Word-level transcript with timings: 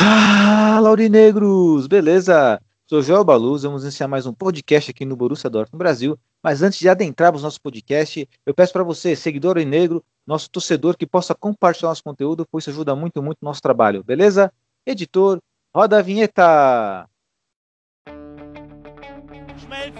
Fala, 0.00 0.88
Aurinegros! 0.88 1.86
Beleza? 1.86 2.58
Sou 2.86 3.02
Joel 3.02 3.22
Baluz, 3.22 3.64
vamos 3.64 3.82
iniciar 3.82 4.08
mais 4.08 4.24
um 4.24 4.32
podcast 4.32 4.90
aqui 4.90 5.04
no 5.04 5.14
Borussia 5.14 5.50
Dortmund 5.50 5.76
Brasil. 5.76 6.18
Mas 6.42 6.62
antes 6.62 6.78
de 6.78 6.88
adentrarmos 6.88 7.42
nosso 7.42 7.60
podcast, 7.60 8.26
eu 8.46 8.54
peço 8.54 8.72
para 8.72 8.82
você, 8.82 9.14
seguidor 9.14 9.58
Aurinegro, 9.58 10.02
nosso 10.26 10.48
torcedor, 10.48 10.96
que 10.96 11.06
possa 11.06 11.34
compartilhar 11.34 11.90
nosso 11.90 12.02
conteúdo, 12.02 12.46
pois 12.50 12.64
isso 12.64 12.70
ajuda 12.70 12.96
muito, 12.96 13.22
muito 13.22 13.40
nosso 13.42 13.60
trabalho, 13.60 14.02
beleza? 14.02 14.50
Editor, 14.86 15.38
roda 15.76 15.98
a 15.98 16.02
vinheta! 16.02 17.06
Schmelzer, 19.58 19.99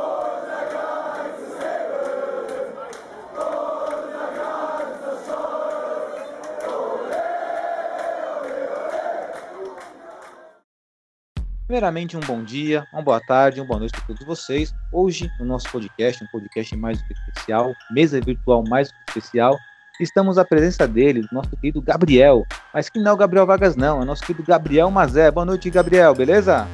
Primeiramente, 11.71 12.17
um 12.17 12.19
bom 12.19 12.43
dia, 12.43 12.85
uma 12.91 13.01
boa 13.01 13.21
tarde, 13.21 13.61
uma 13.61 13.65
boa 13.65 13.79
noite 13.79 13.93
para 13.93 14.07
todos 14.07 14.25
vocês. 14.25 14.75
Hoje, 14.91 15.31
no 15.39 15.45
nosso 15.45 15.71
podcast, 15.71 16.21
um 16.21 16.27
podcast 16.27 16.75
mais 16.75 17.01
especial, 17.09 17.73
mesa 17.89 18.19
virtual 18.19 18.61
mais 18.67 18.91
especial, 19.07 19.57
estamos 19.97 20.37
à 20.37 20.43
presença 20.43 20.85
dele, 20.85 21.25
nosso 21.31 21.49
querido 21.51 21.81
Gabriel. 21.81 22.45
Mas 22.73 22.89
que 22.89 22.99
não 22.99 23.11
é 23.11 23.13
o 23.13 23.17
Gabriel 23.17 23.45
Vargas, 23.45 23.77
não, 23.77 24.01
é 24.01 24.05
nosso 24.05 24.21
querido 24.21 24.45
Gabriel 24.45 24.91
Mazé. 24.91 25.31
Boa 25.31 25.45
noite, 25.45 25.69
Gabriel, 25.69 26.13
beleza? 26.13 26.67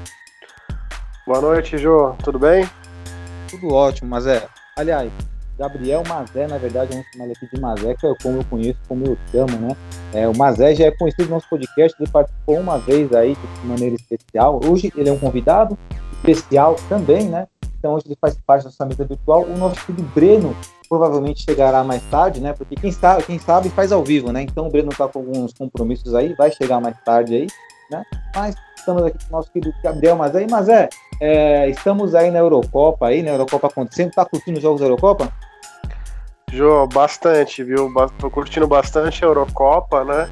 Boa 1.28 1.42
noite, 1.42 1.78
Jô. 1.78 2.16
Tudo 2.24 2.40
bem? 2.40 2.68
Tudo 3.52 3.72
ótimo, 3.72 4.10
Mazé. 4.10 4.50
Aliás, 4.76 5.14
Gabriel 5.58 6.04
Mazé, 6.08 6.48
na 6.48 6.58
verdade, 6.58 6.92
vamos 6.92 7.08
chamar 7.12 7.26
ele 7.26 7.34
aqui 7.34 7.56
de 7.56 7.60
Mazé, 7.60 7.96
que 7.96 8.06
é 8.06 8.14
como 8.22 8.38
eu 8.38 8.46
conheço, 8.46 8.80
como 8.88 9.06
eu 9.06 9.18
chamo, 9.32 9.58
né? 9.58 9.76
É, 10.14 10.28
o 10.28 10.38
Mazé 10.38 10.76
já 10.76 10.86
é 10.86 10.92
conhecido 10.92 11.26
no 11.26 11.32
nosso 11.32 11.50
podcast, 11.50 11.96
ele 12.00 12.10
participou 12.10 12.60
uma 12.60 12.78
vez 12.78 13.12
aí 13.14 13.36
de 13.36 13.68
maneira 13.68 13.96
especial. 13.96 14.60
Hoje 14.64 14.94
ele 14.96 15.10
é 15.10 15.12
um 15.12 15.18
convidado 15.18 15.78
especial 16.14 16.76
também, 16.88 17.28
né? 17.28 17.48
Então 17.80 17.94
hoje 17.94 18.06
ele 18.08 18.18
faz 18.20 18.38
parte 18.46 18.64
da 18.64 18.70
nossa 18.70 18.86
mesa 18.86 19.06
virtual. 19.06 19.44
O 19.44 19.58
nosso 19.58 19.84
querido 19.86 20.08
Breno 20.14 20.56
provavelmente 20.88 21.44
chegará 21.44 21.84
mais 21.84 22.04
tarde, 22.04 22.40
né? 22.40 22.54
Porque 22.54 22.76
quem 22.76 22.92
sabe, 22.92 23.24
quem 23.24 23.40
sabe 23.40 23.70
faz 23.70 23.92
ao 23.92 24.04
vivo, 24.04 24.32
né? 24.32 24.44
Então 24.44 24.68
o 24.68 24.70
Breno 24.70 24.90
tá 24.90 25.08
com 25.08 25.20
alguns 25.20 25.54
compromissos 25.54 26.14
aí, 26.14 26.34
vai 26.36 26.52
chegar 26.52 26.80
mais 26.80 26.96
tarde 27.04 27.36
aí, 27.36 27.48
né? 27.92 28.04
Mas 28.36 28.56
estamos 28.78 29.04
aqui 29.04 29.18
com 29.26 29.30
o 29.30 29.38
nosso 29.38 29.52
querido 29.52 29.74
Gabriel 29.84 30.16
Mazé. 30.16 30.48
Mazé, 30.48 30.90
é, 31.20 31.70
estamos 31.70 32.14
aí 32.14 32.30
na 32.32 32.40
Eurocopa 32.40 33.08
aí, 33.08 33.24
na 33.24 33.32
Eurocopa 33.32 33.68
acontecendo. 33.68 34.12
Tá 34.12 34.24
curtindo 34.26 34.58
os 34.58 34.64
jogos 34.64 34.80
da 34.80 34.86
Eurocopa? 34.86 35.32
Jô, 36.52 36.88
bastante, 36.88 37.62
viu? 37.62 37.92
Tô 38.18 38.30
curtindo 38.30 38.68
bastante 38.68 39.24
a 39.24 39.28
Eurocopa, 39.28 40.06
né? 40.06 40.30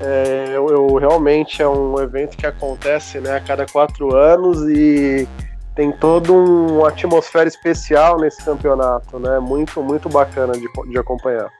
É, 0.00 0.46
eu, 0.48 0.68
eu- 0.70 0.94
realmente 0.96 1.60
é 1.62 1.68
um 1.68 2.00
evento 2.00 2.36
que 2.36 2.46
acontece 2.46 3.20
né, 3.20 3.36
a 3.36 3.40
cada 3.40 3.66
quatro 3.66 4.16
anos 4.16 4.62
e 4.62 5.28
tem 5.76 5.92
toda 5.92 6.32
um- 6.32 6.78
uma 6.78 6.88
atmosfera 6.88 7.46
especial 7.46 8.18
nesse 8.18 8.42
campeonato, 8.42 9.18
né? 9.18 9.38
Muito, 9.38 9.82
muito 9.82 10.08
bacana 10.08 10.54
de, 10.54 10.66
de 10.90 10.98
acompanhar. 10.98 11.50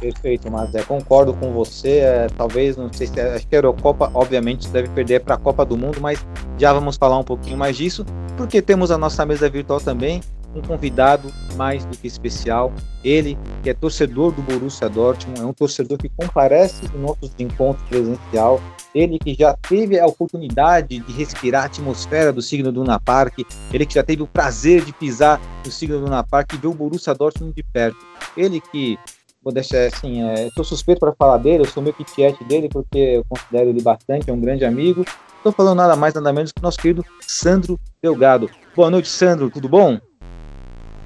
Perfeito, 0.00 0.50
mas 0.50 0.74
é, 0.74 0.82
concordo 0.82 1.34
com 1.34 1.52
você. 1.52 1.98
é, 1.98 2.26
talvez, 2.36 2.74
não 2.74 2.90
sei 2.90 3.06
se. 3.06 3.20
Acho 3.20 3.46
que 3.46 3.54
a 3.54 3.58
Eurocopa, 3.58 4.10
obviamente, 4.14 4.66
deve 4.70 4.88
perder 4.88 5.20
para 5.20 5.34
a 5.34 5.38
Copa 5.38 5.62
do 5.64 5.76
Mundo, 5.76 6.00
mas 6.00 6.24
já 6.56 6.72
vamos 6.72 6.96
falar 6.96 7.18
um 7.18 7.22
pouquinho 7.24 7.58
mais 7.58 7.76
disso, 7.76 8.04
porque 8.34 8.62
temos 8.62 8.90
a 8.90 8.96
nossa 8.96 9.26
mesa 9.26 9.48
virtual 9.50 9.78
também, 9.78 10.22
um 10.54 10.62
convidado 10.62 11.32
mais 11.56 11.84
do 11.84 11.96
que 11.96 12.06
especial. 12.06 12.72
Ele, 13.04 13.38
que 13.62 13.70
é 13.70 13.74
torcedor 13.74 14.32
do 14.32 14.42
Borussia 14.42 14.88
Dortmund, 14.88 15.40
é 15.40 15.44
um 15.44 15.52
torcedor 15.52 15.98
que 15.98 16.08
comparece 16.08 16.86
em 16.94 16.98
nossos 16.98 17.32
encontros 17.38 17.86
presencial. 17.88 18.60
Ele 18.94 19.18
que 19.18 19.34
já 19.34 19.54
teve 19.68 19.98
a 19.98 20.06
oportunidade 20.06 20.98
de 20.98 21.12
respirar 21.12 21.62
a 21.62 21.66
atmosfera 21.66 22.32
do 22.32 22.42
signo 22.42 22.72
do 22.72 22.80
Luna 22.80 22.98
Park, 22.98 23.38
ele 23.72 23.86
que 23.86 23.94
já 23.94 24.02
teve 24.02 24.22
o 24.22 24.26
prazer 24.26 24.84
de 24.84 24.92
pisar 24.92 25.40
no 25.64 25.70
signo 25.70 25.98
do 25.98 26.04
Luna 26.04 26.24
Park 26.24 26.52
e 26.52 26.56
ver 26.56 26.66
o 26.66 26.74
Borussia 26.74 27.14
Dortmund 27.14 27.54
de 27.54 27.62
perto. 27.62 27.98
Ele 28.36 28.60
que 28.60 28.98
vou 29.42 29.52
deixar 29.52 29.86
assim, 29.86 30.22
é, 30.22 30.50
sou 30.54 30.64
suspeito 30.64 31.00
para 31.00 31.14
falar 31.14 31.38
dele, 31.38 31.62
eu 31.62 31.68
sou 31.68 31.82
meio 31.82 31.94
que 31.94 32.44
dele, 32.44 32.68
porque 32.68 32.98
eu 32.98 33.24
considero 33.28 33.70
ele 33.70 33.80
bastante, 33.80 34.28
é 34.28 34.32
um 34.32 34.40
grande 34.40 34.64
amigo. 34.64 35.04
Estou 35.36 35.52
falando 35.52 35.78
nada 35.78 35.96
mais, 35.96 36.12
nada 36.12 36.32
menos 36.32 36.52
que 36.52 36.60
o 36.60 36.62
nosso 36.62 36.78
querido 36.78 37.04
Sandro 37.22 37.80
Delgado. 38.02 38.50
Boa 38.76 38.90
noite, 38.90 39.08
Sandro, 39.08 39.48
tudo 39.48 39.68
bom? 39.68 39.98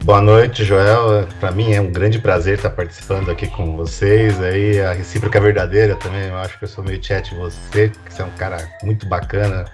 Boa 0.04 0.20
noite, 0.20 0.64
Joel. 0.64 1.26
Para 1.40 1.50
mim 1.50 1.72
é 1.72 1.80
um 1.80 1.90
grande 1.90 2.18
prazer 2.18 2.58
estar 2.58 2.68
participando 2.68 3.30
aqui 3.30 3.46
com 3.46 3.74
vocês. 3.74 4.38
Aí 4.38 4.78
a 4.78 4.92
recíproca 4.92 5.38
é 5.38 5.40
verdadeira 5.40 5.96
também. 5.96 6.28
Eu 6.28 6.36
acho 6.36 6.58
que 6.58 6.64
eu 6.66 6.68
sou 6.68 6.84
meio 6.84 7.02
chat 7.02 7.34
você, 7.34 7.88
que 8.04 8.12
você 8.12 8.20
é 8.20 8.24
um 8.26 8.30
cara 8.32 8.68
muito 8.82 9.08
bacana, 9.08 9.64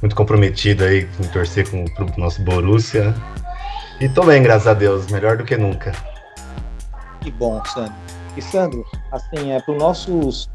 muito 0.00 0.16
comprometido 0.16 0.84
aí 0.84 1.06
em 1.20 1.28
torcer 1.28 1.70
com 1.70 1.84
o 1.84 2.18
nosso 2.18 2.40
Borussia. 2.40 3.14
E 4.00 4.08
tô 4.08 4.24
bem, 4.24 4.42
graças 4.42 4.66
a 4.66 4.72
Deus, 4.72 5.06
melhor 5.08 5.36
do 5.36 5.44
que 5.44 5.54
nunca. 5.58 5.92
Que 7.20 7.30
bom, 7.30 7.62
Sandro. 7.66 7.92
E 8.38 8.40
Sandro, 8.40 8.86
assim, 9.12 9.52
é 9.52 9.60
para 9.60 9.74
os 9.74 9.78
nossos, 9.78 10.50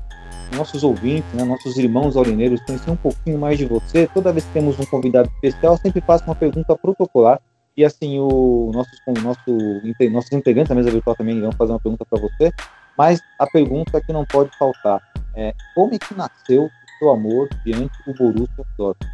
nossos 0.56 0.84
ouvintes, 0.84 1.32
né, 1.34 1.44
nossos 1.44 1.78
irmãos 1.78 2.18
aurineiros 2.18 2.60
conhecer 2.62 2.90
um 2.90 2.96
pouquinho 2.96 3.38
mais 3.38 3.60
de 3.60 3.66
você, 3.66 4.10
toda 4.12 4.32
vez 4.32 4.44
que 4.44 4.54
temos 4.54 4.80
um 4.80 4.86
convidado 4.86 5.30
especial, 5.36 5.78
sempre 5.78 6.02
faço 6.02 6.26
uma 6.26 6.34
pergunta 6.34 6.76
protocolar. 6.76 7.40
E 7.76 7.84
assim, 7.84 8.20
o 8.20 8.72
nosso, 8.72 8.90
o 9.08 9.14
nosso, 9.22 10.12
nossos 10.12 10.32
integrantes 10.32 10.70
da 10.70 10.76
mesa 10.76 10.92
virtual 10.92 11.16
também 11.16 11.42
vão 11.42 11.52
fazer 11.54 11.72
uma 11.72 11.80
pergunta 11.80 12.06
para 12.06 12.22
você. 12.22 12.52
Mas 12.96 13.20
a 13.40 13.48
pergunta 13.48 14.00
que 14.00 14.14
não 14.14 14.24
pode 14.26 14.56
faltar 14.58 15.02
é 15.36 15.54
como 15.74 15.96
é 15.96 15.98
que 15.98 16.14
nasceu 16.14 16.66
o 16.66 16.70
seu 17.00 17.10
amor 17.10 17.50
diante 17.66 17.94
do 18.06 18.14
Borussia 18.14 18.64
Dortmund? 18.78 19.12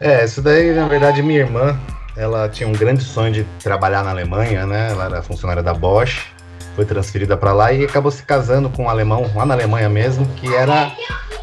É, 0.00 0.24
isso 0.24 0.40
daí, 0.40 0.72
na 0.72 0.88
verdade, 0.88 1.22
minha 1.22 1.40
irmã, 1.40 1.78
ela 2.16 2.48
tinha 2.48 2.66
um 2.66 2.72
grande 2.72 3.04
sonho 3.04 3.30
de 3.30 3.44
trabalhar 3.62 4.02
na 4.02 4.10
Alemanha, 4.10 4.64
né? 4.64 4.90
Ela 4.90 5.04
era 5.04 5.22
funcionária 5.22 5.62
da 5.62 5.74
Bosch, 5.74 6.32
foi 6.74 6.86
transferida 6.86 7.36
para 7.36 7.52
lá 7.52 7.70
e 7.70 7.84
acabou 7.84 8.10
se 8.10 8.22
casando 8.22 8.70
com 8.70 8.84
um 8.84 8.88
alemão 8.88 9.30
lá 9.34 9.44
na 9.44 9.52
Alemanha 9.52 9.90
mesmo, 9.90 10.26
que 10.36 10.54
era 10.54 10.90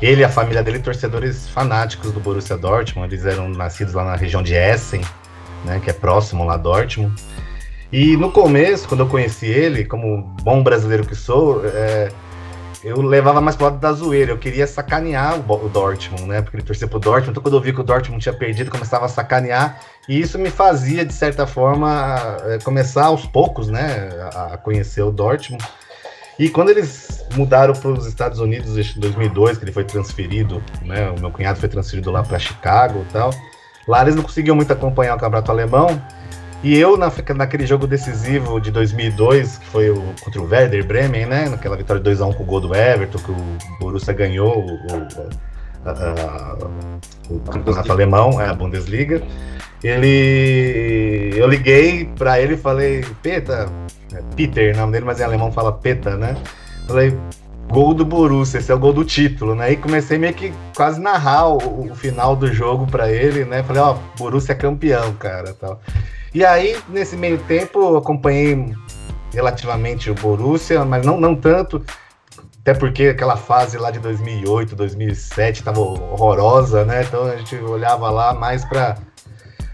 ele 0.02 0.22
e 0.22 0.24
a 0.24 0.30
família 0.30 0.64
dele 0.64 0.80
torcedores 0.80 1.48
fanáticos 1.48 2.12
do 2.12 2.20
Borussia 2.20 2.58
Dortmund. 2.58 3.14
Eles 3.14 3.24
eram 3.28 3.48
nascidos 3.50 3.94
lá 3.94 4.04
na 4.04 4.16
região 4.16 4.42
de 4.42 4.56
Essen, 4.56 5.02
né? 5.68 5.80
Que 5.84 5.90
é 5.90 5.94
próximo 5.94 6.44
lá 6.44 6.58
Dortmund. 6.58 7.14
E 7.92 8.18
no 8.18 8.32
começo, 8.32 8.88
quando 8.88 9.02
eu 9.02 9.08
conheci 9.08 9.46
ele, 9.46 9.86
como 9.86 10.22
bom 10.42 10.64
brasileiro 10.64 11.06
que 11.06 11.16
sou, 11.16 11.62
é, 11.66 12.12
eu 12.84 13.02
levava 13.02 13.40
mais 13.40 13.56
pro 13.56 13.66
lado 13.66 13.80
da 13.80 13.92
zoeira. 13.94 14.32
Eu 14.32 14.38
queria 14.38 14.68
sacanear 14.68 15.40
o, 15.40 15.66
o 15.66 15.70
Dortmund, 15.70 16.24
né? 16.26 16.42
Porque 16.42 16.58
ele 16.58 16.64
torcia 16.64 16.88
pro 16.88 17.00
Dortmund. 17.00 17.32
Então, 17.32 17.44
quando 17.44 17.56
eu 17.56 17.62
vi 17.62 17.74
que 17.74 17.82
o 17.82 17.84
Dortmund 17.84 18.22
tinha 18.22 18.34
perdido, 18.34 18.72
começava 18.72 19.06
a 19.06 19.10
sacanear. 19.10 19.80
E 20.08 20.20
isso 20.20 20.38
me 20.38 20.50
fazia, 20.50 21.06
de 21.06 21.14
certa 21.14 21.48
forma, 21.48 22.38
eh, 22.46 22.60
começar 22.64 23.06
aos 23.06 23.26
poucos, 23.26 23.68
né? 23.68 24.10
A 24.34 24.58
conhecer 24.58 25.02
o 25.02 25.12
Dortmund. 25.12 25.64
E 26.40 26.50
quando 26.50 26.70
eles 26.70 27.26
mudaram 27.36 27.74
para 27.74 27.90
os 27.90 28.06
Estados 28.06 28.40
Unidos 28.40 28.78
em 28.78 29.00
2002, 29.00 29.58
que 29.58 29.64
ele 29.64 29.72
foi 29.72 29.84
transferido, 29.84 30.62
né? 30.84 31.10
O 31.10 31.20
meu 31.20 31.32
cunhado 31.32 31.60
foi 31.60 31.68
transferido 31.68 32.12
lá 32.12 32.22
para 32.22 32.38
Chicago 32.38 33.04
e 33.10 33.12
tal. 33.12 33.32
Lá 33.88 34.02
eles 34.02 34.16
não 34.16 34.24
conseguiam 34.24 34.56
muito 34.56 34.72
acompanhar 34.74 35.16
o 35.16 35.20
campeonato 35.20 35.52
alemão. 35.52 36.02
E 36.64 36.76
eu, 36.78 36.98
na- 36.98 37.12
naquele 37.36 37.68
jogo 37.68 37.86
decisivo 37.86 38.60
de 38.60 38.72
2002, 38.72 39.58
que 39.60 39.66
foi 39.68 39.90
o, 39.92 40.02
contra 40.24 40.42
o 40.42 40.46
Werder 40.50 40.86
Bremen, 40.86 41.26
né? 41.28 41.48
Naquela 41.50 41.78
vitória 41.78 42.02
de 42.02 42.10
2x1 42.10 42.34
com 42.36 42.44
o 42.44 42.46
gol 42.46 42.60
do 42.62 42.76
Everton, 42.76 43.20
que 43.20 43.32
o 43.32 43.36
Borussia 43.80 44.14
ganhou 44.14 44.58
o, 44.60 44.74
o- 44.74 45.30
a- 45.86 45.92
a- 45.92 46.58
o 47.30 47.40
campeonato 47.42 47.92
alemão, 47.92 48.42
é, 48.42 48.50
a 48.50 48.54
Bundesliga. 48.54 49.22
Ele. 49.84 51.34
Eu 51.36 51.48
liguei 51.48 52.06
pra 52.18 52.40
ele 52.42 52.56
e 52.56 52.58
falei, 52.58 53.06
Peta, 53.22 53.70
é 54.14 54.20
Peter, 54.36 54.74
o 54.76 54.78
nome 54.80 54.94
dele, 54.94 55.06
mas 55.06 55.20
em 55.20 55.24
alemão 55.24 55.52
fala 55.52 55.72
Peta, 55.72 56.16
né? 56.18 56.36
Falei, 56.88 57.16
gol 57.70 57.94
do 57.94 58.06
Borussia, 58.06 58.60
esse 58.60 58.72
é 58.72 58.76
o 58.76 58.80
gol 58.80 58.94
do 58.94 59.04
título, 59.04 59.54
né? 59.54 59.72
E 59.72 59.78
comecei 59.78 60.18
meio 60.18 60.34
que 60.34 60.54
quase 60.76 61.00
narrar 61.00 61.48
o, 61.50 61.92
o 61.92 61.96
final 61.96 62.36
do 62.36 62.52
jogo 62.52 62.88
para 62.88 63.12
ele, 63.12 63.46
né? 63.46 63.64
Falei, 63.64 63.82
ó, 63.82 63.98
Borussia 64.18 64.54
é 64.54 64.56
campeão, 64.56 65.14
cara, 65.14 65.54
tal. 65.54 65.80
E 66.34 66.46
aí, 66.46 66.78
nesse 66.90 67.16
meio 67.16 67.38
tempo, 67.40 67.98
acompanhei 67.98 68.74
relativamente 69.34 70.10
o 70.10 70.16
Borussia, 70.16 70.86
mas 70.86 71.06
não, 71.06 71.20
não 71.20 71.36
tanto, 71.36 71.84
até 72.62 72.74
porque 72.74 73.08
aquela 73.08 73.38
fase 73.38 73.78
lá 73.78 73.92
de 73.92 74.00
2008, 74.00 74.76
2007 74.76 75.60
estava 75.60 75.80
horrorosa, 75.80 76.84
né? 76.86 77.04
Então 77.04 77.26
a 77.26 77.38
gente 77.38 77.56
olhava 77.56 78.10
lá 78.10 78.34
mais 78.34 78.66
para 78.66 78.98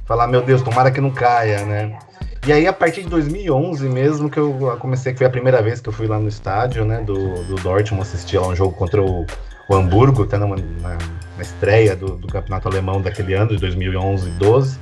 falar, 0.06 0.28
meu 0.28 0.42
Deus, 0.42 0.62
tomara 0.62 0.92
que 0.92 1.02
não 1.02 1.12
caia, 1.12 1.66
né? 1.66 1.98
E 2.46 2.52
aí, 2.52 2.68
a 2.68 2.74
partir 2.74 3.04
de 3.04 3.10
2011 3.10 3.88
mesmo, 3.88 4.30
que 4.30 4.38
eu 4.38 4.76
comecei, 4.78 5.14
que 5.14 5.20
foi 5.20 5.28
a 5.28 5.30
primeira 5.30 5.62
vez 5.62 5.80
que 5.80 5.88
eu 5.88 5.94
fui 5.94 6.08
lá 6.08 6.20
no 6.20 6.28
estádio, 6.28 6.84
né, 6.84 7.02
do, 7.02 7.42
do 7.46 7.56
Dortmund, 7.56 8.02
assistir 8.02 8.38
lá 8.38 8.50
um 8.50 8.56
jogo 8.56 8.74
contra 8.76 9.02
o, 9.02 9.26
o 9.70 9.76
Hamburgo, 9.76 10.24
até 10.24 10.38
na, 10.38 10.48
na, 10.48 10.58
na 11.38 11.42
estreia 11.42 11.96
do, 11.96 12.18
do, 12.18 12.28
campeonato 12.28 12.68
alemão 12.68 13.02
daquele 13.02 13.34
ano, 13.34 13.52
de 13.52 13.58
2011 13.60 14.28
e 14.28 14.32
12. 14.32 14.78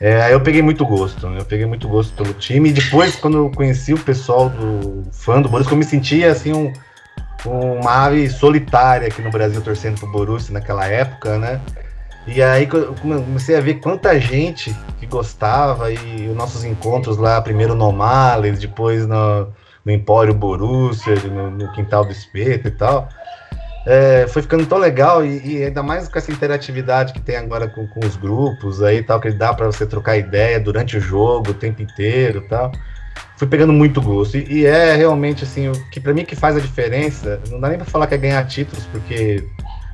É, 0.00 0.34
eu 0.34 0.40
peguei 0.40 0.60
muito 0.60 0.84
gosto, 0.84 1.28
né, 1.28 1.38
eu 1.38 1.44
peguei 1.44 1.66
muito 1.66 1.88
gosto 1.88 2.12
pelo 2.14 2.34
time, 2.34 2.70
e 2.70 2.72
depois, 2.72 3.14
quando 3.14 3.38
eu 3.38 3.50
conheci 3.50 3.94
o 3.94 3.98
pessoal 3.98 4.48
do 4.48 5.04
fã 5.12 5.40
do 5.40 5.48
Borussia, 5.48 5.74
eu 5.74 5.78
me 5.78 5.84
sentia, 5.84 6.32
assim, 6.32 6.52
um, 6.52 6.72
uma 7.46 8.06
ave 8.06 8.28
solitária 8.28 9.06
aqui 9.06 9.22
no 9.22 9.30
Brasil, 9.30 9.60
torcendo 9.60 10.00
pro 10.00 10.10
Borussia 10.10 10.52
naquela 10.52 10.84
época, 10.84 11.38
né, 11.38 11.60
e 12.26 12.40
aí 12.40 12.68
comecei 13.00 13.56
a 13.56 13.60
ver 13.60 13.74
quanta 13.74 14.18
gente 14.20 14.74
que 15.00 15.06
gostava 15.06 15.90
e 15.90 16.28
os 16.28 16.36
nossos 16.36 16.62
encontros 16.62 17.16
lá, 17.16 17.40
primeiro 17.40 17.74
no 17.74 17.90
Males, 17.90 18.60
depois 18.60 19.06
no, 19.06 19.48
no 19.84 19.92
Empório 19.92 20.32
Borussia, 20.32 21.16
no, 21.16 21.50
no, 21.50 21.72
Quintal 21.72 22.04
do 22.04 22.12
Espeto 22.12 22.68
e 22.68 22.70
tal. 22.70 23.08
É, 23.84 24.26
foi 24.28 24.42
ficando 24.42 24.64
tão 24.64 24.78
legal 24.78 25.24
e, 25.24 25.44
e, 25.44 25.64
ainda 25.64 25.82
mais 25.82 26.06
com 26.06 26.16
essa 26.16 26.30
interatividade 26.30 27.12
que 27.12 27.20
tem 27.20 27.34
agora 27.34 27.66
com, 27.66 27.84
com 27.88 28.06
os 28.06 28.14
grupos 28.14 28.80
aí 28.80 29.02
tal, 29.02 29.20
que 29.20 29.32
dá 29.32 29.52
para 29.52 29.66
você 29.66 29.84
trocar 29.84 30.16
ideia 30.16 30.60
durante 30.60 30.96
o 30.96 31.00
jogo, 31.00 31.50
o 31.50 31.54
tempo 31.54 31.82
inteiro 31.82 32.46
tal. 32.48 32.70
Fui 33.36 33.48
pegando 33.48 33.72
muito 33.72 34.00
gosto. 34.00 34.36
E, 34.36 34.60
e 34.60 34.66
é 34.66 34.94
realmente 34.94 35.42
assim, 35.42 35.68
o 35.68 35.72
que 35.90 35.98
para 35.98 36.14
mim 36.14 36.24
que 36.24 36.36
faz 36.36 36.56
a 36.56 36.60
diferença, 36.60 37.40
não 37.50 37.58
dá 37.58 37.68
nem 37.68 37.78
para 37.78 37.86
falar 37.86 38.06
que 38.06 38.14
é 38.14 38.18
ganhar 38.18 38.46
títulos, 38.46 38.86
porque 38.92 39.44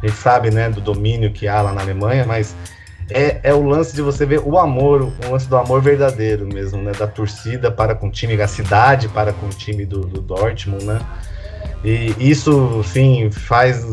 a 0.02 0.06
gente 0.06 0.18
sabe, 0.18 0.50
né, 0.50 0.68
do 0.70 0.80
domínio 0.80 1.32
que 1.32 1.48
há 1.48 1.60
lá 1.62 1.72
na 1.72 1.80
Alemanha, 1.80 2.24
mas 2.26 2.54
é, 3.10 3.40
é 3.42 3.54
o 3.54 3.62
lance 3.62 3.94
de 3.94 4.02
você 4.02 4.26
ver 4.26 4.40
o 4.40 4.58
amor, 4.58 5.02
o 5.02 5.30
lance 5.30 5.48
do 5.48 5.56
amor 5.56 5.80
verdadeiro 5.80 6.46
mesmo, 6.46 6.82
né, 6.82 6.92
da 6.92 7.06
torcida 7.06 7.70
para 7.70 7.94
com 7.94 8.08
o 8.08 8.10
time, 8.10 8.36
da 8.36 8.46
cidade 8.46 9.08
para 9.08 9.32
com 9.32 9.46
o 9.46 9.50
time 9.50 9.84
do, 9.84 10.00
do 10.00 10.20
Dortmund, 10.20 10.84
né, 10.84 11.00
e 11.84 12.14
isso, 12.18 12.82
sim, 12.84 13.30
faz 13.30 13.84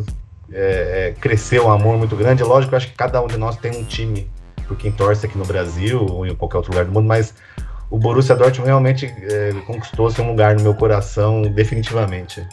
é, 0.52 1.10
é, 1.10 1.13
crescer 1.19 1.60
o 1.60 1.69
amor 1.69 1.98
muito 1.98 2.16
grande. 2.16 2.44
Lógico, 2.44 2.74
eu 2.74 2.78
acho 2.78 2.88
que 2.88 2.96
cada 2.96 3.22
um 3.22 3.28
de 3.28 3.38
nós 3.38 3.58
tem 3.58 3.72
um 3.75 3.84
time 3.84 4.30
por 4.68 4.75
quem 4.75 4.92
torce 4.92 5.25
aqui 5.25 5.38
no 5.38 5.46
Brasil 5.46 6.04
ou 6.04 6.25
em 6.25 6.34
qualquer 6.36 6.58
outro 6.58 6.72
lugar 6.72 6.86
do 6.86 6.92
mundo, 6.92 7.08
mas 7.08 7.34
o 7.90 7.98
Borussia 7.98 8.36
Dortmund 8.36 8.68
realmente 8.68 9.06
é, 9.06 9.54
conquistou 9.68 10.10
seu 10.10 10.25
lugar 10.25 10.56
no 10.56 10.63
meu 10.63 10.74
coração 10.74 11.44
definitivamente. 11.44 12.46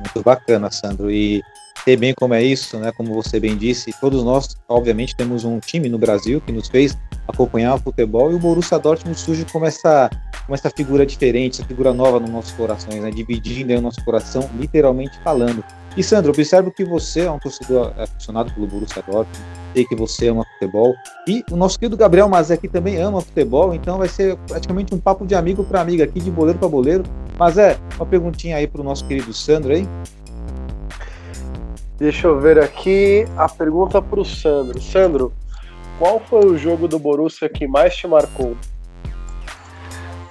Muito 0.00 0.22
bacana, 0.24 0.70
Sandro. 0.70 1.10
E 1.10 1.42
ter 1.84 1.96
bem 1.96 2.14
como 2.14 2.34
é 2.34 2.42
isso, 2.42 2.78
né? 2.78 2.92
Como 2.92 3.12
você 3.12 3.40
bem 3.40 3.56
disse, 3.56 3.92
todos 4.00 4.22
nós, 4.22 4.56
obviamente, 4.68 5.16
temos 5.16 5.44
um 5.44 5.58
time 5.58 5.88
no 5.88 5.98
Brasil 5.98 6.40
que 6.40 6.52
nos 6.52 6.68
fez 6.68 6.96
acompanhar 7.26 7.74
o 7.74 7.78
futebol 7.78 8.30
e 8.30 8.34
o 8.34 8.38
Borussia 8.38 8.78
Dortmund 8.78 9.18
surge 9.18 9.44
como 9.52 9.66
essa, 9.66 10.10
como 10.46 10.54
essa 10.54 10.70
figura 10.70 11.04
diferente, 11.04 11.60
essa 11.60 11.66
figura 11.66 11.92
nova 11.92 12.20
nos 12.20 12.30
nossos 12.30 12.52
corações, 12.52 13.00
né? 13.00 13.10
Dividindo 13.10 13.74
o 13.74 13.80
nosso 13.80 14.04
coração, 14.04 14.48
literalmente 14.58 15.18
falando. 15.22 15.64
E 15.96 16.02
Sandro, 16.02 16.30
observo 16.30 16.70
que 16.70 16.84
você 16.84 17.22
é 17.22 17.30
um 17.30 17.38
torcedor 17.38 17.92
aficionado 17.98 18.52
pelo 18.54 18.66
Borussia 18.66 19.02
Dortmund, 19.02 19.38
sei 19.74 19.84
que 19.84 19.96
você 19.96 20.28
ama 20.28 20.44
futebol 20.54 20.94
e 21.26 21.44
o 21.50 21.56
nosso 21.56 21.78
querido 21.78 21.96
Gabriel 21.96 22.28
Mazé 22.28 22.54
aqui 22.54 22.68
também 22.68 22.96
ama 22.96 23.20
futebol, 23.20 23.74
então 23.74 23.98
vai 23.98 24.08
ser 24.08 24.36
praticamente 24.46 24.94
um 24.94 24.98
papo 24.98 25.26
de 25.26 25.34
amigo 25.34 25.64
para 25.64 25.80
amigo 25.80 26.02
aqui, 26.02 26.20
de 26.20 26.30
boleiro 26.30 26.58
para 26.58 26.68
boleiro. 26.68 27.02
Mas 27.38 27.58
é, 27.58 27.76
uma 27.96 28.06
perguntinha 28.06 28.56
aí 28.56 28.66
para 28.66 28.80
o 28.80 28.84
nosso 28.84 29.04
querido 29.06 29.32
Sandro 29.32 29.72
aí. 29.72 29.86
Deixa 31.98 32.26
eu 32.26 32.40
ver 32.40 32.58
aqui 32.58 33.24
a 33.36 33.48
pergunta 33.48 34.00
para 34.02 34.20
o 34.20 34.24
Sandro. 34.24 34.80
Sandro, 34.80 35.32
qual 35.98 36.20
foi 36.20 36.44
o 36.46 36.58
jogo 36.58 36.88
do 36.88 36.98
Borussia 36.98 37.48
que 37.48 37.66
mais 37.66 37.94
te 37.94 38.06
marcou? 38.06 38.56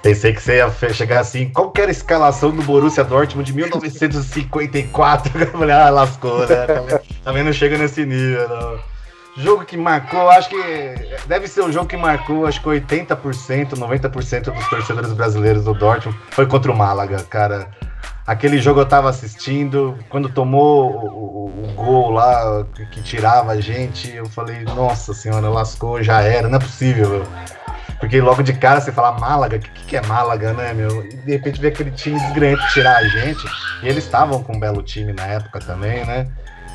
Pensei 0.02 0.32
que 0.32 0.42
você 0.42 0.56
ia 0.56 0.70
chegar 0.92 1.20
assim, 1.20 1.48
qual 1.48 1.70
que 1.70 1.80
era 1.80 1.90
a 1.90 1.92
escalação 1.92 2.50
do 2.50 2.60
Borussia 2.62 3.04
Dortmund 3.04 3.46
de 3.46 3.56
1954? 3.56 5.32
Eu 5.40 5.46
falei, 5.46 5.74
ah, 5.74 5.90
lascou, 5.90 6.40
né? 6.40 6.66
Também 7.22 7.44
não 7.44 7.52
chega 7.52 7.78
nesse 7.78 8.04
nível, 8.04 8.48
não. 8.48 8.92
Jogo 9.36 9.64
que 9.64 9.78
marcou, 9.78 10.28
acho 10.28 10.50
que 10.50 10.58
deve 11.26 11.48
ser 11.48 11.62
o 11.62 11.72
jogo 11.72 11.86
que 11.86 11.96
marcou, 11.96 12.44
acho 12.46 12.60
que 12.60 12.68
80%, 12.68 13.70
90% 13.70 14.52
dos 14.52 14.68
torcedores 14.68 15.12
brasileiros 15.14 15.64
do 15.64 15.72
Dortmund 15.72 16.18
foi 16.30 16.46
contra 16.46 16.70
o 16.70 16.76
Málaga, 16.76 17.22
cara. 17.22 17.70
Aquele 18.26 18.58
jogo 18.58 18.80
eu 18.80 18.86
tava 18.86 19.10
assistindo, 19.10 19.98
quando 20.08 20.28
tomou 20.28 20.92
o, 20.92 21.06
o, 21.06 21.64
o 21.64 21.72
gol 21.74 22.10
lá 22.10 22.64
que, 22.72 22.86
que, 22.86 23.02
tirava 23.02 23.52
a 23.52 23.60
gente, 23.60 24.14
eu 24.14 24.26
falei, 24.26 24.62
nossa 24.62 25.12
senhora, 25.12 25.48
lascou, 25.48 26.00
já 26.02 26.20
era, 26.22 26.48
não 26.48 26.56
é 26.56 26.60
possível. 26.60 27.24
Porque 27.98 28.20
logo 28.20 28.42
de 28.42 28.52
cara 28.52 28.80
você 28.80 28.92
fala 28.92 29.18
Málaga, 29.18 29.56
o 29.56 29.60
que, 29.60 29.70
que, 29.86 29.96
é 29.96 30.02
Málaga, 30.02 30.52
né, 30.52 30.72
meu? 30.72 31.04
E 31.04 31.16
de 31.16 31.32
repente 31.32 31.60
vê 31.60 31.68
aquele 31.68 31.90
time 31.90 32.18
desgranhento 32.18 32.66
tirar 32.72 32.96
a 32.96 33.04
gente. 33.08 33.44
E 33.82 33.88
eles 33.88 34.04
estavam 34.04 34.42
com 34.42 34.56
um 34.56 34.60
belo 34.60 34.82
time 34.82 35.12
na 35.12 35.24
época 35.24 35.60
também, 35.60 36.04
né? 36.04 36.26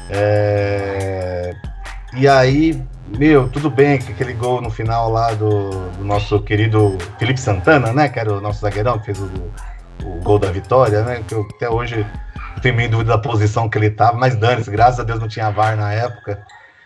É... 0.10 1.54
E 2.14 2.28
aí, 2.28 2.82
meu, 3.18 3.50
tudo 3.50 3.70
bem 3.70 4.00
que 4.00 4.12
aquele 4.12 4.34
gol 4.34 4.62
no 4.62 4.70
final 4.70 5.12
lá 5.12 5.34
do, 5.34 5.70
do 5.92 6.04
nosso 6.04 6.42
querido 6.42 6.98
Felipe 7.20 7.40
Santana, 7.40 7.92
né? 7.92 8.08
Que 8.08 8.20
era 8.20 8.34
o 8.34 8.42
nosso 8.42 8.62
zagueirão 8.62 8.98
que 8.98 9.06
fez 9.06 9.20
o, 9.20 9.30
o 10.04 10.20
gol 10.22 10.40
da 10.40 10.52
vitória, 10.52 11.04
né? 11.04 11.24
Que 11.28 11.34
eu, 11.34 11.48
até 11.56 11.70
hoje 11.70 12.06
eu 12.56 12.62
tenho 12.62 12.76
meio 12.76 12.90
dúvida 12.90 13.12
da 13.12 13.18
posição 13.18 13.70
que 13.70 13.78
ele 13.78 13.88
estava, 13.88 14.18
mas 14.18 14.36
dane-se, 14.36 14.70
graças 14.70 15.00
a 15.00 15.04
Deus 15.04 15.20
não 15.20 15.28
tinha 15.28 15.50
VAR 15.50 15.76
na 15.76 15.94
época. 15.94 16.42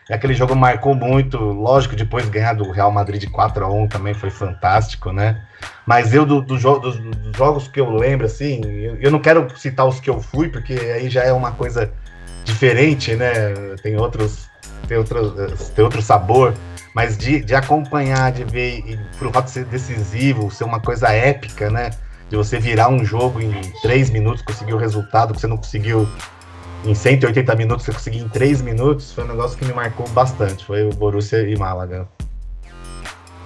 E 0.10 0.14
aquele 0.14 0.34
jogo 0.34 0.56
marcou 0.56 0.94
muito, 0.94 1.38
lógico, 1.38 1.96
depois 1.96 2.28
ganhar 2.28 2.54
do 2.54 2.70
Real 2.70 2.92
Madrid 2.92 3.22
de 3.22 3.28
4 3.28 3.64
a 3.64 3.70
1 3.70 3.88
também 3.88 4.14
foi 4.14 4.30
fantástico, 4.30 5.12
né? 5.14 5.42
Mas 5.86 6.14
eu, 6.14 6.26
do, 6.26 6.42
do 6.42 6.58
jo 6.58 6.80
dos, 6.80 6.98
dos, 6.98 7.38
jogos 7.38 7.68
que 7.68 7.80
eu 7.80 7.90
lembro, 7.90 8.26
assim, 8.26 8.62
eu, 8.66 8.96
eu, 8.98 9.12
não 9.12 9.20
quero 9.20 9.48
citar 9.58 9.88
os 9.88 10.00
que 10.00 10.10
eu 10.10 10.20
fui, 10.20 10.50
porque 10.50 10.74
aí 10.74 11.10
já 11.10 11.24
é 11.24 11.32
uma 11.32 11.52
coisa 11.52 11.92
diferente, 12.44 13.16
né? 13.16 13.54
Tem 13.82 13.96
outros, 13.96 14.50
tem 14.88 14.98
outros, 14.98 15.70
tem 15.70 15.86
outro 15.86 16.02
sabor, 16.02 16.54
mas 16.94 17.18
de, 17.18 17.40
de 17.40 17.56
acompanhar, 17.56 18.32
de 18.32 18.44
ver, 18.44 18.80
e 18.80 19.00
pro 19.18 19.32
fato 19.32 19.50
ser 19.50 19.66
decisivo, 19.66 20.52
ser 20.52 20.66
uma 20.66 20.80
coisa 20.80 21.10
épica, 21.10 21.70
né? 21.70 21.92
De 22.32 22.38
você 22.38 22.58
virar 22.58 22.88
um 22.88 23.04
jogo 23.04 23.42
em 23.42 23.52
3 23.82 24.10
minutos, 24.10 24.42
conseguir 24.42 24.74
o 24.74 24.78
resultado 24.78 25.34
que 25.34 25.42
você 25.42 25.48
não 25.48 25.58
conseguiu 25.58 26.08
em 26.86 26.96
180 26.96 27.54
minutos, 27.56 27.86
você 27.86 27.92
conseguiu 27.92 28.26
em 28.26 28.30
3 28.30 28.62
minutos, 28.62 29.12
foi 29.12 29.26
um 29.26 29.28
negócio 29.28 29.58
que 29.58 29.66
me 29.66 29.74
marcou 29.74 30.08
bastante. 30.10 30.64
Foi 30.64 30.88
o 30.88 30.92
Borussia 30.92 31.42
e 31.42 31.58
Málaga. 31.58 32.08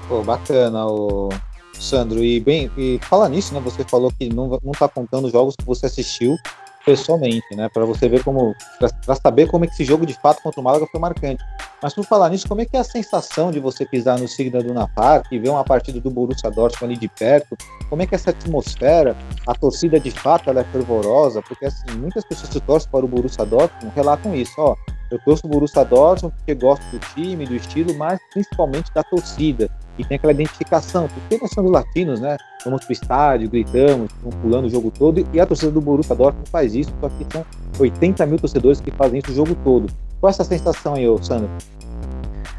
Pô, 0.08 0.22
bacana, 0.22 0.86
o 0.86 1.30
Sandro. 1.74 2.24
E 2.24 2.40
bem, 2.40 2.72
e 2.78 3.00
fala 3.02 3.28
nisso, 3.28 3.56
né? 3.56 3.60
Você 3.62 3.84
falou 3.84 4.14
que 4.18 4.30
não, 4.30 4.60
não 4.64 4.72
tá 4.72 4.88
contando 4.88 5.32
jogos 5.32 5.56
que 5.56 5.66
você 5.66 5.88
assistiu, 5.88 6.38
pessoalmente, 6.86 7.56
né? 7.56 7.68
Para 7.74 7.84
você 7.84 8.08
ver 8.08 8.24
como, 8.24 8.56
para 8.80 9.16
saber 9.16 9.48
como 9.48 9.66
é 9.66 9.68
que 9.68 9.74
esse 9.74 9.84
jogo 9.84 10.06
de 10.06 10.14
fato 10.14 10.42
contra 10.42 10.62
o 10.62 10.64
Málaga 10.64 10.86
foi 10.92 11.00
marcante. 11.00 11.44
Mas 11.82 11.94
por 11.94 12.06
falar 12.06 12.30
nisso, 12.30 12.48
como 12.48 12.62
é 12.62 12.66
que 12.66 12.78
é 12.78 12.80
a 12.80 12.84
sensação 12.84 13.52
de 13.52 13.60
você 13.60 13.86
pisar 13.86 14.20
no 14.20 14.28
Signa 14.28 14.62
Duna 14.62 14.88
Park 14.88 15.28
e 15.32 15.40
ver 15.40 15.50
uma 15.50 15.64
partida 15.64 16.00
do 16.00 16.12
Borussia 16.12 16.52
Dortmund 16.52 16.94
ali 16.94 16.98
de 16.98 17.08
perto? 17.08 17.58
Como 17.90 18.02
é 18.02 18.06
que 18.06 18.14
é 18.14 18.18
essa 18.18 18.30
atmosfera? 18.30 19.16
A 19.48 19.56
torcida 19.56 20.00
de 20.00 20.12
fato 20.12 20.50
ela 20.50 20.62
é 20.62 20.64
fervorosa, 20.66 21.42
porque 21.42 21.66
assim 21.66 21.92
muitas 21.98 22.24
pessoas 22.24 22.50
que 22.50 22.60
torcem 22.60 22.90
para 22.92 23.04
o 23.04 23.08
Borussia 23.08 23.46
Dortmund 23.46 23.92
relatam 23.96 24.36
isso, 24.36 24.54
ó. 24.58 24.76
Eu 25.12 25.20
torço 25.24 25.46
o 25.46 25.50
Borussia 25.50 25.84
Dortmund 25.84 26.36
porque 26.38 26.54
gosto 26.56 26.84
do 26.92 27.00
time, 27.14 27.46
do 27.46 27.56
estilo, 27.56 27.94
mas 27.96 28.20
principalmente 28.32 28.94
da 28.94 29.04
torcida 29.04 29.70
e 29.98 30.04
tem 30.04 30.16
aquela 30.16 30.34
identificação, 30.34 31.08
porque 31.08 31.42
nós 31.42 31.52
somos 31.52 31.72
latinos, 31.72 32.20
né? 32.20 32.38
Vamos 32.64 32.84
pro 32.84 32.94
estádio, 32.94 33.50
gritamos, 33.50 34.12
pulando 34.42 34.66
o 34.66 34.70
jogo 34.70 34.92
todo, 34.92 35.26
e 35.32 35.40
a 35.40 35.46
torcida 35.46 35.72
do 35.72 35.82
Borussia 35.82 36.16
Dortmund 36.16 36.50
faz 36.50 36.76
isso, 36.76 36.94
só 37.00 37.10
que 37.10 37.26
são 37.32 37.46
80 37.80 38.26
mil 38.26 38.40
torcedores 38.40 38.82
que 38.82 38.92
fazem 38.92 39.20
isso 39.20 39.32
o 39.32 39.36
jogo 39.36 39.56
todo. 39.64 39.92
Qual 40.20 40.30
é 40.30 40.32
essa 40.32 40.44
sensação 40.44 40.96
aí, 40.96 41.06
Sandro? 41.22 41.50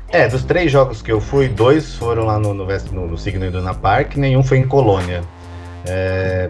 É, 0.09 0.29
dos 0.29 0.45
três 0.45 0.71
jogos 0.71 1.03
que 1.03 1.11
eu 1.11 1.21
fui, 1.21 1.49
dois 1.49 1.95
foram 1.95 2.25
lá 2.25 2.39
no, 2.39 2.55
no, 2.55 2.65
no, 2.65 3.07
no 3.09 3.19
Signo 3.19 3.45
Iduna 3.45 3.75
Park, 3.75 4.17
nenhum 4.17 4.43
foi 4.43 4.59
em 4.59 4.67
Colônia. 4.67 5.23
É, 5.85 6.49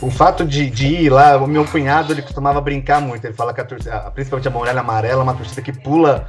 o 0.00 0.10
fato 0.10 0.44
de, 0.44 0.70
de, 0.70 0.86
ir 0.86 1.10
lá, 1.10 1.36
o 1.36 1.46
meu 1.46 1.64
cunhado 1.64 2.12
ele 2.12 2.22
costumava 2.22 2.60
brincar 2.60 3.00
muito. 3.00 3.24
Ele 3.24 3.34
fala 3.34 3.52
que 3.52 3.60
a 3.60 3.64
torcida, 3.64 3.98
principalmente 4.12 4.48
a 4.48 4.50
Muralha 4.50 4.80
Amarela, 4.80 5.20
é 5.20 5.22
uma 5.22 5.34
torcida 5.34 5.62
que 5.62 5.72
pula 5.72 6.28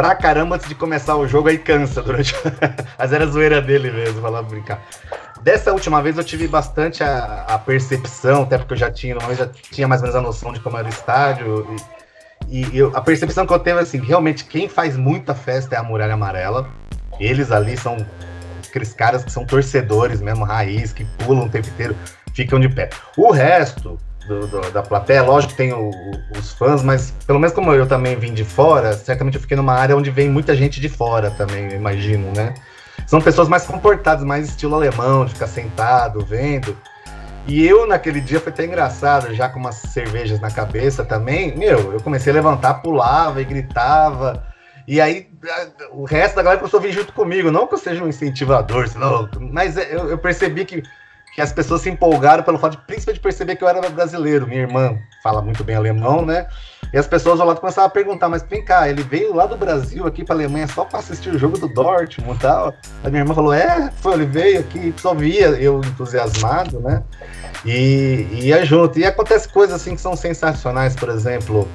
pra 0.00 0.14
caramba 0.14 0.56
antes 0.56 0.66
de 0.66 0.74
começar 0.74 1.14
o 1.14 1.28
jogo, 1.28 1.50
aí 1.50 1.58
cansa 1.58 2.00
durante. 2.00 2.34
Mas 2.98 3.12
era 3.12 3.26
zoeira 3.26 3.60
dele 3.60 3.90
mesmo, 3.90 4.26
lá 4.30 4.40
brincar. 4.40 4.82
Dessa 5.42 5.74
última 5.74 6.00
vez 6.00 6.16
eu 6.16 6.24
tive 6.24 6.48
bastante 6.48 7.04
a, 7.04 7.44
a 7.46 7.58
percepção, 7.58 8.44
até 8.44 8.56
porque 8.56 8.72
eu 8.72 8.78
já 8.78 8.90
tinha, 8.90 9.14
já 9.36 9.46
tinha 9.46 9.86
mais 9.86 10.00
ou 10.00 10.06
menos 10.06 10.18
a 10.18 10.22
noção 10.26 10.54
de 10.54 10.60
como 10.60 10.78
era 10.78 10.86
o 10.86 10.88
estádio. 10.88 11.66
E, 12.48 12.64
e 12.68 12.78
eu, 12.78 12.90
a 12.96 13.02
percepção 13.02 13.46
que 13.46 13.52
eu 13.52 13.58
tenho 13.58 13.78
é 13.78 13.82
assim, 13.82 13.98
realmente 13.98 14.46
quem 14.46 14.70
faz 14.70 14.96
muita 14.96 15.34
festa 15.34 15.74
é 15.74 15.78
a 15.78 15.82
Muralha 15.82 16.14
Amarela. 16.14 16.66
Eles 17.18 17.52
ali 17.52 17.76
são 17.76 17.98
aqueles 18.66 18.94
caras 18.94 19.22
que 19.22 19.30
são 19.30 19.44
torcedores 19.44 20.22
mesmo, 20.22 20.46
raiz, 20.46 20.94
que 20.94 21.04
pulam 21.26 21.44
o 21.44 21.50
tempo 21.50 21.68
inteiro, 21.68 21.94
ficam 22.32 22.58
de 22.58 22.70
pé. 22.70 22.88
O 23.18 23.30
resto 23.30 23.98
do, 24.30 24.46
do, 24.46 24.70
da 24.70 24.80
plateia, 24.80 25.22
lógico 25.22 25.52
que 25.52 25.56
tem 25.56 25.72
o, 25.72 25.90
o, 25.90 26.38
os 26.38 26.52
fãs, 26.52 26.84
mas 26.84 27.12
pelo 27.26 27.40
menos 27.40 27.52
como 27.52 27.74
eu 27.74 27.84
também 27.86 28.14
vim 28.16 28.32
de 28.32 28.44
fora, 28.44 28.92
certamente 28.92 29.34
eu 29.34 29.40
fiquei 29.40 29.56
numa 29.56 29.74
área 29.74 29.96
onde 29.96 30.08
vem 30.08 30.30
muita 30.30 30.54
gente 30.54 30.80
de 30.80 30.88
fora 30.88 31.32
também, 31.32 31.72
imagino, 31.72 32.32
né? 32.32 32.54
São 33.06 33.20
pessoas 33.20 33.48
mais 33.48 33.64
comportadas, 33.64 34.24
mais 34.24 34.50
estilo 34.50 34.76
alemão, 34.76 35.24
de 35.24 35.34
ficar 35.34 35.48
sentado, 35.48 36.24
vendo. 36.24 36.76
E 37.48 37.66
eu, 37.66 37.88
naquele 37.88 38.20
dia, 38.20 38.38
foi 38.38 38.52
até 38.52 38.64
engraçado, 38.64 39.34
já 39.34 39.48
com 39.48 39.58
umas 39.58 39.76
cervejas 39.76 40.38
na 40.38 40.50
cabeça 40.50 41.04
também. 41.04 41.56
Meu, 41.56 41.92
eu 41.92 42.00
comecei 42.00 42.30
a 42.30 42.34
levantar, 42.36 42.74
pulava 42.74 43.40
e 43.40 43.44
gritava. 43.44 44.44
E 44.86 45.00
aí, 45.00 45.28
o 45.90 46.04
resto 46.04 46.36
da 46.36 46.42
galera 46.42 46.60
começou 46.60 46.78
a 46.78 46.82
vir 46.82 46.92
junto 46.92 47.12
comigo. 47.12 47.50
Não 47.50 47.66
que 47.66 47.74
eu 47.74 47.78
seja 47.78 48.04
um 48.04 48.08
incentivador, 48.08 48.86
senão, 48.86 49.28
mas 49.40 49.76
é, 49.76 49.92
eu, 49.92 50.10
eu 50.10 50.18
percebi 50.18 50.64
que, 50.64 50.82
que 51.34 51.40
as 51.40 51.52
pessoas 51.52 51.82
se 51.82 51.90
empolgaram 51.90 52.42
pelo 52.42 52.58
fato 52.58 52.72
de, 52.72 52.78
principalmente, 52.78 53.18
de 53.18 53.22
perceber 53.22 53.56
que 53.56 53.64
eu 53.64 53.68
era 53.68 53.88
brasileiro. 53.88 54.46
Minha 54.46 54.62
irmã 54.62 54.98
fala 55.22 55.40
muito 55.40 55.62
bem 55.62 55.76
alemão, 55.76 56.24
né? 56.24 56.46
E 56.92 56.98
as 56.98 57.06
pessoas 57.06 57.38
ao 57.40 57.46
lado 57.46 57.60
começavam 57.60 57.86
a 57.86 57.90
perguntar, 57.90 58.28
mas 58.28 58.42
vem 58.42 58.64
cá, 58.64 58.88
ele 58.88 59.02
veio 59.02 59.34
lá 59.34 59.46
do 59.46 59.56
Brasil 59.56 60.06
aqui 60.06 60.24
para 60.24 60.34
Alemanha 60.34 60.66
só 60.66 60.84
para 60.84 60.98
assistir 60.98 61.30
o 61.30 61.38
jogo 61.38 61.56
do 61.56 61.68
Dortmund 61.68 62.36
e 62.36 62.40
tal. 62.40 62.74
A 63.04 63.08
minha 63.08 63.22
irmã 63.22 63.32
falou, 63.32 63.52
é, 63.52 63.92
foi, 63.96 64.14
ele 64.14 64.26
veio 64.26 64.60
aqui, 64.60 64.92
só 64.96 65.14
via 65.14 65.50
eu 65.50 65.80
entusiasmado, 65.80 66.80
né? 66.80 67.02
E 67.64 68.26
ia 68.32 68.64
junto. 68.64 68.98
E 68.98 69.04
acontece 69.04 69.48
coisas 69.48 69.80
assim 69.80 69.94
que 69.94 70.00
são 70.00 70.16
sensacionais, 70.16 70.96
por 70.96 71.08
exemplo, 71.10 71.68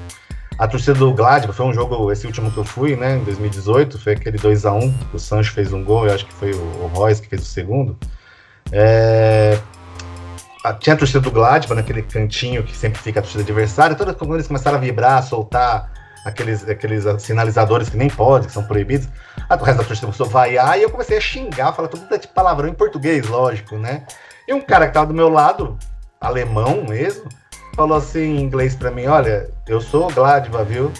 a 0.58 0.68
torcida 0.68 0.94
do 0.94 1.12
Gladbach, 1.12 1.56
foi 1.56 1.66
um 1.66 1.72
jogo, 1.72 2.10
esse 2.10 2.26
último 2.26 2.50
que 2.50 2.58
eu 2.58 2.64
fui, 2.64 2.96
né, 2.96 3.16
em 3.16 3.24
2018, 3.24 3.98
foi 3.98 4.14
aquele 4.14 4.38
2 4.38 4.64
a 4.66 4.72
1 4.72 4.94
o 5.12 5.18
Sancho 5.18 5.52
fez 5.52 5.72
um 5.72 5.84
gol, 5.84 6.06
eu 6.06 6.14
acho 6.14 6.26
que 6.26 6.32
foi 6.32 6.50
o 6.52 6.90
Royce 6.94 7.20
que 7.22 7.28
fez 7.28 7.42
o 7.42 7.46
segundo. 7.46 7.96
É, 8.72 9.58
tinha 10.80 10.94
a 10.94 10.98
torcida 10.98 11.20
do 11.20 11.30
Gladbach 11.30 11.74
naquele 11.74 12.02
cantinho 12.02 12.62
que 12.62 12.76
sempre 12.76 13.00
fica 13.00 13.20
a 13.20 13.22
torcida 13.22 13.42
adversária, 13.42 13.96
toda 13.96 14.12
quando 14.12 14.34
eles 14.34 14.46
começaram 14.46 14.78
a 14.78 14.80
vibrar, 14.80 15.18
a 15.18 15.22
soltar 15.22 15.90
aqueles, 16.24 16.68
aqueles 16.68 17.04
sinalizadores 17.22 17.88
que 17.88 17.96
nem 17.96 18.08
podem, 18.08 18.48
que 18.48 18.52
são 18.52 18.64
proibidos, 18.64 19.08
a, 19.48 19.54
o 19.54 19.62
resto 19.62 19.78
da 19.78 19.84
torcida 19.84 20.06
começou 20.06 20.26
a 20.26 20.30
vaiar 20.30 20.78
e 20.78 20.82
eu 20.82 20.90
comecei 20.90 21.16
a 21.16 21.20
xingar, 21.20 21.72
falar 21.72 21.88
tudo 21.88 22.06
de 22.18 22.28
palavrão 22.28 22.68
em 22.68 22.74
português, 22.74 23.26
lógico, 23.28 23.76
né? 23.76 24.04
E 24.48 24.52
um 24.52 24.60
cara 24.60 24.88
que 24.88 24.94
tava 24.94 25.06
do 25.06 25.14
meu 25.14 25.28
lado, 25.28 25.78
alemão 26.20 26.84
mesmo, 26.88 27.28
falou 27.76 27.98
assim 27.98 28.38
em 28.38 28.40
inglês 28.40 28.74
para 28.74 28.90
mim, 28.90 29.06
olha, 29.06 29.48
eu 29.68 29.80
sou 29.80 30.10
Gladbach, 30.10 30.68
viu? 30.68 30.90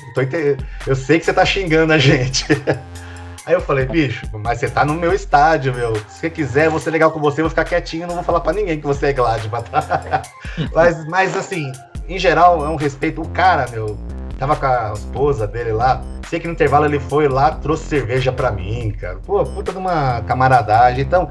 Eu 0.86 0.94
sei 0.94 1.18
que 1.18 1.24
você 1.24 1.32
tá 1.32 1.44
xingando 1.44 1.92
a 1.92 1.98
gente. 1.98 2.44
Aí 3.46 3.54
eu 3.54 3.60
falei, 3.60 3.86
bicho, 3.86 4.26
mas 4.32 4.58
você 4.58 4.68
tá 4.68 4.84
no 4.84 4.94
meu 4.94 5.12
estádio, 5.12 5.72
meu. 5.72 5.94
Se 6.08 6.18
você 6.18 6.30
quiser, 6.30 6.68
vou 6.68 6.80
ser 6.80 6.90
legal 6.90 7.12
com 7.12 7.20
você, 7.20 7.42
vou 7.42 7.48
ficar 7.48 7.64
quietinho, 7.64 8.08
não 8.08 8.16
vou 8.16 8.24
falar 8.24 8.40
para 8.40 8.52
ninguém 8.52 8.80
que 8.80 8.86
você 8.86 9.06
é 9.06 9.12
Gladbach, 9.12 9.70
tá? 9.70 10.22
mas, 10.74 11.06
mas 11.06 11.36
assim, 11.36 11.70
em 12.08 12.18
geral, 12.18 12.66
é 12.66 12.68
um 12.68 12.74
respeito. 12.74 13.22
O 13.22 13.28
cara, 13.28 13.66
meu, 13.70 13.96
tava 14.36 14.56
com 14.56 14.66
a 14.66 14.92
esposa 14.94 15.46
dele 15.46 15.72
lá. 15.72 16.02
Sei 16.28 16.40
que 16.40 16.48
no 16.48 16.54
intervalo 16.54 16.86
ele 16.86 16.98
foi 16.98 17.28
lá, 17.28 17.52
trouxe 17.52 17.84
cerveja 17.84 18.32
para 18.32 18.50
mim, 18.50 18.90
cara. 18.90 19.20
Pô, 19.24 19.44
puta 19.44 19.70
de 19.70 19.78
uma 19.78 20.22
camaradagem. 20.22 21.04
Então, 21.04 21.30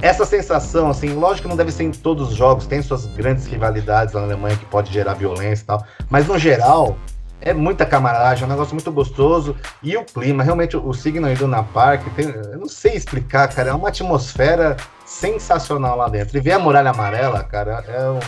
essa 0.00 0.24
sensação, 0.24 0.88
assim, 0.88 1.10
lógico 1.12 1.42
que 1.42 1.48
não 1.48 1.56
deve 1.58 1.72
ser 1.72 1.84
em 1.84 1.90
todos 1.90 2.30
os 2.30 2.34
jogos, 2.34 2.66
tem 2.66 2.80
suas 2.80 3.04
grandes 3.04 3.44
rivalidades 3.46 4.14
na 4.14 4.22
Alemanha 4.22 4.56
que 4.56 4.64
pode 4.64 4.90
gerar 4.90 5.12
violência 5.12 5.62
e 5.62 5.66
tal. 5.66 5.84
Mas 6.08 6.26
no 6.26 6.38
geral, 6.38 6.96
é 7.40 7.52
muita 7.52 7.84
camaradagem, 7.84 8.44
é 8.44 8.46
um 8.46 8.50
negócio 8.50 8.74
muito 8.74 8.90
gostoso. 8.90 9.56
E 9.82 9.96
o 9.96 10.04
clima, 10.04 10.42
realmente, 10.42 10.76
o 10.76 10.92
Signal 10.92 11.32
Iduna 11.32 11.62
Park, 11.62 12.02
tem, 12.14 12.26
eu 12.26 12.58
não 12.58 12.68
sei 12.68 12.94
explicar, 12.94 13.48
cara, 13.48 13.70
é 13.70 13.72
uma 13.74 13.88
atmosfera 13.88 14.76
sensacional 15.04 15.96
lá 15.96 16.08
dentro. 16.08 16.36
E 16.36 16.40
ver 16.40 16.52
a 16.52 16.58
Muralha 16.58 16.90
Amarela, 16.90 17.42
cara, 17.44 17.84
é 17.86 18.08
um... 18.08 18.18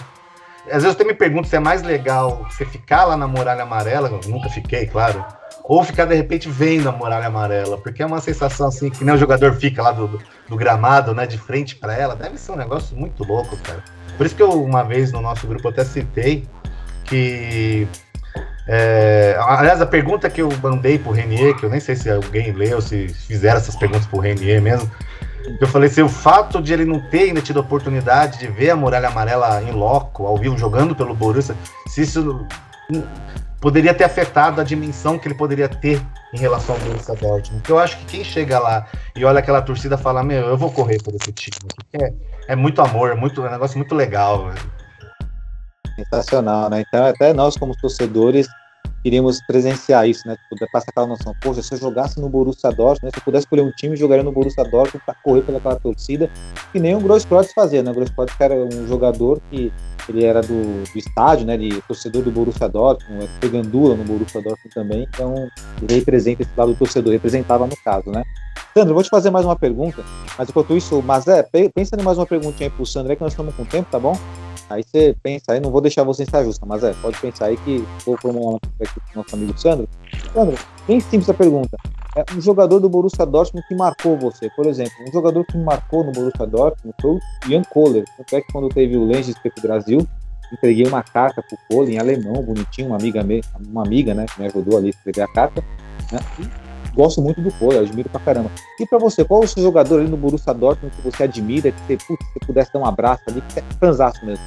Às 0.66 0.82
vezes 0.82 0.86
eu 0.86 0.90
até 0.90 1.04
me 1.04 1.14
pergunto 1.14 1.46
se 1.46 1.54
é 1.54 1.60
mais 1.60 1.82
legal 1.82 2.44
você 2.50 2.64
ficar 2.64 3.04
lá 3.04 3.16
na 3.16 3.28
Muralha 3.28 3.62
Amarela, 3.62 4.08
eu 4.08 4.28
nunca 4.28 4.48
fiquei, 4.48 4.84
claro, 4.86 5.25
ou 5.62 5.82
ficar 5.84 6.06
de 6.06 6.14
repente 6.14 6.48
vendo 6.48 6.88
a 6.88 6.92
Muralha 6.92 7.28
Amarela, 7.28 7.78
porque 7.78 8.02
é 8.02 8.06
uma 8.06 8.20
sensação 8.20 8.66
assim 8.66 8.90
que 8.90 9.04
nem 9.04 9.14
o 9.14 9.18
jogador 9.18 9.54
fica 9.54 9.80
lá 9.80 9.92
do, 9.92 10.20
do 10.48 10.56
gramado, 10.56 11.14
né, 11.14 11.25
de 11.25 11.38
frente 11.38 11.76
para 11.76 11.94
ela, 11.94 12.16
deve 12.16 12.36
ser 12.36 12.50
um 12.50 12.56
negócio 12.56 12.96
muito 12.96 13.22
louco, 13.22 13.56
cara. 13.58 13.82
Por 14.16 14.26
isso 14.26 14.34
que 14.34 14.42
eu, 14.42 14.62
uma 14.62 14.82
vez 14.82 15.12
no 15.12 15.20
nosso 15.20 15.46
grupo, 15.46 15.68
até 15.68 15.84
citei 15.84 16.48
que 17.04 17.86
é, 18.68 19.37
aliás, 19.40 19.80
a 19.80 19.87
pergunta 19.87 20.28
que 20.28 20.42
eu 20.42 20.49
mandei 20.61 20.99
pro 20.99 21.12
Renier, 21.12 21.54
que 21.56 21.64
eu 21.64 21.70
nem 21.70 21.78
sei 21.78 21.94
se 21.94 22.11
alguém 22.11 22.52
leu, 22.52 22.80
se 22.80 23.08
fizeram 23.08 23.58
essas 23.58 23.76
perguntas 23.76 24.06
pro 24.06 24.18
Renier 24.18 24.61
mesmo, 24.61 24.90
eu 25.61 25.68
falei 25.68 25.88
se 25.88 26.02
o 26.02 26.08
fato 26.08 26.61
de 26.61 26.73
ele 26.73 26.85
não 26.85 27.00
ter 27.00 27.25
ainda 27.25 27.40
tido 27.40 27.58
a 27.58 27.62
oportunidade 27.62 28.38
de 28.40 28.49
ver 28.49 28.70
a 28.70 28.76
Muralha 28.76 29.08
Amarela 29.08 29.62
em 29.62 29.70
loco, 29.70 30.26
ao 30.26 30.37
vivo, 30.37 30.58
jogando 30.58 30.96
pelo 30.96 31.14
Borussia, 31.14 31.54
se 31.87 32.02
isso 32.02 32.44
poderia 33.61 33.94
ter 33.94 34.04
afetado 34.04 34.61
a 34.61 34.64
dimensão 34.64 35.18
que 35.18 35.28
ele 35.28 35.35
poderia 35.35 35.68
ter 35.68 36.00
em 36.35 36.38
relação 36.38 36.75
ao 36.75 36.80
Borussia 36.80 37.14
Dortmund. 37.14 37.61
Porque 37.61 37.73
eu 37.73 37.78
acho 37.78 37.96
que 37.99 38.04
quem 38.06 38.25
chega 38.25 38.58
lá 38.58 38.87
e 39.14 39.25
olha 39.25 39.38
aquela 39.38 39.62
torcida 39.62 39.96
fala, 39.96 40.25
meu, 40.25 40.49
eu 40.49 40.56
vou 40.56 40.73
correr 40.73 41.00
por 41.02 41.14
esse 41.14 41.32
time. 41.32 41.56
É, 41.92 42.12
é 42.49 42.56
muito 42.56 42.82
amor, 42.82 43.12
é, 43.12 43.14
muito, 43.14 43.44
é 43.44 43.49
um 43.49 43.52
negócio 43.52 43.78
muito 43.78 43.94
legal. 43.94 44.46
Velho. 44.46 44.85
Sensacional, 45.96 46.70
né? 46.70 46.84
Então, 46.86 47.04
até 47.04 47.32
nós, 47.32 47.56
como 47.56 47.76
torcedores, 47.76 48.46
queríamos 49.06 49.40
presenciar 49.46 50.08
isso, 50.08 50.26
né? 50.26 50.36
Poder 50.50 50.68
passar 50.72 50.90
aquela 50.90 51.06
noção, 51.06 51.32
poxa, 51.40 51.62
se 51.62 51.74
eu 51.74 51.78
jogasse 51.78 52.20
no 52.20 52.28
Borussia 52.28 52.70
Dortmund, 52.70 53.04
né? 53.04 53.10
se 53.14 53.18
eu 53.18 53.22
pudesse 53.22 53.44
escolher 53.44 53.62
um 53.62 53.70
time, 53.70 53.94
jogaria 53.96 54.24
no 54.24 54.32
Borussia 54.32 54.64
Dortmund 54.64 55.00
para 55.06 55.14
correr 55.22 55.42
pelaquela 55.42 55.76
torcida, 55.76 56.28
que 56.72 56.80
nem 56.80 56.96
o 56.96 57.00
Grosskreutz 57.00 57.52
fazia, 57.52 57.84
né? 57.84 57.92
O 57.92 57.94
Grosskreutz 57.94 58.34
era 58.40 58.54
um 58.54 58.88
jogador 58.88 59.40
que 59.48 59.72
ele 60.08 60.24
era 60.24 60.40
do, 60.40 60.82
do 60.92 60.98
estádio, 60.98 61.46
né? 61.46 61.56
De 61.56 61.80
torcedor 61.82 62.22
do 62.22 62.32
Borussia 62.32 62.68
Dortmund, 62.68 63.30
foi 63.40 63.48
gandula 63.48 63.94
no 63.94 64.02
Borussia 64.02 64.42
Dortmund 64.42 64.74
também, 64.74 65.06
então 65.08 65.48
ele 65.80 65.94
representa 65.94 66.42
esse 66.42 66.50
lado 66.56 66.72
do 66.72 66.78
torcedor, 66.78 67.12
representava 67.12 67.64
no 67.64 67.76
caso, 67.84 68.10
né? 68.10 68.24
Sandro, 68.74 68.92
vou 68.92 69.04
te 69.04 69.08
fazer 69.08 69.30
mais 69.30 69.46
uma 69.46 69.56
pergunta, 69.56 70.04
mas 70.36 70.48
enquanto 70.48 70.76
isso, 70.76 71.00
mas 71.00 71.28
é, 71.28 71.42
pensa 71.44 71.96
em 71.96 72.02
mais 72.02 72.18
uma 72.18 72.26
perguntinha 72.26 72.68
aí 72.68 72.74
pro 72.74 72.84
Sandro 72.84 73.12
aí 73.12 73.16
que 73.16 73.22
nós 73.22 73.32
estamos 73.32 73.54
com 73.54 73.64
tempo, 73.64 73.88
tá 73.88 74.00
bom? 74.00 74.18
Aí 74.68 74.82
você 74.82 75.16
pensa 75.23 75.52
aí, 75.52 75.61
não 75.61 75.70
vou 75.70 75.80
deixar 75.80 76.02
você 76.02 76.25
estar 76.25 76.42
justa, 76.42 76.66
mas 76.66 76.82
é, 76.82 76.92
pode 76.94 77.18
pensar 77.20 77.46
aí 77.46 77.56
que 77.58 77.85
vou 78.04 78.16
formular 78.16 78.58
aqui 78.80 79.00
com 79.12 79.20
nosso 79.20 79.35
amigo 79.35 79.56
Sandro. 79.58 79.88
Sandro, 80.32 80.58
bem 80.87 80.99
simples 81.00 81.28
a 81.28 81.35
pergunta. 81.35 81.76
É 82.16 82.25
um 82.35 82.40
jogador 82.40 82.80
do 82.80 82.88
Borussia 82.88 83.25
Dortmund 83.26 83.66
que 83.68 83.75
marcou 83.75 84.16
você, 84.16 84.50
por 84.50 84.66
exemplo, 84.66 84.92
um 85.06 85.12
jogador 85.12 85.44
que 85.44 85.56
marcou 85.58 86.02
no 86.02 86.12
Borussia 86.12 86.46
Dortmund 86.46 86.94
foi 87.00 87.11
o 87.12 87.20
Jan 87.49 87.62
Kohler. 87.62 88.04
Tanto 88.16 88.37
é 88.37 88.40
que 88.40 88.52
quando 88.52 88.68
teve 88.70 88.96
o 88.96 89.04
Lenges 89.04 89.38
para 89.38 89.52
o 89.56 89.62
Brasil, 89.62 90.06
entreguei 90.52 90.87
uma 90.87 91.02
carta 91.02 91.42
pro 91.42 91.58
Kohler 91.68 91.94
em 91.94 91.99
alemão, 91.99 92.42
bonitinho, 92.42 92.88
uma 92.88 92.96
amiga, 92.96 93.25
uma 93.68 93.85
amiga, 93.85 94.14
né, 94.14 94.26
que 94.26 94.40
me 94.40 94.46
ajudou 94.46 94.78
ali 94.78 94.88
a 94.88 94.90
escrever 94.90 95.23
a 95.23 95.28
carta. 95.28 95.62
Né? 96.11 96.18
Gosto 96.96 97.20
muito 97.20 97.40
do 97.40 97.52
Cole, 97.52 97.78
admiro 97.78 98.08
pra 98.08 98.20
caramba. 98.20 98.50
E 98.80 98.86
pra 98.86 98.98
você, 98.98 99.24
qual 99.24 99.42
é 99.42 99.44
o 99.44 99.48
seu 99.48 99.62
jogador 99.62 100.00
ali 100.00 100.08
no 100.08 100.16
Borussia 100.16 100.54
Dortmund 100.54 100.94
que 100.96 101.02
você 101.02 101.24
admira, 101.24 101.70
que 101.70 101.80
você, 101.82 101.96
putz, 101.98 102.26
se 102.32 102.46
pudesse 102.46 102.72
dar 102.72 102.80
um 102.80 102.86
abraço 102.86 103.22
ali, 103.28 103.42
que 103.42 103.60
é 103.60 103.62
fanzaço 103.78 104.24
mesmo? 104.24 104.44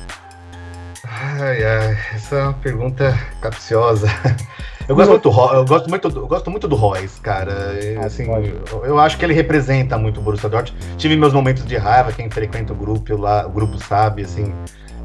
Ai, 1.05 1.63
ai, 1.63 1.97
essa 2.15 2.35
é 2.35 2.43
uma 2.43 2.53
pergunta 2.53 3.17
capciosa. 3.39 4.07
Eu 4.87 4.95
gosto, 4.95 5.11
muito, 5.11 5.29
eu 5.29 5.65
gosto 5.65 5.87
muito, 5.87 6.07
eu 6.07 6.27
gosto 6.27 6.49
muito 6.49 6.67
do 6.67 6.75
Royce, 6.75 7.21
cara. 7.21 7.77
Ah, 8.01 8.07
assim, 8.07 8.23
eu, 8.23 8.83
eu, 8.83 8.97
acho 8.97 9.19
que 9.19 9.23
ele 9.23 9.35
representa 9.35 9.99
muito 9.99 10.19
o 10.19 10.23
Borussia 10.23 10.49
Dortmund. 10.49 10.83
Tive 10.97 11.15
meus 11.15 11.31
momentos 11.31 11.63
de 11.63 11.77
raiva, 11.77 12.11
quem 12.11 12.27
frequenta 12.27 12.73
o 12.73 12.75
grupo 12.75 13.15
lá, 13.15 13.45
o 13.45 13.51
grupo 13.51 13.77
sabe, 13.77 14.23
assim, 14.23 14.51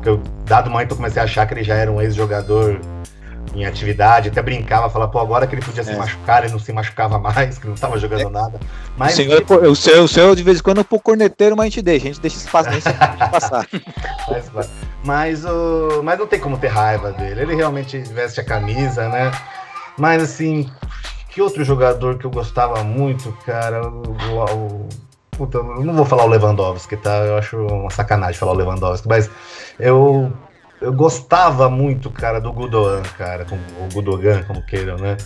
que 0.02 0.08
eu, 0.08 0.22
dado 0.46 0.70
momento 0.70 0.92
eu 0.92 0.96
comecei 0.96 1.20
a 1.20 1.26
achar 1.26 1.46
que 1.46 1.52
ele 1.52 1.62
já 1.62 1.74
era 1.74 1.92
um 1.92 2.00
ex-jogador 2.00 2.80
em 3.54 3.64
atividade, 3.64 4.28
até 4.28 4.42
brincava, 4.42 4.90
falava, 4.90 5.10
pô, 5.10 5.18
agora 5.18 5.46
que 5.46 5.54
ele 5.54 5.62
podia 5.62 5.82
é. 5.82 5.84
se 5.84 5.94
machucar, 5.94 6.42
ele 6.42 6.52
não 6.52 6.58
se 6.58 6.72
machucava 6.72 7.18
mais, 7.18 7.58
que 7.58 7.66
não 7.66 7.74
estava 7.74 7.98
jogando 7.98 8.28
é. 8.28 8.30
nada. 8.30 8.60
Mas 8.96 9.12
o 9.12 9.16
senhor, 9.16 9.44
é 9.64 9.68
o, 9.68 9.74
seu, 10.08 10.32
o 10.32 10.36
de 10.36 10.42
vez 10.42 10.58
em 10.58 10.62
quando, 10.62 10.78
é 10.78 10.80
um 10.80 10.84
pouco 10.84 11.04
corneteiro, 11.04 11.56
mas 11.56 11.66
a 11.66 11.68
gente 11.68 11.82
deixa, 11.82 12.04
a 12.04 12.08
gente 12.08 12.20
deixa 12.20 12.36
espaço 12.36 12.70
nem 12.70 12.80
passar. 13.30 13.66
mas, 14.52 14.70
mas, 15.04 15.44
o, 15.44 16.02
mas 16.02 16.18
não 16.18 16.26
tem 16.26 16.40
como 16.40 16.58
ter 16.58 16.68
raiva 16.68 17.12
dele, 17.12 17.42
ele 17.42 17.54
realmente 17.54 17.98
veste 17.98 18.40
a 18.40 18.44
camisa, 18.44 19.08
né? 19.08 19.30
Mas 19.96 20.22
assim, 20.22 20.68
que 21.30 21.40
outro 21.40 21.64
jogador 21.64 22.18
que 22.18 22.24
eu 22.24 22.30
gostava 22.30 22.82
muito, 22.82 23.32
cara, 23.44 23.86
o, 23.86 24.00
o 24.00 24.88
Puta, 25.36 25.58
eu 25.58 25.84
não 25.84 25.94
vou 25.94 26.04
falar 26.04 26.24
o 26.24 26.28
Lewandowski, 26.28 26.96
tá? 26.96 27.16
Eu 27.18 27.36
acho 27.36 27.56
uma 27.56 27.90
sacanagem 27.90 28.38
falar 28.38 28.52
o 28.52 28.56
Lewandowski, 28.56 29.08
mas 29.08 29.28
eu 29.78 30.32
eu 30.84 30.92
gostava 30.92 31.70
muito, 31.70 32.10
cara, 32.10 32.38
do 32.38 32.52
Gudogan, 32.52 33.02
cara, 33.16 33.44
com, 33.44 33.56
o 33.56 33.88
Gudogan, 33.92 34.42
como 34.42 34.62
queiram, 34.62 34.96
né? 34.96 35.16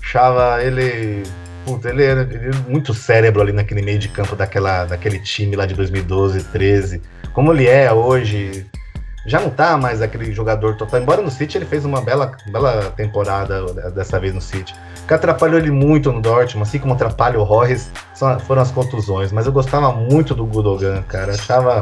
Achava 0.00 0.62
ele. 0.62 1.24
puta, 1.66 1.90
ele 1.90 2.04
era, 2.04 2.22
ele 2.22 2.48
era 2.48 2.58
muito 2.68 2.94
cérebro 2.94 3.42
ali 3.42 3.52
naquele 3.52 3.82
meio 3.82 3.98
de 3.98 4.08
campo 4.08 4.36
daquela, 4.36 4.84
daquele 4.84 5.18
time 5.18 5.56
lá 5.56 5.66
de 5.66 5.74
2012, 5.74 6.44
13. 6.44 7.02
Como 7.32 7.52
ele 7.52 7.66
é 7.66 7.92
hoje, 7.92 8.64
já 9.26 9.40
não 9.40 9.50
tá 9.50 9.76
mais 9.76 10.00
aquele 10.00 10.32
jogador 10.32 10.76
total. 10.76 11.00
Embora 11.00 11.20
no 11.20 11.30
City 11.30 11.58
ele 11.58 11.66
fez 11.66 11.84
uma 11.84 12.00
bela, 12.00 12.32
bela 12.50 12.92
temporada 12.96 13.90
dessa 13.90 14.20
vez 14.20 14.32
no 14.32 14.40
City. 14.40 14.72
O 15.02 15.06
que 15.08 15.14
atrapalhou 15.14 15.58
ele 15.58 15.70
muito 15.70 16.12
no 16.12 16.22
Dortmund, 16.22 16.68
assim 16.68 16.78
como 16.78 16.94
atrapalha 16.94 17.40
o 17.40 17.42
Royce, 17.42 17.90
foram 18.46 18.62
as 18.62 18.70
contusões. 18.70 19.32
Mas 19.32 19.46
eu 19.46 19.52
gostava 19.52 19.92
muito 19.92 20.32
do 20.32 20.46
Gudogan, 20.46 21.02
cara. 21.02 21.32
Achava. 21.32 21.80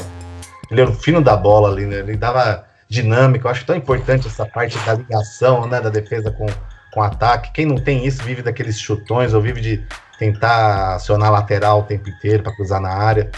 Ele 0.71 0.81
era 0.81 0.91
o 0.91 0.95
fino 0.95 1.21
da 1.21 1.37
bola 1.37 1.71
ali, 1.71 1.85
né? 1.85 1.99
Ele 1.99 2.17
dava 2.17 2.66
dinâmica. 2.89 3.47
Eu 3.47 3.51
acho 3.51 3.65
tão 3.65 3.77
importante 3.77 4.27
essa 4.27 4.47
parte 4.47 4.79
da 4.81 4.95
ligação, 4.95 5.67
né? 5.67 5.81
Da 5.81 5.91
defesa 5.91 6.31
com, 6.31 6.47
com 6.93 7.03
ataque. 7.03 7.53
Quem 7.53 7.67
não 7.67 7.77
tem 7.77 8.07
isso 8.07 8.23
vive 8.23 8.43
daqueles 8.43 8.79
chutões 8.79 9.35
ou 9.35 9.41
vive 9.41 9.61
de 9.61 9.87
tentar 10.19 10.95
acionar 10.95 11.31
lateral 11.31 11.81
o 11.81 11.85
tempo 11.85 12.09
inteiro 12.09 12.43
para 12.43 12.55
cruzar 12.55 12.81
na 12.81 12.91
área. 12.91 13.31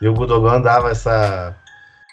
E 0.00 0.08
o 0.08 0.14
Gudogan 0.14 0.60
dava 0.60 0.90
essa 0.90 1.54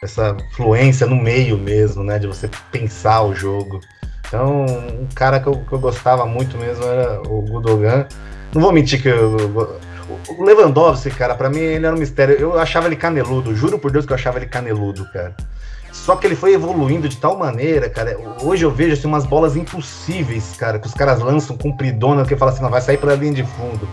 essa 0.03 0.35
fluência 0.55 1.05
no 1.05 1.15
meio 1.15 1.57
mesmo, 1.57 2.03
né? 2.03 2.17
De 2.17 2.25
você 2.25 2.49
pensar 2.71 3.21
o 3.21 3.35
jogo. 3.35 3.79
Então, 4.27 4.65
um 4.65 5.07
cara 5.13 5.39
que 5.39 5.47
eu, 5.47 5.57
que 5.57 5.71
eu 5.71 5.79
gostava 5.79 6.25
muito 6.25 6.57
mesmo 6.57 6.83
era 6.85 7.21
o 7.21 7.41
Gudogan. 7.43 8.07
Não 8.53 8.61
vou 8.61 8.71
mentir 8.71 9.01
que 9.01 9.09
eu, 9.09 9.79
o 10.27 10.43
Lewandowski, 10.43 11.11
cara, 11.11 11.35
para 11.35 11.49
mim 11.49 11.59
ele 11.59 11.85
era 11.85 11.95
um 11.95 11.99
mistério. 11.99 12.35
Eu 12.35 12.59
achava 12.59 12.87
ele 12.87 12.95
caneludo, 12.95 13.55
juro 13.55 13.77
por 13.77 13.91
Deus 13.91 14.05
que 14.05 14.11
eu 14.11 14.15
achava 14.15 14.37
ele 14.39 14.47
caneludo, 14.47 15.05
cara. 15.11 15.35
Só 15.91 16.15
que 16.15 16.25
ele 16.25 16.35
foi 16.35 16.53
evoluindo 16.53 17.09
de 17.09 17.17
tal 17.17 17.37
maneira, 17.37 17.89
cara. 17.89 18.17
Hoje 18.41 18.63
eu 18.63 18.71
vejo 18.71 18.93
assim, 18.93 19.07
umas 19.07 19.25
bolas 19.25 19.55
impossíveis, 19.55 20.55
cara, 20.57 20.79
que 20.79 20.87
os 20.87 20.93
caras 20.93 21.19
lançam 21.19 21.57
compridona, 21.57 22.25
que 22.25 22.35
fala 22.35 22.51
assim, 22.51 22.63
não, 22.63 22.69
vai 22.69 22.81
sair 22.81 22.97
pela 22.97 23.15
linha 23.15 23.33
de 23.33 23.43
fundo. 23.43 23.87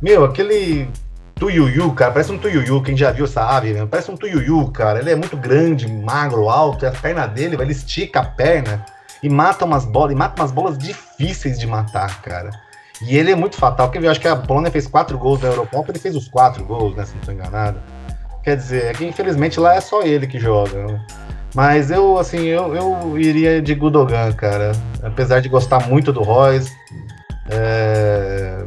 Meu, 0.00 0.24
aquele 0.24 0.88
Tuyuyu, 1.34 1.92
cara, 1.92 2.12
parece 2.12 2.30
um 2.30 2.38
Tuyuyu, 2.38 2.82
quem 2.82 2.96
já 2.96 3.10
viu 3.10 3.24
essa 3.24 3.44
ave, 3.44 3.72
né? 3.72 3.86
parece 3.90 4.10
um 4.10 4.16
Tuyuyu, 4.16 4.70
cara. 4.70 5.00
Ele 5.00 5.10
é 5.10 5.16
muito 5.16 5.36
grande, 5.36 5.90
magro, 5.90 6.48
alto, 6.48 6.84
e 6.84 6.88
a 6.88 6.92
perna 6.92 7.26
dele, 7.26 7.56
ele 7.60 7.72
estica 7.72 8.20
a 8.20 8.24
perna 8.24 8.84
e 9.22 9.28
mata 9.28 9.64
umas 9.64 9.84
bolas, 9.84 10.12
e 10.12 10.14
mata 10.14 10.40
umas 10.40 10.52
bolas 10.52 10.78
difíceis 10.78 11.58
de 11.58 11.66
matar, 11.66 12.22
cara. 12.22 12.50
E 13.02 13.16
ele 13.16 13.30
é 13.30 13.34
muito 13.34 13.56
fatal. 13.56 13.90
Quer 13.90 14.00
ver? 14.00 14.08
Acho 14.08 14.20
que 14.20 14.28
a 14.28 14.36
Polônia 14.36 14.70
fez 14.70 14.86
quatro 14.86 15.16
gols 15.18 15.40
na 15.40 15.48
Eurocopa, 15.48 15.90
ele 15.90 15.98
fez 15.98 16.16
os 16.16 16.28
quatro 16.28 16.64
gols, 16.64 16.96
né? 16.96 17.04
Se 17.04 17.12
não 17.12 17.20
estou 17.20 17.34
enganado. 17.34 17.80
Quer 18.48 18.56
dizer, 18.56 18.84
é 18.86 18.92
que 18.94 19.04
infelizmente 19.04 19.60
lá 19.60 19.74
é 19.74 19.80
só 19.82 20.00
ele 20.00 20.26
que 20.26 20.38
joga. 20.38 21.04
Mas 21.54 21.90
eu, 21.90 22.16
assim, 22.16 22.46
eu, 22.46 22.74
eu 22.74 23.18
iria 23.18 23.60
de 23.60 23.74
Gudogan, 23.74 24.32
cara. 24.32 24.72
Apesar 25.02 25.40
de 25.40 25.50
gostar 25.50 25.86
muito 25.86 26.14
do 26.14 26.22
Royce. 26.22 26.72
É 27.50 28.64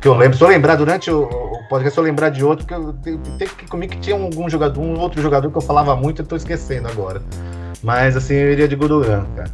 que 0.00 0.08
eu 0.08 0.14
lembro. 0.14 0.38
Se 0.38 0.42
eu 0.42 0.48
lembrar 0.48 0.76
durante 0.76 1.10
o, 1.10 1.28
podcast, 1.68 1.92
se 1.92 2.00
eu 2.00 2.04
lembrar 2.04 2.30
de 2.30 2.42
outro, 2.42 2.66
que 2.66 2.72
eu 2.72 2.94
tem 2.94 3.18
que 3.46 3.66
comigo 3.66 3.92
que 3.92 4.00
tinha 4.00 4.16
algum 4.16 4.48
jogador, 4.48 4.80
um 4.80 4.98
outro 4.98 5.20
jogador 5.20 5.50
que 5.50 5.58
eu 5.58 5.60
falava 5.60 5.94
muito, 5.94 6.22
eu 6.22 6.26
tô 6.26 6.36
esquecendo 6.36 6.88
agora. 6.88 7.20
Mas 7.82 8.16
assim, 8.16 8.32
eu 8.32 8.50
iria 8.50 8.66
de 8.66 8.76
Gudogan, 8.76 9.26
cara. 9.36 9.50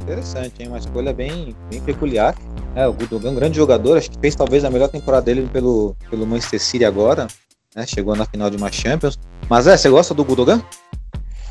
Interessante, 0.00 0.62
hein? 0.62 0.68
Uma 0.68 0.78
escolha 0.78 1.12
bem, 1.12 1.56
bem 1.68 1.80
peculiar. 1.80 2.36
É, 2.76 2.86
o 2.86 2.92
Gudogan, 2.92 3.30
um 3.30 3.34
grande 3.34 3.56
jogador, 3.56 3.98
acho 3.98 4.12
que 4.12 4.18
fez 4.20 4.36
talvez 4.36 4.64
a 4.64 4.70
melhor 4.70 4.88
temporada 4.88 5.26
dele 5.26 5.48
pelo, 5.52 5.96
pelo 6.08 6.24
Manchester 6.24 6.60
City 6.60 6.84
agora, 6.84 7.26
né? 7.74 7.86
Chegou 7.86 8.14
na 8.14 8.24
final 8.24 8.48
de 8.48 8.56
uma 8.56 8.70
Champions. 8.70 9.18
Mas 9.48 9.66
é, 9.66 9.76
você 9.76 9.88
gosta 9.88 10.14
do 10.14 10.24
Gudogan? 10.24 10.62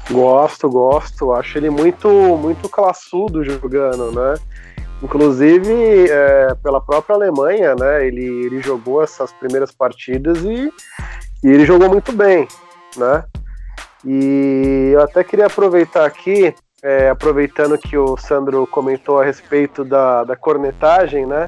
Gosto, 0.09 0.69
gosto. 0.69 1.33
Acho 1.33 1.57
ele 1.57 1.69
muito, 1.69 2.09
muito 2.37 2.67
classudo 2.69 3.43
jogando, 3.43 4.11
né? 4.11 4.35
Inclusive, 5.01 6.09
é, 6.09 6.55
pela 6.63 6.79
própria 6.79 7.15
Alemanha, 7.15 7.75
né? 7.75 8.07
Ele, 8.07 8.45
ele 8.45 8.61
jogou 8.61 9.03
essas 9.03 9.31
primeiras 9.33 9.71
partidas 9.71 10.37
e, 10.43 10.71
e 11.43 11.47
ele 11.47 11.65
jogou 11.65 11.89
muito 11.89 12.11
bem, 12.11 12.47
né? 12.95 13.23
E 14.05 14.91
eu 14.93 15.01
até 15.01 15.23
queria 15.23 15.47
aproveitar 15.47 16.05
aqui, 16.05 16.53
é, 16.81 17.09
aproveitando 17.09 17.77
que 17.77 17.97
o 17.97 18.17
Sandro 18.17 18.67
comentou 18.67 19.19
a 19.19 19.25
respeito 19.25 19.83
da, 19.85 20.23
da 20.23 20.35
cornetagem, 20.35 21.25
né? 21.25 21.47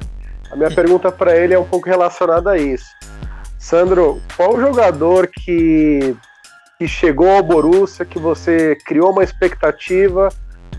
A 0.52 0.56
minha 0.56 0.72
pergunta 0.72 1.12
para 1.12 1.36
ele 1.36 1.54
é 1.54 1.60
um 1.60 1.66
pouco 1.66 1.90
relacionada 1.90 2.52
a 2.52 2.58
isso. 2.58 2.86
Sandro, 3.66 4.22
qual 4.36 4.60
jogador 4.60 5.28
que, 5.28 6.16
que 6.78 6.88
chegou 6.88 7.30
ao 7.30 7.44
Borussia, 7.44 8.06
que 8.06 8.20
você 8.20 8.76
criou 8.86 9.12
uma 9.12 9.24
expectativa 9.24 10.30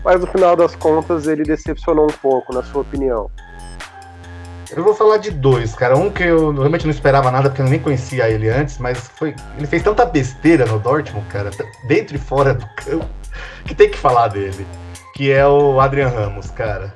mas 0.03 0.21
no 0.21 0.27
final 0.27 0.55
das 0.55 0.75
contas 0.75 1.27
ele 1.27 1.43
decepcionou 1.43 2.05
um 2.05 2.13
pouco, 2.21 2.53
na 2.53 2.63
sua 2.63 2.81
opinião. 2.81 3.29
Eu 4.71 4.83
vou 4.83 4.93
falar 4.93 5.17
de 5.17 5.31
dois, 5.31 5.73
cara. 5.73 5.97
Um 5.97 6.09
que 6.09 6.23
eu 6.23 6.51
realmente 6.51 6.85
não 6.85 6.91
esperava 6.91 7.29
nada, 7.29 7.49
porque 7.49 7.61
eu 7.61 7.65
nem 7.65 7.79
conhecia 7.79 8.29
ele 8.29 8.49
antes, 8.49 8.77
mas 8.77 8.97
foi. 8.99 9.35
Ele 9.57 9.67
fez 9.67 9.83
tanta 9.83 10.05
besteira 10.05 10.65
no 10.65 10.79
Dortmund, 10.79 11.27
cara, 11.27 11.49
dentro 11.87 12.15
e 12.15 12.19
fora 12.19 12.53
do 12.53 12.65
campo, 12.75 13.05
que 13.65 13.75
tem 13.75 13.89
que 13.89 13.97
falar 13.97 14.29
dele. 14.29 14.65
Que 15.13 15.31
é 15.31 15.45
o 15.47 15.79
Adrian 15.79 16.09
Ramos, 16.09 16.51
cara. 16.51 16.93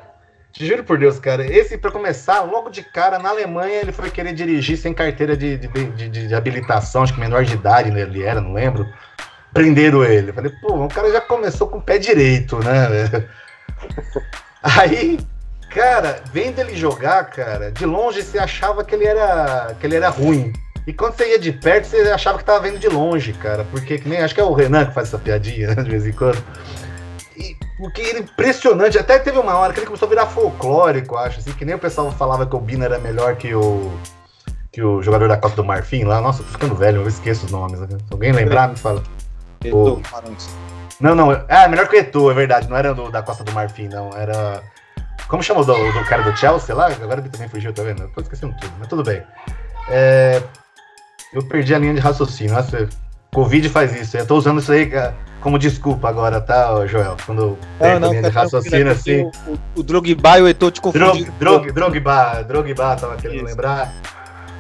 Te 0.52 0.66
juro 0.68 0.84
por 0.84 0.98
Deus, 0.98 1.20
cara. 1.20 1.46
Esse, 1.46 1.78
para 1.78 1.92
começar, 1.92 2.42
logo 2.42 2.70
de 2.70 2.84
cara, 2.84 3.18
na 3.18 3.30
Alemanha, 3.30 3.82
ele 3.82 3.92
foi 3.92 4.10
querer 4.10 4.34
dirigir 4.34 4.78
sem 4.78 4.94
carteira 4.94 5.36
de, 5.38 5.58
de, 5.58 5.68
de, 5.68 6.28
de 6.28 6.36
habilitação, 6.36 7.04
acho 7.04 7.14
que 7.14 7.20
menor 7.20 7.46
de 7.46 7.54
idade 7.54 7.90
né, 7.90 8.02
ele 8.02 8.24
era, 8.24 8.42
não 8.42 8.54
lembro 8.54 8.86
prenderam 9.54 10.04
ele. 10.04 10.34
falei, 10.34 10.52
pô, 10.62 10.86
o 10.86 10.88
cara 10.88 11.12
já 11.12 11.22
começou 11.22 11.68
com 11.68 11.78
o 11.78 11.82
pé 11.82 11.98
direito, 11.98 12.60
né? 12.60 12.88
Aí, 14.64 15.20
cara, 15.70 16.22
vendo 16.32 16.60
ele 16.60 16.76
jogar, 16.76 17.26
cara, 17.26 17.72
de 17.72 17.86
longe 17.86 18.22
você 18.22 18.38
achava 18.38 18.84
que 18.84 18.96
ele 18.96 19.06
era, 19.06 19.76
que 19.80 19.86
ele 19.86 19.96
era 19.96 20.10
ruim. 20.10 20.54
E 20.86 20.94
quando 20.94 21.16
você 21.16 21.30
ia 21.30 21.40
de 21.40 21.52
perto, 21.52 21.86
você 21.86 21.98
achava 22.10 22.38
que 22.40 22.44
tava 22.44 22.60
vendo 22.62 22.80
de 22.80 22.88
longe, 22.88 23.34
cara. 23.34 23.64
Porque 23.70 24.00
que 24.00 24.10
nem. 24.10 24.20
Acho 24.20 24.34
que 24.34 24.42
é 24.42 24.44
o 24.44 24.54
Renan 24.54 24.86
que 24.88 24.96
faz 24.96 25.10
essa 25.10 25.20
piadinha, 25.20 25.76
né, 25.76 25.84
de 25.84 25.90
vez 25.90 26.08
em 26.08 26.12
quando. 26.12 26.44
E, 27.38 27.56
porque 27.82 28.00
ele 28.00 28.20
impressionante. 28.20 29.00
Até 29.00 29.18
teve 29.18 29.40
uma 29.40 29.58
hora 29.58 29.74
que 29.74 29.80
ele 29.80 29.88
começou 29.88 30.06
a 30.06 30.10
virar 30.10 30.28
folclórico, 30.28 31.18
acho. 31.18 31.40
Assim, 31.40 31.52
que 31.52 31.66
nem 31.66 31.74
o 31.74 31.80
pessoal 31.80 32.12
falava 32.12 32.46
que 32.46 32.56
o 32.56 32.60
Bina 32.60 32.86
era 32.86 33.00
melhor 33.00 33.36
que 33.36 33.56
o. 33.56 33.92
Que 34.72 34.84
o 34.84 35.02
jogador 35.02 35.28
da 35.28 35.36
Copa 35.36 35.56
do 35.56 35.66
Marfim 35.66 36.04
lá. 36.04 36.22
Nossa, 36.22 36.44
tô 36.44 36.50
ficando 36.50 36.76
velho, 36.76 37.02
eu 37.02 37.08
esqueço 37.08 37.48
os 37.48 37.52
nomes. 37.52 37.80
Né? 37.80 37.88
Se 37.90 38.14
alguém 38.14 38.32
lembrar, 38.32 38.70
me 38.70 38.78
fala. 38.78 39.02
Eto, 39.66 40.02
Não, 41.00 41.16
não. 41.16 41.32
Ah, 41.50 41.68
melhor 41.68 41.88
que 41.88 41.96
o 41.96 42.00
Eto, 42.00 42.30
é 42.30 42.34
verdade. 42.36 42.70
Não 42.70 42.78
era 42.78 42.94
do, 42.94 43.10
da 43.10 43.24
Costa 43.24 43.44
do 43.44 43.52
Marfim, 43.52 43.88
não. 43.88 44.12
Era. 44.16 44.62
Como 45.28 45.42
chama 45.42 45.62
o 45.62 45.66
do, 45.66 45.74
do 45.74 46.06
cara 46.06 46.22
do 46.22 46.38
Chelsea 46.38 46.76
lá? 46.76 46.86
Agora 46.86 47.20
ele 47.20 47.30
também 47.30 47.50
fugiu, 47.50 47.74
tá 47.74 47.82
vendo? 47.82 48.04
Eu 48.04 48.10
tô 48.10 48.22
esquecendo 48.22 48.56
tudo, 48.62 48.74
mas 48.78 48.88
tudo 48.88 49.04
bem. 49.04 49.24
É... 49.90 50.42
Eu 51.34 51.44
perdi 51.44 51.74
a 51.74 51.80
linha 51.80 51.94
de 51.96 52.00
raciocínio. 52.00 52.54
Nossa, 52.54 52.88
Covid 53.34 53.68
faz 53.70 53.96
isso. 53.96 54.18
Eu 54.18 54.28
tô 54.28 54.36
usando 54.36 54.60
isso 54.60 54.72
aí 54.72 54.94
é, 54.94 55.14
como 55.42 55.58
desculpa 55.58 56.08
agora, 56.08 56.40
tá, 56.40 56.86
Joel? 56.86 57.18
Quando 57.26 57.58
perco 57.80 58.00
não, 58.00 58.10
a 58.10 58.12
linha 58.12 58.24
de 58.24 58.30
raciocínio 58.30 58.92
assim. 58.92 59.24
O, 59.24 59.52
o, 59.52 59.60
o 59.78 59.84
Drogba 59.84 60.40
e 60.40 60.42
o 60.44 60.48
Eto 60.48 60.72
te 60.72 60.80
confundiram. 60.80 61.34
Drog, 61.40 61.72
drog, 61.72 61.72
Drogba, 61.72 62.44
Drogba, 62.44 62.96
tava 62.96 63.16
querendo 63.18 63.38
isso. 63.38 63.46
lembrar. 63.46 63.92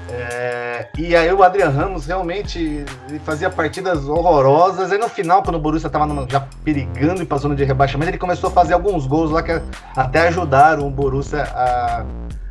É, 0.10 0.89
e 0.98 1.15
aí 1.15 1.32
o 1.32 1.41
Adrian 1.41 1.70
Ramos 1.70 2.06
realmente 2.06 2.84
fazia 3.24 3.50
partidas 3.50 4.08
horrorosas. 4.08 4.91
E 4.91 4.98
no 4.98 5.08
final, 5.08 5.41
quando 5.44 5.56
o 5.56 5.60
Borussia 5.60 5.88
estava 5.88 6.28
já 6.28 6.46
perigando 6.63 7.22
e 7.22 7.26
para 7.26 7.38
a 7.38 7.39
zona 7.39 7.56
de 7.56 7.63
rebaixamento, 7.63 8.12
ele 8.12 8.17
começou 8.17 8.50
a 8.50 8.54
fazer 8.54 8.74
alguns 8.74 9.06
gols 9.06 9.32
lá 9.32 9.41
que 9.41 9.62
até 9.96 10.28
ajudaram 10.28 10.88
o 10.88 10.91
Borussia 10.91 11.44
a, 11.44 12.04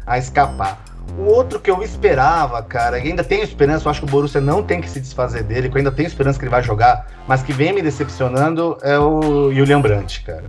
a 0.07 0.19
escapar. 0.19 0.79
O 1.18 1.25
outro 1.25 1.61
que 1.61 1.70
eu 1.70 1.83
esperava, 1.83 2.62
cara, 2.62 2.99
e 2.99 3.09
ainda 3.09 3.23
tenho 3.23 3.42
esperança, 3.42 3.87
eu 3.87 3.90
acho 3.90 4.01
que 4.01 4.07
o 4.07 4.11
Borussia 4.11 4.40
não 4.40 4.62
tem 4.62 4.81
que 4.81 4.88
se 4.88 5.01
desfazer 5.01 5.42
dele, 5.42 5.68
que 5.68 5.75
eu 5.75 5.79
ainda 5.79 5.92
tenho 5.92 6.07
esperança 6.07 6.38
que 6.38 6.44
ele 6.44 6.51
vai 6.51 6.62
jogar, 6.62 7.07
mas 7.27 7.42
que 7.42 7.53
vem 7.53 7.73
me 7.73 7.83
decepcionando 7.83 8.79
é 8.83 8.99
o 8.99 9.53
Julian 9.53 9.81
Brandt, 9.81 10.23
cara. 10.23 10.44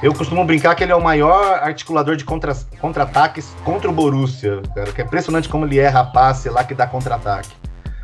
Eu 0.00 0.14
costumo 0.14 0.44
brincar 0.44 0.76
que 0.76 0.84
ele 0.84 0.92
é 0.92 0.94
o 0.94 1.02
maior 1.02 1.58
articulador 1.60 2.14
de 2.14 2.24
contra-ataques 2.24 3.46
contra, 3.46 3.64
contra 3.64 3.90
o 3.90 3.92
Borussia, 3.92 4.62
cara, 4.74 4.92
que 4.92 5.00
é 5.00 5.04
impressionante 5.04 5.48
como 5.48 5.64
ele 5.64 5.78
erra 5.80 6.04
passe 6.04 6.48
lá 6.48 6.62
que 6.62 6.74
dá 6.74 6.86
contra-ataque. 6.86 7.50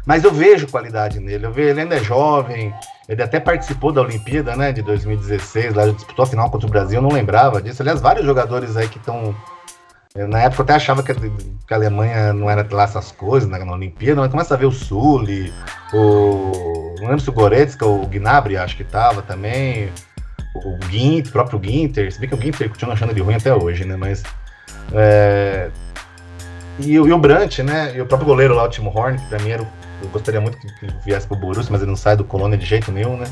Mas 0.05 0.25
eu 0.25 0.33
vejo 0.33 0.67
qualidade 0.67 1.21
nele, 1.21 1.47
eu 1.47 1.53
vejo, 1.53 1.71
ele 1.71 1.83
ainda 1.83 1.95
é 1.95 2.03
jovem, 2.03 2.75
ele 3.09 3.23
até 3.23 3.39
participou 3.39 3.93
da 3.93 4.03
Olimpíada, 4.03 4.57
né, 4.57 4.73
de 4.73 4.83
2016, 4.83 5.75
lá 5.75 5.87
disputou 5.87 6.25
a 6.25 6.27
final 6.27 6.51
contra 6.51 6.67
o 6.67 6.71
Brasil, 6.71 6.99
eu 6.99 7.03
não 7.03 7.11
lembrava 7.11 7.63
disso. 7.63 7.81
Aliás, 7.81 8.01
vários 8.01 8.27
jogadores 8.27 8.77
aí 8.77 8.89
que 8.89 8.99
estão 8.99 9.35
na 10.17 10.43
época 10.43 10.61
eu 10.61 10.65
até 10.65 10.75
achava 10.75 11.03
que 11.03 11.11
a, 11.11 11.15
que 11.17 11.75
a, 11.75 11.77
Alemanha 11.77 12.33
não 12.33 12.49
era 12.49 12.65
lá 12.71 12.85
essas 12.85 13.11
coisas 13.11 13.49
né, 13.49 13.59
na 13.59 13.73
Olimpíada, 13.73 14.21
mas 14.21 14.31
começa 14.31 14.55
a 14.55 14.57
ver 14.57 14.67
o 14.67 14.71
Sully, 14.71 15.53
o. 15.93 16.95
Não 17.01 17.09
lembro 17.09 17.19
se 17.19 17.31
o 17.31 17.33
Goretzka 17.33 17.85
o 17.85 18.07
Gnabry 18.07 18.57
acho 18.57 18.77
que 18.77 18.85
tava 18.85 19.23
também 19.23 19.91
o 20.55 20.79
Ginter, 20.89 21.31
o 21.31 21.33
próprio 21.33 21.61
Ginter, 21.61 22.13
se 22.13 22.21
bem 22.21 22.29
que 22.29 22.35
o 22.37 22.41
Ginter 22.41 22.69
continua 22.69 22.95
achando 22.95 23.11
ele 23.11 23.23
ruim 23.23 23.35
até 23.35 23.53
hoje, 23.53 23.85
né? 23.85 23.97
Mas. 23.97 24.23
É... 24.93 25.69
E, 26.79 26.93
e, 26.93 27.01
o 27.01 27.19
Brant, 27.19 27.59
né? 27.59 27.93
E 27.97 28.01
o 28.01 28.07
próprio 28.07 28.29
goleiro 28.29 28.55
lá, 28.55 28.63
o 28.63 28.69
Timo 28.69 28.97
Horn, 28.97 29.19
que 29.19 29.27
pra 29.27 29.41
mim 29.41 29.51
era. 29.51 29.69
Eu 30.01 30.09
gostaria 30.11 30.41
muito 30.41 30.57
que, 30.59 30.69
que 30.69 30.87
viesse 31.05 31.27
pro 31.27 31.37
Borussia, 31.37 31.73
mas 31.73 31.81
ele 31.81 31.91
não 31.91 31.97
sai 31.97 32.17
do 32.17 32.23
Colônia 32.23 32.57
de 32.57 32.65
jeito 32.65 32.93
nenhum, 32.93 33.17
né? 33.17 33.27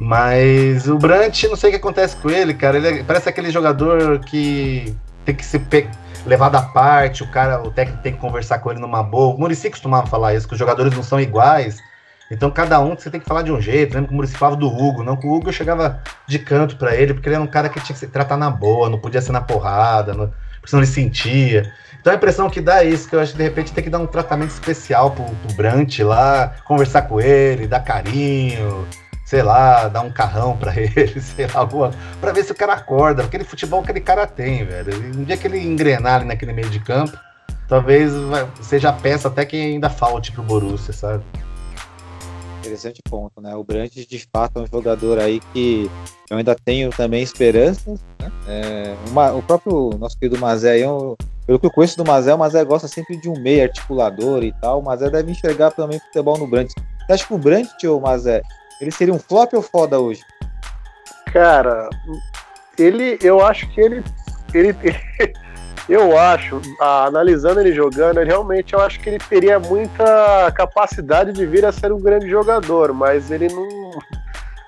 Mas 0.00 0.88
o 0.88 0.98
Brant, 0.98 1.44
não 1.44 1.56
sei 1.56 1.70
o 1.70 1.72
que 1.74 1.78
acontece 1.78 2.16
com 2.16 2.28
ele, 2.28 2.54
cara. 2.54 2.76
Ele 2.76 2.88
é, 2.88 3.02
parece 3.04 3.28
aquele 3.28 3.52
jogador 3.52 4.18
que 4.18 4.96
tem 5.24 5.34
que 5.36 5.44
ser 5.44 5.60
levado 6.26 6.56
à 6.56 6.62
parte, 6.62 7.22
o 7.22 7.30
cara, 7.30 7.62
o 7.62 7.70
técnico 7.70 8.02
tem 8.02 8.12
que 8.12 8.18
conversar 8.18 8.58
com 8.58 8.70
ele 8.70 8.80
numa 8.80 9.02
boa. 9.02 9.34
O 9.34 9.38
Murici 9.38 9.70
costumava 9.70 10.06
falar 10.06 10.34
isso, 10.34 10.46
que 10.46 10.54
os 10.54 10.58
jogadores 10.58 10.94
não 10.94 11.02
são 11.02 11.20
iguais. 11.20 11.78
Então 12.30 12.50
cada 12.50 12.78
um 12.80 12.94
você 12.94 13.10
tem 13.10 13.20
que 13.20 13.26
falar 13.26 13.42
de 13.42 13.50
um 13.50 13.60
jeito. 13.60 13.94
Lembra 13.94 14.08
que 14.08 14.12
o 14.12 14.16
Murici 14.16 14.36
falava 14.36 14.56
do 14.56 14.68
Hugo, 14.68 15.02
não 15.02 15.16
que 15.16 15.26
o 15.26 15.32
Hugo 15.32 15.48
eu 15.48 15.52
chegava 15.52 16.02
de 16.26 16.38
canto 16.38 16.76
para 16.76 16.94
ele, 16.94 17.14
porque 17.14 17.28
ele 17.28 17.36
era 17.36 17.44
um 17.44 17.48
cara 17.48 17.68
que 17.68 17.80
tinha 17.80 17.94
que 17.94 18.00
se 18.00 18.06
tratar 18.06 18.36
na 18.36 18.50
boa, 18.50 18.90
não 18.90 18.98
podia 18.98 19.22
ser 19.22 19.32
na 19.32 19.40
porrada, 19.40 20.12
não, 20.12 20.28
porque 20.56 20.68
senão 20.68 20.82
ele 20.82 20.90
sentia. 20.90 21.72
Então 22.00 22.12
a 22.12 22.16
impressão 22.16 22.50
que 22.50 22.60
dá 22.60 22.84
é 22.84 22.88
isso, 22.88 23.08
que 23.08 23.16
eu 23.16 23.20
acho 23.20 23.32
que 23.32 23.38
de 23.38 23.44
repente 23.44 23.72
tem 23.72 23.82
que 23.82 23.90
dar 23.90 23.98
um 23.98 24.06
tratamento 24.06 24.50
especial 24.50 25.10
pro, 25.10 25.24
pro 25.24 25.56
Brant 25.56 25.98
lá, 26.00 26.54
conversar 26.64 27.02
com 27.02 27.20
ele, 27.20 27.66
dar 27.66 27.80
carinho, 27.80 28.86
sei 29.28 29.42
lá, 29.42 29.88
dar 29.88 30.00
um 30.00 30.10
carrão 30.10 30.56
para 30.56 30.72
ele, 30.80 31.20
sei 31.20 31.46
lá, 31.48 31.60
alguma, 31.60 31.90
pra 32.18 32.32
ver 32.32 32.44
se 32.44 32.52
o 32.52 32.54
cara 32.54 32.72
acorda. 32.72 33.22
Aquele 33.22 33.44
futebol 33.44 33.82
que 33.82 33.90
aquele 33.90 34.02
cara 34.02 34.26
tem, 34.26 34.64
velho. 34.64 34.90
Um 35.14 35.24
dia 35.24 35.36
que 35.36 35.46
ele 35.46 35.60
engrenar 35.60 36.14
ali 36.16 36.24
naquele 36.24 36.54
meio 36.54 36.70
de 36.70 36.80
campo, 36.80 37.14
talvez 37.68 38.10
seja 38.62 38.88
a 38.88 38.92
peça 38.94 39.28
até 39.28 39.44
que 39.44 39.54
ainda 39.54 39.90
falte 39.90 40.32
pro 40.32 40.42
Borussia, 40.42 40.94
sabe? 40.94 41.22
Interessante 42.60 43.02
ponto, 43.02 43.38
né? 43.38 43.54
O 43.54 43.62
Brandt 43.62 44.06
de 44.06 44.28
fato 44.32 44.60
é 44.60 44.62
um 44.62 44.66
jogador 44.66 45.18
aí 45.18 45.40
que 45.52 45.90
eu 46.30 46.38
ainda 46.38 46.54
tenho 46.54 46.88
também 46.88 47.22
esperanças. 47.22 48.00
Né? 48.18 48.32
É, 48.46 48.94
uma, 49.10 49.32
o 49.32 49.42
próprio 49.42 49.90
nosso 49.98 50.18
querido 50.18 50.40
Mazé, 50.40 50.78
eu, 50.78 51.18
pelo 51.46 51.58
que 51.58 51.66
eu 51.66 51.70
conheço 51.70 51.98
do 51.98 52.04
Mazé, 52.04 52.34
o 52.34 52.38
Mazé 52.38 52.64
gosta 52.64 52.88
sempre 52.88 53.18
de 53.18 53.28
um 53.28 53.38
meio 53.38 53.62
articulador 53.62 54.42
e 54.42 54.54
tal. 54.54 54.80
O 54.80 54.82
Mazé 54.82 55.10
deve 55.10 55.30
enxergar 55.30 55.70
também 55.72 56.00
futebol 56.00 56.38
no 56.38 56.46
Brandt. 56.46 56.72
Você 57.06 57.12
acha 57.12 57.26
que 57.26 57.34
o 57.34 57.38
Brandt 57.38 57.86
ou 57.86 57.98
o 57.98 58.02
Mazé, 58.02 58.42
ele 58.80 58.90
seria 58.90 59.14
um 59.14 59.18
flop 59.18 59.52
ou 59.54 59.62
foda 59.62 59.98
hoje? 59.98 60.22
Cara, 61.32 61.88
ele, 62.78 63.18
eu 63.22 63.44
acho 63.44 63.68
que 63.70 63.80
ele, 63.80 64.04
ele, 64.54 64.76
ele 64.82 64.98
eu 65.88 66.18
acho, 66.18 66.60
analisando 66.80 67.60
ele 67.60 67.72
jogando, 67.72 68.20
ele 68.20 68.30
realmente 68.30 68.74
eu 68.74 68.80
acho 68.80 69.00
que 69.00 69.08
ele 69.08 69.18
teria 69.18 69.58
muita 69.58 70.52
capacidade 70.52 71.32
de 71.32 71.46
vir 71.46 71.64
a 71.64 71.72
ser 71.72 71.92
um 71.92 72.00
grande 72.00 72.28
jogador, 72.28 72.92
mas 72.92 73.30
ele 73.30 73.48
não 73.48 73.90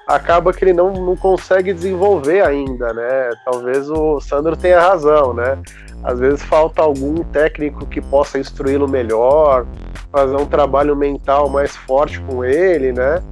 acaba 0.07 0.53
que 0.53 0.65
ele 0.65 0.73
não, 0.73 0.93
não 0.93 1.17
consegue 1.17 1.73
desenvolver 1.73 2.43
ainda, 2.43 2.93
né? 2.93 3.31
Talvez 3.45 3.89
o 3.89 4.21
Sandro 4.21 4.57
tenha 4.57 4.81
razão, 4.81 5.33
né? 5.33 5.59
Às 6.03 6.19
vezes 6.19 6.43
falta 6.43 6.83
algum 6.83 7.23
técnico 7.25 7.87
que 7.87 8.01
possa 8.01 8.39
instruí-lo 8.39 8.89
melhor, 8.89 9.67
fazer 10.11 10.37
um 10.37 10.47
trabalho 10.47 10.97
mental 10.97 11.49
mais 11.49 11.77
forte 11.77 12.21
com 12.23 12.45
ele, 12.45 12.93
né? 12.93 13.23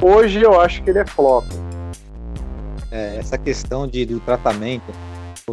Hoje 0.00 0.42
eu 0.42 0.60
acho 0.60 0.82
que 0.82 0.90
ele 0.90 0.98
é 0.98 1.06
flop. 1.06 1.44
É, 2.90 3.16
essa 3.18 3.36
questão 3.36 3.86
de, 3.86 4.06
do 4.06 4.20
tratamento 4.20 4.92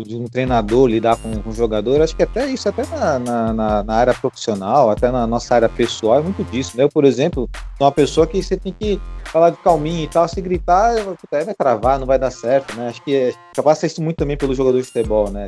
de 0.03 0.15
um 0.15 0.25
treinador 0.25 0.87
lidar 0.87 1.17
com 1.17 1.29
um 1.47 1.51
jogador, 1.51 2.01
acho 2.01 2.15
que 2.15 2.23
até 2.23 2.47
isso, 2.47 2.67
até 2.67 2.85
na, 2.85 3.19
na, 3.53 3.83
na, 3.83 3.93
área 3.93 4.13
profissional, 4.13 4.89
até 4.89 5.11
na 5.11 5.25
nossa 5.25 5.55
área 5.55 5.69
pessoal, 5.69 6.19
é 6.19 6.21
muito 6.21 6.43
disso, 6.45 6.75
né? 6.75 6.83
Eu, 6.83 6.89
por 6.89 7.05
exemplo, 7.05 7.49
sou 7.77 7.85
uma 7.85 7.91
pessoa 7.91 8.27
que 8.27 8.41
você 8.41 8.57
tem 8.57 8.73
que 8.77 8.99
falar 9.25 9.51
de 9.51 9.57
calminho 9.57 10.03
e 10.03 10.07
tal, 10.07 10.27
se 10.27 10.41
gritar, 10.41 10.95
vai 11.31 11.53
travar, 11.53 11.99
não 11.99 12.07
vai 12.07 12.19
dar 12.19 12.31
certo, 12.31 12.75
né? 12.75 12.89
Acho 12.89 13.01
que 13.03 13.15
é, 13.15 13.61
passa 13.61 13.85
isso 13.85 14.01
muito 14.01 14.17
também 14.17 14.37
pelo 14.37 14.55
jogador 14.55 14.79
de 14.79 14.85
futebol, 14.85 15.29
né? 15.29 15.47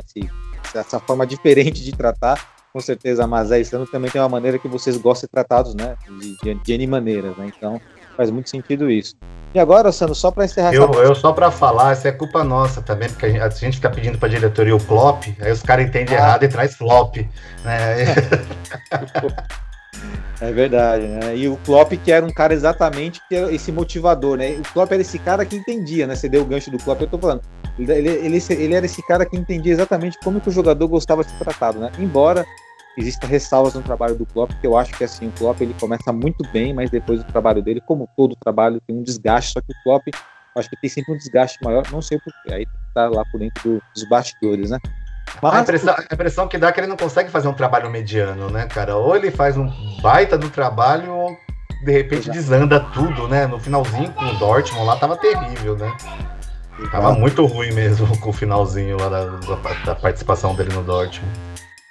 Essa 0.74 1.00
forma 1.00 1.26
diferente 1.26 1.82
de 1.82 1.92
tratar, 1.92 2.48
com 2.72 2.80
certeza 2.80 3.26
Mazé 3.26 3.60
e 3.60 3.64
Sandro 3.64 3.90
também 3.90 4.10
tem 4.10 4.20
uma 4.20 4.28
maneira 4.28 4.58
que 4.58 4.68
vocês 4.68 4.96
gostam 4.96 5.26
de 5.26 5.30
tratados, 5.30 5.74
né? 5.74 5.96
De, 6.20 6.36
de, 6.36 6.54
de 6.54 6.72
N 6.72 6.86
maneiras, 6.86 7.36
né? 7.36 7.50
Então, 7.56 7.80
faz 8.18 8.32
muito 8.32 8.50
sentido 8.50 8.90
isso. 8.90 9.14
E 9.54 9.60
agora, 9.60 9.92
Sandro, 9.92 10.14
só 10.14 10.32
para 10.32 10.44
encerrar 10.44 10.74
eu, 10.74 10.90
essa... 10.90 11.00
eu 11.00 11.14
só 11.14 11.32
para 11.32 11.52
falar, 11.52 11.92
isso 11.92 12.06
é 12.08 12.12
culpa 12.12 12.42
nossa 12.42 12.82
também, 12.82 13.08
porque 13.08 13.26
a 13.26 13.28
gente, 13.28 13.40
a 13.40 13.48
gente 13.48 13.76
fica 13.76 13.88
pedindo 13.88 14.18
para 14.18 14.28
diretoria 14.28 14.74
o 14.74 14.78
flop, 14.78 15.22
aí 15.40 15.52
os 15.52 15.62
caras 15.62 15.86
entendem 15.86 16.16
ah. 16.16 16.18
errado 16.18 16.42
e 16.42 16.48
traz 16.48 16.74
flop. 16.74 17.16
Né? 17.64 18.04
É 20.40 20.52
verdade, 20.52 21.04
né? 21.04 21.36
E 21.36 21.48
o 21.48 21.56
Klopp 21.64 21.92
que 21.94 22.12
era 22.12 22.24
um 22.24 22.30
cara 22.30 22.54
exatamente 22.54 23.20
que 23.28 23.34
era 23.34 23.52
esse 23.52 23.72
motivador, 23.72 24.38
né? 24.38 24.52
O 24.52 24.62
Klopp 24.72 24.92
era 24.92 25.02
esse 25.02 25.18
cara 25.18 25.44
que 25.44 25.56
entendia, 25.56 26.06
né? 26.06 26.14
Você 26.14 26.28
deu 26.28 26.42
o 26.42 26.44
gancho 26.44 26.70
do 26.70 26.78
Klopp, 26.78 27.00
eu 27.00 27.08
tô 27.08 27.18
falando. 27.18 27.42
Ele, 27.76 27.92
ele, 27.92 28.38
ele 28.50 28.74
era 28.74 28.86
esse 28.86 29.04
cara 29.04 29.26
que 29.26 29.36
entendia 29.36 29.72
exatamente 29.72 30.16
como 30.22 30.40
que 30.40 30.48
o 30.48 30.52
jogador 30.52 30.86
gostava 30.86 31.24
de 31.24 31.30
ser 31.32 31.38
tratado, 31.38 31.80
né? 31.80 31.90
Embora 31.98 32.46
existem 32.98 33.28
ressalvas 33.28 33.74
no 33.74 33.82
trabalho 33.82 34.16
do 34.16 34.26
Klopp, 34.26 34.50
que 34.60 34.66
eu 34.66 34.76
acho 34.76 34.92
que 34.96 35.04
assim, 35.04 35.28
o 35.28 35.32
Klopp 35.32 35.60
ele 35.60 35.74
começa 35.80 36.12
muito 36.12 36.46
bem, 36.52 36.74
mas 36.74 36.90
depois 36.90 37.20
o 37.20 37.24
trabalho 37.24 37.62
dele, 37.62 37.80
como 37.80 38.08
todo 38.16 38.36
trabalho, 38.36 38.80
tem 38.86 38.96
um 38.96 39.02
desgaste, 39.02 39.52
só 39.52 39.60
que 39.60 39.72
o 39.72 39.82
Klopp 39.84 40.08
acho 40.56 40.68
que 40.68 40.80
tem 40.80 40.90
sempre 40.90 41.14
um 41.14 41.16
desgaste 41.16 41.58
maior, 41.62 41.84
não 41.92 42.02
sei 42.02 42.18
porquê, 42.18 42.52
aí 42.52 42.66
tá 42.94 43.08
lá 43.08 43.24
por 43.30 43.38
dentro 43.38 43.62
do, 43.62 43.82
dos 43.94 44.08
bastidores, 44.08 44.70
né? 44.70 44.78
Mas, 45.40 45.54
a, 45.54 45.60
impressão, 45.60 45.94
a 45.96 46.14
impressão 46.14 46.48
que 46.48 46.58
dá 46.58 46.68
é 46.68 46.72
que 46.72 46.80
ele 46.80 46.86
não 46.86 46.96
consegue 46.96 47.30
fazer 47.30 47.48
um 47.48 47.54
trabalho 47.54 47.88
mediano, 47.90 48.50
né, 48.50 48.66
cara? 48.66 48.96
Ou 48.96 49.14
ele 49.14 49.30
faz 49.30 49.56
um 49.56 49.70
baita 50.00 50.36
do 50.36 50.50
trabalho, 50.50 51.12
ou 51.12 51.36
de 51.84 51.92
repente 51.92 52.22
Exato. 52.22 52.32
desanda 52.32 52.80
tudo, 52.80 53.28
né? 53.28 53.46
No 53.46 53.60
finalzinho 53.60 54.10
com 54.12 54.24
o 54.24 54.34
Dortmund 54.38 54.86
lá 54.86 54.96
tava 54.96 55.16
terrível, 55.16 55.76
né? 55.76 55.96
Tava 56.90 57.12
muito 57.12 57.44
ruim 57.44 57.72
mesmo 57.72 58.06
com 58.18 58.30
o 58.30 58.32
finalzinho 58.32 58.96
lá 58.98 59.08
da, 59.08 59.24
da 59.84 59.94
participação 59.94 60.54
dele 60.54 60.72
no 60.72 60.82
Dortmund. 60.82 61.30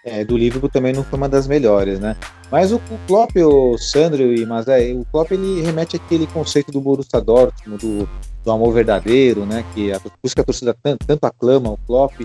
É, 0.10 0.24
do 0.24 0.38
livro 0.38 0.70
também 0.70 0.94
não 0.94 1.04
foi 1.04 1.18
uma 1.18 1.28
das 1.28 1.48
melhores, 1.48 2.00
né? 2.00 2.16
Mas 2.50 2.72
o, 2.72 2.78
o 2.78 2.98
Klopp, 3.06 3.36
o 3.36 3.78
Sandro 3.78 4.34
e 4.34 4.46
Mazé, 4.46 4.94
o 4.94 5.04
Klopp 5.12 5.32
ele 5.32 5.62
remete 5.62 5.98
àquele 5.98 6.26
conceito 6.28 6.72
do 6.72 6.80
Borussia 6.80 7.20
Dortmund, 7.20 7.86
do, 7.86 8.10
do 8.42 8.52
amor 8.52 8.74
verdadeiro, 8.74 9.46
né? 9.46 9.66
Que 9.76 9.92
a, 9.92 10.00
por 10.00 10.12
isso 10.24 10.34
que 10.34 10.40
a 10.40 10.46
torcida 10.46 10.74
tanto, 10.82 11.06
tanto 11.06 11.26
aclama 11.26 11.72
o 11.72 11.78
Klopp. 11.86 12.22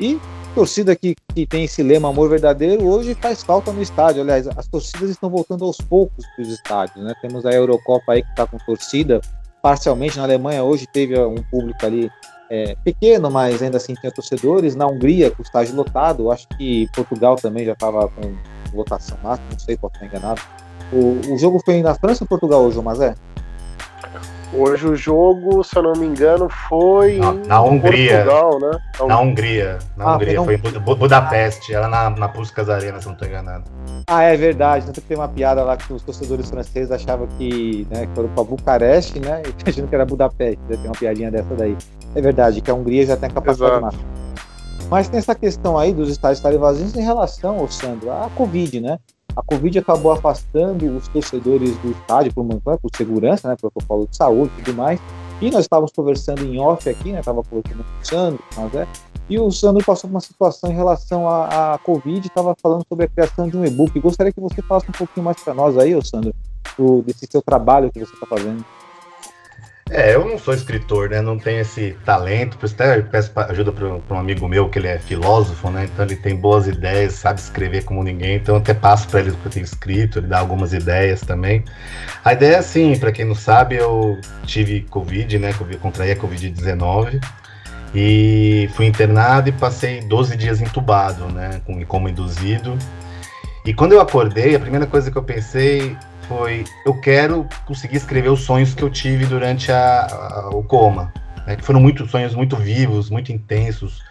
E 0.00 0.18
torcida 0.54 0.96
que, 0.96 1.14
que 1.34 1.46
tem 1.46 1.64
esse 1.64 1.82
lema 1.82 2.08
amor 2.08 2.30
verdadeiro 2.30 2.86
hoje 2.86 3.14
faz 3.14 3.42
falta 3.42 3.70
no 3.70 3.82
estádio. 3.82 4.22
Aliás, 4.22 4.48
as 4.48 4.66
torcidas 4.66 5.10
estão 5.10 5.28
voltando 5.28 5.62
aos 5.66 5.76
poucos 5.76 6.24
para 6.34 6.42
os 6.42 6.48
estádios, 6.48 7.04
né? 7.04 7.12
Temos 7.20 7.44
a 7.44 7.52
Eurocopa 7.52 8.12
aí 8.12 8.22
que 8.22 8.30
está 8.30 8.46
com 8.46 8.56
torcida 8.64 9.20
parcialmente 9.66 10.16
na 10.16 10.22
Alemanha 10.22 10.62
hoje 10.62 10.86
teve 10.86 11.18
um 11.18 11.42
público 11.50 11.84
ali 11.84 12.08
é, 12.50 12.76
pequeno, 12.84 13.30
mas 13.30 13.62
ainda 13.62 13.76
assim 13.76 13.94
tinha 13.94 14.12
torcedores. 14.12 14.74
Na 14.74 14.86
Hungria, 14.86 15.30
com 15.30 15.42
o 15.42 15.44
estádio 15.44 15.74
lotado, 15.74 16.30
acho 16.30 16.46
que 16.56 16.88
Portugal 16.94 17.36
também 17.36 17.64
já 17.64 17.72
estava 17.72 18.08
com 18.08 18.34
votação 18.72 19.18
máxima, 19.22 19.48
não 19.50 19.58
sei, 19.58 19.76
posso 19.76 19.94
estar 19.94 20.06
enganado. 20.06 20.40
O, 20.92 21.32
o 21.32 21.38
jogo 21.38 21.60
foi 21.64 21.82
na 21.82 21.94
França 21.94 22.24
ou 22.24 22.28
Portugal 22.28 22.62
hoje, 22.62 22.80
Mazé? 22.80 23.14
Hoje 24.52 24.86
o 24.86 24.94
jogo, 24.94 25.62
se 25.64 25.76
eu 25.76 25.82
não 25.82 25.92
me 25.94 26.06
engano, 26.06 26.48
foi 26.48 27.18
na, 27.18 27.32
na 27.32 27.62
Hungria. 27.62 28.24
Portugal, 28.24 28.60
né? 28.60 28.78
Na, 28.98 29.06
na 29.06 29.20
Hungria. 29.20 29.78
Na 29.96 30.04
ah, 30.04 30.14
Hungria, 30.14 30.42
foi, 30.42 30.58
foi 30.58 30.70
em 30.70 30.96
Budapeste, 30.96 31.74
era 31.74 31.88
na, 31.88 32.10
na 32.10 32.28
Puskas 32.28 32.68
Arena, 32.70 33.00
se 33.00 33.06
não 33.06 33.14
estou 33.14 33.26
enganado. 33.26 33.64
Ah, 34.06 34.22
é 34.22 34.36
verdade. 34.36 34.86
Tanto 34.86 35.00
que 35.00 35.08
tem 35.08 35.16
uma 35.16 35.28
piada 35.28 35.64
lá 35.64 35.76
que 35.76 35.92
os 35.92 36.02
torcedores 36.02 36.48
franceses 36.48 36.90
achavam 36.92 37.26
que, 37.38 37.86
né, 37.90 38.06
que 38.06 38.14
foram 38.14 38.28
para 38.28 38.44
Bucareste, 38.44 39.18
né? 39.18 39.42
E 39.66 39.70
achando 39.70 39.88
que 39.88 39.94
era 39.94 40.06
Budapeste. 40.06 40.60
Tem 40.68 40.78
uma 40.84 40.92
piadinha 40.92 41.30
dessa 41.30 41.54
daí. 41.54 41.76
É 42.14 42.20
verdade, 42.20 42.60
que 42.60 42.70
a 42.70 42.74
Hungria 42.74 43.04
já 43.04 43.16
tem 43.16 43.28
capacidade 43.28 43.80
máxima. 43.80 44.04
Mas 44.88 45.08
tem 45.08 45.18
essa 45.18 45.34
questão 45.34 45.76
aí 45.76 45.92
dos 45.92 46.08
estádios 46.08 46.38
estarem 46.38 46.58
vazios 46.58 46.94
em 46.94 47.02
relação, 47.02 47.66
Sandro, 47.68 48.12
à 48.12 48.30
Covid, 48.36 48.80
né? 48.80 48.98
A 49.36 49.42
Covid 49.42 49.78
acabou 49.78 50.12
afastando 50.12 50.96
os 50.96 51.06
torcedores 51.08 51.76
do 51.78 51.90
estádio 51.90 52.32
por, 52.32 52.46
por 52.78 52.90
segurança, 52.96 53.48
né? 53.48 53.54
Protocolo 53.54 54.08
de 54.08 54.16
saúde 54.16 54.50
e 54.58 54.62
tudo 54.62 54.76
mais. 54.76 54.98
E 55.42 55.50
nós 55.50 55.60
estávamos 55.60 55.92
conversando 55.92 56.42
em 56.42 56.58
off 56.58 56.88
aqui, 56.88 57.12
né? 57.12 57.20
Estava 57.20 57.42
conversando 57.42 57.80
o 57.80 58.06
Sandro, 58.06 58.42
mas 58.56 58.74
é. 58.74 58.88
E 59.28 59.38
o 59.38 59.50
Sandro 59.50 59.84
passou 59.84 60.08
por 60.08 60.14
uma 60.14 60.20
situação 60.20 60.70
em 60.70 60.74
relação 60.74 61.28
à, 61.28 61.74
à 61.74 61.78
Covid, 61.78 62.26
estava 62.26 62.56
falando 62.62 62.84
sobre 62.88 63.04
a 63.04 63.08
criação 63.08 63.46
de 63.46 63.56
um 63.56 63.64
e-book. 63.64 63.98
Gostaria 64.00 64.32
que 64.32 64.40
você 64.40 64.62
falasse 64.62 64.88
um 64.88 64.92
pouquinho 64.92 65.24
mais 65.24 65.38
para 65.42 65.52
nós 65.52 65.76
aí, 65.76 65.92
Sandro, 66.02 66.32
do, 66.78 67.02
desse 67.02 67.26
seu 67.30 67.42
trabalho 67.42 67.90
que 67.90 67.98
você 67.98 68.14
está 68.14 68.26
fazendo. 68.26 68.64
É, 69.88 70.16
eu 70.16 70.24
não 70.26 70.36
sou 70.36 70.52
escritor, 70.52 71.10
né? 71.10 71.20
Não 71.20 71.38
tenho 71.38 71.60
esse 71.60 71.96
talento. 72.04 72.58
Por 72.58 72.66
isso 72.66 72.74
até 72.74 73.00
peço 73.02 73.30
ajuda 73.36 73.70
para 73.70 74.16
um 74.16 74.18
amigo 74.18 74.48
meu 74.48 74.68
que 74.68 74.80
ele 74.80 74.88
é 74.88 74.98
filósofo, 74.98 75.70
né? 75.70 75.84
Então 75.84 76.04
ele 76.04 76.16
tem 76.16 76.34
boas 76.34 76.66
ideias, 76.66 77.14
sabe 77.14 77.38
escrever 77.38 77.84
como 77.84 78.02
ninguém. 78.02 78.36
Então 78.36 78.56
eu 78.56 78.60
até 78.60 78.74
passo 78.74 79.06
para 79.08 79.20
ele 79.20 79.30
o 79.30 79.36
que 79.36 79.46
eu 79.46 79.52
tenho 79.52 79.64
escrito, 79.64 80.18
ele 80.18 80.26
dá 80.26 80.40
algumas 80.40 80.72
ideias 80.72 81.20
também. 81.20 81.64
A 82.24 82.32
ideia 82.32 82.56
é 82.56 82.58
assim, 82.58 82.98
para 82.98 83.12
quem 83.12 83.24
não 83.24 83.36
sabe, 83.36 83.76
eu 83.76 84.18
tive 84.44 84.80
Covid, 84.90 85.38
né? 85.38 85.54
Contraí 85.80 86.10
a 86.10 86.16
Covid-19 86.16 87.22
e 87.94 88.68
fui 88.74 88.86
internado 88.86 89.48
e 89.48 89.52
passei 89.52 90.00
12 90.00 90.36
dias 90.36 90.60
entubado, 90.60 91.26
né? 91.28 91.60
Com, 91.64 91.84
como 91.84 92.08
induzido. 92.08 92.76
E 93.64 93.72
quando 93.72 93.92
eu 93.92 94.00
acordei, 94.00 94.56
a 94.56 94.60
primeira 94.60 94.86
coisa 94.86 95.12
que 95.12 95.16
eu 95.16 95.22
pensei 95.22 95.96
foi 96.28 96.64
eu 96.84 96.94
quero 97.00 97.48
conseguir 97.64 97.96
escrever 97.96 98.28
os 98.28 98.40
sonhos 98.40 98.74
que 98.74 98.82
eu 98.82 98.90
tive 98.90 99.26
durante 99.26 99.70
a, 99.72 100.06
a, 100.06 100.50
o 100.50 100.62
coma, 100.62 101.12
né, 101.46 101.56
que 101.56 101.64
foram 101.64 101.80
muito 101.80 102.06
sonhos 102.06 102.34
muito 102.34 102.56
vivos, 102.56 103.10
muito 103.10 103.32
intensos, 103.32 104.02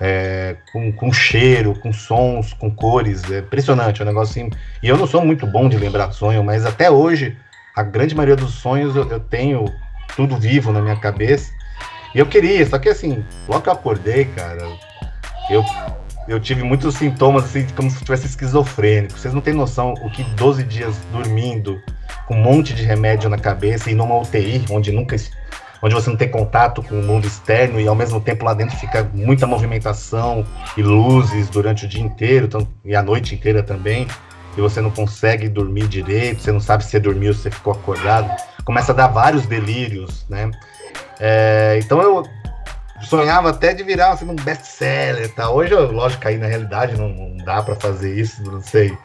é, 0.00 0.56
com, 0.72 0.92
com 0.92 1.12
cheiro, 1.12 1.78
com 1.80 1.92
sons, 1.92 2.52
com 2.52 2.70
cores, 2.70 3.30
é 3.30 3.38
impressionante, 3.38 4.00
é 4.00 4.04
um 4.04 4.08
negócio 4.08 4.42
assim. 4.42 4.50
E 4.82 4.88
eu 4.88 4.96
não 4.96 5.06
sou 5.06 5.24
muito 5.24 5.46
bom 5.46 5.68
de 5.68 5.76
lembrar 5.76 6.12
sonho, 6.12 6.42
mas 6.42 6.64
até 6.66 6.90
hoje 6.90 7.36
a 7.74 7.82
grande 7.82 8.14
maioria 8.14 8.36
dos 8.36 8.54
sonhos 8.54 8.94
eu, 8.96 9.08
eu 9.08 9.20
tenho 9.20 9.64
tudo 10.16 10.36
vivo 10.36 10.72
na 10.72 10.80
minha 10.80 10.96
cabeça. 10.96 11.52
E 12.14 12.18
eu 12.18 12.26
queria, 12.26 12.64
só 12.66 12.78
que 12.78 12.88
assim, 12.88 13.24
logo 13.48 13.62
que 13.62 13.68
eu 13.68 13.72
acordei, 13.72 14.26
cara, 14.26 14.62
eu 15.50 15.64
eu 16.26 16.40
tive 16.40 16.62
muitos 16.62 16.94
sintomas, 16.94 17.44
assim, 17.44 17.66
como 17.76 17.90
se 17.90 17.96
eu 17.96 18.04
tivesse 18.04 18.26
esquizofrênico. 18.26 19.18
Vocês 19.18 19.34
não 19.34 19.40
têm 19.40 19.54
noção 19.54 19.94
o 20.02 20.10
que 20.10 20.22
12 20.22 20.62
dias 20.64 20.96
dormindo, 21.12 21.80
com 22.26 22.34
um 22.34 22.42
monte 22.42 22.74
de 22.74 22.82
remédio 22.82 23.28
na 23.28 23.38
cabeça 23.38 23.90
e 23.90 23.94
numa 23.94 24.18
UTI, 24.20 24.64
onde 24.70 24.92
nunca 24.92 25.16
onde 25.82 25.94
você 25.94 26.08
não 26.08 26.16
tem 26.16 26.30
contato 26.30 26.82
com 26.82 26.98
o 26.98 27.02
mundo 27.02 27.26
externo 27.26 27.78
e 27.78 27.86
ao 27.86 27.94
mesmo 27.94 28.18
tempo 28.18 28.42
lá 28.42 28.54
dentro 28.54 28.74
fica 28.74 29.06
muita 29.12 29.46
movimentação 29.46 30.42
e 30.78 30.82
luzes 30.82 31.50
durante 31.50 31.84
o 31.84 31.88
dia 31.88 32.00
inteiro 32.00 32.48
e 32.82 32.96
a 32.96 33.02
noite 33.02 33.34
inteira 33.34 33.62
também, 33.62 34.06
e 34.56 34.60
você 34.62 34.80
não 34.80 34.90
consegue 34.90 35.46
dormir 35.46 35.86
direito, 35.86 36.40
você 36.40 36.50
não 36.50 36.60
sabe 36.60 36.84
se 36.84 36.90
você 36.90 37.00
dormiu, 37.00 37.34
se 37.34 37.42
você 37.42 37.50
ficou 37.50 37.74
acordado, 37.74 38.30
começa 38.64 38.92
a 38.92 38.94
dar 38.94 39.08
vários 39.08 39.44
delírios, 39.44 40.24
né? 40.26 40.50
É, 41.20 41.78
então 41.82 42.00
eu 42.00 42.24
sonhava 43.04 43.50
até 43.50 43.72
de 43.72 43.82
virar 43.82 44.12
assim, 44.12 44.28
um 44.28 44.34
best-seller, 44.34 45.32
tá? 45.34 45.50
Hoje, 45.50 45.72
eu, 45.72 45.90
lógico, 45.92 46.22
caí 46.22 46.36
na 46.36 46.46
realidade, 46.46 46.96
não, 46.96 47.08
não 47.08 47.36
dá 47.38 47.62
para 47.62 47.76
fazer 47.76 48.18
isso, 48.18 48.42
não 48.42 48.60
sei. 48.60 48.96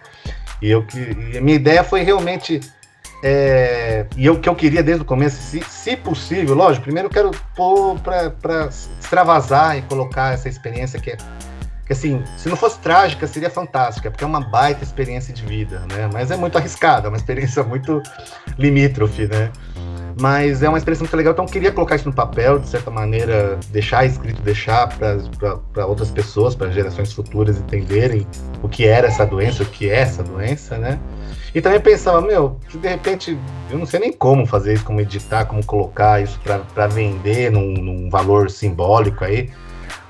E 0.61 0.69
eu 0.69 0.85
que 0.85 1.37
a 1.37 1.41
minha 1.41 1.55
ideia 1.55 1.83
foi 1.83 2.01
realmente 2.01 2.59
é, 3.23 4.05
e 4.15 4.29
o 4.29 4.39
que 4.39 4.47
eu 4.47 4.55
queria 4.55 4.81
desde 4.81 5.03
o 5.03 5.05
começo, 5.05 5.41
se, 5.41 5.61
se 5.63 5.97
possível, 5.97 6.55
lógico, 6.55 6.83
primeiro 6.83 7.07
eu 7.07 7.11
quero 7.11 7.31
pôr 7.55 7.99
para 7.99 8.67
extravasar 8.67 9.77
e 9.77 9.81
colocar 9.83 10.33
essa 10.33 10.47
experiência 10.47 10.99
que 10.99 11.11
é 11.11 11.17
que 11.89 11.93
assim, 11.93 12.23
se 12.37 12.47
não 12.47 12.55
fosse 12.55 12.77
trágica, 12.77 13.25
seria 13.25 13.49
fantástica, 13.49 14.11
porque 14.11 14.23
é 14.23 14.27
uma 14.27 14.41
baita 14.41 14.83
experiência 14.83 15.33
de 15.33 15.43
vida, 15.43 15.79
né? 15.91 16.07
Mas 16.13 16.29
é 16.29 16.37
muito 16.37 16.55
arriscada, 16.55 17.07
é 17.07 17.09
uma 17.09 17.17
experiência 17.17 17.63
muito 17.63 17.99
limítrofe, 18.59 19.25
né? 19.25 19.51
Mas 20.21 20.61
é 20.61 20.69
uma 20.69 20.77
experiência 20.77 21.03
muito 21.03 21.17
legal, 21.17 21.33
então 21.33 21.47
queria 21.47 21.71
colocar 21.71 21.95
isso 21.95 22.07
no 22.07 22.13
papel, 22.13 22.59
de 22.59 22.69
certa 22.69 22.91
maneira, 22.91 23.59
deixar 23.71 24.05
escrito, 24.05 24.39
deixar 24.43 24.87
para 24.99 25.87
outras 25.87 26.11
pessoas, 26.11 26.53
para 26.53 26.69
gerações 26.69 27.11
futuras 27.11 27.57
entenderem 27.57 28.27
o 28.61 28.69
que 28.69 28.85
era 28.85 29.07
essa 29.07 29.25
doença, 29.25 29.63
o 29.63 29.65
que 29.65 29.89
é 29.89 30.01
essa 30.01 30.21
doença, 30.21 30.77
né? 30.77 30.99
E 31.55 31.59
também 31.59 31.79
pensava, 31.79 32.21
meu, 32.21 32.59
de 32.71 32.87
repente, 32.87 33.35
eu 33.71 33.79
não 33.79 33.87
sei 33.87 33.99
nem 33.99 34.13
como 34.13 34.45
fazer 34.45 34.75
isso, 34.75 34.85
como 34.85 35.01
editar, 35.01 35.45
como 35.45 35.65
colocar 35.65 36.21
isso 36.21 36.39
para 36.43 36.85
vender 36.85 37.51
num, 37.51 37.73
num, 37.73 38.09
valor 38.11 38.51
simbólico 38.51 39.25
aí, 39.25 39.49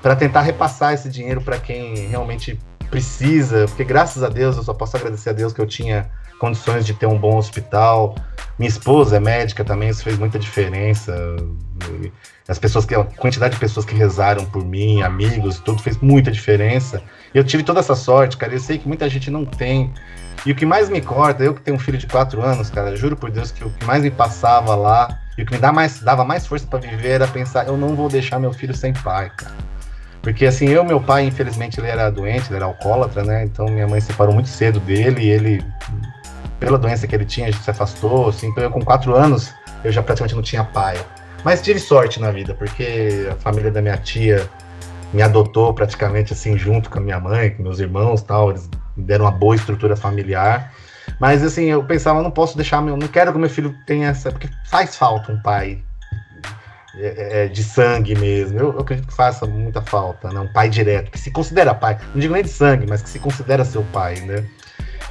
para 0.02 0.16
tentar 0.16 0.42
repassar 0.42 0.94
esse 0.94 1.08
dinheiro 1.08 1.40
para 1.40 1.58
quem 1.58 2.08
realmente 2.08 2.58
precisa, 2.90 3.66
porque 3.66 3.84
graças 3.84 4.22
a 4.22 4.28
Deus 4.28 4.56
eu 4.56 4.62
só 4.62 4.74
posso 4.74 4.96
agradecer 4.96 5.30
a 5.30 5.32
Deus 5.32 5.52
que 5.52 5.60
eu 5.60 5.66
tinha 5.66 6.10
condições 6.40 6.84
de 6.84 6.94
ter 6.94 7.06
um 7.06 7.18
bom 7.18 7.36
hospital. 7.36 8.14
Minha 8.58 8.68
esposa 8.68 9.16
é 9.16 9.20
médica 9.20 9.64
também, 9.64 9.90
isso 9.90 10.02
fez 10.02 10.18
muita 10.18 10.38
diferença. 10.38 11.14
As 12.48 12.58
pessoas 12.58 12.84
que 12.84 12.94
a 12.94 13.04
quantidade 13.04 13.54
de 13.54 13.60
pessoas 13.60 13.86
que 13.86 13.94
rezaram 13.94 14.44
por 14.44 14.64
mim, 14.64 15.02
amigos, 15.02 15.60
tudo 15.60 15.80
fez 15.80 15.98
muita 15.98 16.30
diferença. 16.30 17.00
Eu 17.32 17.44
tive 17.44 17.62
toda 17.62 17.78
essa 17.78 17.94
sorte, 17.94 18.36
cara. 18.36 18.52
Eu 18.52 18.58
sei 18.58 18.78
que 18.78 18.88
muita 18.88 19.08
gente 19.08 19.30
não 19.30 19.44
tem. 19.44 19.92
E 20.44 20.50
o 20.50 20.54
que 20.54 20.66
mais 20.66 20.88
me 20.88 21.00
corta, 21.00 21.44
eu 21.44 21.54
que 21.54 21.60
tenho 21.60 21.76
um 21.76 21.80
filho 21.80 21.98
de 21.98 22.06
quatro 22.06 22.42
anos, 22.42 22.70
cara, 22.70 22.96
juro 22.96 23.14
por 23.14 23.30
Deus 23.30 23.50
que 23.50 23.62
o 23.62 23.70
que 23.70 23.84
mais 23.84 24.02
me 24.02 24.10
passava 24.10 24.74
lá 24.74 25.20
e 25.36 25.42
o 25.42 25.46
que 25.46 25.52
me 25.52 25.58
dá 25.58 25.70
mais, 25.70 26.00
dava 26.00 26.24
mais 26.24 26.46
força 26.46 26.66
para 26.66 26.78
viver 26.78 27.10
era 27.10 27.28
pensar, 27.28 27.66
eu 27.66 27.76
não 27.76 27.94
vou 27.94 28.08
deixar 28.08 28.38
meu 28.38 28.52
filho 28.52 28.74
sem 28.74 28.92
pai, 28.94 29.30
cara. 29.36 29.54
Porque 30.22 30.44
assim, 30.44 30.68
eu, 30.68 30.84
meu 30.84 31.00
pai, 31.00 31.24
infelizmente, 31.24 31.80
ele 31.80 31.88
era 31.88 32.10
doente, 32.10 32.48
ele 32.48 32.56
era 32.56 32.66
alcoólatra, 32.66 33.24
né? 33.24 33.44
Então 33.44 33.66
minha 33.66 33.88
mãe 33.88 34.00
separou 34.00 34.34
muito 34.34 34.48
cedo 34.48 34.78
dele 34.80 35.22
e 35.22 35.30
ele, 35.30 35.64
pela 36.58 36.78
doença 36.78 37.06
que 37.06 37.14
ele 37.14 37.24
tinha, 37.24 37.48
a 37.48 37.50
gente 37.50 37.62
se 37.62 37.70
afastou, 37.70 38.28
assim. 38.28 38.48
Então 38.48 38.62
eu 38.62 38.70
com 38.70 38.80
quatro 38.84 39.14
anos, 39.14 39.52
eu 39.82 39.90
já 39.90 40.02
praticamente 40.02 40.34
não 40.34 40.42
tinha 40.42 40.62
pai. 40.62 40.98
Mas 41.42 41.62
tive 41.62 41.80
sorte 41.80 42.20
na 42.20 42.30
vida, 42.30 42.54
porque 42.54 43.28
a 43.30 43.34
família 43.36 43.70
da 43.70 43.80
minha 43.80 43.96
tia 43.96 44.46
me 45.12 45.22
adotou 45.22 45.72
praticamente 45.72 46.34
assim 46.34 46.56
junto 46.56 46.90
com 46.90 46.98
a 46.98 47.02
minha 47.02 47.18
mãe, 47.18 47.50
com 47.50 47.62
meus 47.62 47.80
irmãos, 47.80 48.22
tal. 48.22 48.50
Eles 48.50 48.68
deram 48.96 49.24
uma 49.24 49.32
boa 49.32 49.56
estrutura 49.56 49.96
familiar. 49.96 50.72
Mas 51.18 51.42
assim, 51.42 51.64
eu 51.64 51.82
pensava, 51.82 52.22
não 52.22 52.30
posso 52.30 52.56
deixar 52.56 52.82
meu, 52.82 52.96
não 52.96 53.08
quero 53.08 53.32
que 53.32 53.38
meu 53.38 53.50
filho 53.50 53.74
tenha 53.86 54.08
essa, 54.08 54.30
porque 54.30 54.48
faz 54.66 54.96
falta 54.96 55.32
um 55.32 55.40
pai 55.40 55.82
é, 56.96 57.44
é, 57.44 57.48
de 57.48 57.62
sangue 57.62 58.14
mesmo. 58.14 58.58
Eu, 58.58 58.72
eu, 58.72 58.80
acredito 58.80 59.08
que 59.08 59.14
faça 59.14 59.46
muita 59.46 59.80
falta, 59.82 60.28
né? 60.30 60.40
Um 60.40 60.52
pai 60.52 60.68
direto, 60.68 61.10
que 61.10 61.18
se 61.18 61.30
considera 61.30 61.74
pai. 61.74 61.98
Não 62.14 62.20
digo 62.20 62.34
nem 62.34 62.42
de 62.42 62.48
sangue, 62.48 62.86
mas 62.88 63.02
que 63.02 63.08
se 63.08 63.18
considera 63.18 63.64
seu 63.64 63.82
pai, 63.92 64.20
né? 64.20 64.44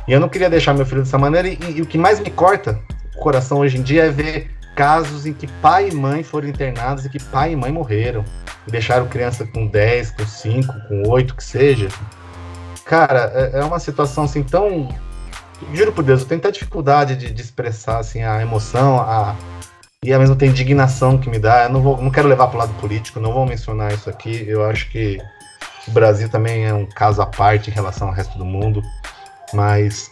E 0.07 0.11
eu 0.11 0.19
não 0.19 0.29
queria 0.29 0.49
deixar 0.49 0.73
meu 0.73 0.85
filho 0.85 1.03
dessa 1.03 1.17
maneira. 1.17 1.47
E, 1.47 1.57
e, 1.61 1.77
e 1.77 1.81
o 1.81 1.85
que 1.85 1.97
mais 1.97 2.19
me 2.19 2.29
corta 2.29 2.79
o 3.15 3.19
coração 3.19 3.59
hoje 3.59 3.77
em 3.77 3.81
dia 3.81 4.05
é 4.05 4.09
ver 4.09 4.49
casos 4.75 5.25
em 5.25 5.33
que 5.33 5.45
pai 5.61 5.89
e 5.89 5.93
mãe 5.93 6.23
foram 6.23 6.47
internados 6.47 7.05
e 7.05 7.09
que 7.09 7.21
pai 7.21 7.51
e 7.51 7.55
mãe 7.55 7.71
morreram. 7.71 8.23
E 8.65 8.71
deixaram 8.71 9.07
criança 9.07 9.45
com 9.45 9.67
10, 9.67 10.11
com 10.11 10.25
5, 10.25 10.73
com 10.87 11.09
8, 11.09 11.35
que 11.35 11.43
seja. 11.43 11.89
Cara, 12.85 13.31
é, 13.35 13.59
é 13.59 13.63
uma 13.63 13.79
situação 13.79 14.23
assim 14.23 14.41
tão. 14.41 14.87
Juro 15.73 15.91
por 15.91 16.03
Deus, 16.03 16.21
eu 16.21 16.27
tenho 16.27 16.39
até 16.39 16.51
dificuldade 16.51 17.17
de, 17.17 17.31
de 17.31 17.41
expressar 17.41 17.99
assim, 17.99 18.23
a 18.23 18.41
emoção, 18.41 19.01
a, 19.01 19.35
e 20.05 20.13
ao 20.13 20.19
mesmo 20.19 20.35
tempo 20.35 20.51
indignação 20.51 21.17
que 21.17 21.29
me 21.29 21.37
dá. 21.37 21.63
Eu 21.63 21.69
não, 21.69 21.81
vou, 21.81 22.01
não 22.01 22.09
quero 22.09 22.27
levar 22.27 22.47
para 22.47 22.55
o 22.55 22.59
lado 22.59 22.73
político, 22.75 23.19
não 23.19 23.33
vou 23.33 23.45
mencionar 23.45 23.93
isso 23.93 24.09
aqui. 24.09 24.45
Eu 24.47 24.65
acho 24.65 24.89
que 24.89 25.17
o 25.87 25.91
Brasil 25.91 26.29
também 26.29 26.65
é 26.65 26.73
um 26.73 26.85
caso 26.85 27.21
à 27.21 27.25
parte 27.25 27.69
em 27.69 27.73
relação 27.73 28.07
ao 28.07 28.13
resto 28.13 28.37
do 28.37 28.45
mundo, 28.45 28.81
mas 29.53 30.09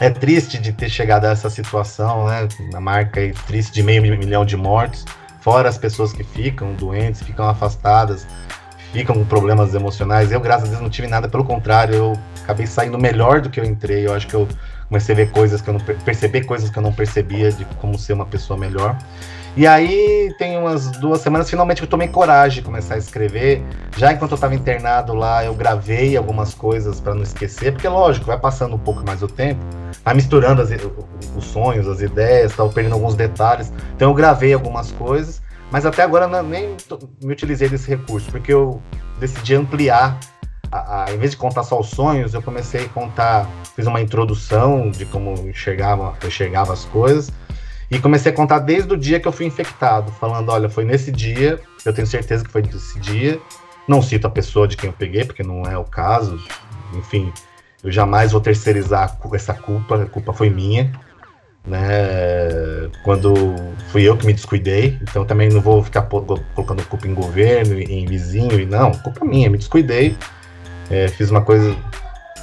é 0.00 0.10
triste 0.10 0.58
de 0.58 0.72
ter 0.72 0.90
chegado 0.90 1.24
a 1.24 1.30
essa 1.30 1.48
situação, 1.48 2.26
né? 2.26 2.46
Na 2.70 2.80
marca 2.80 3.20
aí, 3.20 3.32
triste 3.46 3.72
de 3.72 3.82
meio 3.82 4.02
milhão 4.02 4.44
de 4.44 4.56
mortes, 4.56 5.06
fora 5.40 5.68
as 5.68 5.78
pessoas 5.78 6.12
que 6.12 6.22
ficam 6.22 6.74
doentes, 6.74 7.22
ficam 7.22 7.48
afastadas 7.48 8.26
ficam 8.92 9.14
com 9.14 9.24
problemas 9.24 9.74
emocionais. 9.74 10.32
Eu, 10.32 10.40
graças 10.40 10.68
a 10.68 10.70
Deus, 10.70 10.80
não 10.80 10.88
tive 10.88 11.06
nada, 11.06 11.28
pelo 11.28 11.44
contrário, 11.44 11.94
eu 11.94 12.12
acabei 12.42 12.66
saindo 12.66 12.98
melhor 12.98 13.40
do 13.42 13.50
que 13.50 13.60
eu 13.60 13.64
entrei. 13.64 14.06
Eu 14.06 14.14
acho 14.14 14.26
que 14.26 14.34
eu 14.34 14.48
comecei 14.88 15.14
a 15.14 15.16
ver 15.16 15.30
coisas 15.30 15.60
que 15.60 15.68
eu 15.68 15.74
não 15.74 15.80
perceber 15.80 16.44
coisas 16.44 16.70
que 16.70 16.78
eu 16.78 16.82
não 16.82 16.92
percebia 16.92 17.50
de 17.52 17.64
como 17.80 17.98
ser 17.98 18.12
uma 18.12 18.26
pessoa 18.26 18.58
melhor. 18.58 18.96
E 19.56 19.66
aí, 19.66 20.34
tem 20.38 20.58
umas 20.58 20.90
duas 20.98 21.22
semanas, 21.22 21.48
finalmente 21.48 21.80
eu 21.80 21.88
tomei 21.88 22.08
coragem 22.08 22.58
de 22.58 22.62
começar 22.62 22.94
a 22.94 22.98
escrever. 22.98 23.62
Já 23.96 24.12
enquanto 24.12 24.32
eu 24.32 24.34
estava 24.34 24.54
internado 24.54 25.14
lá, 25.14 25.44
eu 25.44 25.54
gravei 25.54 26.14
algumas 26.14 26.52
coisas 26.52 27.00
para 27.00 27.14
não 27.14 27.22
esquecer, 27.22 27.72
porque 27.72 27.88
lógico, 27.88 28.26
vai 28.26 28.38
passando 28.38 28.74
um 28.74 28.78
pouco 28.78 29.02
mais 29.06 29.22
o 29.22 29.28
tempo, 29.28 29.64
vai 30.04 30.14
misturando 30.14 30.60
as, 30.60 30.68
os 31.34 31.44
sonhos, 31.44 31.88
as 31.88 32.02
ideias, 32.02 32.54
tal, 32.54 32.68
perdendo 32.68 32.94
alguns 32.94 33.14
detalhes. 33.14 33.72
Então 33.94 34.10
eu 34.10 34.14
gravei 34.14 34.52
algumas 34.52 34.92
coisas 34.92 35.40
mas 35.70 35.84
até 35.84 36.02
agora 36.02 36.26
não, 36.26 36.42
nem 36.42 36.76
me 37.22 37.32
utilizei 37.32 37.68
desse 37.68 37.88
recurso, 37.88 38.30
porque 38.30 38.52
eu 38.52 38.80
decidi 39.18 39.54
ampliar. 39.54 40.18
A, 40.70 41.04
a, 41.04 41.14
em 41.14 41.18
vez 41.18 41.32
de 41.32 41.36
contar 41.36 41.62
só 41.62 41.78
os 41.78 41.90
sonhos, 41.90 42.34
eu 42.34 42.42
comecei 42.42 42.84
a 42.86 42.88
contar, 42.88 43.48
fiz 43.74 43.86
uma 43.86 44.00
introdução 44.00 44.90
de 44.90 45.04
como 45.06 45.32
enxergava, 45.48 46.14
enxergava 46.24 46.72
as 46.72 46.84
coisas, 46.86 47.30
e 47.90 47.98
comecei 47.98 48.32
a 48.32 48.34
contar 48.34 48.58
desde 48.58 48.92
o 48.92 48.96
dia 48.96 49.20
que 49.20 49.28
eu 49.28 49.32
fui 49.32 49.46
infectado, 49.46 50.10
falando, 50.12 50.50
olha, 50.50 50.68
foi 50.68 50.84
nesse 50.84 51.12
dia, 51.12 51.60
eu 51.84 51.92
tenho 51.92 52.06
certeza 52.06 52.44
que 52.44 52.50
foi 52.50 52.62
nesse 52.62 52.98
dia, 52.98 53.40
não 53.86 54.02
cito 54.02 54.26
a 54.26 54.30
pessoa 54.30 54.66
de 54.66 54.76
quem 54.76 54.90
eu 54.90 54.94
peguei, 54.94 55.24
porque 55.24 55.42
não 55.42 55.62
é 55.62 55.78
o 55.78 55.84
caso, 55.84 56.38
enfim, 56.94 57.32
eu 57.84 57.92
jamais 57.92 58.32
vou 58.32 58.40
terceirizar 58.40 59.16
essa 59.32 59.54
culpa, 59.54 60.02
a 60.02 60.06
culpa 60.06 60.32
foi 60.32 60.50
minha, 60.50 60.92
né? 61.64 62.90
Quando 63.04 63.34
fui 63.90 64.02
eu 64.02 64.16
que 64.16 64.26
me 64.26 64.32
descuidei, 64.32 64.98
então 65.02 65.24
também 65.24 65.48
não 65.48 65.60
vou 65.60 65.82
ficar 65.82 66.02
colocando 66.02 66.84
culpa 66.86 67.06
em 67.06 67.14
governo, 67.14 67.78
em 67.78 68.06
vizinho, 68.06 68.58
e 68.58 68.66
não, 68.66 68.92
culpa 68.92 69.24
minha, 69.24 69.50
me 69.50 69.58
descuidei, 69.58 70.16
é, 70.90 71.08
fiz 71.08 71.30
uma 71.30 71.42
coisa 71.42 71.76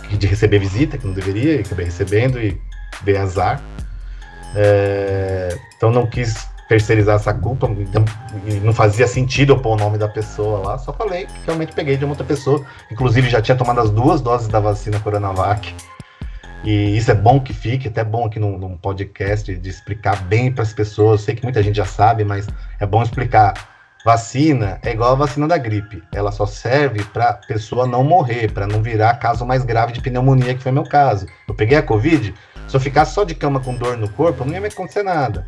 de 0.10 0.28
receber 0.28 0.60
visita 0.60 0.98
que 0.98 1.06
não 1.06 1.14
deveria, 1.14 1.56
e 1.56 1.60
acabei 1.60 1.86
recebendo 1.86 2.40
e 2.42 2.60
dei 3.02 3.18
azar. 3.18 3.62
É, 4.56 5.58
então 5.76 5.92
não 5.92 6.06
quis 6.06 6.48
terceirizar 6.68 7.18
essa 7.18 7.34
culpa, 7.34 7.70
então, 7.78 8.06
não 8.64 8.74
fazia 8.74 9.08
sentido 9.08 9.54
eu 9.54 9.60
pôr 9.60 9.74
o 9.74 9.76
nome 9.76 9.98
da 9.98 10.08
pessoa 10.08 10.60
lá, 10.60 10.78
só 10.78 10.94
falei 10.94 11.26
que 11.26 11.34
realmente 11.46 11.74
peguei 11.74 11.98
de 11.98 12.06
uma 12.06 12.14
outra 12.14 12.26
pessoa, 12.26 12.66
inclusive 12.92 13.30
já 13.30 13.42
tinha 13.42 13.58
tomado 13.58 13.80
as 13.80 13.90
duas 13.90 14.22
doses 14.22 14.48
da 14.48 14.60
vacina 14.60 15.00
Coronavac. 15.00 15.74
E 16.64 16.96
isso 16.96 17.12
é 17.12 17.14
bom 17.14 17.42
que 17.42 17.54
fique, 17.54 17.90
até 17.90 18.06
bom 18.06 18.26
aqui 18.26 18.40
num, 18.40 18.58
num 18.58 18.78
podcast 18.78 19.54
de 19.54 19.70
explicar 19.70 20.24
bem 20.24 20.50
para 20.50 20.64
as 20.64 20.72
pessoas. 20.72 21.22
sei 21.22 21.36
que 21.36 21.44
muita 21.44 21.62
gente 21.62 21.76
já 21.76 21.86
sabe, 21.86 22.24
mas 22.24 22.48
é 22.80 22.86
bom 22.86 23.04
explicar. 23.04 23.73
Vacina 24.06 24.80
é 24.84 24.92
igual 24.92 25.12
a 25.12 25.16
vacina 25.16 25.48
da 25.48 25.58
gripe. 25.58 26.04
Ela 26.14 26.32
só 26.32 26.46
serve 26.46 27.04
para 27.06 27.34
pessoa 27.34 27.88
não 27.88 28.04
morrer, 28.04 28.52
para 28.52 28.68
não 28.68 28.82
virar 28.82 29.14
caso 29.16 29.46
mais 29.46 29.64
grave 29.64 29.94
de 29.94 30.02
pneumonia, 30.02 30.54
que 30.54 30.64
foi 30.64 30.72
meu 30.72 30.84
caso. 30.84 31.26
Eu 31.48 31.54
peguei 31.54 31.78
a 31.78 31.84
Covid, 31.84 32.34
se 32.68 32.76
eu 32.76 32.82
ficasse 32.82 33.14
só 33.14 33.24
de 33.24 33.34
cama 33.34 33.60
com 33.60 33.76
dor 33.76 33.98
no 33.98 34.10
corpo, 34.10 34.44
não 34.44 34.54
ia 34.54 34.62
me 34.62 34.68
acontecer 34.68 35.04
nada. 35.04 35.48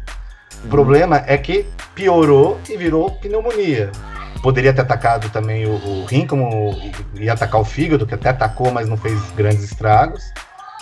O 0.64 0.68
problema 0.68 1.24
é 1.28 1.38
que 1.38 1.66
piorou 1.94 2.60
e 2.70 2.78
virou 2.78 3.12
pneumonia. 3.12 3.92
Poderia 4.42 4.74
ter 4.74 4.82
atacado 4.82 5.30
também 5.30 5.66
o, 5.66 5.74
o 5.74 6.06
rim, 6.06 6.26
como 6.26 6.74
ia 7.16 7.34
atacar 7.34 7.60
o 7.60 7.66
fígado, 7.66 8.06
que 8.06 8.14
até 8.14 8.30
atacou, 8.30 8.72
mas 8.72 8.88
não 8.88 8.96
fez 8.96 9.20
grandes 9.32 9.64
estragos 9.64 10.24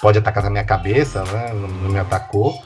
pode 0.03 0.19
atacar 0.19 0.43
na 0.43 0.49
minha 0.49 0.65
cabeça, 0.65 1.23
né? 1.23 1.53
Não, 1.53 1.69
não 1.69 1.89
me 1.89 1.97
atacou. 1.97 2.61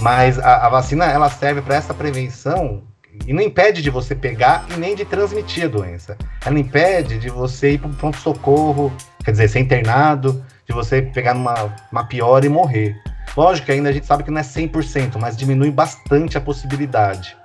Mas 0.00 0.38
a, 0.38 0.66
a, 0.66 0.68
vacina 0.68 1.06
ela 1.06 1.28
serve 1.28 1.60
para 1.60 1.74
essa 1.74 1.92
prevenção 1.92 2.84
e 3.26 3.32
não 3.32 3.42
impede 3.42 3.82
de 3.82 3.90
você 3.90 4.14
pegar 4.14 4.66
e 4.74 4.76
nem 4.78 4.94
de 4.94 5.04
transmitir 5.04 5.64
a 5.64 5.68
doença. 5.68 6.16
Ela 6.44 6.58
impede 6.58 7.18
de 7.18 7.28
você 7.28 7.72
ir 7.72 7.78
para 7.78 7.88
um 7.88 7.94
pronto-socorro, 7.94 8.92
quer 9.24 9.32
dizer, 9.32 9.48
ser 9.48 9.60
internado, 9.60 10.44
de 10.66 10.74
você 10.74 11.02
pegar 11.02 11.34
numa 11.34 11.74
uma 11.90 12.04
pior 12.04 12.44
e 12.44 12.48
morrer. 12.48 12.96
Lógico 13.36 13.66
que 13.66 13.72
ainda 13.72 13.88
a 13.88 13.92
gente 13.92 14.06
sabe 14.06 14.24
que 14.24 14.30
não 14.30 14.40
é 14.40 14.44
100%, 14.44 15.18
mas 15.18 15.36
diminui 15.36 15.70
bastante 15.70 16.36
a 16.36 16.40
possibilidade. 16.40 17.36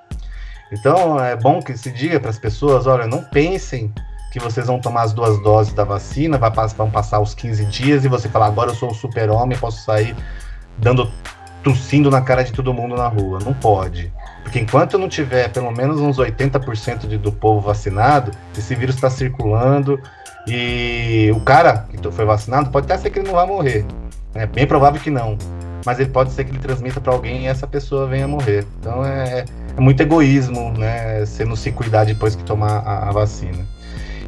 Então 0.71 1.19
é 1.19 1.35
bom 1.35 1.61
que 1.61 1.77
se 1.77 1.91
diga 1.91 2.19
para 2.19 2.29
as 2.29 2.39
pessoas: 2.39 2.87
olha, 2.87 3.07
não 3.07 3.23
pensem 3.23 3.93
que 4.31 4.39
vocês 4.39 4.67
vão 4.67 4.79
tomar 4.79 5.03
as 5.03 5.13
duas 5.13 5.41
doses 5.41 5.73
da 5.73 5.83
vacina, 5.83 6.37
vão 6.75 6.91
passar 6.91 7.19
os 7.19 7.33
15 7.33 7.65
dias 7.65 8.03
e 8.03 8.07
você 8.09 8.27
falar, 8.27 8.47
agora 8.47 8.71
eu 8.71 8.75
sou 8.75 8.91
um 8.91 8.93
super-homem, 8.93 9.57
posso 9.57 9.83
sair 9.83 10.15
dando 10.77 11.11
tossindo 11.63 12.11
na 12.11 12.21
cara 12.21 12.43
de 12.43 12.51
todo 12.51 12.73
mundo 12.73 12.95
na 12.95 13.07
rua. 13.07 13.39
Não 13.43 13.53
pode. 13.53 14.11
Porque 14.47 14.59
enquanto 14.59 14.97
não 14.97 15.09
tiver 15.09 15.51
pelo 15.51 15.69
menos 15.71 15.99
uns 15.99 16.17
80% 16.17 17.05
de, 17.05 17.17
do 17.17 17.33
povo 17.33 17.59
vacinado, 17.59 18.31
esse 18.57 18.73
vírus 18.75 18.95
está 18.95 19.09
circulando 19.09 19.99
e 20.47 21.29
o 21.35 21.41
cara 21.41 21.85
que 21.91 22.09
foi 22.09 22.23
vacinado 22.23 22.69
pode 22.69 22.85
até 22.85 22.97
ser 22.97 23.09
que 23.09 23.19
ele 23.19 23.27
não 23.27 23.35
vai 23.35 23.45
morrer. 23.45 23.85
É 24.33 24.45
bem 24.45 24.65
provável 24.65 25.01
que 25.01 25.09
não. 25.09 25.37
Mas 25.85 25.99
ele 25.99 26.11
pode 26.11 26.31
ser 26.31 26.45
que 26.45 26.51
ele 26.51 26.59
transmita 26.59 27.01
para 27.01 27.11
alguém 27.11 27.43
e 27.43 27.47
essa 27.47 27.67
pessoa 27.67 28.07
venha 28.07 28.25
morrer. 28.25 28.65
Então 28.79 29.05
é, 29.05 29.43
é 29.75 29.81
muito 29.81 30.01
egoísmo, 30.01 30.71
né? 30.77 31.25
Você 31.25 31.43
não 31.43 31.57
se 31.57 31.69
cuidar 31.73 32.05
depois 32.05 32.33
que 32.33 32.43
tomar 32.45 32.77
a, 32.85 33.09
a 33.09 33.11
vacina. 33.11 33.65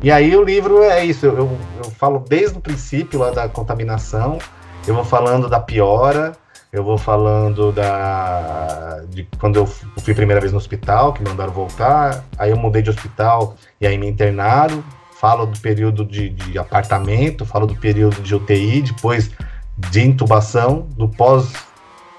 E 0.03 0.12
aí 0.12 0.36
o 0.36 0.43
livro 0.43 0.84
é 0.84 1.01
isso, 1.01 1.27
eu, 1.27 1.38
eu, 1.38 1.58
eu 1.86 1.91
falo 1.91 2.19
desde 2.27 2.58
o 2.58 2.62
princípio 2.62 3.19
lá 3.19 3.32
da 3.32 3.47
contaminação, 3.47 4.38
eu 4.86 4.93
vou 4.95 5.05
falando 5.05 5.47
da 5.47 5.62
piora, 5.62 6.34
eu 6.71 6.84
vou 6.84 6.97
falando 6.97 7.71
da 7.71 9.01
de 9.10 9.27
quando 9.39 9.55
eu 9.55 9.65
fui 9.65 10.13
a 10.13 10.15
primeira 10.15 10.39
vez 10.39 10.51
no 10.51 10.58
hospital, 10.58 11.13
que 11.13 11.23
me 11.23 11.29
mandaram 11.29 11.51
voltar, 11.51 12.23
aí 12.38 12.51
eu 12.51 12.58
mudei 12.58 12.82
de 12.82 12.89
hospital 12.89 13.55
e 13.82 13.88
aí 13.88 13.97
me 13.97 14.08
internaram, 14.08 14.84
falo 15.19 15.45
do 15.45 15.60
período 15.60 16.05
de, 16.05 16.29
de 16.29 16.60
apartamento, 16.60 17.45
falo 17.45 17.65
do 17.65 17.75
período 17.75 18.21
de 18.21 18.36
UTI, 18.36 18.84
depois 18.84 19.32
de 19.77 20.01
intubação, 20.01 20.88
do 20.91 21.10
pós, 21.10 21.51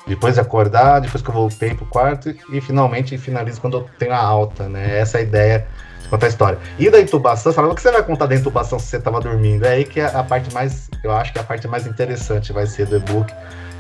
depois 0.07 0.35
de 0.35 0.41
acordar, 0.41 1.01
depois 1.01 1.23
que 1.23 1.29
eu 1.29 1.35
voltei 1.35 1.75
pro 1.75 1.87
quarto 1.87 2.35
e 2.51 2.61
finalmente 2.61 3.17
finalizo 3.17 3.61
quando 3.61 3.79
eu 3.79 3.87
tenho 3.99 4.13
a 4.13 4.19
alta, 4.19 4.69
né? 4.69 4.99
Essa 4.99 5.19
é 5.19 5.21
a 5.21 5.23
ideia 5.23 5.69
contar 6.09 6.27
a 6.27 6.29
história. 6.29 6.59
E 6.79 6.91
da 6.91 7.01
intubação, 7.01 7.53
falando 7.53 7.71
o 7.71 7.75
que 7.75 7.83
você 7.83 7.93
vai 7.93 8.03
contar 8.03 8.27
da 8.27 8.35
intubação 8.35 8.79
se 8.79 8.87
você 8.87 8.97
estava 8.97 9.21
dormindo? 9.21 9.65
É 9.65 9.71
aí 9.75 9.85
que 9.85 10.01
é 10.01 10.07
a 10.07 10.25
parte 10.25 10.53
mais, 10.53 10.91
eu 11.05 11.13
acho 11.13 11.33
que 11.33 11.39
é 11.39 11.43
a 11.43 11.45
parte 11.45 11.69
mais 11.69 11.87
interessante 11.87 12.53
vai 12.53 12.67
ser 12.67 12.87
do 12.87 12.97
e-book, 12.97 13.33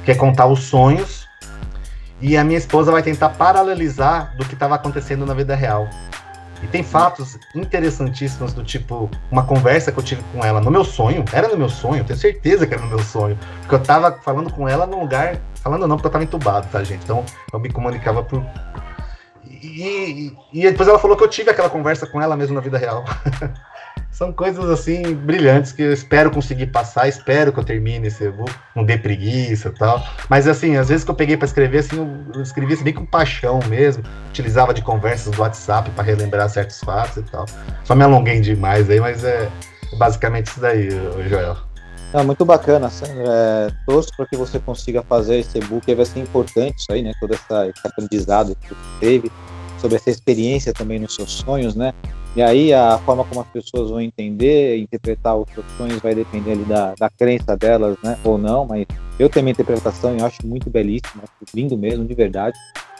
que 0.04 0.10
é 0.10 0.14
contar 0.14 0.46
os 0.46 0.64
sonhos. 0.64 1.28
E 2.20 2.36
a 2.36 2.44
minha 2.44 2.58
esposa 2.58 2.92
vai 2.92 3.02
tentar 3.02 3.30
paralelizar 3.30 4.36
do 4.36 4.44
que 4.44 4.54
estava 4.54 4.74
acontecendo 4.74 5.24
na 5.24 5.32
vida 5.32 5.54
real. 5.54 5.88
E 6.62 6.66
tem 6.66 6.82
fatos 6.82 7.38
interessantíssimos 7.54 8.52
do 8.52 8.62
tipo, 8.62 9.10
uma 9.30 9.44
conversa 9.44 9.90
que 9.90 9.98
eu 9.98 10.02
tive 10.02 10.22
com 10.32 10.44
ela 10.44 10.60
no 10.60 10.70
meu 10.70 10.84
sonho, 10.84 11.24
era 11.32 11.48
no 11.48 11.56
meu 11.56 11.70
sonho, 11.70 12.04
tenho 12.04 12.18
certeza 12.18 12.66
que 12.66 12.74
era 12.74 12.82
no 12.82 12.88
meu 12.88 12.98
sonho, 12.98 13.38
porque 13.60 13.74
eu 13.74 13.78
tava 13.78 14.12
falando 14.22 14.52
com 14.52 14.68
ela 14.68 14.86
num 14.86 15.00
lugar, 15.00 15.38
falando 15.54 15.86
não, 15.86 15.96
porque 15.96 16.08
eu 16.08 16.12
tava 16.12 16.24
entubado, 16.24 16.66
tá, 16.70 16.84
gente? 16.84 17.02
Então 17.02 17.24
eu 17.50 17.58
me 17.58 17.72
comunicava 17.72 18.22
por, 18.22 18.44
e, 19.62 20.32
e, 20.52 20.62
depois 20.62 20.88
ela 20.88 20.98
falou 20.98 21.16
que 21.16 21.22
eu 21.22 21.28
tive 21.28 21.50
aquela 21.50 21.68
conversa 21.68 22.06
com 22.06 22.20
ela 22.20 22.36
mesmo 22.36 22.54
na 22.54 22.60
vida 22.60 22.78
real. 22.78 23.04
São 24.10 24.32
coisas 24.32 24.68
assim 24.68 25.14
brilhantes 25.14 25.72
que 25.72 25.82
eu 25.82 25.92
espero 25.92 26.30
conseguir 26.30 26.66
passar, 26.66 27.08
espero 27.08 27.52
que 27.52 27.58
eu 27.60 27.64
termine 27.64 28.08
esse 28.08 28.24
e-book, 28.24 28.52
não 28.74 28.84
dê 28.84 28.98
preguiça 28.98 29.68
e 29.68 29.72
tal. 29.72 30.04
Mas 30.28 30.46
assim, 30.46 30.76
às 30.76 30.88
vezes 30.88 31.04
que 31.04 31.10
eu 31.10 31.14
peguei 31.14 31.36
para 31.36 31.46
escrever, 31.46 31.78
assim, 31.78 32.24
eu 32.34 32.42
escrevi 32.42 32.74
assim, 32.74 32.84
bem 32.84 32.92
com 32.92 33.06
paixão 33.06 33.60
mesmo. 33.68 34.02
Utilizava 34.28 34.74
de 34.74 34.82
conversas 34.82 35.32
do 35.32 35.40
WhatsApp 35.40 35.90
para 35.90 36.04
relembrar 36.04 36.48
certos 36.50 36.80
fatos 36.80 37.18
e 37.18 37.22
tal. 37.22 37.46
Só 37.84 37.94
me 37.94 38.02
alonguei 38.02 38.40
demais 38.40 38.90
aí, 38.90 39.00
mas 39.00 39.24
é 39.24 39.48
basicamente 39.98 40.48
isso 40.48 40.60
daí, 40.60 40.90
Joel. 41.28 41.56
É 42.12 42.22
muito 42.24 42.44
bacana, 42.44 42.90
Sandra. 42.90 43.24
É, 43.24 43.70
torço 43.86 44.10
para 44.16 44.26
que 44.26 44.36
você 44.36 44.58
consiga 44.58 45.02
fazer 45.02 45.38
esse 45.38 45.58
e-book. 45.58 45.94
Vai 45.94 46.04
ser 46.04 46.18
importante 46.18 46.78
isso 46.78 46.92
aí, 46.92 47.02
né? 47.02 47.12
Todo 47.20 47.34
essa, 47.34 47.68
esse 47.68 47.86
aprendizado 47.86 48.56
que 48.56 48.68
você 48.68 48.74
teve 48.98 49.32
sobre 49.78 49.96
essa 49.96 50.10
experiência 50.10 50.72
também 50.72 50.98
nos 50.98 51.14
seus 51.14 51.30
sonhos, 51.30 51.76
né? 51.76 51.94
E 52.36 52.42
aí 52.42 52.72
a 52.72 52.96
forma 52.98 53.24
como 53.24 53.40
as 53.40 53.48
pessoas 53.48 53.90
vão 53.90 54.00
entender, 54.00 54.78
interpretar 54.78 55.36
os 55.36 55.50
seus 55.52 55.66
sonhos 55.76 56.00
vai 56.00 56.14
depender 56.14 56.52
ali 56.52 56.64
da, 56.64 56.94
da 56.94 57.10
crença 57.10 57.56
delas, 57.56 57.96
né? 58.04 58.16
Ou 58.22 58.38
não, 58.38 58.64
mas 58.64 58.86
eu 59.18 59.28
tenho 59.28 59.44
minha 59.44 59.52
interpretação 59.52 60.16
e 60.16 60.22
acho 60.22 60.46
muito 60.46 60.70
belíssimo, 60.70 61.22
acho 61.22 61.56
lindo 61.56 61.76
mesmo, 61.76 62.04
de 62.04 62.14
verdade. 62.14 62.56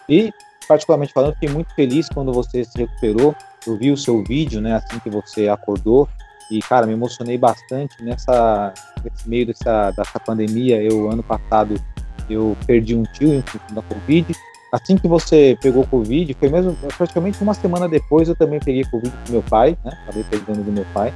E, 0.09 0.33
particularmente 0.67 1.13
falando, 1.13 1.35
fiquei 1.35 1.49
muito 1.49 1.73
feliz 1.75 2.09
quando 2.09 2.33
você 2.33 2.65
se 2.65 2.77
recuperou. 2.77 3.35
Eu 3.65 3.79
vi 3.79 3.93
o 3.93 3.97
seu 3.97 4.25
vídeo, 4.25 4.61
né? 4.61 4.75
Assim 4.75 4.99
que 4.99 5.09
você 5.09 5.49
acordou. 5.49 6.09
E, 6.51 6.59
cara, 6.61 6.85
me 6.85 6.95
emocionei 6.95 7.39
bastante 7.39 8.03
nessa, 8.03 8.75
nesse 9.05 9.29
meio 9.29 9.47
dessa, 9.47 9.93
dessa 9.93 10.19
pandemia. 10.19 10.83
Eu, 10.83 11.09
ano 11.09 11.23
passado, 11.23 11.81
eu 12.29 12.57
perdi 12.67 12.97
um 12.97 13.05
tio 13.05 13.35
em 13.35 13.45
da 13.73 13.83
Covid 13.83 14.35
assim 14.73 14.97
que 14.97 15.09
você 15.09 15.59
pegou 15.61 15.87
Covid, 15.87 16.35
foi 16.35 16.49
mesmo 16.49 16.77
praticamente 16.97 17.43
uma 17.43 17.55
semana 17.55 17.89
depois 17.89 18.29
eu 18.29 18.35
também 18.35 18.61
peguei 18.61 18.85
Covid 18.85 19.15
com 19.27 19.33
meu 19.33 19.43
pai, 19.43 19.77
né? 19.85 19.93
Acabei 20.03 20.25
pegando 20.25 20.65
do 20.65 20.73
meu 20.73 20.87
pai. 20.93 21.13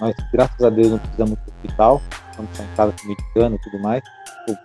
Mas 0.00 0.14
graças 0.32 0.62
a 0.62 0.68
Deus 0.68 0.90
não 0.90 0.98
precisamos 0.98 1.32
ir 1.32 1.36
para 1.36 1.46
o 1.46 1.54
hospital, 1.56 2.02
estamos 2.30 2.60
em 2.60 2.76
casa 2.76 2.94
se 2.98 3.08
medicando 3.08 3.56
e 3.56 3.58
tudo 3.58 3.78
mais. 3.78 4.02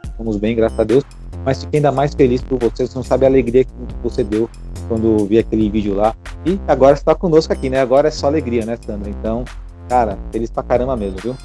Estamos 0.03 0.37
bem, 0.37 0.55
graças 0.55 0.79
a 0.79 0.83
Deus. 0.83 1.03
Mas 1.45 1.63
fiquei 1.63 1.79
ainda 1.79 1.91
mais 1.91 2.13
feliz 2.13 2.41
por 2.41 2.59
você, 2.59 2.85
você 2.85 2.95
não 2.95 3.03
sabe 3.03 3.25
a 3.25 3.29
alegria 3.29 3.63
que 3.63 3.71
você 4.03 4.23
deu 4.23 4.49
quando 4.87 5.25
vi 5.25 5.39
aquele 5.39 5.69
vídeo 5.69 5.95
lá. 5.95 6.13
E 6.45 6.59
agora 6.67 6.93
está 6.93 7.15
conosco 7.15 7.53
aqui, 7.53 7.69
né? 7.69 7.79
Agora 7.79 8.09
é 8.09 8.11
só 8.11 8.27
alegria, 8.27 8.65
né, 8.65 8.77
Sandra? 8.85 9.09
Então, 9.09 9.45
cara, 9.87 10.17
feliz 10.31 10.49
pra 10.49 10.63
caramba 10.63 10.95
mesmo, 10.97 11.17
viu? 11.19 11.37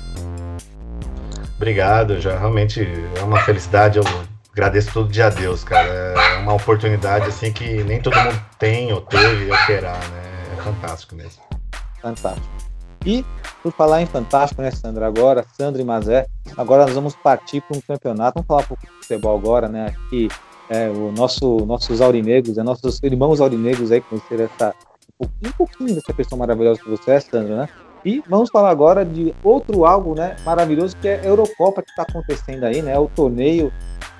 Obrigado, 1.57 2.21
já 2.21 2.39
realmente 2.39 2.87
é 3.17 3.23
uma 3.23 3.39
felicidade. 3.39 3.99
Eu 3.99 4.05
agradeço 4.57 4.91
todo 4.91 5.11
dia 5.11 5.27
a 5.27 5.31
Deus, 5.31 5.63
cara. 5.63 5.87
É 5.87 6.39
uma 6.39 6.55
oportunidade 6.55 7.27
assim 7.27 7.53
que 7.53 7.85
nem 7.85 8.01
todo 8.01 8.17
mundo 8.17 8.41
tem 8.59 8.91
ou 8.91 9.03
teve 9.03 9.51
ou 9.51 9.57
terá, 9.67 9.93
né? 9.93 10.57
É 10.59 10.63
fantástico 10.63 11.15
mesmo. 11.15 11.43
Fantástico. 12.01 12.49
E 13.05 13.23
por 13.63 13.71
falar 13.73 14.01
em 14.01 14.07
fantástico, 14.07 14.63
né, 14.63 14.71
Sandra? 14.71 15.07
Agora, 15.07 15.45
Sandra 15.53 15.83
e 15.83 15.85
Mazé, 15.85 16.27
agora 16.57 16.87
nós 16.87 16.95
vamos 16.95 17.15
partir 17.15 17.61
para 17.61 17.77
um 17.77 17.81
campeonato. 17.83 18.37
Vamos 18.37 18.47
falar 18.47 18.63
um 18.63 18.65
pouco 18.67 18.87
de 18.87 18.93
futebol 18.93 19.37
agora, 19.37 19.69
né? 19.69 19.89
Aqui, 19.89 20.29
é, 20.71 20.89
o 20.89 21.13
nosso, 21.13 21.59
nossos 21.67 22.01
aurinegros, 22.01 22.57
é, 22.57 22.63
nossos 22.63 22.99
irmãos 23.03 23.43
aurinegros 23.43 23.93
aí, 23.93 24.01
conhecer 24.01 24.41
essa, 24.41 24.75
um 25.21 25.27
pouquinho, 25.27 25.51
um 25.51 25.57
pouquinho 25.57 25.95
dessa 25.95 26.15
pessoa 26.15 26.39
maravilhosa 26.39 26.81
que 26.81 26.89
você 26.89 27.11
é, 27.11 27.21
Sandra, 27.21 27.57
né? 27.57 27.69
E 28.03 28.23
vamos 28.27 28.49
falar 28.51 28.71
agora 28.71 29.05
de 29.05 29.35
outro 29.45 29.85
algo 29.85 30.15
né, 30.15 30.37
maravilhoso 30.45 30.97
que 30.97 31.09
é 31.09 31.21
a 31.21 31.25
Eurocopa 31.25 31.83
que 31.83 31.91
está 31.91 32.03
acontecendo 32.03 32.65
aí, 32.65 32.81
né? 32.81 32.99
O 32.99 33.09
torneio 33.09 33.71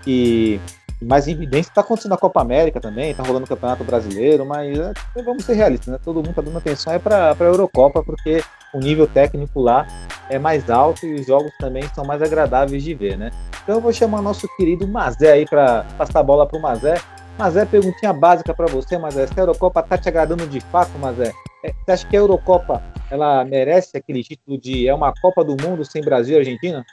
que 0.07 0.61
mais 1.03 1.29
evidência 1.29 1.69
está 1.69 1.83
acontecendo 1.83 2.13
na 2.13 2.17
Copa 2.17 2.41
América 2.41 2.81
também, 2.81 3.11
está 3.11 3.23
rolando 3.23 3.45
o 3.45 3.49
Campeonato 3.49 3.85
Brasileiro, 3.85 4.47
mas 4.47 4.79
é, 4.79 5.23
vamos 5.23 5.45
ser 5.45 5.55
realistas, 5.55 5.89
né? 5.89 6.01
Todo 6.03 6.17
mundo 6.17 6.31
está 6.31 6.41
dando 6.41 6.57
atenção 6.57 6.93
é 6.93 6.99
para 6.99 7.33
a 7.39 7.45
Eurocopa, 7.45 8.03
porque 8.03 8.43
o 8.73 8.79
nível 8.79 9.07
técnico 9.07 9.61
lá 9.61 9.87
é 10.31 10.39
mais 10.39 10.71
alto 10.71 11.05
e 11.05 11.15
os 11.15 11.27
jogos 11.27 11.53
também 11.59 11.83
são 11.95 12.05
mais 12.05 12.23
agradáveis 12.23 12.83
de 12.83 12.95
ver, 12.95 13.19
né? 13.19 13.31
Então 13.63 13.75
eu 13.75 13.81
vou 13.81 13.93
chamar 13.93 14.23
nosso 14.23 14.49
querido 14.57 14.87
Mazé 14.89 15.33
aí 15.33 15.45
para 15.45 15.85
passar 15.99 16.21
a 16.21 16.23
bola 16.23 16.47
para 16.47 16.59
o 16.59 16.63
Mazé. 16.63 16.95
Mazé, 17.39 17.67
perguntinha 17.67 18.15
básica 18.15 18.55
para 18.55 18.67
você, 18.67 18.97
Mazé. 18.97 19.27
A 19.37 19.41
Eurocopa 19.41 19.81
está 19.81 19.99
te 19.99 20.09
agradando 20.09 20.47
de 20.47 20.61
fato, 20.61 20.99
Mazé? 20.99 21.33
É, 21.63 21.73
você 21.73 21.93
acha 21.93 22.07
que 22.07 22.17
a 22.17 22.21
Eurocopa 22.21 22.83
ela 23.11 23.45
merece 23.45 23.97
aquele 23.97 24.23
título 24.23 24.59
de 24.59 24.89
é 24.89 24.95
uma 24.95 25.13
Copa 25.21 25.45
do 25.45 25.57
Mundo 25.63 25.85
sem 25.85 26.03
Brasil 26.03 26.37
e 26.37 26.39
Argentina? 26.39 26.85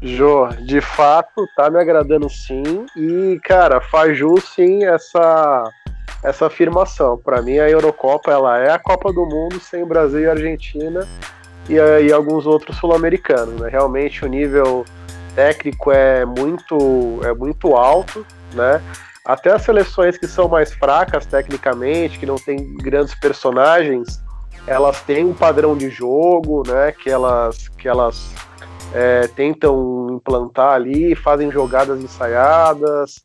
Jô, 0.00 0.48
de 0.60 0.80
fato, 0.80 1.48
tá 1.56 1.68
me 1.68 1.78
agradando 1.78 2.30
sim. 2.30 2.86
E, 2.96 3.40
cara, 3.42 3.80
faz 3.80 4.16
jus 4.16 4.44
sim 4.44 4.84
essa, 4.84 5.64
essa 6.22 6.46
afirmação. 6.46 7.18
Para 7.18 7.42
mim, 7.42 7.58
a 7.58 7.68
Eurocopa 7.68 8.30
ela 8.30 8.58
é 8.58 8.70
a 8.70 8.78
Copa 8.78 9.12
do 9.12 9.26
Mundo 9.26 9.58
sem 9.58 9.84
Brasil 9.84 10.20
e 10.20 10.28
Argentina 10.28 11.06
e, 11.68 11.74
e 11.74 12.12
alguns 12.12 12.46
outros 12.46 12.76
sul-americanos. 12.76 13.60
Né? 13.60 13.68
Realmente 13.68 14.24
o 14.24 14.28
nível 14.28 14.84
técnico 15.34 15.90
é 15.90 16.24
muito, 16.24 17.20
é 17.24 17.34
muito 17.34 17.74
alto, 17.74 18.24
né? 18.52 18.80
Até 19.24 19.52
as 19.52 19.62
seleções 19.62 20.16
que 20.16 20.26
são 20.26 20.48
mais 20.48 20.72
fracas 20.72 21.26
tecnicamente, 21.26 22.18
que 22.18 22.24
não 22.24 22.36
tem 22.36 22.74
grandes 22.76 23.14
personagens, 23.14 24.22
elas 24.66 25.02
têm 25.02 25.26
um 25.26 25.34
padrão 25.34 25.76
de 25.76 25.90
jogo, 25.90 26.62
né? 26.66 26.92
Que 26.92 27.10
elas, 27.10 27.68
que 27.68 27.86
elas 27.86 28.32
é, 28.94 29.26
tentam 29.28 30.08
implantar 30.10 30.72
ali, 30.72 31.14
fazem 31.14 31.50
jogadas 31.50 32.00
ensaiadas. 32.00 33.22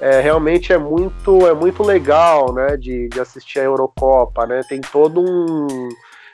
É, 0.00 0.20
realmente 0.20 0.72
é 0.72 0.78
muito, 0.78 1.46
é 1.46 1.54
muito 1.54 1.82
legal, 1.82 2.52
né, 2.52 2.76
de, 2.76 3.08
de 3.08 3.18
assistir 3.18 3.60
a 3.60 3.64
Eurocopa, 3.64 4.46
né? 4.46 4.60
Tem 4.68 4.80
todo 4.80 5.20
um, 5.22 5.88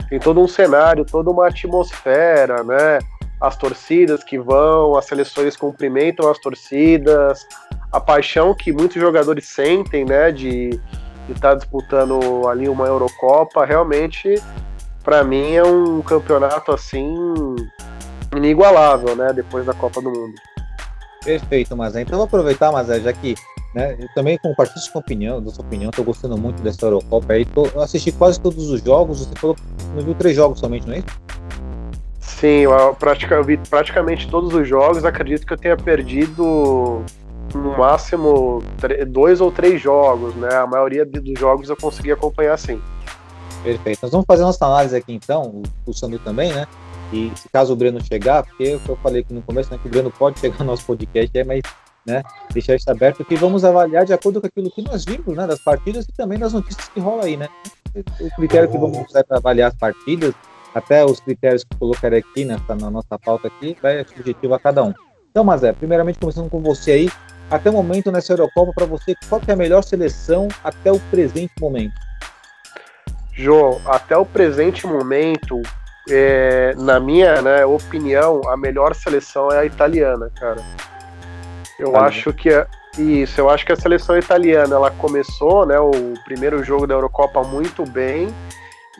tem 0.09 0.19
todo 0.19 0.41
um 0.41 0.47
cenário, 0.47 1.05
toda 1.05 1.29
uma 1.29 1.47
atmosfera, 1.47 2.61
né? 2.63 2.99
As 3.39 3.55
torcidas 3.55 4.23
que 4.23 4.37
vão, 4.37 4.97
as 4.97 5.05
seleções 5.05 5.55
cumprimentam 5.55 6.29
as 6.29 6.39
torcidas, 6.39 7.45
a 7.91 7.99
paixão 7.99 8.53
que 8.53 8.73
muitos 8.73 8.99
jogadores 8.99 9.45
sentem, 9.45 10.03
né, 10.03 10.31
de, 10.31 10.69
estar 11.29 11.49
tá 11.49 11.55
disputando 11.55 12.47
ali 12.47 12.67
uma 12.67 12.87
Eurocopa, 12.87 13.65
realmente 13.65 14.35
para 15.03 15.23
mim 15.23 15.53
é 15.53 15.63
um 15.63 16.01
campeonato 16.01 16.71
assim 16.71 17.15
inigualável, 18.37 19.15
né? 19.15 19.31
Depois 19.33 19.65
da 19.65 19.73
Copa 19.73 20.01
do 20.01 20.09
Mundo. 20.09 20.33
Perfeito, 21.23 21.75
mas 21.75 21.95
então 21.95 22.17
vou 22.17 22.25
aproveitar, 22.25 22.71
mas 22.71 22.87
já 22.87 23.13
que 23.13 23.35
né, 23.73 23.95
eu 23.99 24.07
também 24.13 24.37
compartilho 24.37 24.79
sua 24.79 24.99
opinião, 24.99 25.41
da 25.41 25.51
sua 25.51 25.65
opinião, 25.65 25.89
tô 25.89 26.03
gostando 26.03 26.37
muito 26.37 26.61
dessa 26.61 26.85
Eurocopa 26.85 27.33
aí, 27.33 27.45
tô, 27.45 27.65
assisti 27.81 28.11
quase 28.11 28.39
todos 28.39 28.69
os 28.69 28.83
jogos, 28.83 29.25
você 29.25 29.35
falou 29.35 29.55
que 29.55 29.63
não 29.95 30.03
viu 30.03 30.13
três 30.13 30.35
jogos 30.35 30.59
somente, 30.59 30.85
não 30.85 30.93
é 30.93 30.99
isso? 30.99 31.07
Sim, 32.19 32.63
eu, 32.63 32.93
pratica, 32.95 33.35
eu 33.35 33.43
vi 33.43 33.57
praticamente 33.57 34.27
todos 34.27 34.53
os 34.53 34.67
jogos, 34.67 35.05
acredito 35.05 35.47
que 35.47 35.53
eu 35.53 35.57
tenha 35.57 35.77
perdido 35.77 37.01
no 37.55 37.77
máximo 37.77 38.61
dois 39.07 39.39
ou 39.39 39.51
três 39.51 39.81
jogos, 39.81 40.35
né? 40.35 40.53
A 40.55 40.67
maioria 40.67 41.05
dos 41.05 41.39
jogos 41.39 41.69
eu 41.69 41.77
consegui 41.77 42.11
acompanhar 42.11 42.57
sim. 42.57 42.81
Perfeito. 43.63 43.99
Nós 44.01 44.11
vamos 44.11 44.25
fazer 44.25 44.43
nossa 44.43 44.65
análise 44.65 44.95
aqui 44.95 45.13
então, 45.13 45.63
o 45.85 45.93
Sandro 45.93 46.19
também, 46.19 46.51
né? 46.51 46.67
E 47.13 47.31
se 47.37 47.47
caso 47.47 47.73
o 47.73 47.75
Breno 47.75 48.03
chegar, 48.03 48.43
porque 48.43 48.79
eu 48.87 48.97
falei 48.97 49.21
aqui 49.21 49.33
no 49.33 49.41
começo, 49.43 49.71
né, 49.71 49.77
que 49.79 49.87
o 49.87 49.91
Breno 49.91 50.09
pode 50.09 50.39
chegar 50.39 50.57
no 50.59 50.65
nosso 50.65 50.83
podcast, 50.83 51.37
é, 51.37 51.43
mas 51.43 51.61
né, 52.05 52.23
deixar 52.51 52.75
isso 52.75 52.89
aberto 52.89 53.23
que 53.23 53.35
vamos 53.35 53.63
avaliar 53.63 54.03
de 54.03 54.13
acordo 54.13 54.41
com 54.41 54.47
aquilo 54.47 54.71
que 54.71 54.81
nós 54.81 55.05
vimos, 55.05 55.37
né, 55.37 55.45
das 55.45 55.59
partidas 55.59 56.05
e 56.05 56.11
também 56.11 56.39
das 56.39 56.53
notícias 56.53 56.87
que 56.89 56.99
rola 56.99 57.25
aí, 57.25 57.37
né? 57.37 57.47
O 58.19 58.35
critério 58.35 58.69
que 58.69 58.77
vamos 58.77 59.07
usar 59.07 59.23
para 59.23 59.37
avaliar 59.37 59.69
as 59.69 59.77
partidas, 59.77 60.33
até 60.73 61.05
os 61.05 61.19
critérios 61.19 61.63
que 61.63 61.77
colocarei 61.77 62.19
aqui 62.19 62.43
nessa, 62.43 62.73
na 62.75 62.89
nossa 62.89 63.19
pauta 63.19 63.47
aqui, 63.47 63.77
vai 63.79 64.03
subjetivo 64.03 64.55
a 64.55 64.59
cada 64.59 64.83
um. 64.83 64.93
Então, 65.29 65.43
mas 65.43 65.63
é, 65.63 65.71
primeiramente 65.71 66.17
começando 66.17 66.49
com 66.49 66.61
você 66.61 66.91
aí, 66.91 67.09
até 67.51 67.69
o 67.69 67.73
momento 67.73 68.11
nessa 68.11 68.33
Eurocopa, 68.33 68.71
para 68.73 68.85
você, 68.87 69.13
qual 69.29 69.39
é 69.47 69.51
a 69.51 69.55
melhor 69.55 69.83
seleção 69.83 70.47
até 70.63 70.91
o 70.91 70.99
presente 71.11 71.53
momento? 71.61 71.93
João, 73.33 73.79
até 73.85 74.17
o 74.17 74.25
presente 74.25 74.87
momento, 74.87 75.61
é, 76.09 76.73
na 76.77 76.99
minha 76.99 77.41
né, 77.41 77.65
opinião, 77.65 78.41
a 78.47 78.57
melhor 78.57 78.93
seleção 78.93 79.51
é 79.51 79.59
a 79.59 79.65
italiana, 79.65 80.29
cara. 80.35 80.61
Eu 81.79 81.95
acho 81.95 82.31
que 82.33 82.49
é, 82.49 82.67
isso, 82.97 83.39
eu 83.41 83.49
acho 83.49 83.65
que 83.65 83.71
a 83.71 83.75
seleção 83.75 84.17
italiana 84.17 84.75
ela 84.75 84.91
começou, 84.91 85.65
né, 85.65 85.79
o 85.79 86.13
primeiro 86.25 86.63
jogo 86.63 86.85
da 86.85 86.93
Eurocopa 86.93 87.43
muito 87.43 87.83
bem 87.83 88.27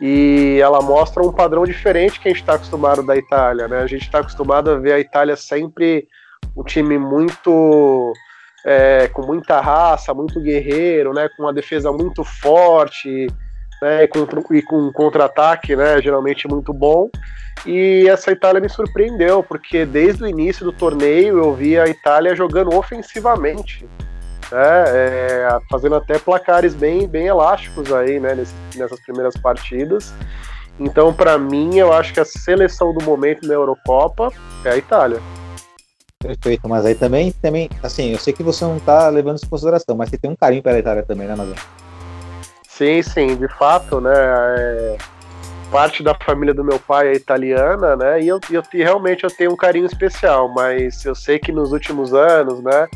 e 0.00 0.58
ela 0.60 0.80
mostra 0.80 1.22
um 1.22 1.32
padrão 1.32 1.64
diferente 1.64 2.18
que 2.18 2.28
a 2.28 2.30
gente 2.32 2.40
está 2.40 2.54
acostumado 2.54 3.02
da 3.04 3.16
Itália, 3.16 3.68
né? 3.68 3.78
A 3.78 3.86
gente 3.86 4.02
está 4.02 4.18
acostumado 4.18 4.70
a 4.70 4.76
ver 4.76 4.92
a 4.92 4.98
Itália 4.98 5.36
sempre 5.36 6.08
um 6.56 6.64
time 6.64 6.98
muito 6.98 8.12
é, 8.66 9.08
com 9.08 9.22
muita 9.22 9.60
raça, 9.60 10.12
muito 10.12 10.40
guerreiro, 10.40 11.12
né? 11.12 11.28
Com 11.36 11.44
uma 11.44 11.52
defesa 11.52 11.92
muito 11.92 12.24
forte, 12.24 13.28
né, 13.84 14.04
e 14.04 14.08
com, 14.08 14.26
e 14.54 14.62
com 14.62 14.90
contra-ataque, 14.92 15.76
né, 15.76 16.00
geralmente 16.00 16.48
muito 16.48 16.72
bom. 16.72 17.10
E 17.66 18.08
essa 18.08 18.32
Itália 18.32 18.58
me 18.58 18.68
surpreendeu, 18.68 19.42
porque 19.42 19.84
desde 19.84 20.24
o 20.24 20.26
início 20.26 20.64
do 20.64 20.72
torneio 20.72 21.38
eu 21.38 21.54
vi 21.54 21.78
a 21.78 21.86
Itália 21.86 22.34
jogando 22.34 22.74
ofensivamente, 22.74 23.86
né, 24.50 24.84
é, 24.88 25.58
fazendo 25.70 25.96
até 25.96 26.18
placares 26.18 26.74
bem, 26.74 27.06
bem 27.06 27.26
elásticos 27.26 27.92
aí, 27.92 28.18
né, 28.18 28.34
nesse, 28.34 28.54
nessas 28.74 28.98
primeiras 29.00 29.36
partidas. 29.36 30.14
Então, 30.80 31.12
para 31.12 31.36
mim, 31.36 31.76
eu 31.76 31.92
acho 31.92 32.14
que 32.14 32.20
a 32.20 32.24
seleção 32.24 32.94
do 32.94 33.04
momento 33.04 33.46
na 33.46 33.52
Eurocopa 33.52 34.32
é 34.64 34.70
a 34.70 34.76
Itália. 34.78 35.20
Perfeito, 36.20 36.66
mas 36.66 36.86
aí 36.86 36.94
também, 36.94 37.32
também, 37.32 37.68
assim, 37.82 38.12
eu 38.12 38.18
sei 38.18 38.32
que 38.32 38.42
você 38.42 38.64
não 38.64 38.80
tá 38.80 39.10
levando 39.10 39.36
isso 39.36 39.44
em 39.44 39.50
consideração, 39.50 39.94
mas 39.94 40.08
você 40.08 40.16
tem 40.16 40.30
um 40.30 40.34
carinho 40.36 40.62
pela 40.62 40.78
Itália 40.78 41.02
também, 41.02 41.28
né, 41.28 41.36
Mazão? 41.36 41.54
Sim, 42.76 43.02
sim, 43.02 43.36
de 43.36 43.46
fato, 43.46 44.00
né? 44.00 44.12
É, 44.12 44.96
parte 45.70 46.02
da 46.02 46.12
família 46.12 46.52
do 46.52 46.64
meu 46.64 46.80
pai 46.80 47.06
é 47.08 47.14
italiana, 47.14 47.94
né? 47.94 48.20
E 48.20 48.26
eu, 48.26 48.40
eu 48.50 48.62
realmente 48.72 49.22
eu 49.22 49.30
tenho 49.30 49.52
um 49.52 49.56
carinho 49.56 49.86
especial, 49.86 50.48
mas 50.48 51.04
eu 51.04 51.14
sei 51.14 51.38
que 51.38 51.52
nos 51.52 51.70
últimos 51.70 52.12
anos, 52.12 52.60
né? 52.60 52.88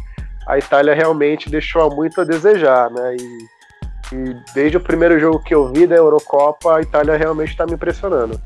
A 0.49 0.59
Itália 0.59 0.95
realmente 0.95 1.49
deixou 1.49 1.95
muito 1.95 2.21
a 2.21 2.25
desejar, 2.25 2.91
né? 2.91 3.17
E, 3.21 4.17
e 4.17 4.37
desde 4.53 4.79
o 4.79 4.81
primeiro 4.81 5.21
jogo 5.21 5.45
que 5.45 5.55
eu 5.55 5.73
vi 5.73 5.87
da 5.87 5.95
Eurocopa, 5.95 6.79
a 6.79 6.81
Itália 6.81 7.17
realmente 7.17 7.51
está 7.51 7.65
me 7.65 7.75
impressionando. 7.75 8.41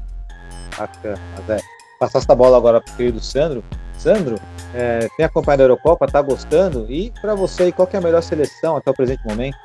Bacana, 0.76 1.18
é. 1.48 1.56
Passar 1.98 2.18
essa 2.18 2.34
bola 2.34 2.58
agora 2.58 2.78
para 2.78 2.92
o 2.92 2.96
querido 2.96 3.20
Sandro. 3.20 3.64
Sandro, 3.96 4.34
é, 4.74 5.08
tem 5.16 5.24
acompanhado 5.24 5.62
a 5.62 5.64
Eurocopa, 5.64 6.06
tá 6.06 6.20
gostando? 6.20 6.84
E 6.90 7.10
para 7.22 7.34
você, 7.34 7.72
qual 7.72 7.88
é 7.90 7.96
a 7.96 8.00
melhor 8.02 8.22
seleção 8.22 8.76
até 8.76 8.90
o 8.90 8.94
presente 8.94 9.24
momento? 9.26 9.56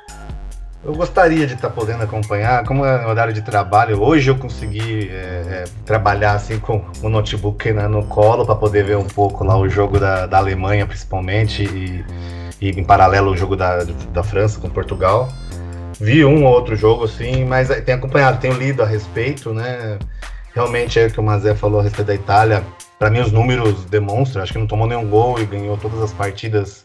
Eu 0.84 0.94
gostaria 0.94 1.44
de 1.44 1.54
estar 1.54 1.70
podendo 1.70 2.04
acompanhar, 2.04 2.64
como 2.64 2.84
é 2.84 3.04
horário 3.04 3.32
de 3.32 3.42
trabalho, 3.42 4.00
hoje 4.00 4.30
eu 4.30 4.36
consegui 4.36 5.10
é, 5.10 5.14
é, 5.14 5.64
trabalhar 5.84 6.34
assim 6.34 6.58
com 6.60 6.84
o 7.02 7.08
notebook 7.08 7.72
né, 7.72 7.88
no 7.88 8.04
colo 8.04 8.46
para 8.46 8.54
poder 8.54 8.84
ver 8.84 8.96
um 8.96 9.04
pouco 9.04 9.42
lá 9.42 9.58
o 9.58 9.68
jogo 9.68 9.98
da, 9.98 10.26
da 10.26 10.38
Alemanha, 10.38 10.86
principalmente, 10.86 11.64
e, 11.64 12.04
e, 12.60 12.70
em 12.70 12.84
paralelo 12.84 13.32
o 13.32 13.36
jogo 13.36 13.56
da, 13.56 13.84
da 14.12 14.22
França 14.22 14.60
com 14.60 14.70
Portugal. 14.70 15.28
Vi 16.00 16.24
um 16.24 16.44
ou 16.44 16.52
outro 16.52 16.76
jogo, 16.76 17.04
assim, 17.04 17.44
mas 17.44 17.68
tenho 17.84 17.98
acompanhado, 17.98 18.38
tenho 18.38 18.54
lido 18.54 18.80
a 18.80 18.86
respeito, 18.86 19.52
né? 19.52 19.98
Realmente 20.54 20.98
é 21.00 21.06
o 21.06 21.10
que 21.10 21.18
o 21.18 21.22
Mazé 21.24 21.56
falou 21.56 21.80
a 21.80 21.82
respeito 21.82 22.06
da 22.06 22.14
Itália. 22.14 22.62
Para 23.00 23.10
mim, 23.10 23.18
os 23.18 23.32
números 23.32 23.84
demonstram, 23.86 24.44
acho 24.44 24.52
que 24.52 24.58
não 24.60 24.66
tomou 24.66 24.86
nenhum 24.86 25.08
gol 25.08 25.40
e 25.40 25.44
ganhou 25.44 25.76
todas 25.76 26.00
as 26.00 26.12
partidas 26.12 26.84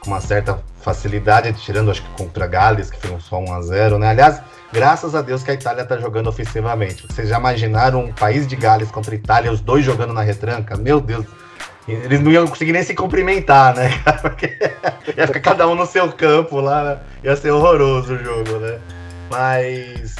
com 0.00 0.10
uma 0.10 0.20
certa 0.20 0.58
facilidade, 0.80 1.52
tirando 1.52 1.90
acho 1.90 2.02
que 2.02 2.08
contra 2.10 2.46
Gales, 2.46 2.90
que 2.90 3.06
foi 3.06 3.18
só 3.20 3.38
1 3.38 3.52
a 3.52 3.62
0 3.62 3.98
né? 3.98 4.08
Aliás, 4.08 4.40
graças 4.72 5.14
a 5.14 5.22
Deus 5.22 5.42
que 5.42 5.50
a 5.50 5.54
Itália 5.54 5.84
tá 5.84 5.98
jogando 5.98 6.28
ofensivamente. 6.28 7.06
Vocês 7.06 7.28
já 7.28 7.38
imaginaram 7.38 8.04
um 8.04 8.12
país 8.12 8.46
de 8.46 8.56
Gales 8.56 8.90
contra 8.90 9.14
a 9.14 9.16
Itália, 9.16 9.52
os 9.52 9.60
dois 9.60 9.84
jogando 9.84 10.12
na 10.12 10.22
retranca? 10.22 10.76
Meu 10.76 11.00
Deus, 11.00 11.26
eles 11.86 12.20
não 12.20 12.30
iam 12.30 12.46
conseguir 12.46 12.72
nem 12.72 12.82
se 12.82 12.94
cumprimentar, 12.94 13.74
né, 13.74 13.90
Porque 14.22 14.56
ia 15.16 15.26
ficar 15.26 15.40
cada 15.40 15.68
um 15.68 15.74
no 15.74 15.86
seu 15.86 16.10
campo 16.12 16.60
lá, 16.60 16.84
né? 16.84 16.98
ia 17.24 17.36
ser 17.36 17.50
horroroso 17.50 18.14
o 18.14 18.18
jogo, 18.18 18.58
né? 18.58 18.78
Mas 19.30 20.16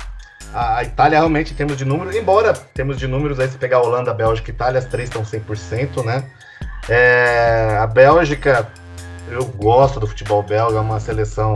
a 0.53 0.83
Itália 0.83 1.19
realmente, 1.19 1.53
em 1.53 1.57
termos 1.57 1.77
de 1.77 1.85
números, 1.85 2.15
embora 2.15 2.53
temos 2.53 2.99
de 2.99 3.07
números 3.07 3.39
aí, 3.39 3.49
se 3.49 3.57
pegar 3.57 3.79
a 3.79 3.83
Holanda, 3.83 4.13
Bélgica 4.13 4.51
e 4.51 4.55
Itália, 4.55 4.79
as 4.79 4.85
três 4.85 5.09
estão 5.09 5.23
100%, 5.23 6.05
né? 6.05 6.25
É, 6.89 7.79
a 7.81 7.87
Bélgica 7.87 8.67
eu 9.31 9.45
gosto 9.45 10.01
do 10.01 10.07
futebol 10.07 10.43
belga, 10.43 10.79
é 10.79 10.81
uma 10.81 11.01
seleção 11.01 11.55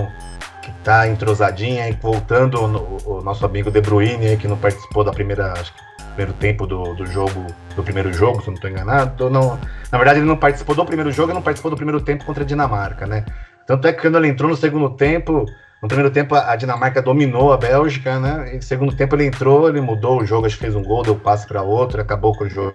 que 0.62 0.70
está 0.70 1.06
entrosadinha 1.06 1.88
e 1.88 1.92
voltando 1.92 2.66
no, 2.66 2.98
o 3.04 3.20
nosso 3.22 3.44
amigo 3.44 3.70
De 3.70 3.80
Bruyne, 3.80 4.36
que 4.36 4.48
não 4.48 4.56
participou 4.56 5.04
da 5.04 5.12
primeira, 5.12 5.52
acho 5.52 5.72
que, 5.74 5.80
primeiro 6.14 6.32
tempo 6.34 6.66
do, 6.66 6.94
do 6.94 7.06
jogo, 7.06 7.46
do 7.74 7.82
primeiro 7.82 8.12
jogo, 8.12 8.40
se 8.40 8.48
eu 8.48 8.52
não 8.52 8.54
estou 8.54 8.70
enganado. 8.70 9.28
Não, 9.28 9.58
na 9.90 9.98
verdade, 9.98 10.20
ele 10.20 10.26
não 10.26 10.36
participou 10.36 10.74
do 10.74 10.84
primeiro 10.84 11.10
jogo 11.10 11.32
e 11.32 11.34
não 11.34 11.42
participou 11.42 11.70
do 11.70 11.76
primeiro 11.76 12.00
tempo 12.00 12.24
contra 12.24 12.44
a 12.44 12.46
Dinamarca, 12.46 13.06
né? 13.06 13.24
Tanto 13.66 13.88
é 13.88 13.92
que 13.92 14.00
quando 14.00 14.16
ele 14.18 14.28
entrou 14.28 14.48
no 14.48 14.56
segundo 14.56 14.90
tempo, 14.90 15.44
no 15.82 15.88
primeiro 15.88 16.10
tempo 16.10 16.34
a 16.34 16.54
Dinamarca 16.56 17.02
dominou 17.02 17.52
a 17.52 17.56
Bélgica, 17.56 18.18
né? 18.18 18.52
E 18.52 18.56
no 18.56 18.62
segundo 18.62 18.94
tempo 18.94 19.16
ele 19.16 19.26
entrou, 19.26 19.68
ele 19.68 19.80
mudou 19.80 20.20
o 20.20 20.24
jogo, 20.24 20.46
acho 20.46 20.56
que 20.56 20.62
fez 20.62 20.76
um 20.76 20.82
gol, 20.82 21.02
deu 21.02 21.16
passe 21.16 21.46
para 21.46 21.62
outro, 21.62 22.00
acabou 22.00 22.34
com 22.34 22.44
o 22.44 22.48
jogo. 22.48 22.72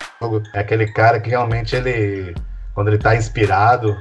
É 0.54 0.60
aquele 0.60 0.92
cara 0.92 1.20
que 1.20 1.30
realmente 1.30 1.76
ele, 1.76 2.36
quando 2.74 2.90
ele 2.90 2.98
está 2.98 3.16
inspirado, 3.16 3.96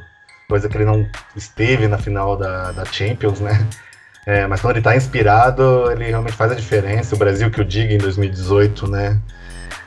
coisa 0.49 0.67
que 0.67 0.79
ele 0.79 0.87
não 0.87 1.07
esteve 1.37 1.87
na 1.87 1.99
final 1.99 2.35
da, 2.35 2.73
da 2.73 2.85
Champions, 2.87 3.39
né? 3.39 3.67
É, 4.27 4.47
mas 4.47 4.61
quando 4.61 4.73
ele 4.73 4.81
está 4.81 4.97
inspirado, 4.97 5.91
ele 5.91 6.05
realmente 6.05 6.37
faz 6.37 6.53
a 6.53 6.55
diferença. 6.55 7.15
O 7.15 7.19
Brasil 7.19 7.51
que 7.51 7.61
o 7.61 7.65
diga 7.65 7.95
em 7.95 7.99
2018, 7.99 8.91
né? 8.91 9.19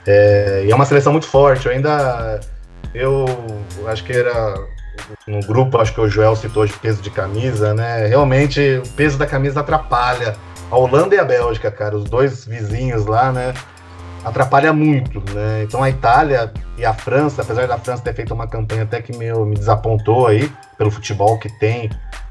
É, 0.05 0.63
e 0.65 0.71
é 0.71 0.75
uma 0.75 0.85
seleção 0.85 1.11
muito 1.11 1.27
forte. 1.27 1.65
Eu 1.65 1.71
ainda. 1.71 2.39
Eu 2.93 3.25
acho 3.87 4.03
que 4.03 4.13
era. 4.13 4.55
No 5.27 5.39
grupo, 5.41 5.79
acho 5.79 5.93
que 5.93 6.01
o 6.01 6.07
Joel 6.07 6.35
citou 6.35 6.65
de 6.65 6.73
peso 6.73 7.01
de 7.01 7.09
camisa, 7.09 7.73
né? 7.73 8.05
Realmente, 8.07 8.81
o 8.83 8.89
peso 8.89 9.17
da 9.17 9.25
camisa 9.25 9.59
atrapalha. 9.59 10.35
A 10.69 10.77
Holanda 10.77 11.15
e 11.15 11.19
a 11.19 11.23
Bélgica, 11.23 11.69
cara, 11.69 11.95
os 11.95 12.05
dois 12.05 12.45
vizinhos 12.45 13.05
lá, 13.05 13.31
né? 13.31 13.53
Atrapalha 14.23 14.71
muito, 14.71 15.19
né? 15.33 15.63
Então 15.63 15.83
a 15.83 15.89
Itália 15.89 16.51
e 16.77 16.85
a 16.85 16.93
França, 16.93 17.41
apesar 17.41 17.67
da 17.67 17.77
França 17.77 18.03
ter 18.03 18.13
feito 18.13 18.33
uma 18.33 18.47
campanha 18.47 18.83
até 18.83 19.01
que 19.01 19.15
me, 19.15 19.55
desapontou 19.55 20.27
aí, 20.27 20.51
pelo 20.77 20.91
futebol 20.91 21.37
que 21.39 21.49
tem, 21.59 21.89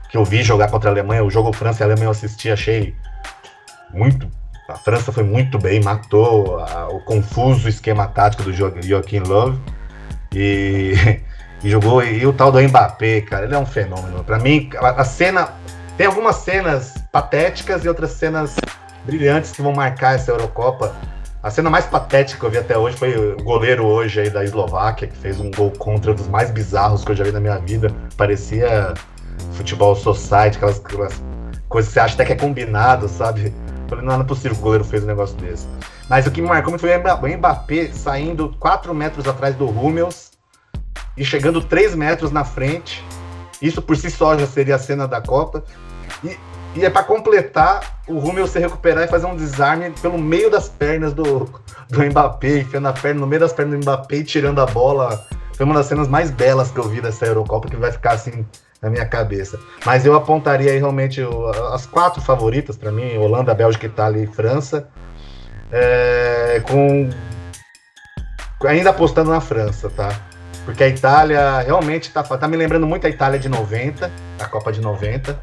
que 0.09 0.17
eu 0.17 0.25
vi 0.25 0.43
jogar 0.43 0.69
contra 0.69 0.91
a 0.91 0.93
Alemanha, 0.93 1.25
o 1.25 1.31
jogo 1.31 1.53
França 1.53 1.83
e 1.83 1.85
Alemanha 1.85 2.07
eu 2.07 2.11
assisti, 2.11 2.51
achei 2.51 2.95
muito. 3.93 4.29
A 4.69 4.77
França 4.77 5.11
foi 5.11 5.25
muito 5.25 5.59
bem, 5.59 5.83
matou 5.83 6.61
a, 6.61 6.89
o 6.89 7.01
confuso 7.01 7.69
esquema 7.69 8.07
tático 8.07 8.45
do 8.45 8.53
Joaquim 8.53 9.21
Love 9.21 9.59
e, 10.33 10.95
e 11.63 11.71
jogou. 11.71 12.03
E 12.05 12.25
o 12.25 12.33
tal 12.33 12.53
do 12.53 12.61
Mbappé, 12.61 13.21
cara, 13.23 13.47
ele 13.47 13.55
é 13.55 13.59
um 13.59 13.67
fenômeno. 13.67 14.23
Para 14.23 14.39
mim, 14.39 14.71
a, 14.79 15.01
a 15.01 15.05
cena. 15.05 15.49
Tem 15.97 16.07
algumas 16.07 16.37
cenas 16.37 16.95
patéticas 17.13 17.85
e 17.85 17.89
outras 17.89 18.13
cenas 18.13 18.57
brilhantes 19.05 19.51
que 19.51 19.61
vão 19.61 19.75
marcar 19.75 20.15
essa 20.15 20.31
Eurocopa 20.31 20.95
a 21.43 21.51
cena 21.51 21.71
mais 21.71 21.87
patética 21.87 22.39
que 22.39 22.47
eu 22.47 22.51
vi 22.51 22.59
até 22.59 22.77
hoje 22.77 22.97
foi 22.97 23.17
o 23.17 23.43
goleiro 23.43 23.87
hoje 23.87 24.21
aí 24.21 24.31
da 24.31 24.45
Eslováquia, 24.45 25.09
que 25.09 25.17
fez 25.17 25.41
um 25.41 25.51
gol 25.51 25.71
contra 25.71 26.13
um 26.13 26.15
dos 26.15 26.29
mais 26.29 26.51
bizarros 26.51 27.03
que 27.05 27.13
eu 27.13 27.17
já 27.17 27.25
vi 27.25 27.33
na 27.33 27.41
minha 27.41 27.59
vida. 27.59 27.95
Parecia 28.17 28.93
futebol 29.53 29.97
society, 29.97 30.57
aquelas, 30.57 30.79
aquelas 30.79 31.23
coisa 31.69 31.89
que 31.89 31.95
você 31.95 32.01
acha 32.01 32.15
até 32.15 32.25
que 32.27 32.33
é 32.33 32.37
combinado, 32.37 33.09
sabe? 33.09 33.55
Falei, 33.89 34.05
não, 34.05 34.15
não 34.15 34.25
é 34.25 34.27
possível 34.27 34.53
que 34.53 34.59
o 34.59 34.63
goleiro 34.63 34.85
fez 34.85 35.03
um 35.03 35.07
negócio 35.07 35.37
desse. 35.37 35.67
Mas 36.09 36.27
o 36.27 36.31
que 36.31 36.43
me 36.43 36.49
marcou 36.49 36.71
muito 36.71 36.81
foi 36.81 36.95
o 36.95 37.39
Mbappé 37.39 37.91
saindo 37.93 38.55
4 38.59 38.95
metros 38.95 39.27
atrás 39.27 39.55
do 39.55 39.69
Hummels 39.69 40.33
e 41.17 41.25
chegando 41.25 41.63
3 41.63 41.95
metros 41.95 42.31
na 42.31 42.45
frente. 42.45 43.03
Isso 43.63 43.81
por 43.81 43.97
si 43.97 44.11
só 44.11 44.37
já 44.37 44.47
seria 44.47 44.75
a 44.75 44.79
cena 44.79 45.09
da 45.09 45.21
Copa. 45.21 45.65
E, 46.23 46.37
e 46.75 46.85
é 46.85 46.91
para 46.91 47.03
completar, 47.03 48.01
o 48.07 48.19
Hummels 48.19 48.51
se 48.51 48.59
recuperar 48.59 49.05
e 49.05 49.09
fazer 49.09 49.27
um 49.27 49.35
desarme 49.35 49.91
pelo 50.03 50.19
meio 50.19 50.51
das 50.51 50.69
pernas 50.69 51.13
do, 51.13 51.49
do 51.89 52.05
Mbappé, 52.05 52.59
enfiando 52.59 52.89
a 52.89 52.93
perna 52.93 53.21
no 53.21 53.27
meio 53.27 53.41
das 53.41 53.53
pernas 53.53 53.75
do 53.75 53.83
Mbappé 53.83 54.17
e 54.17 54.25
tirando 54.25 54.61
a 54.61 54.67
bola. 54.67 55.27
Foi 55.55 55.67
uma 55.67 55.75
das 55.75 55.87
cenas 55.87 56.09
mais 56.09 56.31
belas 56.31 56.71
que 56.71 56.79
eu 56.79 56.89
vi 56.89 57.01
dessa 57.01 57.27
Eurocopa, 57.27 57.69
que 57.69 57.77
vai 57.77 57.91
ficar 57.91 58.13
assim 58.13 58.47
na 58.81 58.89
minha 58.89 59.05
cabeça. 59.05 59.59
Mas 59.85 60.07
eu 60.07 60.15
apontaria 60.15 60.71
aí 60.71 60.79
realmente 60.79 61.21
as 61.73 61.87
quatro 61.87 62.23
favoritas 62.23 62.77
para 62.77 62.91
mim: 62.91 63.17
Holanda, 63.19 63.53
Bélgica, 63.53 63.87
Itália 63.87 64.23
e 64.23 64.27
França. 64.27 64.89
É, 65.73 66.63
com 66.67 67.11
ainda 68.67 68.91
apostando 68.91 69.31
na 69.31 69.41
França, 69.41 69.91
tá? 69.91 70.09
Porque 70.65 70.85
a 70.85 70.89
Itália 70.89 71.61
realmente 71.61 72.11
tá, 72.11 72.23
tá 72.23 72.47
me 72.47 72.57
lembrando 72.57 72.87
muito 72.87 73.07
a 73.07 73.11
Itália 73.11 73.39
de 73.39 73.49
90, 73.49 74.11
a 74.39 74.47
Copa 74.47 74.73
de 74.73 74.81
90. 74.81 75.39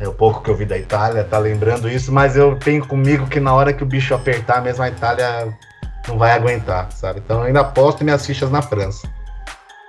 É 0.00 0.08
o 0.08 0.12
pouco 0.12 0.42
que 0.42 0.50
eu 0.50 0.56
vi 0.56 0.64
da 0.64 0.76
Itália, 0.76 1.22
tá 1.24 1.38
lembrando 1.38 1.88
isso, 1.88 2.12
mas 2.12 2.36
eu 2.36 2.58
tenho 2.58 2.86
comigo 2.86 3.26
que 3.28 3.38
na 3.38 3.54
hora 3.54 3.72
que 3.72 3.82
o 3.82 3.86
bicho 3.86 4.14
apertar, 4.14 4.60
mesmo 4.60 4.82
a 4.82 4.88
Itália 4.88 5.56
não 6.08 6.18
vai 6.18 6.32
aguentar, 6.32 6.90
sabe? 6.90 7.20
Então 7.24 7.38
eu 7.38 7.44
ainda 7.44 7.60
aposto 7.60 8.02
minhas 8.04 8.26
fichas 8.26 8.50
na 8.50 8.60
França. 8.60 9.08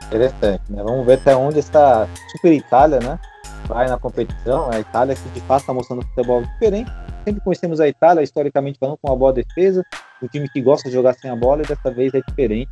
Interessante, 0.05 0.61
né? 0.69 0.83
Vamos 0.83 1.05
ver 1.05 1.13
até 1.13 1.35
onde 1.35 1.59
essa 1.59 2.07
Super 2.31 2.53
Itália, 2.53 2.99
né? 2.99 3.19
Vai 3.65 3.87
na 3.87 3.97
competição. 3.97 4.69
A 4.71 4.79
Itália 4.79 5.15
que 5.15 5.29
de 5.29 5.41
fato 5.41 5.61
está 5.61 5.73
mostrando 5.73 6.05
futebol 6.07 6.43
diferente. 6.43 6.91
Sempre 7.25 7.41
conhecemos 7.43 7.79
a 7.79 7.87
Itália, 7.87 8.21
historicamente 8.21 8.77
falando, 8.77 8.97
com 9.01 9.09
uma 9.09 9.17
boa 9.17 9.33
defesa. 9.33 9.83
Um 10.21 10.27
time 10.27 10.47
que 10.47 10.61
gosta 10.61 10.87
de 10.87 10.93
jogar 10.93 11.13
sem 11.15 11.29
a 11.31 11.35
bola 11.35 11.63
e 11.63 11.65
dessa 11.65 11.89
vez 11.89 12.13
é 12.13 12.21
diferente. 12.21 12.69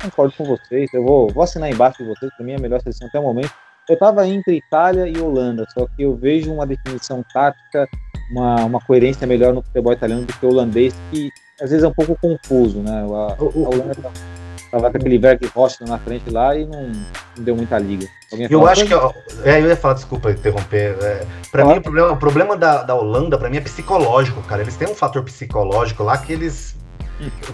Concordo 0.00 0.32
com 0.36 0.44
vocês. 0.44 0.88
Eu 0.94 1.04
vou, 1.04 1.28
vou 1.32 1.42
assinar 1.42 1.68
embaixo 1.68 1.98
de 1.98 2.08
vocês. 2.08 2.32
Para 2.36 2.46
mim, 2.46 2.52
é 2.52 2.56
a 2.56 2.60
melhor 2.60 2.80
seleção 2.80 3.08
até 3.08 3.18
o 3.18 3.22
momento. 3.22 3.52
Eu 3.88 3.94
estava 3.94 4.26
entre 4.26 4.56
Itália 4.56 5.06
e 5.08 5.18
Holanda, 5.20 5.66
só 5.74 5.86
que 5.86 6.02
eu 6.02 6.14
vejo 6.14 6.52
uma 6.52 6.66
definição 6.66 7.24
tática, 7.32 7.88
uma, 8.30 8.64
uma 8.64 8.80
coerência 8.80 9.26
melhor 9.26 9.52
no 9.52 9.62
futebol 9.62 9.92
italiano 9.92 10.24
do 10.24 10.32
que 10.32 10.46
o 10.46 10.50
holandês, 10.50 10.94
que 11.10 11.30
às 11.60 11.70
vezes 11.70 11.84
é 11.84 11.88
um 11.88 11.92
pouco 11.92 12.16
confuso, 12.16 12.78
né? 12.80 13.02
A, 13.02 13.34
a 13.34 13.42
Holanda 13.42 13.94
tá 13.94 14.10
Tava 14.70 14.88
com 14.88 14.98
aquele 14.98 15.18
Berg 15.18 15.44
Rocha 15.48 15.84
na 15.84 15.98
frente 15.98 16.30
lá 16.30 16.56
e 16.56 16.64
não, 16.64 16.92
não 17.36 17.44
deu 17.44 17.56
muita 17.56 17.76
liga. 17.76 18.06
eu 18.48 18.66
acho 18.68 18.86
que. 18.86 18.94
É, 19.44 19.60
eu 19.60 19.66
ia 19.66 19.76
falar, 19.76 19.94
desculpa 19.94 20.30
interromper. 20.30 20.96
É, 21.02 21.26
pra 21.50 21.64
mim, 21.64 21.78
o 21.78 21.82
problema, 21.82 22.12
o 22.12 22.16
problema 22.16 22.56
da, 22.56 22.82
da 22.84 22.94
Holanda, 22.94 23.36
pra 23.36 23.50
mim, 23.50 23.56
é 23.56 23.60
psicológico, 23.60 24.40
cara. 24.42 24.62
Eles 24.62 24.76
têm 24.76 24.88
um 24.88 24.94
fator 24.94 25.24
psicológico 25.24 26.04
lá 26.04 26.16
que 26.16 26.32
eles. 26.32 26.76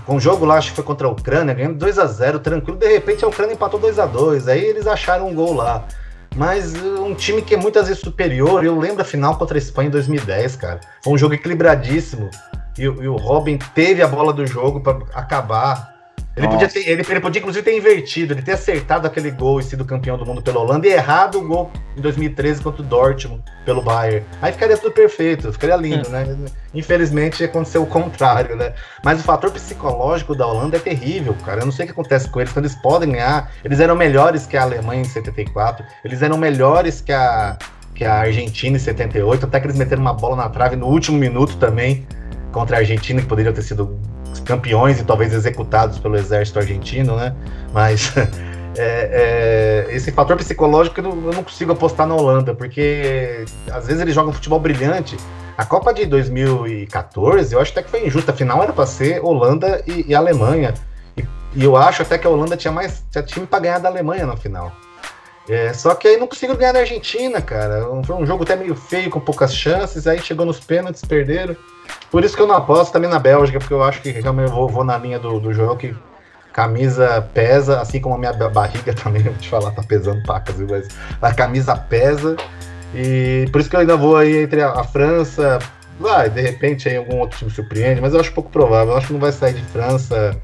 Com 0.04 0.16
o 0.16 0.20
jogo 0.20 0.44
lá, 0.44 0.58
acho 0.58 0.70
que 0.70 0.76
foi 0.76 0.84
contra 0.84 1.08
a 1.08 1.10
Ucrânia, 1.10 1.54
ganhando 1.54 1.78
2 1.78 1.98
a 1.98 2.06
0 2.06 2.38
tranquilo. 2.38 2.78
De 2.78 2.86
repente 2.86 3.24
a 3.24 3.28
Ucrânia 3.28 3.54
empatou 3.54 3.80
2 3.80 3.98
a 3.98 4.06
2 4.06 4.46
Aí 4.46 4.64
eles 4.64 4.86
acharam 4.86 5.28
um 5.28 5.34
gol 5.34 5.54
lá. 5.54 5.84
Mas 6.36 6.74
uh, 6.74 7.02
um 7.02 7.14
time 7.14 7.40
que 7.40 7.54
é 7.54 7.56
muitas 7.56 7.88
vezes 7.88 8.02
superior, 8.02 8.62
eu 8.62 8.78
lembro 8.78 9.00
a 9.00 9.04
final 9.04 9.38
contra 9.38 9.56
a 9.56 9.58
Espanha 9.58 9.88
em 9.88 9.90
2010, 9.90 10.56
cara. 10.56 10.80
Foi 11.02 11.14
um 11.14 11.18
jogo 11.18 11.32
equilibradíssimo. 11.32 12.28
E, 12.78 12.82
e 12.82 13.08
o 13.08 13.16
Robin 13.16 13.58
teve 13.74 14.02
a 14.02 14.06
bola 14.06 14.34
do 14.34 14.46
jogo 14.46 14.80
para 14.80 14.98
acabar. 15.14 15.95
Ele 16.36 16.48
podia, 16.48 16.68
ter, 16.68 16.80
ele, 16.80 17.02
ele, 17.08 17.20
podia, 17.20 17.40
inclusive, 17.40 17.64
ter 17.64 17.74
invertido, 17.74 18.34
ele 18.34 18.42
ter 18.42 18.52
acertado 18.52 19.06
aquele 19.06 19.30
gol 19.30 19.58
e 19.58 19.62
sido 19.62 19.86
campeão 19.86 20.18
do 20.18 20.26
mundo 20.26 20.42
pela 20.42 20.60
Holanda 20.60 20.86
e 20.86 20.92
errado 20.92 21.38
o 21.38 21.48
gol 21.48 21.70
em 21.96 22.00
2013 22.02 22.60
contra 22.60 22.82
o 22.82 22.84
Dortmund 22.84 23.42
pelo 23.64 23.80
Bayern. 23.80 24.22
Aí 24.42 24.52
ficaria 24.52 24.76
tudo 24.76 24.92
perfeito, 24.92 25.50
ficaria 25.50 25.76
lindo, 25.76 26.10
né? 26.10 26.36
Infelizmente 26.74 27.42
aconteceu 27.42 27.82
o 27.82 27.86
contrário, 27.86 28.54
né? 28.54 28.74
Mas 29.02 29.20
o 29.20 29.22
fator 29.22 29.50
psicológico 29.50 30.34
da 30.34 30.46
Holanda 30.46 30.76
é 30.76 30.80
terrível, 30.80 31.34
cara. 31.42 31.62
Eu 31.62 31.64
não 31.64 31.72
sei 31.72 31.84
o 31.84 31.86
que 31.86 31.92
acontece 31.92 32.28
com 32.28 32.38
eles 32.38 32.52
quando 32.52 32.66
eles 32.66 32.76
podem 32.76 33.12
ganhar. 33.12 33.50
Eles 33.64 33.80
eram 33.80 33.96
melhores 33.96 34.46
que 34.46 34.58
a 34.58 34.62
Alemanha 34.62 35.00
em 35.00 35.06
74, 35.06 35.86
eles 36.04 36.20
eram 36.20 36.36
melhores 36.36 37.00
que 37.00 37.12
a, 37.12 37.56
que 37.94 38.04
a 38.04 38.12
Argentina 38.12 38.76
em 38.76 38.80
78, 38.80 39.46
até 39.46 39.58
que 39.58 39.66
eles 39.68 39.78
meteram 39.78 40.02
uma 40.02 40.12
bola 40.12 40.36
na 40.36 40.50
trave 40.50 40.76
no 40.76 40.86
último 40.86 41.16
minuto 41.16 41.56
também 41.56 42.06
contra 42.56 42.78
a 42.78 42.80
Argentina, 42.80 43.20
que 43.20 43.28
poderia 43.28 43.52
ter 43.52 43.60
sido 43.60 43.98
campeões 44.46 44.98
e 44.98 45.04
talvez 45.04 45.34
executados 45.34 45.98
pelo 45.98 46.16
exército 46.16 46.58
argentino, 46.58 47.14
né? 47.14 47.36
Mas 47.70 48.14
é, 48.78 49.84
é, 49.90 49.94
esse 49.94 50.10
fator 50.10 50.38
psicológico 50.38 50.98
eu 51.00 51.04
não, 51.04 51.10
eu 51.10 51.32
não, 51.34 51.44
consigo 51.44 51.72
apostar 51.72 52.06
na 52.06 52.14
Holanda, 52.14 52.54
porque 52.54 53.44
às 53.70 53.86
vezes 53.86 54.00
eles 54.00 54.14
jogam 54.14 54.32
futebol 54.32 54.58
brilhante. 54.58 55.18
A 55.58 55.66
Copa 55.66 55.92
de 55.92 56.06
2014, 56.06 57.54
eu 57.54 57.60
acho 57.60 57.72
até 57.72 57.82
que 57.82 57.90
foi 57.90 58.06
injusta. 58.06 58.32
A 58.32 58.34
final 58.34 58.62
era 58.62 58.72
para 58.72 58.86
ser 58.86 59.22
Holanda 59.22 59.82
e, 59.86 60.06
e 60.08 60.14
Alemanha. 60.14 60.72
E, 61.14 61.26
e, 61.54 61.62
eu 61.62 61.76
acho 61.76 62.00
até 62.00 62.16
que 62.16 62.26
a 62.26 62.30
Holanda 62.30 62.56
tinha 62.56 62.72
mais 62.72 63.04
tinha 63.10 63.22
time 63.22 63.46
para 63.46 63.60
ganhar 63.60 63.80
da 63.80 63.90
Alemanha 63.90 64.24
na 64.24 64.36
final. 64.38 64.72
É, 65.48 65.72
só 65.72 65.94
que 65.94 66.08
aí 66.08 66.16
não 66.16 66.26
conseguiram 66.26 66.58
ganhar 66.58 66.72
da 66.72 66.80
Argentina, 66.80 67.40
cara. 67.40 67.86
Foi 68.04 68.16
um 68.16 68.26
jogo 68.26 68.42
até 68.42 68.56
meio 68.56 68.74
feio, 68.74 69.10
com 69.10 69.20
poucas 69.20 69.54
chances. 69.54 70.06
Aí 70.06 70.18
chegou 70.18 70.44
nos 70.44 70.58
pênaltis, 70.58 71.04
perderam. 71.04 71.56
Por 72.10 72.24
isso 72.24 72.34
que 72.34 72.42
eu 72.42 72.46
não 72.46 72.56
aposto 72.56 72.92
também 72.92 73.08
na 73.08 73.18
Bélgica, 73.18 73.58
porque 73.58 73.74
eu 73.74 73.82
acho 73.82 74.02
que 74.02 74.10
realmente 74.10 74.48
eu 74.48 74.54
vou, 74.54 74.68
vou 74.68 74.84
na 74.84 74.98
linha 74.98 75.18
do, 75.18 75.38
do 75.38 75.52
jogo 75.52 75.76
que 75.76 75.94
camisa 76.52 77.20
pesa, 77.34 77.80
assim 77.80 78.00
como 78.00 78.14
a 78.14 78.18
minha 78.18 78.32
barriga 78.32 78.94
também, 78.96 79.22
vou 79.22 79.34
te 79.34 79.48
falar, 79.48 79.70
tá 79.72 79.82
pesando 79.82 80.22
pacas, 80.24 80.56
viu? 80.56 80.66
Mas 80.68 80.88
a 81.20 81.32
camisa 81.32 81.76
pesa. 81.76 82.36
E 82.94 83.46
por 83.52 83.60
isso 83.60 83.70
que 83.70 83.76
eu 83.76 83.80
ainda 83.80 83.96
vou 83.96 84.16
aí 84.16 84.38
entre 84.38 84.62
a, 84.62 84.70
a 84.70 84.84
França. 84.84 85.58
Vai, 85.98 86.28
de 86.28 86.40
repente 86.42 86.88
aí 86.88 86.96
algum 86.96 87.20
outro 87.20 87.38
time 87.38 87.50
surpreende, 87.50 88.00
mas 88.00 88.12
eu 88.12 88.20
acho 88.20 88.32
pouco 88.32 88.50
provável. 88.50 88.92
Eu 88.92 88.98
acho 88.98 89.06
que 89.06 89.12
não 89.12 89.20
vai 89.20 89.32
sair 89.32 89.54
de 89.54 89.62
França 89.62 90.36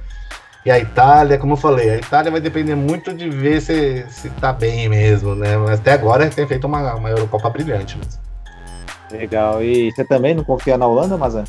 e 0.65 0.71
a 0.71 0.79
Itália, 0.79 1.39
como 1.39 1.55
eu 1.55 1.57
falei, 1.57 1.91
a 1.91 1.97
Itália 1.97 2.31
vai 2.31 2.41
depender 2.41 2.77
muito 2.77 3.13
de 3.13 3.29
ver 3.29 3.61
se, 3.61 4.07
se 4.09 4.31
tá 4.31 4.53
bem 4.53 4.89
mesmo, 4.89 5.35
né? 5.35 5.57
Mas 5.57 5.81
até 5.81 5.93
agora 5.93 6.31
tem 6.31 6.47
feito 6.47 6.67
uma, 6.67 6.95
uma 6.95 7.11
Eurocopa 7.11 7.51
brilhante 7.51 7.99
mesmo. 7.99 8.21
Legal. 9.11 9.63
E 9.63 9.91
você 9.91 10.05
também 10.05 10.35
não 10.35 10.45
confia 10.45 10.79
na 10.79 10.87
Holanda, 10.87 11.17
Mazan? 11.17 11.45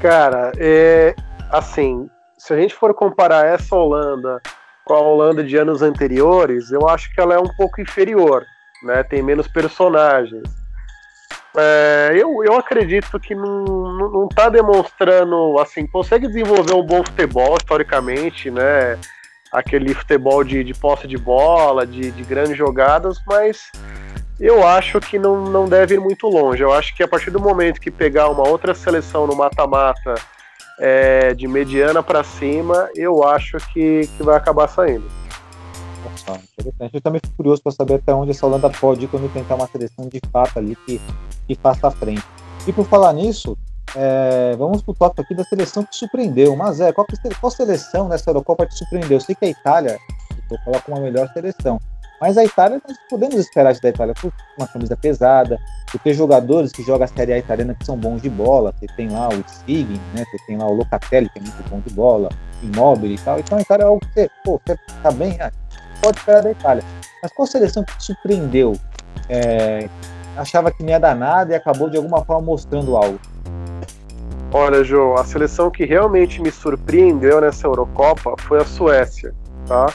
Cara, 0.00 0.52
é 0.58 1.14
assim, 1.50 2.10
se 2.36 2.52
a 2.52 2.56
gente 2.56 2.74
for 2.74 2.92
comparar 2.92 3.46
essa 3.46 3.74
Holanda 3.74 4.40
com 4.84 4.94
a 4.94 5.00
Holanda 5.00 5.42
de 5.42 5.56
anos 5.56 5.80
anteriores, 5.80 6.70
eu 6.70 6.88
acho 6.88 7.12
que 7.14 7.20
ela 7.20 7.34
é 7.34 7.38
um 7.38 7.48
pouco 7.56 7.80
inferior, 7.80 8.44
né? 8.82 9.02
Tem 9.02 9.22
menos 9.22 9.48
personagens. 9.48 10.42
É, 11.56 12.10
eu, 12.14 12.44
eu 12.44 12.54
acredito 12.54 13.18
que 13.18 13.34
não, 13.34 13.64
não, 13.64 14.28
tá 14.28 14.48
demonstrando, 14.50 15.58
assim, 15.58 15.86
consegue 15.86 16.26
desenvolver 16.26 16.74
um 16.74 16.84
bom 16.84 17.02
futebol 17.02 17.56
historicamente, 17.56 18.50
né? 18.50 18.98
Aquele 19.50 19.94
futebol 19.94 20.44
de, 20.44 20.62
de 20.62 20.74
posse 20.74 21.06
de 21.06 21.16
bola, 21.16 21.86
de, 21.86 22.10
de 22.10 22.22
grandes 22.24 22.58
jogadas, 22.58 23.18
mas 23.26 23.70
eu 24.38 24.66
acho 24.66 25.00
que 25.00 25.18
não, 25.18 25.44
não 25.46 25.66
deve 25.66 25.94
ir 25.94 26.00
muito 26.00 26.28
longe. 26.28 26.62
Eu 26.62 26.72
acho 26.72 26.94
que 26.94 27.02
a 27.02 27.08
partir 27.08 27.30
do 27.30 27.40
momento 27.40 27.80
que 27.80 27.90
pegar 27.90 28.28
uma 28.28 28.46
outra 28.46 28.74
seleção 28.74 29.26
no 29.26 29.34
mata-mata 29.34 30.14
é, 30.78 31.32
de 31.32 31.48
mediana 31.48 32.02
para 32.02 32.22
cima, 32.22 32.90
eu 32.94 33.24
acho 33.24 33.56
que, 33.72 34.06
que 34.16 34.22
vai 34.22 34.36
acabar 34.36 34.68
saindo. 34.68 35.04
Interessante. 36.34 36.94
Eu 36.94 37.00
também 37.00 37.20
fico 37.22 37.36
curioso 37.36 37.62
para 37.62 37.72
saber 37.72 37.94
até 37.94 38.14
onde 38.14 38.30
essa 38.30 38.46
Holanda 38.46 38.70
pode 38.70 39.04
ir 39.04 39.08
quando 39.08 39.32
tentar 39.32 39.54
uma 39.54 39.66
seleção 39.66 40.08
de 40.08 40.20
fato 40.30 40.58
ali 40.58 40.76
que, 40.86 41.00
que 41.46 41.54
faça 41.54 41.88
a 41.88 41.90
frente. 41.90 42.24
E 42.66 42.72
por 42.72 42.86
falar 42.86 43.12
nisso, 43.12 43.56
é, 43.94 44.54
vamos 44.56 44.82
para 44.82 44.92
o 44.92 44.94
tópico 44.94 45.22
aqui 45.22 45.34
da 45.34 45.44
seleção 45.44 45.84
que 45.84 45.94
surpreendeu. 45.94 46.56
Mas 46.56 46.80
é, 46.80 46.92
qual, 46.92 47.06
qual 47.40 47.50
seleção 47.50 48.08
nessa 48.08 48.30
Eurocopa 48.30 48.66
te 48.66 48.74
surpreendeu? 48.76 49.16
Eu 49.16 49.20
sei 49.20 49.34
que 49.34 49.44
a 49.44 49.48
Itália, 49.48 49.98
vou 50.48 50.58
falar 50.64 50.80
com 50.82 50.92
uma 50.92 51.00
melhor 51.00 51.28
seleção, 51.32 51.80
mas 52.20 52.38
a 52.38 52.44
Itália, 52.44 52.80
nós 52.86 52.96
podemos 53.10 53.36
esperar 53.36 53.72
isso 53.72 53.82
da 53.82 53.90
Itália 53.90 54.14
por 54.14 54.32
uma 54.56 54.66
camisa 54.66 54.96
pesada, 54.96 55.58
por 55.90 56.00
ter 56.00 56.14
jogadores 56.14 56.72
que 56.72 56.82
jogam 56.82 57.04
a 57.04 57.08
Série 57.08 57.34
A 57.34 57.38
italiana 57.38 57.74
que 57.74 57.84
são 57.84 57.96
bons 57.96 58.22
de 58.22 58.30
bola. 58.30 58.72
Você 58.72 58.86
tem 58.96 59.10
lá 59.10 59.28
o 59.28 59.44
Sigin, 59.46 60.00
né? 60.14 60.24
Você 60.24 60.46
tem 60.46 60.56
lá 60.56 60.66
o 60.66 60.74
Locatelli, 60.74 61.28
que 61.28 61.38
é 61.38 61.42
muito 61.42 61.68
bom 61.68 61.80
de 61.80 61.92
bola, 61.92 62.30
Immobile 62.62 63.14
e 63.14 63.18
tal. 63.18 63.38
Então 63.38 63.58
a 63.58 63.60
Itália 63.60 63.84
é 63.84 63.86
algo 63.86 64.00
que 64.00 64.12
você, 64.12 64.30
pô, 64.44 64.60
você 64.66 64.78
tá 65.02 65.10
bem, 65.10 65.36
ah, 65.40 65.52
pode 66.06 66.18
esperar 66.18 66.42
da 66.42 66.50
Itália. 66.50 66.84
Mas 67.22 67.32
qual 67.32 67.46
seleção 67.46 67.84
que 67.84 67.92
surpreendeu? 67.98 68.74
É, 69.28 69.88
achava 70.36 70.70
que 70.70 70.82
não 70.82 70.90
ia 70.90 71.00
dar 71.00 71.16
nada 71.16 71.52
e 71.52 71.56
acabou 71.56 71.90
de 71.90 71.96
alguma 71.96 72.24
forma 72.24 72.42
mostrando 72.42 72.96
algo? 72.96 73.18
Olha, 74.52 74.84
João, 74.84 75.16
a 75.16 75.24
seleção 75.24 75.70
que 75.70 75.84
realmente 75.84 76.40
me 76.40 76.50
surpreendeu 76.50 77.40
nessa 77.40 77.66
Eurocopa 77.66 78.34
foi 78.42 78.60
a 78.60 78.64
Suécia, 78.64 79.34
tá? 79.66 79.92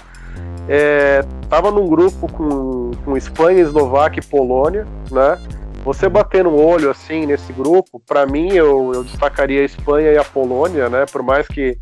É, 0.67 1.23
tava 1.49 1.71
num 1.71 1.87
grupo 1.87 2.31
com, 2.31 2.91
com 3.03 3.17
Espanha, 3.17 3.61
Eslováquia 3.61 4.19
e 4.19 4.25
Polônia, 4.25 4.85
né? 5.09 5.39
Você 5.85 6.07
batendo 6.09 6.49
um 6.49 6.63
olho 6.63 6.91
assim 6.91 7.25
nesse 7.25 7.51
grupo, 7.53 7.99
para 8.05 8.25
mim 8.25 8.53
eu, 8.53 8.91
eu 8.93 9.03
destacaria 9.03 9.61
a 9.61 9.65
Espanha 9.65 10.11
e 10.11 10.17
a 10.17 10.23
Polônia, 10.23 10.89
né? 10.89 11.05
Por 11.11 11.23
mais 11.23 11.47
que 11.47 11.77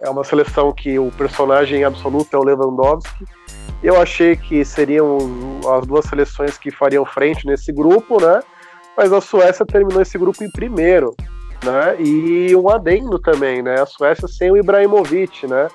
é 0.00 0.08
uma 0.08 0.24
seleção 0.24 0.72
que 0.72 0.98
o 0.98 1.10
personagem 1.12 1.84
absoluto 1.84 2.34
é 2.34 2.38
o 2.38 2.44
Lewandowski, 2.44 3.24
eu 3.82 4.00
achei 4.00 4.36
que 4.36 4.64
seriam 4.64 5.18
as 5.76 5.86
duas 5.86 6.04
seleções 6.04 6.58
que 6.58 6.70
fariam 6.70 7.04
frente 7.04 7.46
nesse 7.46 7.72
grupo, 7.72 8.20
né? 8.20 8.40
mas 9.00 9.14
a 9.14 9.20
Suécia 9.20 9.64
terminou 9.64 10.02
esse 10.02 10.18
grupo 10.18 10.44
em 10.44 10.50
primeiro, 10.50 11.14
né? 11.64 11.96
E 11.98 12.54
um 12.54 12.68
adendo 12.68 13.18
também, 13.18 13.62
né? 13.62 13.80
A 13.80 13.86
Suécia 13.86 14.28
sem 14.28 14.50
o 14.50 14.58
Ibrahimovic, 14.58 15.46
né? 15.46 15.68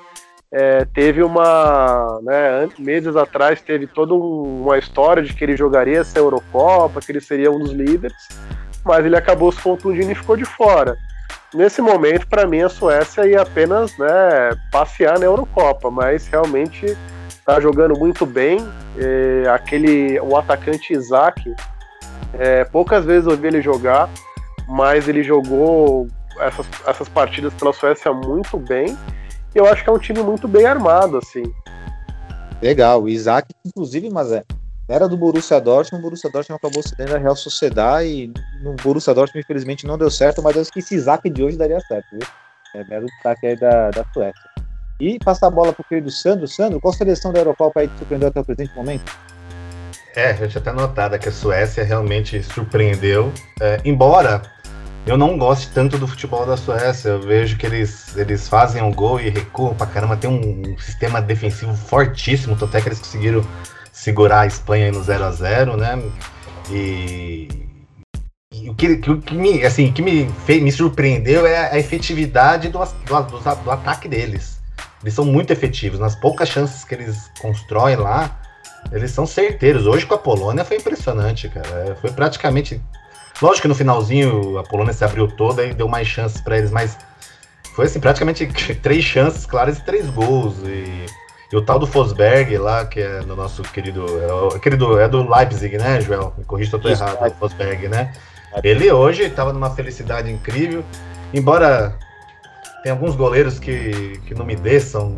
É, 0.51 0.85
teve 0.85 1.23
uma, 1.23 2.19
né, 2.21 2.69
meses 2.77 3.15
atrás 3.15 3.59
teve 3.61 3.87
toda 3.87 4.13
um, 4.13 4.61
uma 4.61 4.77
história 4.77 5.23
de 5.23 5.33
que 5.33 5.43
ele 5.43 5.57
jogaria 5.57 5.99
essa 5.99 6.19
Eurocopa, 6.19 7.01
que 7.01 7.11
ele 7.11 7.19
seria 7.19 7.51
um 7.51 7.59
dos 7.59 7.71
líderes, 7.71 8.15
mas 8.85 9.03
ele 9.03 9.17
acabou 9.17 9.51
se 9.51 9.59
contundindo 9.59 10.11
e 10.11 10.15
ficou 10.15 10.37
de 10.37 10.45
fora. 10.45 10.95
Nesse 11.55 11.81
momento, 11.81 12.27
para 12.27 12.45
mim, 12.45 12.61
a 12.61 12.67
Suécia 12.67 13.25
ia 13.25 13.41
apenas 13.41 13.97
né, 13.97 14.09
passear 14.73 15.17
na 15.17 15.25
Eurocopa, 15.25 15.89
mas 15.89 16.27
realmente 16.27 16.85
está 17.29 17.61
jogando 17.61 17.97
muito 17.97 18.25
bem. 18.25 18.59
Aquele, 19.53 20.19
o 20.19 20.35
atacante 20.35 20.91
Isaac, 20.91 21.41
é, 22.33 22.65
poucas 22.65 23.05
vezes 23.05 23.25
eu 23.25 23.37
vi 23.37 23.47
ele 23.47 23.61
jogar, 23.61 24.09
mas 24.67 25.07
ele 25.07 25.23
jogou 25.23 26.09
essas, 26.41 26.67
essas 26.85 27.07
partidas 27.07 27.53
pela 27.53 27.71
Suécia 27.71 28.11
muito 28.11 28.57
bem. 28.57 28.97
E 29.55 29.57
eu 29.57 29.65
acho 29.65 29.81
que 29.81 29.89
é 29.89 29.93
um 29.93 29.99
time 29.99 30.21
muito 30.21 30.49
bem 30.49 30.65
armado, 30.65 31.19
assim. 31.19 31.43
Legal, 32.61 33.01
o 33.01 33.07
Isaac, 33.07 33.47
inclusive, 33.65 34.09
mas 34.11 34.29
é, 34.33 34.43
era 34.87 35.07
do 35.07 35.17
Borussia 35.17 35.59
Dortmund, 35.59 36.01
o 36.01 36.03
Borussia 36.03 36.29
Dortmund 36.29 36.59
acabou 36.63 36.83
cedendo 36.83 37.15
a 37.15 37.17
Real 37.17 37.35
Sociedade 37.35 38.07
e 38.07 38.33
no 38.61 38.73
Borussia 38.73 39.13
Dortmund 39.13 39.43
infelizmente 39.43 39.87
não 39.87 39.97
deu 39.97 40.11
certo, 40.11 40.43
mas 40.43 40.55
eu 40.55 40.61
acho 40.61 40.71
que 40.71 40.79
esse 40.79 40.95
Isaac 40.95 41.29
de 41.29 41.43
hoje 41.43 41.57
daria 41.57 41.79
certo, 41.81 42.05
viu? 42.11 42.27
É 42.75 42.83
belo 42.83 43.05
destaque 43.07 43.47
aí 43.47 43.55
da, 43.55 43.89
da 43.89 44.05
Suécia. 44.13 44.49
E 44.99 45.17
passar 45.19 45.47
a 45.47 45.51
bola 45.51 45.73
pro 45.73 45.83
querido 45.83 46.09
Sandro. 46.09 46.47
Sandro, 46.47 46.79
qual 46.79 46.93
seleção 46.93 47.33
da 47.33 47.39
Eurocopa 47.39 47.79
aí 47.79 47.87
te 47.87 47.97
surpreendeu 47.97 48.29
até 48.29 48.39
o 48.39 48.45
presente 48.45 48.75
momento? 48.75 49.11
É, 50.15 50.29
a 50.29 50.33
gente 50.33 50.57
até 50.57 50.71
notado 50.71 51.17
que 51.19 51.29
a 51.29 51.31
Suécia 51.31 51.83
realmente 51.83 52.41
surpreendeu, 52.43 53.31
é, 53.59 53.81
embora 53.83 54.41
eu 55.05 55.17
não 55.17 55.37
goste 55.37 55.69
tanto 55.71 55.97
do 55.97 56.07
futebol 56.07 56.45
da 56.45 56.57
Suécia. 56.57 57.09
Eu 57.09 57.21
vejo 57.21 57.57
que 57.57 57.65
eles, 57.65 58.15
eles 58.17 58.47
fazem 58.47 58.81
um 58.81 58.91
gol 58.91 59.19
e 59.19 59.29
recuam 59.29 59.75
pra 59.75 59.85
caramba. 59.85 60.17
Tem 60.17 60.29
um 60.29 60.77
sistema 60.79 61.21
defensivo 61.21 61.75
fortíssimo, 61.75 62.55
tanto 62.55 62.75
é 62.75 62.81
que 62.81 62.87
eles 62.87 62.99
conseguiram 62.99 63.45
segurar 64.05 64.41
a 64.41 64.45
Espanha 64.45 64.91
no 64.91 65.01
0 65.01 65.23
a 65.23 65.31
0 65.31 65.77
né? 65.77 65.99
E, 66.69 67.47
e 68.53 68.69
o 68.69 68.75
que, 68.75 68.87
o 69.09 69.19
que 69.19 69.33
me, 69.33 69.65
assim, 69.65 69.91
que 69.91 69.99
me, 70.03 70.29
fez, 70.45 70.61
me 70.61 70.71
surpreendeu 70.71 71.43
é 71.47 71.71
a 71.71 71.79
efetividade 71.79 72.69
do, 72.69 72.77
do, 72.77 73.23
do, 73.23 73.55
do 73.63 73.71
ataque 73.71 74.07
deles. 74.07 74.59
Eles 75.01 75.15
são 75.15 75.25
muito 75.25 75.51
efetivos. 75.51 75.99
Nas 75.99 76.15
poucas 76.15 76.49
chances 76.49 76.83
que 76.83 76.93
eles 76.93 77.31
constroem 77.39 77.95
lá, 77.95 78.39
eles 78.91 79.09
são 79.09 79.25
certeiros. 79.25 79.87
Hoje 79.87 80.05
com 80.05 80.13
a 80.13 80.19
Polônia 80.19 80.63
foi 80.63 80.77
impressionante, 80.77 81.49
cara. 81.49 81.97
Foi 81.99 82.11
praticamente. 82.11 82.79
Lógico 83.41 83.63
que 83.63 83.67
no 83.67 83.75
finalzinho 83.75 84.59
a 84.59 84.63
Polônia 84.63 84.93
se 84.93 85.03
abriu 85.03 85.27
toda 85.27 85.65
e 85.65 85.73
deu 85.73 85.87
mais 85.87 86.07
chances 86.07 86.39
para 86.39 86.59
eles, 86.59 86.69
mas 86.69 86.95
foi 87.75 87.85
assim, 87.85 87.99
praticamente 87.99 88.45
três 88.83 89.03
chances 89.03 89.47
claras 89.47 89.79
e 89.79 89.83
três 89.83 90.07
gols. 90.11 90.57
E 90.63 91.07
e 91.51 91.55
o 91.55 91.61
tal 91.61 91.79
do 91.79 91.87
Fosberg 91.87 92.57
lá, 92.57 92.85
que 92.85 92.99
é 92.99 93.19
do 93.19 93.35
nosso 93.35 93.61
querido. 93.63 94.05
É, 94.53 94.59
querido, 94.59 94.99
é 94.99 95.07
do 95.07 95.27
Leipzig, 95.29 95.77
né, 95.77 96.01
Joel? 96.01 96.33
Me 96.37 96.43
corrija 96.43 96.71
se 96.71 96.75
eu 96.75 96.79
tô 96.79 96.89
Isso, 96.89 97.03
errado, 97.03 97.25
é. 97.25 97.29
Fosberg, 97.31 97.87
né? 97.87 98.13
Ele 98.63 98.91
hoje 98.91 99.23
estava 99.23 99.51
numa 99.51 99.69
felicidade 99.69 100.31
incrível, 100.31 100.83
embora 101.33 101.97
tem 102.85 102.91
alguns 102.91 103.15
goleiros 103.15 103.59
que, 103.59 104.19
que 104.25 104.33
não 104.33 104.45
me 104.45 104.55
desçam, 104.55 105.17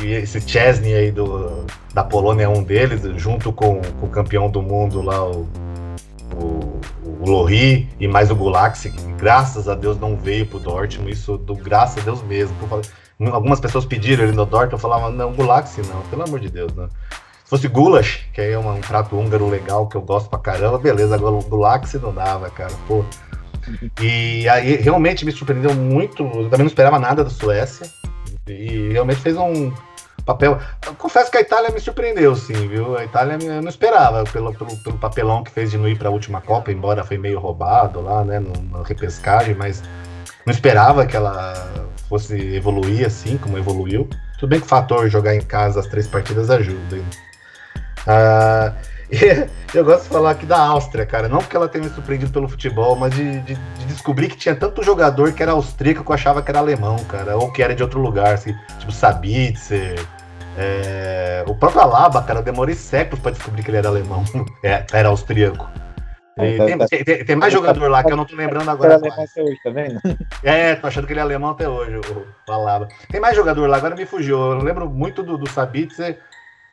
e 0.00 0.12
esse 0.12 0.40
Chesney 0.40 0.94
aí 0.94 1.10
do, 1.10 1.66
da 1.92 2.04
Polônia 2.04 2.44
é 2.44 2.48
um 2.48 2.62
deles, 2.62 3.02
junto 3.16 3.52
com, 3.52 3.80
com 3.98 4.06
o 4.06 4.08
campeão 4.08 4.48
do 4.48 4.62
mundo 4.62 5.02
lá, 5.02 5.24
o, 5.24 5.48
o, 6.40 6.80
o 7.04 7.28
Lohri, 7.28 7.88
e 7.98 8.06
mais 8.06 8.30
o 8.30 8.36
Gulaxi, 8.36 8.90
que 8.90 9.02
graças 9.14 9.68
a 9.68 9.74
Deus 9.74 9.98
não 9.98 10.16
veio 10.16 10.46
pro 10.46 10.60
Dortmund, 10.60 11.12
isso 11.12 11.36
do 11.36 11.56
graças 11.56 11.98
a 11.98 12.04
Deus 12.04 12.22
mesmo. 12.22 12.54
Algumas 13.20 13.58
pessoas 13.58 13.84
pediram 13.84 14.24
ele 14.24 14.32
no 14.32 14.46
Dortmund, 14.46 14.74
eu 14.74 14.78
falava, 14.78 15.10
não, 15.10 15.32
Gulaxi 15.32 15.82
não, 15.82 16.02
pelo 16.02 16.22
amor 16.22 16.38
de 16.38 16.48
Deus, 16.48 16.72
né? 16.74 16.88
Se 17.44 17.50
fosse 17.50 17.66
Gulasch, 17.66 18.28
que 18.32 18.40
é 18.40 18.58
um, 18.58 18.70
um 18.70 18.80
prato 18.80 19.18
húngaro 19.18 19.48
legal 19.48 19.88
que 19.88 19.96
eu 19.96 20.02
gosto 20.02 20.28
pra 20.30 20.38
caramba, 20.38 20.78
beleza, 20.78 21.14
agora 21.14 21.34
o 21.34 21.42
Gulaxi 21.42 21.98
não 21.98 22.12
dava, 22.12 22.48
cara, 22.50 22.72
pô. 22.86 23.04
E 24.00 24.48
aí 24.48 24.76
realmente 24.76 25.24
me 25.24 25.32
surpreendeu 25.32 25.74
muito, 25.74 26.22
eu 26.22 26.44
também 26.44 26.60
não 26.60 26.66
esperava 26.66 26.98
nada 26.98 27.24
da 27.24 27.30
Suécia, 27.30 27.90
e 28.46 28.90
realmente 28.92 29.20
fez 29.20 29.36
um 29.36 29.72
papel. 30.24 30.58
Eu 30.86 30.94
confesso 30.94 31.30
que 31.30 31.38
a 31.38 31.40
Itália 31.40 31.70
me 31.70 31.80
surpreendeu, 31.80 32.36
sim, 32.36 32.68
viu? 32.68 32.96
A 32.96 33.04
Itália 33.04 33.38
eu 33.42 33.62
não 33.62 33.68
esperava, 33.68 34.24
pelo, 34.24 34.52
pelo, 34.52 34.76
pelo 34.76 34.98
papelão 34.98 35.42
que 35.42 35.50
fez 35.50 35.70
de 35.70 35.78
não 35.78 35.88
ir 35.88 35.98
para 35.98 36.08
a 36.08 36.12
última 36.12 36.40
Copa, 36.40 36.70
embora 36.70 37.02
foi 37.02 37.18
meio 37.18 37.40
roubado 37.40 38.00
lá, 38.00 38.24
né, 38.24 38.38
na 38.40 38.82
repescagem, 38.84 39.54
mas 39.54 39.82
não 40.48 40.54
esperava 40.54 41.04
que 41.04 41.14
ela 41.14 41.52
fosse 42.08 42.34
evoluir 42.54 43.06
assim 43.06 43.36
como 43.36 43.58
evoluiu. 43.58 44.08
Tudo 44.38 44.48
bem 44.48 44.60
que 44.60 44.64
o 44.64 44.68
fator 44.68 45.06
jogar 45.10 45.34
em 45.34 45.42
casa 45.42 45.80
as 45.80 45.86
três 45.86 46.06
partidas 46.06 46.48
ajuda. 46.48 46.98
Ah, 48.06 48.72
eu 49.74 49.84
gosto 49.84 50.04
de 50.04 50.08
falar 50.08 50.30
aqui 50.30 50.46
da 50.46 50.58
Áustria, 50.58 51.04
cara. 51.04 51.28
Não 51.28 51.38
porque 51.40 51.54
ela 51.54 51.68
tenha 51.68 51.84
me 51.84 51.90
surpreendido 51.90 52.32
pelo 52.32 52.48
futebol, 52.48 52.96
mas 52.96 53.14
de, 53.14 53.40
de, 53.40 53.54
de, 53.54 53.84
descobrir 53.84 54.28
que 54.28 54.38
tinha 54.38 54.54
tanto 54.54 54.82
jogador 54.82 55.32
que 55.32 55.42
era 55.42 55.52
austríaco 55.52 56.02
que 56.02 56.10
eu 56.10 56.14
achava 56.14 56.42
que 56.42 56.50
era 56.50 56.60
alemão, 56.60 56.96
cara. 57.04 57.36
Ou 57.36 57.52
que 57.52 57.62
era 57.62 57.74
de 57.74 57.82
outro 57.82 58.00
lugar, 58.00 58.32
assim, 58.32 58.56
tipo 58.78 58.90
Sabitzer. 58.90 60.02
É... 60.56 61.44
O 61.46 61.54
próprio 61.54 61.82
Alaba, 61.82 62.22
cara, 62.22 62.38
eu 62.38 62.42
demorei 62.42 62.74
séculos 62.74 63.20
para 63.20 63.32
descobrir 63.32 63.62
que 63.62 63.70
ele 63.70 63.76
era 63.76 63.88
alemão. 63.88 64.24
É, 64.64 64.86
era 64.92 65.08
austríaco. 65.08 65.68
É, 66.38 66.86
tem, 66.86 67.04
tem, 67.04 67.24
tem, 67.24 67.36
mais 67.36 67.52
jogador 67.52 67.88
lá 67.88 68.04
que 68.04 68.12
eu 68.12 68.16
não 68.16 68.24
tô 68.24 68.36
lembrando 68.36 68.70
agora. 68.70 68.94
Alemão 68.94 69.24
até 69.24 69.42
hoje, 69.42 69.58
tá 69.62 69.70
vendo? 69.70 70.00
É, 70.42 70.74
tô 70.76 70.86
achando 70.86 71.06
que 71.06 71.12
ele 71.12 71.20
é 71.20 71.22
alemão 71.22 71.50
até 71.50 71.68
hoje, 71.68 71.96
o 71.96 72.52
Alaba. 72.52 72.88
Tem 73.10 73.20
mais 73.20 73.34
jogador 73.34 73.66
lá, 73.66 73.76
agora 73.76 73.96
me 73.96 74.06
fugiu. 74.06 74.38
Eu 74.38 74.62
lembro 74.62 74.88
muito 74.88 75.22
do, 75.22 75.36
do 75.36 75.48
Sabitzer. 75.48 76.18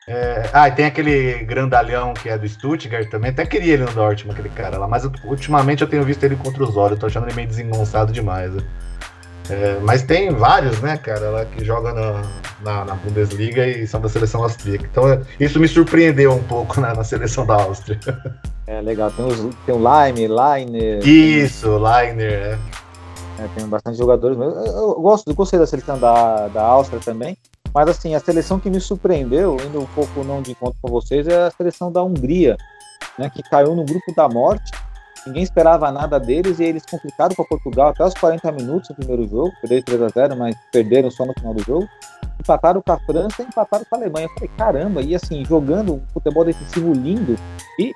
É... 0.07 0.49
Ah, 0.53 0.68
e 0.68 0.72
tem 0.72 0.86
aquele 0.86 1.43
grandalhão 1.45 2.13
que 2.13 2.30
é 2.30 2.38
do 2.38 2.47
Stuttgart 2.47 3.09
também. 3.09 3.32
Até 3.32 3.45
queria 3.45 3.74
ele 3.74 3.86
no 3.86 3.91
Dortmund, 3.91 4.39
aquele 4.39 4.53
cara 4.53 4.78
lá. 4.78 4.88
Mas 4.88 5.03
ultimamente 5.24 5.82
eu 5.82 5.89
tenho 5.89 6.03
visto 6.03 6.24
ele 6.24 6.36
contra 6.36 6.63
os 6.63 6.78
olhos. 6.78 6.99
Tô 6.99 7.07
achando 7.07 7.26
ele 7.26 7.36
meio 7.36 7.47
desengonçado 7.47 8.13
demais. 8.13 8.53
Né? 8.53 8.61
É, 9.49 9.79
mas 9.81 10.01
tem 10.01 10.31
vários, 10.31 10.81
né, 10.81 10.97
cara, 10.97 11.29
lá 11.29 11.45
que 11.45 11.63
jogam 11.63 11.93
na, 11.93 12.23
na, 12.61 12.85
na, 12.85 12.95
Bundesliga 12.95 13.67
e 13.67 13.85
são 13.85 14.01
da 14.01 14.09
seleção 14.09 14.43
austríaca. 14.43 14.87
Então 14.89 15.07
é, 15.07 15.21
isso 15.39 15.59
me 15.59 15.67
surpreendeu 15.67 16.33
um 16.33 16.43
pouco 16.43 16.81
na, 16.81 16.93
na 16.93 17.03
seleção 17.03 17.45
da 17.45 17.55
Áustria. 17.55 17.99
É 18.67 18.81
legal, 18.81 19.11
tem, 19.11 19.25
os, 19.25 19.55
tem 19.65 19.75
o 19.75 19.77
Lime, 19.77 20.27
Liner. 20.27 21.07
Isso, 21.07 21.67
tem... 21.67 21.77
Liner, 21.77 22.31
é. 22.31 22.59
é. 23.43 23.47
Tem 23.55 23.67
bastante 23.67 23.97
jogadores. 23.97 24.35
Eu, 24.37 24.49
eu 24.49 24.93
gosto, 24.95 25.29
eu 25.29 25.35
gostei 25.35 25.59
da 25.59 25.67
seleção 25.67 25.99
da, 25.99 26.47
da 26.47 26.63
Áustria 26.63 26.99
também. 26.99 27.37
Mas 27.71 27.89
assim, 27.89 28.15
a 28.15 28.19
seleção 28.19 28.59
que 28.59 28.69
me 28.69 28.79
surpreendeu, 28.79 29.57
indo 29.63 29.79
um 29.79 29.85
pouco 29.87 30.23
não 30.23 30.41
de 30.41 30.51
encontro 30.51 30.77
com 30.81 30.89
vocês, 30.89 31.27
é 31.27 31.43
a 31.43 31.51
seleção 31.51 31.91
da 31.91 32.01
Hungria, 32.01 32.57
né, 33.19 33.29
que 33.29 33.43
caiu 33.43 33.75
no 33.75 33.85
grupo 33.85 34.15
da 34.15 34.27
morte 34.27 34.71
Ninguém 35.26 35.43
esperava 35.43 35.91
nada 35.91 36.19
deles 36.19 36.59
e 36.59 36.63
eles 36.63 36.86
complicaram 36.86 37.36
para 37.36 37.45
Portugal 37.45 37.89
até 37.89 38.03
os 38.03 38.13
40 38.13 38.51
minutos 38.51 38.89
no 38.89 38.95
primeiro 38.95 39.28
jogo. 39.28 39.51
Perderam 39.61 39.84
3 39.84 40.01
a 40.01 40.07
0 40.09 40.36
mas 40.36 40.55
perderam 40.71 41.09
só 41.09 41.26
no 41.26 41.34
final 41.34 41.53
do 41.53 41.63
jogo. 41.63 41.88
Empataram 42.39 42.82
com 42.82 42.91
a 42.91 42.99
França 42.99 43.41
e 43.41 43.45
empataram 43.45 43.86
com 43.89 43.95
a 43.95 43.99
Alemanha. 43.99 44.28
Eu 44.28 44.34
falei, 44.34 44.49
caramba, 44.55 45.01
e 45.01 45.15
assim, 45.15 45.43
jogando 45.43 45.95
um 45.95 46.01
futebol 46.13 46.45
defensivo 46.45 46.93
lindo. 46.93 47.36
E, 47.80 47.91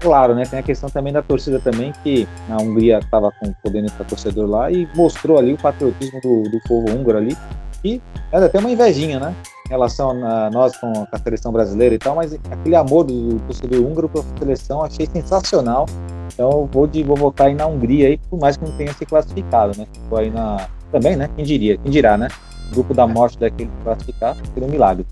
claro, 0.00 0.34
né, 0.34 0.44
tem 0.44 0.58
a 0.58 0.62
questão 0.62 0.90
também 0.90 1.12
da 1.12 1.22
torcida 1.22 1.60
também, 1.60 1.92
que 2.02 2.26
a 2.50 2.60
Hungria 2.60 2.98
estava 2.98 3.30
com 3.30 3.52
podendo 3.62 3.92
para 3.92 4.04
torcedor 4.04 4.48
lá 4.48 4.70
e 4.70 4.88
mostrou 4.96 5.38
ali 5.38 5.52
o 5.52 5.58
patriotismo 5.58 6.20
do, 6.20 6.42
do 6.50 6.60
povo 6.66 6.90
húngaro 6.90 7.18
ali. 7.18 7.36
E 7.84 8.00
era 8.32 8.46
até 8.46 8.58
uma 8.58 8.70
invejinha, 8.70 9.20
né? 9.20 9.34
Em 9.72 9.74
relação 9.74 10.10
a 10.10 10.50
nós 10.50 10.76
com 10.76 11.06
a 11.10 11.18
seleção 11.18 11.50
brasileira 11.50 11.94
e 11.94 11.98
tal, 11.98 12.14
mas 12.14 12.34
aquele 12.34 12.76
amor 12.76 13.04
do 13.04 13.40
torcedor 13.46 13.80
húngaro 13.80 14.06
pela 14.06 14.22
seleção 14.38 14.84
achei 14.84 15.06
sensacional. 15.06 15.86
Então 16.30 16.68
vou, 16.70 16.86
de, 16.86 17.02
vou 17.02 17.16
votar 17.16 17.46
aí 17.46 17.54
na 17.54 17.66
Hungria 17.66 18.08
aí, 18.08 18.20
por 18.28 18.38
mais 18.38 18.58
que 18.58 18.66
não 18.66 18.72
tenha 18.72 18.92
se 18.92 19.06
classificado, 19.06 19.72
né? 19.78 19.86
Ficou 19.90 20.18
aí 20.18 20.28
na. 20.28 20.68
Também, 20.90 21.16
né? 21.16 21.30
Quem 21.34 21.42
diria? 21.42 21.78
Quem 21.78 21.90
dirá, 21.90 22.18
né? 22.18 22.28
O 22.70 22.74
grupo 22.74 22.92
da 22.92 23.06
morte 23.06 23.38
daquele 23.38 23.70
classificar 23.82 24.36
seria 24.52 24.68
um 24.68 24.70
milagre. 24.70 25.06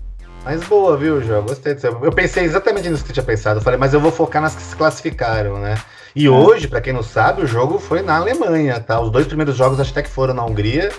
Mas 0.45 0.63
boa, 0.65 0.95
viu, 0.95 1.23
João? 1.23 1.41
Gostei 1.41 1.73
disso. 1.73 1.87
Eu 1.87 2.11
pensei 2.11 2.43
exatamente 2.43 2.87
nisso 2.87 3.01
que 3.01 3.07
você 3.07 3.13
tinha 3.13 3.25
pensado. 3.25 3.59
Eu 3.59 3.63
falei, 3.63 3.79
mas 3.79 3.95
eu 3.95 3.99
vou 3.99 4.11
focar 4.11 4.43
nas 4.43 4.53
que 4.53 4.61
se 4.61 4.75
classificaram, 4.75 5.57
né? 5.57 5.75
E 6.15 6.27
é. 6.27 6.29
hoje, 6.29 6.67
para 6.67 6.81
quem 6.81 6.93
não 6.93 7.01
sabe, 7.01 7.41
o 7.41 7.47
jogo 7.47 7.79
foi 7.79 8.03
na 8.03 8.17
Alemanha, 8.17 8.79
tá? 8.79 9.01
Os 9.01 9.09
dois 9.09 9.25
primeiros 9.25 9.55
jogos 9.55 9.79
acho 9.79 9.89
até 9.89 10.03
que 10.03 10.09
foram 10.09 10.35
na 10.35 10.45
Hungria, 10.45 10.91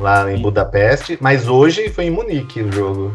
lá 0.00 0.30
em 0.30 0.40
Budapeste, 0.40 1.18
mas 1.20 1.46
hoje 1.48 1.88
foi 1.90 2.06
em 2.06 2.10
Munique 2.10 2.62
o 2.62 2.72
jogo. 2.72 3.14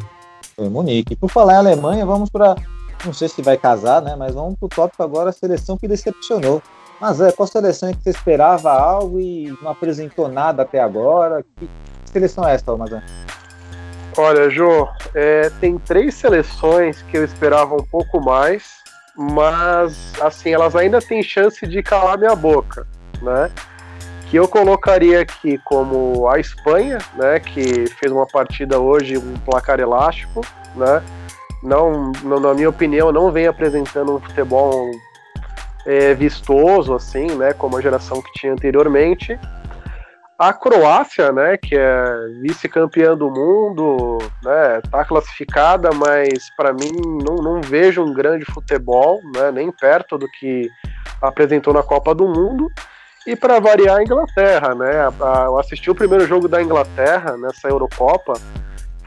Foi 0.56 0.66
em 0.66 0.70
Munique. 0.70 1.16
Por 1.16 1.30
falar 1.30 1.54
em 1.54 1.58
Alemanha, 1.58 2.06
vamos 2.06 2.30
para 2.30 2.56
não 3.04 3.14
sei 3.14 3.28
se 3.28 3.42
vai 3.42 3.58
casar, 3.58 4.02
né? 4.02 4.16
Mas 4.16 4.34
vamos 4.34 4.56
pro 4.58 4.70
tópico 4.70 5.04
agora, 5.04 5.30
a 5.30 5.34
seleção 5.34 5.78
que 5.78 5.88
decepcionou. 5.88 6.62
Mas 7.00 7.20
é, 7.20 7.32
qual 7.32 7.46
seleção 7.46 7.90
é 7.90 7.94
que 7.94 8.02
você 8.02 8.10
esperava 8.10 8.72
algo 8.72 9.20
e 9.20 9.56
não 9.62 9.70
apresentou 9.70 10.28
nada 10.28 10.64
até 10.64 10.80
agora? 10.80 11.44
Que 11.58 11.70
seleção 12.06 12.48
é 12.48 12.56
essa, 12.56 12.76
Mazan? 12.76 13.04
Olha, 14.18 14.50
Jô, 14.50 14.88
é, 15.14 15.50
tem 15.60 15.78
três 15.78 16.16
seleções 16.16 17.02
que 17.04 17.18
eu 17.18 17.26
esperava 17.26 17.76
um 17.76 17.84
pouco 17.84 18.22
mais 18.22 18.86
mas 19.16 20.14
assim, 20.22 20.50
elas 20.50 20.76
ainda 20.76 21.00
têm 21.00 21.24
chance 21.24 21.66
de 21.66 21.82
calar 21.82 22.18
minha 22.18 22.36
boca, 22.36 22.86
né? 23.22 23.50
Que 24.36 24.40
eu 24.40 24.50
colocaria 24.50 25.22
aqui 25.22 25.58
como 25.60 26.28
a 26.28 26.38
Espanha, 26.38 26.98
né, 27.16 27.40
que 27.40 27.88
fez 27.88 28.12
uma 28.12 28.28
partida 28.28 28.78
hoje 28.78 29.18
um 29.18 29.34
placar 29.46 29.80
elástico, 29.80 30.42
né? 30.76 31.02
Não, 31.64 32.12
na 32.22 32.54
minha 32.54 32.70
opinião, 32.70 33.14
não 33.14 33.32
vem 33.32 33.48
apresentando 33.48 34.14
um 34.14 34.20
futebol 34.20 34.92
é, 35.86 36.14
vistoso 36.14 36.94
assim, 36.94 37.28
né, 37.28 37.54
como 37.54 37.78
a 37.78 37.82
geração 37.82 38.22
que 38.22 38.34
tinha 38.34 38.52
anteriormente. 38.52 39.40
A 40.38 40.52
Croácia, 40.52 41.32
né, 41.32 41.56
que 41.56 41.74
é 41.74 42.06
vice-campeã 42.42 43.16
do 43.16 43.30
mundo, 43.30 44.18
né, 44.44 44.82
tá 44.92 45.06
classificada, 45.06 45.92
mas 45.94 46.54
para 46.58 46.74
mim 46.74 46.92
não, 47.26 47.38
não, 47.38 47.62
vejo 47.62 48.04
um 48.04 48.14
grande 48.14 48.44
futebol, 48.44 49.22
né, 49.34 49.50
nem 49.50 49.72
perto 49.72 50.18
do 50.18 50.28
que 50.28 50.70
apresentou 51.22 51.74
na 51.74 51.82
Copa 51.82 52.14
do 52.14 52.28
Mundo. 52.28 52.70
E 53.26 53.36
para 53.36 53.60
variar 53.60 53.98
a 53.98 54.04
Inglaterra, 54.04 54.76
né, 54.76 55.08
eu 55.46 55.58
assisti 55.58 55.90
o 55.90 55.96
primeiro 55.96 56.28
jogo 56.28 56.48
da 56.48 56.62
Inglaterra 56.62 57.36
nessa 57.38 57.68
Eurocopa, 57.68 58.34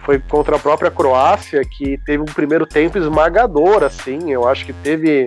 foi 0.05 0.19
contra 0.19 0.57
a 0.57 0.59
própria 0.59 0.91
Croácia, 0.91 1.63
que 1.65 1.99
teve 2.05 2.23
um 2.23 2.27
primeiro 2.27 2.67
tempo 2.67 2.99
esmagador, 2.99 3.85
assim, 3.85 4.33
eu 4.33 4.49
acho 4.49 4.67
que 4.67 4.73
teve 4.73 5.27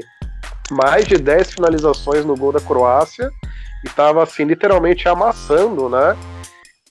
mais 0.71 1.05
de 1.05 1.17
10 1.17 1.53
finalizações 1.53 2.25
no 2.25 2.35
gol 2.35 2.51
da 2.51 2.59
Croácia 2.59 3.29
e 3.83 3.87
estava 3.87 4.23
assim 4.23 4.43
literalmente 4.43 5.07
amassando, 5.07 5.89
né? 5.89 6.17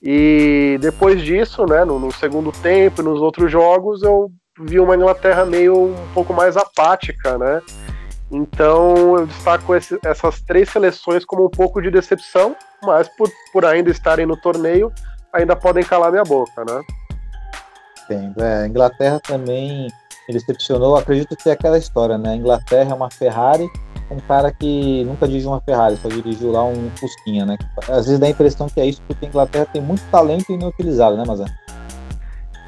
E 0.01 0.77
depois 0.81 1.21
disso, 1.21 1.65
né, 1.65 1.83
no, 1.85 1.99
no, 1.99 2.11
segundo 2.11 2.51
tempo 2.51 3.01
e 3.01 3.05
nos 3.05 3.19
outros 3.19 3.51
jogos, 3.51 4.01
eu 4.01 4.31
vi 4.59 4.79
uma 4.79 4.95
Inglaterra 4.95 5.45
meio 5.45 5.93
um 5.93 6.13
pouco 6.13 6.33
mais 6.33 6.57
apática, 6.57 7.37
né? 7.37 7.61
Então 8.31 9.17
eu 9.17 9.27
destaco 9.27 9.75
esse, 9.75 9.99
essas 10.05 10.41
três 10.41 10.69
seleções 10.69 11.25
como 11.25 11.45
um 11.45 11.49
pouco 11.49 11.81
de 11.81 11.91
decepção, 11.91 12.55
mas 12.83 13.07
por, 13.09 13.29
por 13.51 13.65
ainda 13.65 13.89
estarem 13.91 14.25
no 14.25 14.37
torneio, 14.37 14.91
ainda 15.33 15.55
podem 15.55 15.83
calar 15.83 16.11
minha 16.11 16.23
boca, 16.23 16.63
né? 16.63 16.81
Sim, 18.07 18.33
é, 18.37 18.63
a 18.63 18.67
Inglaterra 18.67 19.19
também 19.19 19.87
decepcionou. 20.29 20.95
Acredito 20.95 21.35
que 21.35 21.49
é 21.49 21.53
aquela 21.53 21.77
história, 21.77 22.17
né? 22.17 22.31
A 22.31 22.35
Inglaterra 22.35 22.91
é 22.91 22.93
uma 22.93 23.09
Ferrari 23.09 23.69
um 24.11 24.19
cara 24.19 24.51
que 24.51 25.03
nunca 25.05 25.27
dirigiu 25.27 25.51
uma 25.51 25.61
Ferrari, 25.61 25.97
só 25.97 26.09
dirigiu 26.09 26.51
lá 26.51 26.63
um 26.63 26.89
Fusquinha, 26.97 27.45
né? 27.45 27.57
Às 27.87 28.05
vezes 28.05 28.19
dá 28.19 28.27
a 28.27 28.29
impressão 28.29 28.67
que 28.67 28.79
é 28.79 28.85
isso, 28.85 29.01
porque 29.07 29.25
a 29.25 29.29
Inglaterra 29.29 29.67
tem 29.71 29.81
muito 29.81 30.03
talento 30.11 30.51
inutilizado, 30.51 31.15
né, 31.15 31.23
Mazan? 31.25 31.45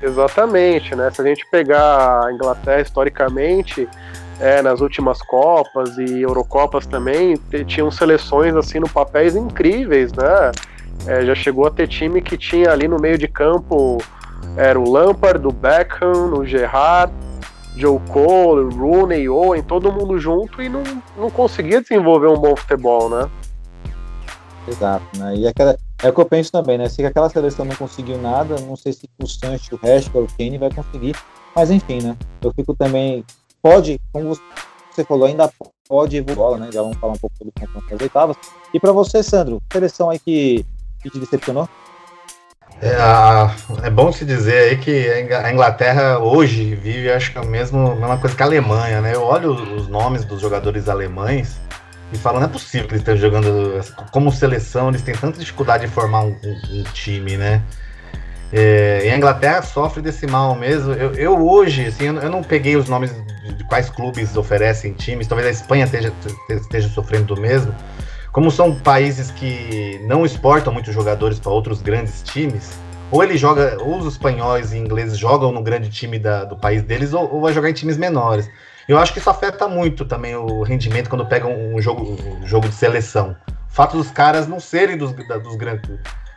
Exatamente, 0.02 0.96
né? 0.96 1.12
Se 1.12 1.22
a 1.22 1.26
gente 1.26 1.46
pegar 1.50 2.26
a 2.26 2.34
Inglaterra 2.34 2.82
historicamente, 2.82 3.88
é, 4.44 4.62
nas 4.62 4.82
últimas 4.82 5.22
Copas 5.22 5.98
e 5.98 6.22
Eurocopas 6.22 6.86
também, 6.86 7.40
tinham 7.66 7.90
seleções 7.90 8.54
assim 8.56 8.78
no 8.78 8.90
papéis 8.90 9.38
incríveis, 9.38 10.12
né? 10.12 10.52
É, 11.08 11.26
já 11.26 11.34
chegou 11.34 11.66
a 11.66 11.72
ter 11.72 11.88
time 11.88 12.22
que 12.22 12.38
tinha 12.38 12.72
ali 12.72 12.88
no 12.88 13.00
meio 13.00 13.18
de 13.18 13.28
campo 13.28 13.98
era 14.58 14.78
o 14.78 14.90
Lampard, 14.90 15.48
o 15.48 15.52
Beckham, 15.52 16.34
o 16.34 16.46
Gerrard, 16.46 17.14
Joe 17.78 18.00
Cole, 18.12 18.76
Rooney, 18.76 19.30
Owen, 19.30 19.64
todo 19.64 19.92
mundo 19.92 20.20
junto 20.20 20.62
e 20.62 20.68
não, 20.68 20.84
não 21.18 21.32
conseguia 21.32 21.82
desenvolver 21.82 22.28
um 22.28 22.38
bom 22.38 22.56
futebol, 22.56 23.10
né? 23.10 23.30
Exato, 24.68 25.06
né? 25.18 25.36
E 25.38 25.48
aquela, 25.48 25.78
é 26.04 26.10
o 26.10 26.14
que 26.14 26.20
eu 26.20 26.26
penso 26.26 26.52
também, 26.52 26.78
né? 26.78 26.90
Se 26.90 27.04
aquela 27.06 27.30
seleção 27.30 27.66
não 27.66 27.76
conseguiu 27.76 28.18
nada, 28.18 28.58
não 28.60 28.76
sei 28.76 28.92
se 28.92 29.10
o 29.22 29.26
Sancho, 29.26 29.76
o 29.76 29.78
Rashford, 29.78 30.32
o 30.32 30.38
Kane 30.38 30.58
vai 30.58 30.70
conseguir, 30.70 31.16
mas 31.56 31.72
enfim, 31.72 32.02
né? 32.02 32.16
Eu 32.42 32.54
fico 32.54 32.76
também, 32.76 33.26
pode, 33.64 34.00
como 34.12 34.38
você 34.92 35.06
falou, 35.06 35.26
ainda 35.26 35.50
pode 35.88 36.18
evoluir, 36.18 36.60
né? 36.60 36.70
Já 36.72 36.82
vamos 36.82 36.98
falar 36.98 37.14
um 37.14 37.18
pouco 37.18 37.36
sobre 37.38 37.54
o 37.56 37.60
confronto 37.60 37.90
das 37.90 38.02
oitavas. 38.02 38.38
E 38.74 38.80
para 38.80 38.92
você, 38.92 39.24
Sandro, 39.24 39.62
seleção 39.72 40.10
aí 40.10 40.20
que, 40.20 40.66
que 41.02 41.10
te 41.10 41.18
decepcionou? 41.18 41.68
É, 42.82 43.88
é, 43.88 43.90
bom 43.90 44.12
se 44.12 44.26
dizer 44.26 44.58
aí 44.58 44.78
que 44.78 45.08
a 45.34 45.52
Inglaterra 45.52 46.20
hoje 46.20 46.76
vive, 46.76 47.10
acho 47.10 47.32
que 47.32 47.38
é 47.38 47.42
a 47.42 47.46
mesma, 47.46 47.96
mesma 47.96 48.18
coisa 48.18 48.36
que 48.36 48.44
a 48.44 48.46
Alemanha, 48.46 49.00
né? 49.00 49.16
Eu 49.16 49.24
olho 49.24 49.54
os 49.54 49.88
nomes 49.88 50.26
dos 50.26 50.42
jogadores 50.42 50.90
alemães 50.90 51.62
e 52.12 52.18
falo, 52.18 52.40
não 52.40 52.46
é 52.46 52.50
possível 52.50 52.88
que 52.88 52.94
eles 52.94 53.02
estejam 53.02 53.22
jogando 53.22 53.80
como 54.12 54.32
seleção, 54.32 54.90
eles 54.90 55.02
têm 55.02 55.16
tanta 55.16 55.40
dificuldade 55.40 55.86
de 55.86 55.92
formar 55.92 56.24
um, 56.24 56.36
um, 56.44 56.84
time, 56.94 57.38
né? 57.38 57.62
É, 58.52 59.04
e 59.06 59.10
a 59.10 59.18
Inglaterra 59.18 59.62
sofre 59.62 60.02
desse 60.02 60.28
mal 60.28 60.54
mesmo. 60.54 60.92
Eu, 60.92 61.14
eu 61.14 61.48
hoje, 61.48 61.86
assim, 61.86 62.06
eu, 62.08 62.30
não 62.30 62.44
peguei 62.44 62.76
os 62.76 62.90
nomes 62.90 63.12
de, 63.52 63.64
quais 63.66 63.90
clubes 63.90 64.36
oferecem 64.38 64.94
times, 64.94 65.28
talvez 65.28 65.48
a 65.48 65.52
Espanha 65.52 65.86
esteja, 65.86 66.14
esteja 66.50 66.88
sofrendo 66.90 67.36
do 67.36 67.42
mesmo. 67.42 67.74
Como 68.32 68.50
são 68.50 68.74
países 68.74 69.30
que 69.30 70.00
não 70.06 70.26
exportam 70.26 70.74
muitos 70.74 70.94
jogadores 70.94 71.40
para 71.40 71.52
outros 71.52 71.82
grandes 71.82 72.24
times, 72.24 72.72
ou 73.12 73.24
ele 73.24 73.38
joga, 73.38 73.78
ou 73.80 74.00
os 74.00 74.12
espanhóis 74.14 74.74
e 74.74 74.78
ingleses 74.78 75.18
jogam 75.18 75.52
no 75.52 75.62
grande 75.62 75.90
time 75.90 76.18
da, 76.18 76.44
do 76.44 76.56
país 76.56 76.82
deles, 76.82 77.14
ou, 77.14 77.32
ou, 77.32 77.42
vai 77.42 77.54
jogar 77.54 77.70
em 77.70 77.74
times 77.74 77.96
menores. 77.96 78.50
Eu 78.88 78.98
acho 78.98 79.14
que 79.14 79.20
isso 79.20 79.30
afeta 79.30 79.68
muito 79.68 80.04
também 80.04 80.36
o 80.36 80.64
rendimento 80.64 81.10
quando 81.10 81.26
pegam 81.26 81.56
um 81.56 81.80
jogo, 81.80 82.18
um 82.42 82.48
jogo 82.48 82.68
de 82.68 82.74
seleção. 82.74 83.36
O 83.48 83.74
fato 83.74 83.98
dos 83.98 84.10
caras 84.10 84.48
não 84.48 84.60
serem 84.60 84.98
dos, 84.98 85.14
da, 85.28 85.38
dos 85.38 85.56
grandes. 85.56 85.90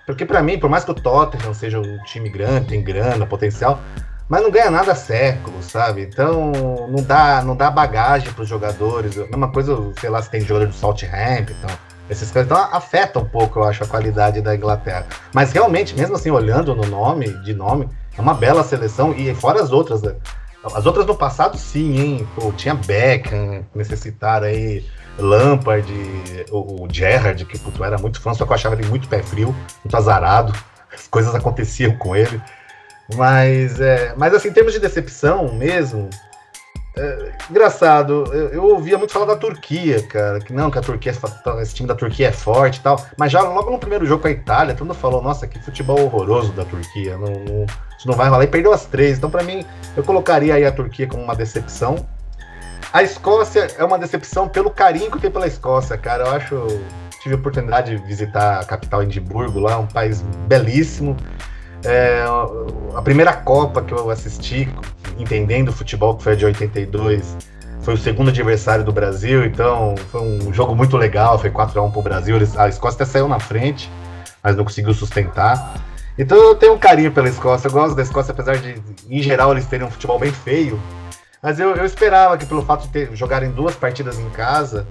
Porque 0.05 0.25
para 0.27 0.43
mim, 0.43 0.59
por 0.59 0.69
mais 0.69 0.85
que 0.85 0.91
o 0.91 0.95
Tottenham 0.95 1.55
seja 1.55 1.81
um 1.81 1.99
time 2.05 2.29
grande, 2.29 2.69
tem 2.69 2.83
grana, 2.83 3.27
potencial, 3.27 3.81
mas 4.29 4.43
não 4.43 4.51
ganha 4.51 4.71
nada 4.71 4.93
há 4.93 4.95
séculos, 4.95 5.67
sabe? 5.67 6.03
Então 6.03 6.53
não 6.89 7.03
dá, 7.03 7.43
não 7.43 7.55
dá 7.55 7.71
bagagem 7.71 8.33
para 8.33 8.43
os 8.43 8.49
jogadores. 8.49 9.17
A 9.19 9.25
mesma 9.25 9.51
coisa, 9.51 9.77
sei 10.01 10.11
lá, 10.11 10.21
se 10.21 10.31
tem 10.31 10.41
jogador 10.41 10.67
do 10.67 10.75
Southampton, 10.75 11.69
esses 12.09 12.31
caras 12.31 12.47
então 12.47 12.59
afeta 12.73 13.19
um 13.19 13.25
pouco, 13.25 13.59
eu 13.59 13.65
acho, 13.65 13.85
a 13.85 13.87
qualidade 13.87 14.41
da 14.41 14.55
Inglaterra. 14.55 15.07
Mas 15.33 15.53
realmente, 15.53 15.95
mesmo 15.95 16.17
assim, 16.17 16.31
olhando 16.31 16.75
no 16.75 16.87
nome, 16.87 17.29
de 17.43 17.53
nome, 17.53 17.89
é 18.17 18.21
uma 18.21 18.35
bela 18.35 18.63
seleção. 18.63 19.13
E 19.13 19.35
fora 19.35 19.63
as 19.63 19.73
outras, 19.73 20.03
né? 20.03 20.15
As 20.75 20.87
outras 20.87 21.07
no 21.07 21.15
passado, 21.15 21.57
sim, 21.57 21.99
hein? 21.99 22.29
Pô, 22.35 22.53
tinha 22.53 22.75
Beckham, 22.75 23.65
necessitaram 23.75 24.47
aí 24.47 24.85
Lampard, 25.19 25.89
o, 26.51 26.85
o 26.85 26.89
Gerrard, 26.91 27.45
que 27.45 27.59
puto, 27.59 27.85
era 27.85 27.99
muito 27.99 28.21
fã, 28.21 28.35
só 28.35 28.45
que 28.45 28.51
eu 28.51 28.55
achava 28.55 28.75
ele 28.75 28.89
muito 28.89 29.09
pé 29.09 29.23
frio, 29.23 29.55
muito 29.85 29.97
azarado. 29.97 30.53
As 30.93 31.07
coisas 31.07 31.35
aconteciam 31.35 31.97
com 31.97 32.17
ele. 32.17 32.41
Mas, 33.15 33.81
é, 33.81 34.15
mas 34.17 34.35
assim, 34.35 34.49
em 34.49 34.53
termos 34.53 34.73
de 34.73 34.81
decepção 34.81 35.55
mesmo, 35.55 36.11
é, 36.99 37.33
engraçado, 37.51 38.25
eu, 38.33 38.49
eu, 38.49 38.65
ouvia 38.65 38.97
muito 38.97 39.13
falar 39.13 39.27
da 39.27 39.37
Turquia, 39.37 40.03
cara, 40.03 40.41
que 40.41 40.51
não, 40.51 40.71
que 40.71 40.79
a 40.79 40.83
Turquia, 40.83 41.13
é 41.13 41.63
esse 41.63 41.75
time 41.75 41.87
da 41.87 41.95
Turquia 41.95 42.29
é 42.29 42.33
forte 42.33 42.79
e 42.79 42.81
tal, 42.81 43.05
mas 43.19 43.31
já 43.31 43.43
logo 43.43 43.71
no 43.71 43.79
primeiro 43.79 44.07
jogo 44.07 44.23
com 44.23 44.29
a 44.29 44.31
Itália, 44.31 44.75
todo 44.75 44.87
mundo 44.87 44.97
falou, 44.97 45.21
nossa, 45.21 45.47
que 45.47 45.59
futebol 45.59 46.01
horroroso 46.01 46.53
da 46.53 46.65
Turquia, 46.65 47.19
não, 47.19 47.33
não, 47.45 47.67
isso 47.99 48.09
não 48.09 48.15
vai 48.15 48.31
rolar, 48.31 48.45
e 48.45 48.47
perdeu 48.47 48.73
as 48.73 48.87
três, 48.87 49.19
então 49.19 49.29
para 49.29 49.43
mim, 49.43 49.63
eu 49.95 50.03
colocaria 50.03 50.55
aí 50.55 50.65
a 50.65 50.73
Turquia 50.73 51.07
como 51.07 51.23
uma 51.23 51.37
decepção. 51.37 51.97
A 52.93 53.03
Escócia 53.03 53.69
é 53.77 53.85
uma 53.85 53.99
decepção 53.99 54.49
pelo 54.49 54.71
carinho 54.71 55.11
que 55.11 55.19
tem 55.19 55.31
pela 55.31 55.47
Escócia, 55.47 55.99
cara, 55.99 56.25
eu 56.25 56.31
acho, 56.31 56.67
tive 57.23 57.35
a 57.35 57.39
oportunidade 57.39 57.95
de 57.95 58.03
visitar 58.07 58.61
a 58.61 58.65
capital 58.65 59.03
Edimburgo 59.03 59.61
lá, 59.61 59.79
um 59.79 59.87
país 59.87 60.23
belíssimo, 60.49 61.15
é, 61.87 62.25
a 62.95 63.03
primeira 63.03 63.33
Copa 63.33 63.83
que 63.83 63.93
eu 63.93 64.11
assisti, 64.11 64.69
entendendo 65.19 65.69
o 65.69 65.73
futebol, 65.73 66.17
que 66.17 66.23
foi 66.23 66.33
a 66.33 66.37
de 66.37 66.45
82, 66.45 67.37
foi 67.81 67.95
o 67.95 67.97
segundo 67.97 68.31
adversário 68.31 68.85
do 68.85 68.93
Brasil, 68.93 69.45
então 69.45 69.95
foi 70.11 70.21
um 70.21 70.53
jogo 70.53 70.75
muito 70.75 70.97
legal, 70.97 71.39
foi 71.39 71.51
4x1 71.51 71.93
pro 71.93 72.03
Brasil. 72.03 72.37
A 72.57 72.69
Escócia 72.69 72.97
até 72.97 73.05
saiu 73.05 73.29
na 73.29 73.39
frente, 73.39 73.89
mas 74.43 74.57
não 74.57 74.65
conseguiu 74.65 74.93
sustentar. 74.93 75.81
Então 76.19 76.37
eu 76.37 76.55
tenho 76.57 76.75
um 76.75 76.79
carinho 76.79 77.13
pela 77.13 77.29
Escócia, 77.29 77.69
eu 77.69 77.73
gosto 77.73 77.95
da 77.95 78.03
Escócia, 78.03 78.33
apesar 78.33 78.57
de, 78.57 78.83
em 79.09 79.23
geral, 79.23 79.53
eles 79.53 79.67
terem 79.67 79.87
um 79.87 79.91
futebol 79.91 80.19
bem 80.19 80.33
feio. 80.33 80.81
Mas 81.41 81.61
eu, 81.61 81.77
eu 81.77 81.85
esperava 81.85 82.37
que, 82.37 82.45
pelo 82.45 82.63
fato 82.63 82.83
de 82.83 82.89
ter, 82.89 83.15
jogarem 83.15 83.53
duas 83.53 83.77
partidas 83.77 84.19
em 84.19 84.29
casa, 84.31 84.87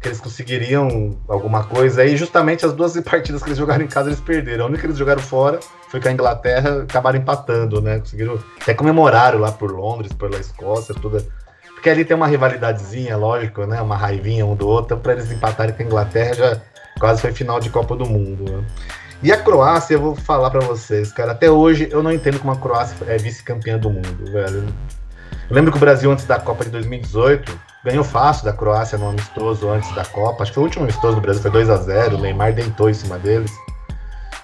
que 0.00 0.08
eles 0.08 0.20
conseguiriam 0.20 1.18
alguma 1.28 1.62
coisa. 1.64 2.04
E 2.04 2.16
justamente 2.16 2.64
as 2.64 2.72
duas 2.72 2.98
partidas 3.02 3.42
que 3.42 3.48
eles 3.48 3.58
jogaram 3.58 3.84
em 3.84 3.88
casa, 3.88 4.08
eles 4.08 4.20
perderam. 4.20 4.64
A 4.64 4.68
única 4.68 4.80
que 4.80 4.86
eles 4.86 4.98
jogaram 4.98 5.20
fora 5.20 5.60
foi 5.88 6.00
com 6.00 6.08
a 6.08 6.12
Inglaterra, 6.12 6.82
acabaram 6.82 7.18
empatando, 7.18 7.80
né? 7.82 7.98
Conseguiram 7.98 8.38
até 8.60 8.72
comemoraram 8.72 9.38
lá 9.38 9.52
por 9.52 9.70
Londres, 9.70 10.12
pela 10.12 10.38
Escócia, 10.38 10.94
tudo. 10.94 11.24
Porque 11.74 11.90
ali 11.90 12.04
tem 12.04 12.16
uma 12.16 12.26
rivalidadezinha, 12.26 13.16
lógico, 13.16 13.66
né? 13.66 13.80
Uma 13.80 13.96
raivinha 13.96 14.46
um 14.46 14.56
do 14.56 14.66
outro. 14.66 14.96
Para 14.96 15.12
eles 15.12 15.30
empatarem 15.30 15.74
com 15.74 15.82
a 15.82 15.86
Inglaterra, 15.86 16.34
já 16.34 16.60
quase 16.98 17.20
foi 17.20 17.32
final 17.32 17.60
de 17.60 17.68
Copa 17.68 17.94
do 17.94 18.06
Mundo. 18.06 18.50
Né? 18.50 18.64
E 19.22 19.30
a 19.30 19.36
Croácia, 19.36 19.94
eu 19.94 20.00
vou 20.00 20.16
falar 20.16 20.50
para 20.50 20.60
vocês, 20.60 21.12
cara. 21.12 21.32
Até 21.32 21.50
hoje 21.50 21.88
eu 21.90 22.02
não 22.02 22.10
entendo 22.10 22.38
como 22.38 22.52
a 22.52 22.56
Croácia 22.56 22.96
é 23.06 23.18
vice-campeã 23.18 23.78
do 23.78 23.90
mundo, 23.90 24.32
velho. 24.32 24.66
Eu 25.48 25.56
lembro 25.56 25.70
que 25.70 25.76
o 25.76 25.80
Brasil, 25.80 26.10
antes 26.10 26.24
da 26.24 26.38
Copa 26.38 26.64
de 26.64 26.70
2018, 26.70 27.69
ganhou 27.84 28.04
fácil 28.04 28.44
da 28.44 28.52
Croácia 28.52 28.98
no 28.98 29.10
amistoso 29.10 29.68
antes 29.68 29.94
da 29.94 30.04
Copa. 30.04 30.42
Acho 30.42 30.52
que 30.52 30.60
o 30.60 30.62
último 30.62 30.84
amistoso 30.84 31.16
do 31.16 31.20
Brasil, 31.20 31.42
foi 31.42 31.50
2 31.50 31.70
a 31.70 31.76
0 31.76 32.16
O 32.16 32.20
Neymar 32.20 32.52
deitou 32.52 32.90
em 32.90 32.94
cima 32.94 33.18
deles. 33.18 33.52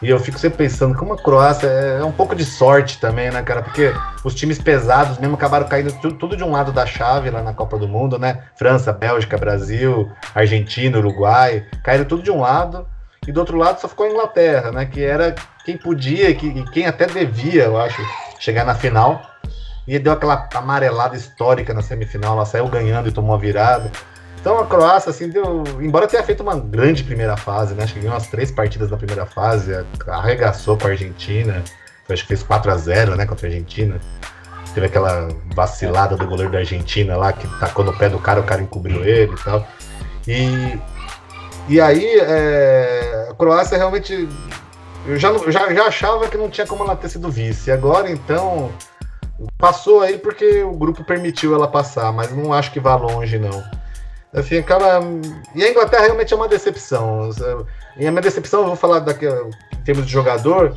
E 0.03 0.11
eu 0.11 0.20
fico 0.20 0.39
sempre 0.39 0.59
pensando 0.59 0.97
como 0.97 1.14
a 1.14 1.16
Croácia 1.16 1.66
é 1.66 2.05
um 2.05 2.12
pouco 2.12 2.34
de 2.34 2.45
sorte 2.45 2.99
também, 2.99 3.30
né, 3.30 3.43
cara? 3.43 3.62
Porque 3.62 3.95
os 4.22 4.34
times 4.34 4.59
pesados 4.59 5.18
mesmo 5.18 5.37
acabaram 5.37 5.66
caindo 5.66 5.91
tudo 6.18 6.37
de 6.37 6.45
um 6.45 6.51
lado 6.51 6.70
da 6.70 6.84
chave 6.84 7.30
lá 7.30 7.43
na 7.43 7.55
Copa 7.55 7.78
do 7.78 7.89
Mundo, 7.89 8.18
né? 8.18 8.43
França, 8.59 8.93
Bélgica, 8.93 9.39
Brasil, 9.39 10.11
Argentina, 10.34 10.99
Uruguai, 10.99 11.64
caíram 11.82 12.05
tudo 12.05 12.22
de 12.22 12.30
um 12.30 12.41
lado. 12.41 12.87
E 13.26 13.32
do 13.32 13.41
outro 13.41 13.57
lado 13.57 13.80
só 13.80 13.89
ficou 13.89 14.07
a 14.07 14.11
Inglaterra, 14.11 14.70
né? 14.70 14.84
Que 14.84 15.03
era 15.03 15.34
quem 15.64 15.78
podia 15.78 16.28
e 16.28 16.64
quem 16.70 16.87
até 16.87 17.07
devia, 17.07 17.64
eu 17.64 17.80
acho, 17.80 18.01
chegar 18.39 18.64
na 18.64 18.74
final. 18.74 19.22
E 19.87 19.99
deu 19.99 20.12
aquela 20.12 20.49
amarelada 20.55 21.16
histórica 21.16 21.72
na 21.72 21.82
semifinal, 21.82 22.34
ela 22.34 22.47
saiu 22.47 22.68
ganhando 22.68 23.09
e 23.09 23.12
tomou 23.12 23.34
a 23.34 23.39
virada. 23.39 23.91
Então 24.41 24.59
a 24.61 24.66
Croácia, 24.66 25.11
assim, 25.11 25.28
deu. 25.28 25.64
Embora 25.80 26.07
tenha 26.07 26.22
feito 26.22 26.43
uma 26.43 26.57
grande 26.57 27.03
primeira 27.05 27.37
fase, 27.37 27.74
né? 27.74 27.84
Acho 27.84 27.95
que 27.95 28.01
ganhou 28.01 28.14
umas 28.14 28.28
três 28.28 28.51
partidas 28.51 28.91
na 28.91 28.97
primeira 28.97 29.26
fase, 29.26 29.72
arregaçou 30.07 30.76
com 30.76 30.87
a 30.87 30.91
Argentina. 30.91 31.62
Acho 32.09 32.22
que 32.22 32.28
fez 32.28 32.43
4 32.43 32.70
a 32.70 32.76
0 32.76 33.16
né, 33.16 33.26
contra 33.26 33.47
a 33.47 33.51
Argentina. 33.51 34.01
Teve 34.74 34.87
aquela 34.87 35.28
vacilada 35.55 36.16
do 36.16 36.26
goleiro 36.26 36.53
da 36.53 36.59
Argentina 36.59 37.16
lá, 37.16 37.32
que 37.32 37.49
tacou 37.59 37.84
no 37.84 37.97
pé 37.97 38.09
do 38.09 38.18
cara, 38.18 38.41
o 38.41 38.45
cara 38.45 38.62
encobriu 38.62 39.03
ele 39.05 39.32
e 39.32 39.43
tal. 39.43 39.66
E, 40.28 40.78
e 41.68 41.80
aí, 41.80 42.05
é, 42.20 43.28
a 43.30 43.34
Croácia 43.34 43.76
realmente. 43.76 44.28
Eu 45.07 45.16
já, 45.18 45.32
já, 45.51 45.72
já 45.72 45.84
achava 45.87 46.28
que 46.28 46.37
não 46.37 46.51
tinha 46.51 46.66
como 46.66 46.84
ela 46.84 46.97
ter 46.97 47.09
sido 47.09 47.30
vice. 47.30 47.70
Agora, 47.70 48.11
então, 48.11 48.70
passou 49.59 50.01
aí 50.01 50.18
porque 50.18 50.62
o 50.62 50.72
grupo 50.72 51.05
permitiu 51.05 51.55
ela 51.55 51.68
passar, 51.68 52.12
mas 52.12 52.32
não 52.32 52.53
acho 52.53 52.72
que 52.72 52.80
vá 52.80 52.97
longe, 52.97 53.39
não. 53.39 53.62
Assim, 54.32 54.59
acaba. 54.59 55.01
E 55.55 55.64
a 55.64 55.70
Inglaterra 55.70 56.05
realmente 56.05 56.32
é 56.32 56.37
uma 56.37 56.49
decepção. 56.49 57.30
E 57.97 58.07
a 58.07 58.11
minha 58.11 58.22
decepção, 58.22 58.61
eu 58.61 58.66
vou 58.66 58.76
falar 58.76 59.01
daqui, 59.01 59.26
em 59.26 59.82
termos 59.82 60.07
de 60.07 60.12
jogador, 60.12 60.76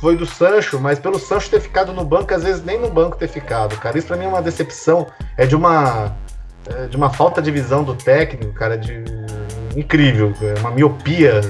foi 0.00 0.16
do 0.16 0.26
Sancho, 0.26 0.80
mas 0.80 0.98
pelo 0.98 1.18
Sancho 1.18 1.50
ter 1.50 1.60
ficado 1.60 1.92
no 1.92 2.04
banco, 2.04 2.34
às 2.34 2.42
vezes 2.42 2.64
nem 2.64 2.78
no 2.78 2.90
banco 2.90 3.16
ter 3.16 3.28
ficado, 3.28 3.76
cara. 3.78 3.98
Isso 3.98 4.08
pra 4.08 4.16
mim 4.16 4.24
é 4.24 4.28
uma 4.28 4.42
decepção. 4.42 5.06
É 5.36 5.46
de 5.46 5.54
uma. 5.54 6.16
É 6.66 6.86
de 6.86 6.96
uma 6.96 7.10
falta 7.10 7.40
de 7.40 7.50
visão 7.50 7.84
do 7.84 7.94
técnico, 7.94 8.52
cara, 8.52 8.76
de. 8.76 9.04
Incrível. 9.76 10.32
É 10.42 10.58
uma 10.60 10.70
miopia 10.70 11.40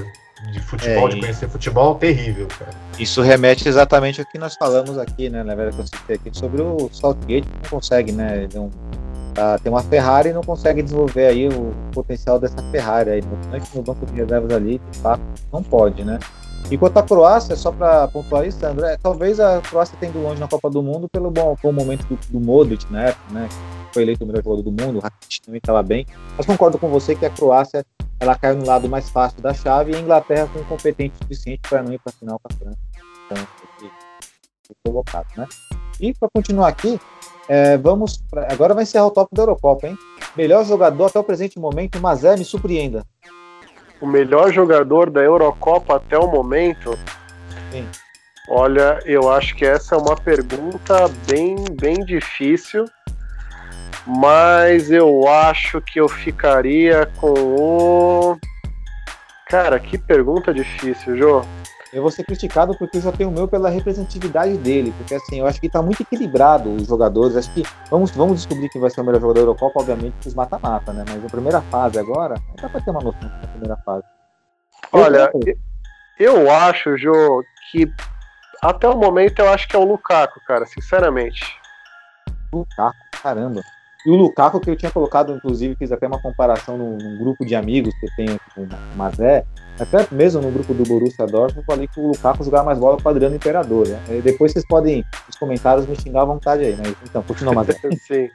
de 0.59 0.67
futebol, 0.67 1.07
é, 1.07 1.11
de 1.11 1.19
conhecer 1.19 1.49
futebol 1.49 1.95
terrível, 1.95 2.47
cara. 2.47 2.71
Isso 2.97 3.21
remete 3.21 3.67
exatamente 3.67 4.19
ao 4.19 4.27
que 4.27 4.37
nós 4.37 4.55
falamos 4.55 4.97
aqui, 4.97 5.29
né, 5.29 5.43
na 5.43 5.55
verdade, 5.55 5.89
aqui 6.09 6.29
sobre 6.31 6.61
o 6.61 6.89
Saltgate, 6.91 7.47
que 7.47 7.63
não 7.63 7.69
consegue, 7.69 8.11
né, 8.11 8.47
é 8.53 8.59
um 8.59 8.69
uh, 9.39 9.61
tem 9.61 9.71
uma 9.71 9.83
Ferrari 9.83 10.29
e 10.29 10.33
não 10.33 10.43
consegue 10.43 10.81
desenvolver 10.81 11.27
aí 11.27 11.47
o 11.47 11.73
potencial 11.91 12.39
dessa 12.39 12.61
Ferrari 12.71 13.09
aí. 13.09 13.21
No 13.73 13.81
banco 13.81 14.05
de 14.05 14.13
reservas 14.13 14.51
ali, 14.51 14.81
de 14.91 14.97
fato, 14.99 15.21
não 15.51 15.63
pode, 15.63 16.03
né? 16.03 16.19
E 16.69 16.77
quanto 16.77 16.97
à 16.97 17.03
Croácia, 17.03 17.55
só 17.55 17.71
para 17.71 18.07
pontuar 18.09 18.45
isso, 18.45 18.63
André, 18.65 18.97
talvez 19.01 19.39
a 19.39 19.61
Croácia 19.61 19.97
tenha 19.99 20.11
ido 20.11 20.21
longe 20.21 20.39
na 20.39 20.47
Copa 20.47 20.69
do 20.69 20.83
Mundo 20.83 21.07
pelo 21.09 21.31
bom, 21.31 21.55
bom 21.61 21.71
momento 21.71 22.05
do, 22.05 22.19
do 22.29 22.39
Modric 22.39 22.85
na 22.91 23.05
época, 23.05 23.33
né? 23.33 23.49
Foi 23.91 24.03
eleito 24.03 24.23
o 24.23 24.27
melhor 24.27 24.43
jogador 24.43 24.61
do 24.61 24.71
mundo, 24.71 24.99
o 24.99 25.01
Rakitic 25.01 25.43
também 25.43 25.57
estava 25.57 25.81
bem. 25.81 26.05
Mas 26.37 26.45
concordo 26.45 26.77
com 26.77 26.89
você 26.89 27.15
que 27.15 27.25
a 27.25 27.29
Croácia 27.29 27.83
ela 28.19 28.35
caiu 28.35 28.57
no 28.57 28.65
lado 28.65 28.89
mais 28.89 29.09
fácil 29.09 29.41
da 29.41 29.53
chave 29.53 29.91
e 29.91 29.95
a 29.95 29.99
Inglaterra 29.99 30.47
foi 30.47 30.61
incompetente 30.61 31.15
o 31.15 31.23
suficiente 31.23 31.61
para 31.69 31.81
não 31.81 31.93
ir 31.93 31.99
para 31.99 32.11
a 32.11 32.19
final 32.19 32.39
com 32.39 32.53
a 32.53 32.55
França. 32.55 32.79
Então, 33.25 33.47
foi 34.67 34.75
colocado, 34.85 35.27
né? 35.37 35.47
E 35.99 36.13
para 36.13 36.29
continuar 36.33 36.67
aqui, 36.67 36.99
é, 37.47 37.77
vamos. 37.77 38.17
Pra... 38.29 38.47
Agora 38.51 38.73
vai 38.73 38.83
encerrar 38.83 39.07
o 39.07 39.11
top 39.11 39.33
da 39.33 39.43
Eurocopa, 39.43 39.87
hein? 39.87 39.97
Melhor 40.37 40.63
jogador 40.65 41.05
até 41.05 41.19
o 41.19 41.23
presente 41.23 41.59
momento, 41.59 41.99
Mazé, 41.99 42.35
me 42.37 42.45
surpreenda. 42.45 43.03
O 43.99 44.07
melhor 44.07 44.51
jogador 44.53 45.09
da 45.09 45.21
Eurocopa 45.21 45.95
até 45.97 46.17
o 46.17 46.27
momento? 46.27 46.97
Sim. 47.71 47.87
Olha, 48.51 48.99
eu 49.05 49.31
acho 49.31 49.55
que 49.55 49.65
essa 49.65 49.95
é 49.95 49.97
uma 49.97 50.15
pergunta 50.15 51.07
bem, 51.27 51.55
bem 51.79 52.03
difícil, 52.05 52.85
mas 54.17 54.91
eu 54.91 55.27
acho 55.27 55.81
que 55.81 55.99
eu 55.99 56.09
ficaria 56.09 57.05
com 57.17 57.33
o. 57.33 58.37
Cara, 59.47 59.79
que 59.79 59.97
pergunta 59.97 60.53
difícil, 60.53 61.17
Jô 61.17 61.43
eu 61.91 62.01
vou 62.01 62.11
ser 62.11 62.23
criticado 62.23 62.77
porque 62.77 62.97
eu 62.97 63.01
já 63.01 63.11
tenho 63.11 63.29
o 63.29 63.31
meu 63.31 63.47
pela 63.47 63.69
representatividade 63.69 64.57
dele, 64.57 64.93
porque 64.97 65.15
assim, 65.15 65.39
eu 65.39 65.47
acho 65.47 65.59
que 65.59 65.67
está 65.67 65.81
muito 65.81 66.01
equilibrado 66.01 66.71
os 66.71 66.87
jogadores, 66.87 67.35
acho 67.35 67.51
que 67.53 67.63
vamos, 67.89 68.11
vamos 68.11 68.37
descobrir 68.37 68.69
quem 68.69 68.79
vai 68.79 68.89
ser 68.89 69.01
o 69.01 69.03
melhor 69.03 69.19
jogador 69.19 69.33
da 69.33 69.39
Eurocopa, 69.41 69.79
obviamente, 69.79 70.27
os 70.27 70.33
mata-mata, 70.33 70.93
né, 70.93 71.03
mas 71.07 71.25
a 71.25 71.29
primeira 71.29 71.61
fase 71.63 71.97
agora, 71.97 72.35
dá 72.61 72.69
para 72.69 72.81
ter 72.81 72.91
uma 72.91 73.01
noção 73.01 73.21
da 73.21 73.47
primeira 73.47 73.77
fase. 73.77 74.03
Olha, 74.91 75.31
eu, 75.33 75.57
eu 76.19 76.51
acho, 76.51 76.95
Jô, 76.97 77.43
que 77.71 77.91
até 78.61 78.87
o 78.87 78.97
momento 78.97 79.39
eu 79.39 79.49
acho 79.49 79.67
que 79.67 79.75
é 79.75 79.79
o 79.79 79.85
Lukaku, 79.85 80.39
cara, 80.45 80.65
sinceramente. 80.65 81.43
Lukaku, 82.53 82.97
caramba. 83.23 83.61
E 84.05 84.09
o 84.09 84.15
Lukaku, 84.15 84.59
que 84.59 84.69
eu 84.69 84.75
tinha 84.75 84.91
colocado, 84.91 85.33
inclusive, 85.33 85.75
fiz 85.75 85.91
até 85.91 86.07
uma 86.07 86.21
comparação 86.21 86.77
num, 86.77 86.97
num 86.97 87.17
grupo 87.17 87.45
de 87.45 87.53
amigos 87.53 87.93
que 87.99 88.05
eu 88.05 88.09
tenho 88.15 88.39
com 88.55 88.63
o 88.63 88.97
Mazé, 88.97 89.45
até 89.77 90.07
mesmo 90.11 90.41
no 90.41 90.51
grupo 90.51 90.73
do 90.73 90.83
Borussia 90.83 91.25
Dortmund, 91.25 91.57
eu 91.57 91.63
falei 91.63 91.87
que 91.87 91.99
o 91.99 92.07
Lukaku 92.07 92.43
jogava 92.43 92.65
mais 92.65 92.79
bola 92.79 92.97
com 92.97 93.07
o 93.07 93.11
Adriano 93.11 93.35
Imperador. 93.35 93.87
Né? 93.87 93.99
E 94.09 94.21
depois 94.21 94.53
vocês 94.53 94.65
podem, 94.65 95.03
nos 95.27 95.37
comentários, 95.37 95.85
me 95.85 95.95
xingar 95.95 96.21
à 96.21 96.25
vontade 96.25 96.63
aí. 96.63 96.75
Mas, 96.77 96.95
então, 97.03 97.21
continua, 97.23 97.53
Mazé. 97.53 97.73
Sim. 98.07 98.29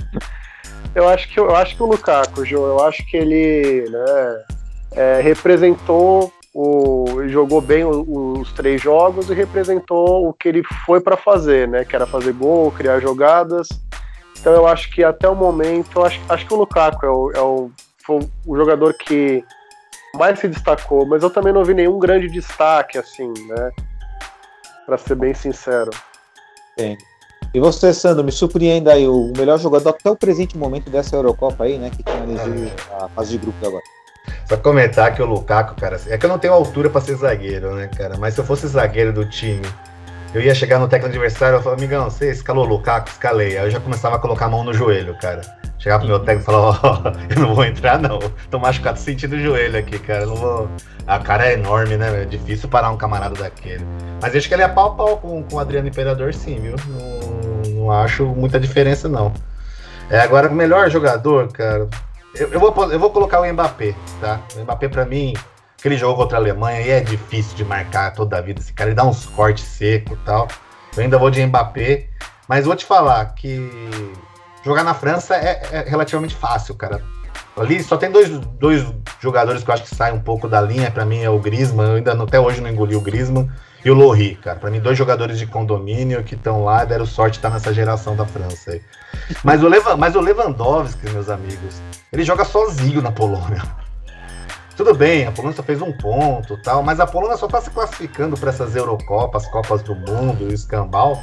Eu 0.94 1.08
acho, 1.08 1.28
que, 1.28 1.40
eu 1.40 1.54
acho 1.56 1.76
que 1.76 1.82
o 1.82 1.86
Lukaku, 1.86 2.44
João, 2.44 2.66
eu 2.66 2.84
acho 2.84 3.04
que 3.06 3.16
ele 3.16 3.88
né, 3.90 4.44
é, 4.92 5.20
representou 5.22 6.32
o, 6.54 7.26
jogou 7.26 7.60
bem 7.60 7.84
os, 7.84 8.04
os, 8.06 8.52
três 8.52 8.80
jogos 8.80 9.28
e 9.28 9.34
representou 9.34 10.28
o 10.28 10.32
que 10.32 10.48
ele 10.48 10.62
foi 10.86 11.00
para 11.00 11.16
fazer, 11.16 11.66
né? 11.66 11.84
Que 11.84 11.96
era 11.96 12.06
fazer 12.06 12.32
gol, 12.32 12.70
criar 12.70 13.00
jogadas. 13.00 13.68
Então 14.44 14.52
eu 14.52 14.66
acho 14.66 14.90
que 14.90 15.02
até 15.02 15.26
o 15.26 15.34
momento, 15.34 16.04
acho, 16.04 16.20
acho 16.28 16.46
que 16.46 16.52
o 16.52 16.58
Lukaku 16.58 17.06
é 17.06 17.08
o, 17.08 17.32
é 17.32 17.40
o, 17.40 17.70
foi 18.04 18.28
o 18.46 18.54
jogador 18.54 18.92
que 18.92 19.42
mais 20.16 20.38
se 20.38 20.46
destacou, 20.46 21.06
mas 21.06 21.22
eu 21.22 21.30
também 21.30 21.50
não 21.50 21.64
vi 21.64 21.72
nenhum 21.72 21.98
grande 21.98 22.28
destaque, 22.28 22.98
assim, 22.98 23.32
né? 23.48 23.70
Para 24.84 24.98
ser 24.98 25.14
bem 25.14 25.32
sincero. 25.32 25.90
Sim. 26.78 26.98
E 27.54 27.58
você, 27.58 27.94
Sandro, 27.94 28.22
me 28.22 28.30
surpreenda 28.30 28.92
aí, 28.92 29.08
o 29.08 29.32
melhor 29.34 29.58
jogador 29.58 29.88
até 29.88 30.10
o 30.10 30.16
presente 30.16 30.58
momento 30.58 30.90
dessa 30.90 31.16
Eurocopa 31.16 31.64
aí, 31.64 31.78
né? 31.78 31.88
Que 31.88 32.02
finalizou 32.02 32.70
a 33.00 33.08
fase 33.08 33.30
de 33.30 33.38
grupo 33.38 33.66
agora. 33.66 33.82
Só 34.46 34.58
comentar 34.58 35.14
que 35.14 35.22
o 35.22 35.26
Lukaku, 35.26 35.74
cara, 35.80 35.98
é 36.06 36.18
que 36.18 36.26
eu 36.26 36.28
não 36.28 36.38
tenho 36.38 36.52
altura 36.52 36.90
para 36.90 37.00
ser 37.00 37.14
zagueiro, 37.14 37.74
né, 37.76 37.88
cara? 37.96 38.18
Mas 38.18 38.34
se 38.34 38.40
eu 38.40 38.44
fosse 38.44 38.66
zagueiro 38.66 39.10
do 39.10 39.26
time 39.26 39.66
eu 40.34 40.40
ia 40.40 40.52
chegar 40.52 40.80
no 40.80 40.88
técnico 40.88 41.14
adversário 41.14 41.60
e 41.60 41.62
falar, 41.62 41.76
amigão, 41.76 42.10
você 42.10 42.32
escalou 42.32 42.64
o 42.64 42.68
Lukaku? 42.68 43.08
Escalei. 43.08 43.56
Aí 43.56 43.66
eu 43.66 43.70
já 43.70 43.78
começava 43.78 44.16
a 44.16 44.18
colocar 44.18 44.46
a 44.46 44.48
mão 44.48 44.64
no 44.64 44.74
joelho, 44.74 45.16
cara. 45.20 45.42
Chegava 45.78 46.00
pro 46.00 46.08
meu 46.08 46.18
técnico 46.18 46.42
e 46.42 46.44
falava, 46.44 46.80
ó, 46.82 47.02
oh, 47.04 47.08
eu 47.32 47.40
não 47.40 47.54
vou 47.54 47.64
entrar 47.64 48.00
não. 48.00 48.18
Tô 48.50 48.58
machucado 48.58 48.98
sentindo 48.98 49.36
o 49.36 49.40
joelho 49.40 49.78
aqui, 49.78 49.96
cara. 49.96 50.22
Eu 50.22 50.26
não 50.28 50.34
vou. 50.34 50.68
A 51.06 51.20
cara 51.20 51.46
é 51.46 51.52
enorme, 51.52 51.96
né? 51.96 52.22
É 52.22 52.24
difícil 52.24 52.68
parar 52.68 52.90
um 52.90 52.96
camarada 52.96 53.40
daquele. 53.40 53.86
Mas 54.20 54.34
acho 54.34 54.48
que 54.48 54.54
ele 54.54 54.64
é 54.64 54.68
pau 54.68 54.96
pau 54.96 55.18
com, 55.18 55.42
com 55.44 55.56
o 55.56 55.58
Adriano 55.60 55.86
Imperador, 55.86 56.34
sim, 56.34 56.58
viu? 56.58 56.74
Não, 56.88 57.72
não 57.72 57.90
acho 57.92 58.26
muita 58.26 58.58
diferença, 58.58 59.08
não. 59.08 59.32
É, 60.10 60.18
agora, 60.18 60.48
o 60.48 60.54
melhor 60.54 60.90
jogador, 60.90 61.46
cara. 61.52 61.88
Eu, 62.34 62.48
eu, 62.48 62.58
vou, 62.58 62.92
eu 62.92 62.98
vou 62.98 63.10
colocar 63.10 63.40
o 63.40 63.52
Mbappé, 63.52 63.94
tá? 64.20 64.40
O 64.56 64.62
Mbappé, 64.62 64.88
pra 64.88 65.04
mim, 65.04 65.34
Aquele 65.84 65.98
jogo 65.98 66.16
contra 66.16 66.38
a 66.38 66.40
Alemanha 66.40 66.80
e 66.80 66.88
é 66.88 67.00
difícil 67.00 67.54
de 67.54 67.62
marcar 67.62 68.10
toda 68.14 68.38
a 68.38 68.40
vida. 68.40 68.58
Esse 68.58 68.72
cara 68.72 68.88
ele 68.88 68.96
dá 68.96 69.04
uns 69.04 69.26
cortes 69.26 69.66
secos 69.66 70.16
e 70.16 70.24
tal. 70.24 70.48
Eu 70.96 71.02
ainda 71.02 71.18
vou 71.18 71.30
de 71.30 71.44
Mbappé. 71.44 72.06
Mas 72.48 72.64
vou 72.64 72.74
te 72.74 72.86
falar 72.86 73.22
que 73.34 73.70
jogar 74.64 74.82
na 74.82 74.94
França 74.94 75.36
é, 75.36 75.60
é 75.72 75.84
relativamente 75.86 76.34
fácil, 76.34 76.74
cara. 76.74 77.02
Ali 77.54 77.82
só 77.82 77.98
tem 77.98 78.10
dois, 78.10 78.30
dois 78.30 78.82
jogadores 79.20 79.62
que 79.62 79.68
eu 79.68 79.74
acho 79.74 79.82
que 79.82 79.94
saem 79.94 80.14
um 80.14 80.20
pouco 80.20 80.48
da 80.48 80.58
linha. 80.58 80.90
Para 80.90 81.04
mim 81.04 81.20
é 81.20 81.28
o 81.28 81.38
Griezmann. 81.38 81.88
Eu 81.88 81.96
ainda 81.96 82.14
até 82.14 82.40
hoje 82.40 82.62
não 82.62 82.70
engoli 82.70 82.96
o 82.96 83.02
Griezmann. 83.02 83.50
E 83.84 83.90
o 83.90 83.94
Lohri, 83.94 84.36
cara. 84.36 84.58
Para 84.58 84.70
mim, 84.70 84.80
dois 84.80 84.96
jogadores 84.96 85.38
de 85.38 85.46
condomínio 85.46 86.24
que 86.24 86.34
estão 86.34 86.64
lá 86.64 86.86
deram 86.86 87.04
sorte 87.04 87.32
de 87.32 87.38
estar 87.40 87.50
nessa 87.50 87.74
geração 87.74 88.16
da 88.16 88.24
França 88.24 88.70
aí. 88.70 88.80
Mas 89.42 89.62
o, 89.62 89.68
Levan, 89.68 89.98
mas 89.98 90.16
o 90.16 90.20
Lewandowski, 90.22 91.10
meus 91.10 91.28
amigos, 91.28 91.82
ele 92.10 92.24
joga 92.24 92.42
sozinho 92.42 93.02
na 93.02 93.12
Polônia. 93.12 93.83
Tudo 94.76 94.92
bem, 94.92 95.24
a 95.24 95.30
Polônia 95.30 95.56
só 95.56 95.62
fez 95.62 95.80
um 95.80 95.92
ponto 95.92 96.56
tal, 96.56 96.82
mas 96.82 96.98
a 96.98 97.06
Polônia 97.06 97.36
só 97.36 97.46
está 97.46 97.60
se 97.60 97.70
classificando 97.70 98.36
para 98.36 98.50
essas 98.50 98.74
Eurocopas, 98.74 99.46
Copas 99.46 99.82
do 99.82 99.94
Mundo, 99.94 100.52
escambau, 100.52 101.22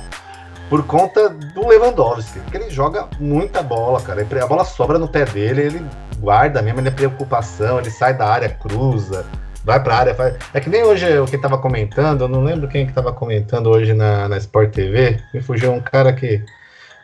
por 0.69 0.85
conta 0.87 1.27
do 1.27 1.67
Lewandowski, 1.67 2.39
porque 2.39 2.55
ele 2.55 2.69
joga 2.69 3.09
muita 3.19 3.61
bola, 3.61 3.99
cara. 3.99 4.25
A 4.41 4.47
bola 4.47 4.63
sobra 4.63 4.97
no 4.97 5.05
pé 5.05 5.25
dele, 5.25 5.63
ele 5.63 5.85
guarda 6.17 6.61
mesmo, 6.61 6.79
ele 6.79 6.87
é 6.87 6.91
preocupação, 6.91 7.77
ele 7.77 7.91
sai 7.91 8.13
da 8.13 8.25
área, 8.25 8.47
cruza, 8.47 9.25
vai 9.65 9.83
para 9.83 9.95
a 9.95 9.99
área. 9.99 10.15
Faz... 10.15 10.35
É 10.53 10.61
que 10.61 10.69
nem 10.69 10.83
hoje 10.83 11.19
o 11.19 11.25
que 11.25 11.35
estava 11.35 11.57
comentando, 11.57 12.21
eu 12.21 12.29
não 12.29 12.45
lembro 12.45 12.69
quem 12.69 12.85
que 12.85 12.91
estava 12.91 13.11
comentando 13.11 13.69
hoje 13.69 13.93
na, 13.93 14.29
na 14.29 14.37
Sport 14.37 14.71
TV, 14.71 15.19
me 15.33 15.41
fugiu 15.41 15.73
um 15.73 15.81
cara 15.81 16.13
que. 16.13 16.41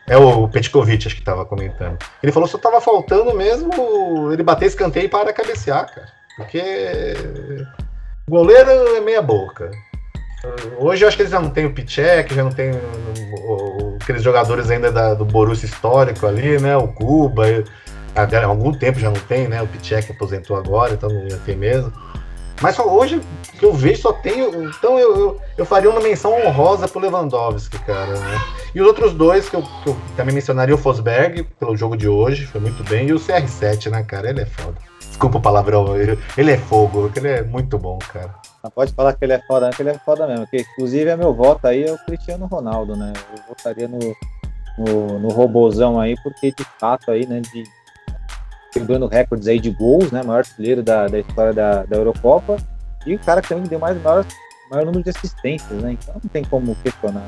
É 0.06 0.16
o 0.16 0.48
Petkovic, 0.48 1.06
acho 1.06 1.14
que 1.14 1.20
estava 1.20 1.44
comentando. 1.44 1.98
Ele 2.22 2.32
falou 2.32 2.46
que 2.46 2.52
só 2.52 2.56
estava 2.56 2.80
faltando 2.80 3.34
mesmo 3.34 4.32
ele 4.32 4.42
bater 4.42 4.64
escanteio 4.64 5.10
para 5.10 5.34
cabecear, 5.34 5.94
cara. 5.94 6.17
Porque 6.38 7.16
goleiro 8.30 8.70
é 8.70 9.00
meia 9.00 9.20
boca. 9.20 9.70
Hoje 10.78 11.04
eu 11.04 11.08
acho 11.08 11.16
que 11.16 11.24
eles 11.24 11.32
já 11.32 11.40
não 11.40 11.50
tem 11.50 11.66
o 11.66 11.74
Pichek, 11.74 12.32
já 12.32 12.44
não 12.44 12.52
tem 12.52 12.70
aqueles 14.00 14.22
jogadores 14.22 14.70
ainda 14.70 14.92
da, 14.92 15.14
do 15.14 15.24
Borussia 15.24 15.66
histórico 15.66 16.26
ali, 16.28 16.60
né? 16.60 16.76
O 16.76 16.86
Cuba, 16.86 17.42
há 18.14 18.46
algum 18.46 18.72
tempo 18.72 19.00
já 19.00 19.10
não 19.10 19.20
tem, 19.20 19.48
né? 19.48 19.60
O 19.60 19.66
Pichek 19.66 20.12
aposentou 20.12 20.56
agora, 20.56 20.94
então 20.94 21.10
não 21.10 21.26
ia 21.26 21.36
ter 21.38 21.56
mesmo. 21.56 21.92
Mas 22.60 22.76
só 22.76 22.88
hoje 22.88 23.20
que 23.58 23.64
eu 23.64 23.72
vejo 23.72 24.02
só 24.02 24.12
tenho. 24.12 24.68
Então 24.68 24.96
eu, 24.96 25.16
eu, 25.16 25.40
eu, 25.58 25.66
faria 25.66 25.90
uma 25.90 26.00
menção 26.00 26.32
honrosa 26.32 26.86
pro 26.86 27.00
Lewandowski, 27.00 27.78
cara. 27.80 28.16
Né? 28.16 28.40
E 28.74 28.80
os 28.80 28.86
outros 28.86 29.12
dois 29.12 29.48
que 29.48 29.56
eu, 29.56 29.62
que 29.62 29.88
eu, 29.88 29.96
também 30.16 30.34
mencionaria 30.34 30.74
o 30.74 30.78
Fosberg, 30.78 31.42
pelo 31.58 31.76
jogo 31.76 31.96
de 31.96 32.08
hoje, 32.08 32.46
foi 32.46 32.60
muito 32.60 32.82
bem, 32.84 33.08
e 33.08 33.12
o 33.12 33.16
CR7, 33.16 33.90
né, 33.90 34.04
cara? 34.04 34.30
Ele 34.30 34.42
é 34.42 34.46
foda. 34.46 34.76
Desculpa 35.18 35.38
o 35.38 35.40
palavrão, 35.42 35.96
ele, 35.96 36.52
é 36.52 36.56
fogo, 36.56 37.10
ele 37.16 37.26
é 37.26 37.42
muito 37.42 37.76
bom, 37.76 37.98
cara. 37.98 38.36
Não 38.62 38.70
pode 38.70 38.92
falar 38.92 39.14
que 39.14 39.24
ele 39.24 39.32
é 39.32 39.40
foda, 39.48 39.68
que 39.70 39.82
ele 39.82 39.90
é 39.90 39.94
foda 39.94 40.28
mesmo. 40.28 40.46
Que, 40.46 40.58
inclusive 40.58 41.10
é 41.10 41.16
meu 41.16 41.34
voto 41.34 41.66
aí 41.66 41.82
é 41.82 41.92
o 41.92 41.98
Cristiano 41.98 42.46
Ronaldo, 42.46 42.94
né? 42.94 43.12
Eu 43.36 43.42
votaria 43.48 43.88
no, 43.88 43.98
no, 44.78 45.18
no 45.18 45.28
robozão 45.30 45.98
aí, 45.98 46.14
porque 46.22 46.52
de 46.52 46.62
fato 46.78 47.10
aí, 47.10 47.26
né, 47.26 47.40
de 47.40 47.64
quebrando 48.72 49.08
recordes 49.08 49.48
aí 49.48 49.58
de 49.58 49.70
gols, 49.70 50.12
né? 50.12 50.22
Maior 50.22 50.38
artilheiro 50.38 50.84
da, 50.84 51.08
da 51.08 51.18
história 51.18 51.52
da, 51.52 51.82
da 51.82 51.96
Eurocopa. 51.96 52.56
E 53.04 53.16
o 53.16 53.18
cara 53.18 53.42
que 53.42 53.48
também 53.48 53.64
deu 53.64 53.80
mais 53.80 54.00
maior, 54.00 54.24
maior 54.70 54.86
número 54.86 55.02
de 55.02 55.10
assistências, 55.10 55.82
né? 55.82 55.96
Então 56.00 56.14
não 56.14 56.30
tem 56.30 56.44
como 56.44 56.76
questionar. 56.76 57.26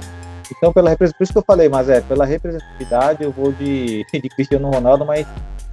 Então, 0.56 0.72
pela 0.72 0.96
por 0.96 1.08
isso 1.20 1.32
que 1.32 1.38
eu 1.38 1.44
falei, 1.44 1.68
mas 1.68 1.88
é, 1.88 2.00
pela 2.00 2.24
representatividade 2.24 3.24
eu 3.24 3.32
vou 3.32 3.50
de, 3.50 4.06
de 4.14 4.28
Cristiano 4.28 4.70
Ronaldo, 4.70 5.04
mas 5.04 5.26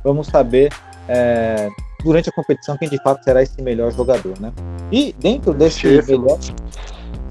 vamos 0.03 0.25
saber 0.25 0.73
é, 1.07 1.69
durante 2.03 2.29
a 2.29 2.31
competição 2.31 2.77
quem 2.77 2.89
de 2.89 3.01
fato 3.01 3.23
será 3.23 3.41
esse 3.41 3.61
melhor 3.61 3.91
jogador, 3.91 4.39
né? 4.39 4.51
E 4.91 5.13
dentro 5.13 5.53
desse 5.53 5.87
melhor, 5.87 6.39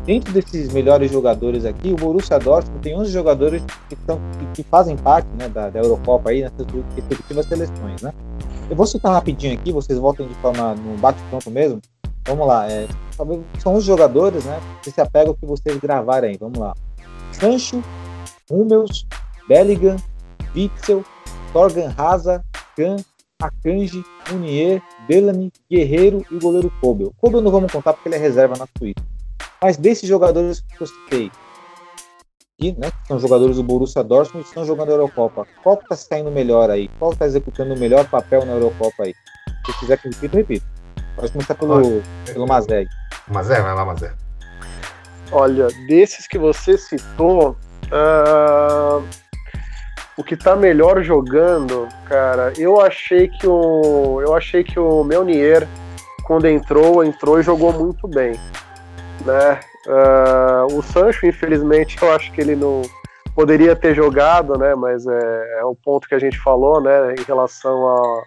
dentro 0.05 0.33
desses 0.33 0.73
melhores 0.73 1.11
jogadores 1.11 1.64
aqui, 1.64 1.93
o 1.93 1.97
Borussia 1.97 2.39
Dortmund 2.39 2.81
tem 2.81 2.97
11 2.97 3.11
jogadores 3.11 3.62
que, 3.89 3.97
tão, 3.97 4.21
que, 4.39 4.62
que 4.62 4.62
fazem 4.62 4.97
parte 4.97 5.29
né, 5.39 5.49
da, 5.49 5.71
da 5.71 5.81
Eurocopa 5.81 6.31
aí 6.31 6.43
nessas 6.43 6.67
respectivas 6.95 7.47
seleções, 7.47 8.03
né? 8.03 8.12
Eu 8.69 8.75
vou 8.75 8.87
citar 8.87 9.12
rapidinho 9.12 9.55
aqui, 9.55 9.73
vocês 9.73 9.99
voltem 9.99 10.27
de 10.27 10.35
forma 10.37 10.75
no 10.75 10.99
bate-pronto 10.99 11.51
mesmo. 11.51 11.81
Vamos 12.27 12.47
lá, 12.47 12.69
é, 12.69 12.89
são 13.59 13.75
os 13.75 13.85
jogadores, 13.85 14.45
né? 14.45 14.61
Que 14.83 14.91
se 14.91 15.01
apegam 15.01 15.29
ao 15.29 15.37
que 15.37 15.47
vocês 15.47 15.77
gravarem 15.79 16.31
aí. 16.31 16.37
Vamos 16.37 16.59
lá. 16.59 16.75
Sancho, 17.31 17.83
Hummels, 18.51 19.07
Bellingham, 19.49 19.97
Witzel, 20.55 21.05
Torgan 21.53 21.95
Hazard, 21.97 22.45
Kahn, 22.77 22.97
Akanji, 23.43 24.03
Munier, 24.30 24.82
Bellamy, 25.07 25.53
Guerreiro 25.70 26.24
e 26.30 26.37
o 26.37 26.41
goleiro 26.41 26.72
Kobel. 26.80 27.12
Kobel 27.18 27.43
não 27.43 27.51
vamos 27.51 27.70
contar 27.70 27.93
porque 27.93 28.09
ele 28.09 28.16
é 28.16 28.18
reserva 28.18 28.57
na 28.57 28.66
Suíça. 28.78 29.05
Mas 29.62 29.76
desses 29.76 30.09
jogadores 30.09 30.61
que 30.61 30.80
eu 30.82 30.87
citei, 30.87 31.30
que, 32.59 32.72
né, 32.72 32.91
que 32.91 33.09
são 33.09 33.18
jogadores 33.18 33.57
do 33.57 33.62
Borussia 33.62 34.03
Dortmund 34.03 34.47
estão 34.47 34.64
jogando 34.64 34.89
a 34.89 34.93
Eurocopa, 34.93 35.47
qual 35.62 35.78
está 35.78 35.95
saindo 35.95 36.30
melhor 36.30 36.70
aí? 36.70 36.89
Qual 36.99 37.12
está 37.12 37.26
executando 37.26 37.74
o 37.74 37.78
melhor 37.78 38.09
papel 38.09 38.47
na 38.47 38.53
Eurocopa 38.53 39.03
aí? 39.03 39.14
Se 39.66 39.78
quiser 39.80 39.99
que 39.99 40.09
eu 40.09 40.12
repita, 40.12 40.37
eu 40.37 40.39
repito. 40.39 40.66
Pode 41.16 41.32
começar 41.32 41.55
pelo, 41.55 42.03
pelo 42.24 42.47
Mazé. 42.47 42.87
Mazé, 43.28 43.61
vai 43.61 43.74
lá, 43.74 43.84
Mazé. 43.84 44.14
Olha, 45.32 45.66
desses 45.89 46.26
que 46.26 46.39
você 46.39 46.78
citou, 46.78 47.57
uh, 47.87 49.03
o 50.17 50.25
que 50.25 50.37
tá 50.37 50.57
melhor 50.57 51.03
jogando, 51.03 51.89
cara, 52.07 52.53
eu 52.57 52.81
achei 52.81 53.29
que 53.29 53.47
o. 53.47 54.21
Eu 54.21 54.35
achei 54.35 54.64
que 54.64 54.79
o 54.79 55.05
Meunier, 55.05 55.67
quando 56.25 56.47
entrou, 56.47 57.05
entrou 57.05 57.39
e 57.39 57.43
jogou 57.43 57.73
muito 57.73 58.09
bem 58.09 58.39
né? 59.27 59.61
Uh, 59.87 60.79
o 60.79 60.83
Sancho, 60.83 61.27
infelizmente, 61.27 61.97
eu 62.01 62.12
acho 62.12 62.33
que 62.33 62.41
ele 62.41 62.57
não 62.57 62.83
poderia 63.35 63.77
ter 63.77 63.95
jogado, 63.95 64.57
né? 64.59 64.75
Mas 64.75 65.07
é, 65.07 65.61
é 65.61 65.64
o 65.64 65.75
ponto 65.75 66.09
que 66.09 66.14
a 66.14 66.19
gente 66.19 66.39
falou, 66.39 66.81
né? 66.81 67.14
Em 67.14 67.23
relação 67.25 67.89
a, 67.89 68.23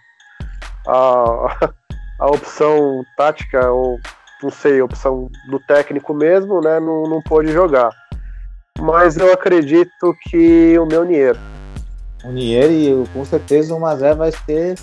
a, 0.87 1.73
a 2.19 2.27
opção 2.27 3.03
tática 3.17 3.71
ou 3.71 3.99
não 4.41 4.49
sei, 4.49 4.81
opção 4.81 5.29
do 5.49 5.59
técnico 5.59 6.13
mesmo, 6.13 6.61
né? 6.61 6.79
Não, 6.79 7.03
não 7.03 7.21
pôde 7.21 7.51
jogar. 7.51 7.89
Mas 8.79 9.17
eu 9.17 9.33
acredito 9.33 10.15
que 10.29 10.79
o 10.79 10.85
meu 10.85 11.03
Nier. 11.03 11.35
O 12.23 12.31
Nier 12.31 12.69
e 12.69 13.07
com 13.13 13.23
certeza 13.23 13.73
o 13.73 13.79
Mazé 13.79 14.13
vai 14.13 14.31
ser 14.31 14.75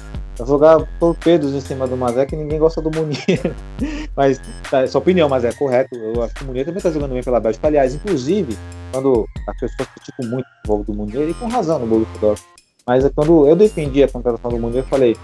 jogar 0.44 0.86
torpedos 0.98 1.54
em 1.54 1.60
cima 1.60 1.86
do 1.86 1.96
Mazé, 1.96 2.26
que 2.26 2.36
ninguém 2.36 2.58
gosta 2.58 2.82
do 2.82 2.90
Munier. 2.90 3.40
mas, 4.14 4.40
tá, 4.70 4.86
sua 4.86 5.00
opinião, 5.00 5.28
mas 5.28 5.44
é 5.44 5.52
correto. 5.52 5.94
Eu 5.94 6.22
acho 6.22 6.34
que 6.34 6.44
o 6.44 6.46
Munier 6.46 6.66
também 6.66 6.78
está 6.78 6.90
jogando 6.90 7.12
bem 7.12 7.22
pela 7.22 7.40
Bélgica. 7.40 7.66
Aliás, 7.66 7.94
inclusive, 7.94 8.56
quando 8.92 9.26
as 9.48 9.58
pessoas 9.58 9.88
criticam 9.88 10.30
muito 10.30 10.46
o 10.46 10.66
jogo 10.66 10.84
do 10.84 10.94
Munier, 10.94 11.30
e 11.30 11.34
com 11.34 11.46
razão 11.46 11.78
no 11.78 11.86
Borussia 11.86 12.20
Dortmund. 12.20 12.56
Mas 12.86 13.04
é 13.04 13.10
quando 13.10 13.46
eu 13.48 13.56
defendi 13.56 14.02
a 14.02 14.08
contratação 14.08 14.50
do 14.50 14.58
Munier, 14.58 14.84
eu 14.84 14.88
falei, 14.88 15.16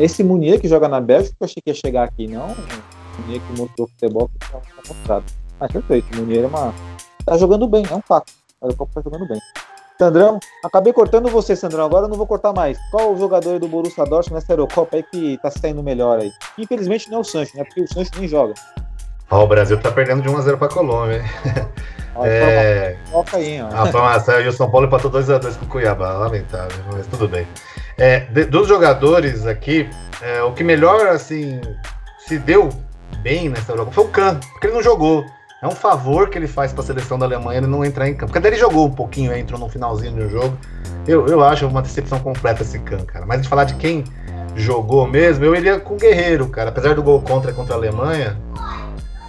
esse 0.00 0.22
Munier 0.22 0.60
que 0.60 0.68
joga 0.68 0.88
na 0.88 1.00
Bélgica, 1.00 1.36
eu 1.40 1.44
achei 1.44 1.62
que 1.62 1.70
ia 1.70 1.74
chegar 1.74 2.04
aqui, 2.04 2.26
não 2.26 2.46
o 2.46 3.22
Munier 3.22 3.40
que 3.40 3.60
mostrou 3.60 3.88
futebol 3.88 4.28
que 4.28 4.44
está 4.44 4.60
mostrado. 4.88 5.24
Mas 5.58 5.72
perfeito, 5.72 6.14
o 6.14 6.20
Munier 6.20 6.44
é 6.44 6.46
uma... 6.46 6.72
tá 7.24 7.36
jogando 7.36 7.66
bem, 7.66 7.84
é 7.90 7.94
um 7.94 8.00
fato. 8.00 8.32
O 8.60 8.74
Copa 8.74 8.92
tá 8.94 9.02
jogando 9.02 9.26
bem. 9.28 9.40
Sandrão, 10.00 10.40
acabei 10.64 10.94
cortando 10.94 11.28
você, 11.28 11.54
Sandrão. 11.54 11.84
Agora 11.84 12.06
eu 12.06 12.08
não 12.08 12.16
vou 12.16 12.26
cortar 12.26 12.54
mais. 12.54 12.78
Qual 12.90 13.12
o 13.12 13.18
jogador 13.18 13.58
do 13.58 13.68
Borussia 13.68 14.02
Dortmund 14.06 14.40
nessa 14.40 14.50
Eurocopa 14.54 14.96
aí 14.96 15.02
que 15.02 15.36
tá 15.42 15.50
saindo 15.50 15.82
melhor 15.82 16.18
aí? 16.18 16.32
Infelizmente 16.56 17.10
não 17.10 17.18
é 17.18 17.20
o 17.20 17.24
Sancho, 17.24 17.54
né? 17.54 17.64
Porque 17.64 17.82
o 17.82 17.86
Sancho 17.92 18.10
nem 18.16 18.26
joga. 18.26 18.54
Ó, 19.30 19.44
o 19.44 19.46
Brasil 19.46 19.78
tá 19.78 19.92
perdendo 19.92 20.22
de 20.22 20.28
1x0 20.30 20.56
pra 20.56 20.68
Colômbia, 20.68 21.22
Ó, 22.16 22.24
é... 22.24 22.96
Foca 23.12 23.36
aí, 23.36 23.60
ó. 23.60 23.66
A 23.66 23.88
informação, 23.90 24.40
e 24.40 24.48
o 24.48 24.52
São 24.52 24.70
Paulo 24.70 24.86
empatou 24.86 25.10
2x2 25.10 25.58
com 25.58 25.66
o 25.66 25.68
Cuiabá. 25.68 26.14
Lamentável, 26.14 26.82
mas 26.94 27.06
tudo 27.06 27.28
bem. 27.28 27.46
É, 27.98 28.20
de, 28.20 28.46
dos 28.46 28.66
jogadores 28.66 29.46
aqui, 29.46 29.86
é, 30.22 30.42
o 30.42 30.54
que 30.54 30.64
melhor, 30.64 31.08
assim, 31.08 31.60
se 32.26 32.38
deu 32.38 32.70
bem 33.18 33.50
nessa 33.50 33.72
Eurocopa 33.72 33.96
foi 33.96 34.04
o 34.04 34.08
Kahn, 34.08 34.40
porque 34.52 34.68
ele 34.68 34.76
não 34.76 34.82
jogou. 34.82 35.26
É 35.62 35.68
um 35.68 35.72
favor 35.72 36.30
que 36.30 36.38
ele 36.38 36.48
faz 36.48 36.72
para 36.72 36.82
a 36.82 36.86
seleção 36.86 37.18
da 37.18 37.26
Alemanha 37.26 37.58
ele 37.58 37.66
não 37.66 37.84
entrar 37.84 38.08
em 38.08 38.14
campo. 38.14 38.32
Porque 38.32 38.46
ele 38.46 38.56
jogou 38.56 38.86
um 38.86 38.92
pouquinho, 38.92 39.36
entrou 39.36 39.60
no 39.60 39.68
finalzinho 39.68 40.12
do 40.12 40.28
jogo. 40.30 40.56
Eu, 41.06 41.26
eu 41.26 41.44
acho 41.44 41.66
uma 41.66 41.82
decepção 41.82 42.18
completa 42.18 42.62
esse 42.62 42.78
Kahn, 42.78 43.04
cara. 43.04 43.26
Mas 43.26 43.42
de 43.42 43.48
falar 43.48 43.64
de 43.64 43.74
quem 43.74 44.04
jogou 44.56 45.06
mesmo, 45.06 45.44
eu 45.44 45.54
iria 45.54 45.78
com 45.78 45.94
o 45.94 45.96
Guerreiro, 45.98 46.48
cara. 46.48 46.70
Apesar 46.70 46.94
do 46.94 47.02
gol 47.02 47.20
contra 47.20 47.52
contra 47.52 47.74
a 47.74 47.76
Alemanha, 47.76 48.40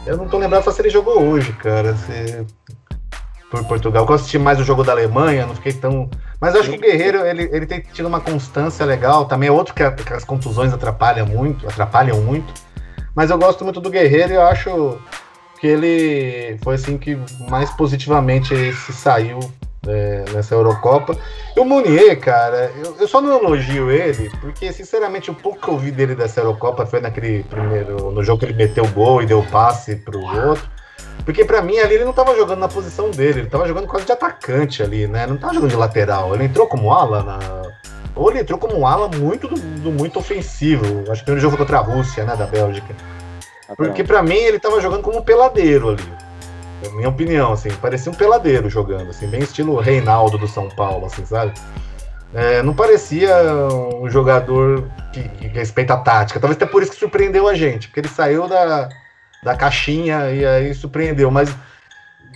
eu 0.06 0.16
não 0.16 0.28
tô 0.30 0.38
lembrando 0.38 0.72
se 0.72 0.82
ele 0.82 0.90
jogou 0.90 1.22
hoje, 1.22 1.52
cara. 1.54 1.96
Se... 1.96 2.46
Por 3.50 3.66
Portugal. 3.66 4.06
Eu 4.08 4.16
assisti 4.16 4.40
mais 4.40 4.58
o 4.58 4.64
jogo 4.64 4.86
da 4.86 4.94
Alemanha, 4.94 5.46
não 5.46 5.54
fiquei 5.54 5.74
tão. 5.74 6.10
Mas 6.40 6.56
eu 6.56 6.62
acho 6.62 6.70
que 6.70 6.78
o 6.78 6.80
Guerreiro 6.80 7.26
ele, 7.26 7.50
ele 7.52 7.66
tem 7.66 7.82
tido 7.82 8.08
uma 8.08 8.22
constância 8.22 8.86
legal. 8.86 9.26
Também 9.26 9.50
é 9.50 9.52
outro 9.52 9.74
que, 9.74 9.84
a, 9.84 9.92
que 9.92 10.14
as 10.14 10.24
contusões 10.24 10.72
atrapalham 10.72 11.28
muito, 11.28 11.68
atrapalham 11.68 12.22
muito. 12.22 12.54
Mas 13.14 13.30
eu 13.30 13.38
gosto 13.38 13.66
muito 13.66 13.82
do 13.82 13.90
Guerreiro 13.90 14.32
e 14.32 14.36
eu 14.38 14.44
acho 14.44 14.98
que 15.62 15.68
ele 15.68 16.58
foi 16.64 16.74
assim 16.74 16.98
que 16.98 17.16
mais 17.48 17.70
positivamente 17.70 18.74
se 18.74 18.92
saiu 18.92 19.40
é, 19.88 20.26
nessa 20.34 20.56
Eurocopa. 20.56 21.16
E 21.56 21.60
o 21.60 21.64
Munier, 21.64 22.20
cara, 22.20 22.72
eu, 22.84 22.96
eu, 23.00 23.08
só 23.08 23.22
não 23.22 23.38
elogio 23.38 23.92
ele, 23.92 24.32
porque 24.42 24.74
sinceramente 24.74 25.30
o 25.30 25.36
pouco 25.36 25.62
que 25.62 25.68
eu 25.68 25.78
vi 25.78 25.92
dele 25.92 26.16
dessa 26.16 26.42
Eurocopa 26.42 26.84
foi 26.88 27.00
naquele 27.00 27.44
primeiro, 27.44 28.10
no 28.10 28.24
jogo 28.24 28.40
que 28.40 28.46
ele 28.46 28.56
meteu 28.56 28.84
o 28.86 28.92
gol 28.92 29.22
e 29.22 29.28
deu 29.28 29.46
passe 29.52 29.96
pro 29.98 30.20
outro. 30.20 30.68
Porque 31.24 31.46
para 31.46 31.62
mim 31.62 31.78
ali 31.78 31.94
ele 31.94 32.06
não 32.06 32.14
tava 32.14 32.36
jogando 32.36 32.60
na 32.60 32.68
posição 32.68 33.12
dele, 33.12 33.42
ele 33.42 33.50
tava 33.50 33.68
jogando 33.68 33.86
quase 33.86 34.08
de 34.08 34.12
atacante 34.12 34.82
ali, 34.82 35.06
né? 35.06 35.28
Não 35.28 35.38
tava 35.38 35.54
jogando 35.54 35.70
de 35.70 35.76
lateral. 35.76 36.34
Ele 36.34 36.46
entrou 36.46 36.66
como 36.66 36.92
ala 36.92 37.22
na. 37.22 37.40
Ou 38.16 38.32
ele 38.32 38.40
entrou 38.40 38.58
como 38.58 38.76
um 38.76 38.88
ala 38.88 39.08
muito 39.08 39.48
do, 39.48 39.56
do 39.56 39.92
muito 39.92 40.18
ofensivo. 40.18 41.04
Acho 41.12 41.24
que 41.24 41.30
no 41.30 41.40
jogo 41.40 41.56
contra 41.56 41.78
a 41.78 41.82
Rússia, 41.82 42.24
né? 42.24 42.36
Da 42.36 42.48
Bélgica. 42.48 42.96
Porque 43.76 44.04
para 44.04 44.22
mim 44.22 44.36
ele 44.36 44.60
tava 44.60 44.82
jogando 44.82 45.02
como 45.02 45.20
um 45.20 45.24
peladeiro 45.24 45.90
ali. 45.90 46.14
Na 46.84 46.92
minha 46.96 47.10
opinião, 47.10 47.54
assim, 47.54 47.70
parecia 47.76 48.12
um 48.12 48.16
peladeiro 48.16 48.70
jogando, 48.70 49.10
assim, 49.10 49.28
bem 49.28 49.42
estilo 49.42 49.80
Reinaldo 49.80 50.38
do 50.38 50.48
São 50.48 50.68
Paulo, 50.70 51.06
assim, 51.06 51.26
sabe? 51.26 51.54
É, 52.34 52.64
não 52.64 52.74
parecia 52.74 53.36
um 54.02 54.10
jogador 54.10 54.90
que, 55.12 55.22
que, 55.22 55.48
respeita 55.48 55.94
a 55.94 55.98
tática. 55.98 56.40
Talvez 56.40 56.56
até 56.56 56.66
por 56.66 56.82
isso 56.82 56.92
que 56.92 56.98
surpreendeu 56.98 57.48
a 57.48 57.54
gente, 57.54 57.88
porque 57.88 58.00
ele 58.00 58.08
saiu 58.08 58.48
da, 58.48 58.90
da 59.44 59.56
caixinha 59.56 60.32
e 60.32 60.46
aí 60.46 60.74
surpreendeu. 60.74 61.30
Mas 61.30 61.54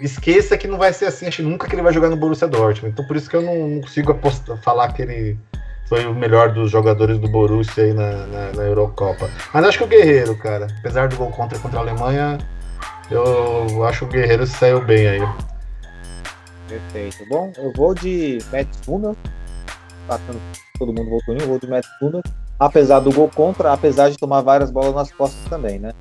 esqueça 0.01 0.57
que 0.57 0.67
não 0.67 0.77
vai 0.77 0.91
ser 0.91 1.05
assim, 1.05 1.27
acho 1.27 1.41
nunca 1.41 1.67
que 1.67 1.75
ele 1.75 1.81
vai 1.81 1.93
jogar 1.93 2.09
no 2.09 2.17
Borussia 2.17 2.47
Dortmund. 2.47 2.93
Então 2.93 3.07
por 3.07 3.15
isso 3.15 3.29
que 3.29 3.35
eu 3.35 3.41
não, 3.41 3.67
não 3.67 3.81
consigo 3.81 4.11
apostar, 4.11 4.57
falar 4.61 4.91
que 4.91 5.01
ele 5.01 5.37
foi 5.85 6.05
o 6.05 6.13
melhor 6.13 6.51
dos 6.51 6.71
jogadores 6.71 7.17
do 7.17 7.27
Borussia 7.27 7.83
aí 7.83 7.93
na, 7.93 8.25
na, 8.27 8.51
na, 8.53 8.63
Eurocopa. 8.63 9.29
Mas 9.53 9.65
acho 9.65 9.77
que 9.79 9.83
o 9.83 9.87
Guerreiro, 9.87 10.35
cara, 10.37 10.67
apesar 10.79 11.07
do 11.07 11.15
gol 11.15 11.29
contra 11.29 11.57
contra 11.59 11.79
a 11.79 11.81
Alemanha, 11.81 12.37
eu 13.09 13.85
acho 13.85 13.99
que 13.99 14.05
o 14.05 14.07
Guerreiro 14.07 14.47
saiu 14.47 14.83
bem 14.83 15.07
aí. 15.07 15.21
Perfeito. 16.67 17.27
Bom, 17.29 17.51
eu 17.57 17.71
vou 17.73 17.93
de 17.93 18.39
Matt 18.51 18.67
passando 20.07 20.39
todo 20.77 20.93
mundo 20.93 21.09
voltou 21.09 21.35
em, 21.35 21.41
eu 21.41 21.47
vou 21.47 21.59
de 21.59 21.67
Matt 21.67 21.85
apesar 22.59 22.99
do 22.99 23.11
gol 23.11 23.29
contra, 23.29 23.73
apesar 23.73 24.09
de 24.09 24.17
tomar 24.17 24.41
várias 24.41 24.71
bolas 24.71 24.93
nas 24.93 25.11
costas 25.11 25.39
também, 25.49 25.79
né? 25.79 25.91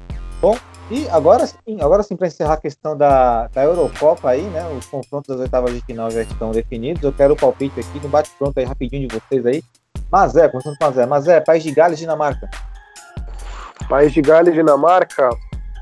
Bom, 0.40 0.56
E 0.90 1.08
agora 1.08 1.46
sim, 1.46 1.80
agora 1.80 2.02
sim, 2.02 2.14
para 2.14 2.26
encerrar 2.26 2.54
a 2.54 2.58
questão 2.58 2.96
da, 2.96 3.48
da 3.48 3.64
Eurocopa 3.64 4.28
aí, 4.30 4.42
né? 4.42 4.66
Os 4.76 4.86
confrontos 4.86 5.28
das 5.28 5.40
oitavas 5.40 5.72
de 5.72 5.80
final 5.80 6.10
já 6.10 6.22
estão 6.22 6.50
definidos. 6.50 7.02
Eu 7.02 7.12
quero 7.12 7.32
o 7.32 7.36
palpite 7.36 7.80
aqui 7.80 8.00
no 8.02 8.08
bate-pronto 8.08 8.58
aí 8.58 8.66
rapidinho 8.66 9.08
de 9.08 9.18
vocês 9.18 9.46
aí. 9.46 9.62
Mazé, 10.12 10.46
começando 10.48 10.76
com 10.76 10.84
Mazé. 10.84 11.06
Mazé, 11.06 11.40
País 11.40 11.62
de 11.62 11.72
Gales, 11.72 11.98
Dinamarca. 11.98 12.50
País 13.88 14.12
de 14.12 14.20
Gales, 14.20 14.54
Dinamarca. 14.54 15.30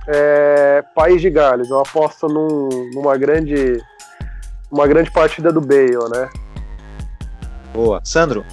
É, 0.07 0.85
País 0.95 1.21
de 1.21 1.31
Gales, 1.31 1.71
eu 1.71 1.81
aposto 1.81 2.27
num, 2.27 2.91
numa 2.95 3.17
grande 3.17 3.81
uma 4.71 4.87
grande 4.87 5.11
partida 5.11 5.53
do 5.53 5.61
Bale, 5.61 6.09
né? 6.11 6.31
Boa. 7.75 8.01
Sandro? 8.05 8.45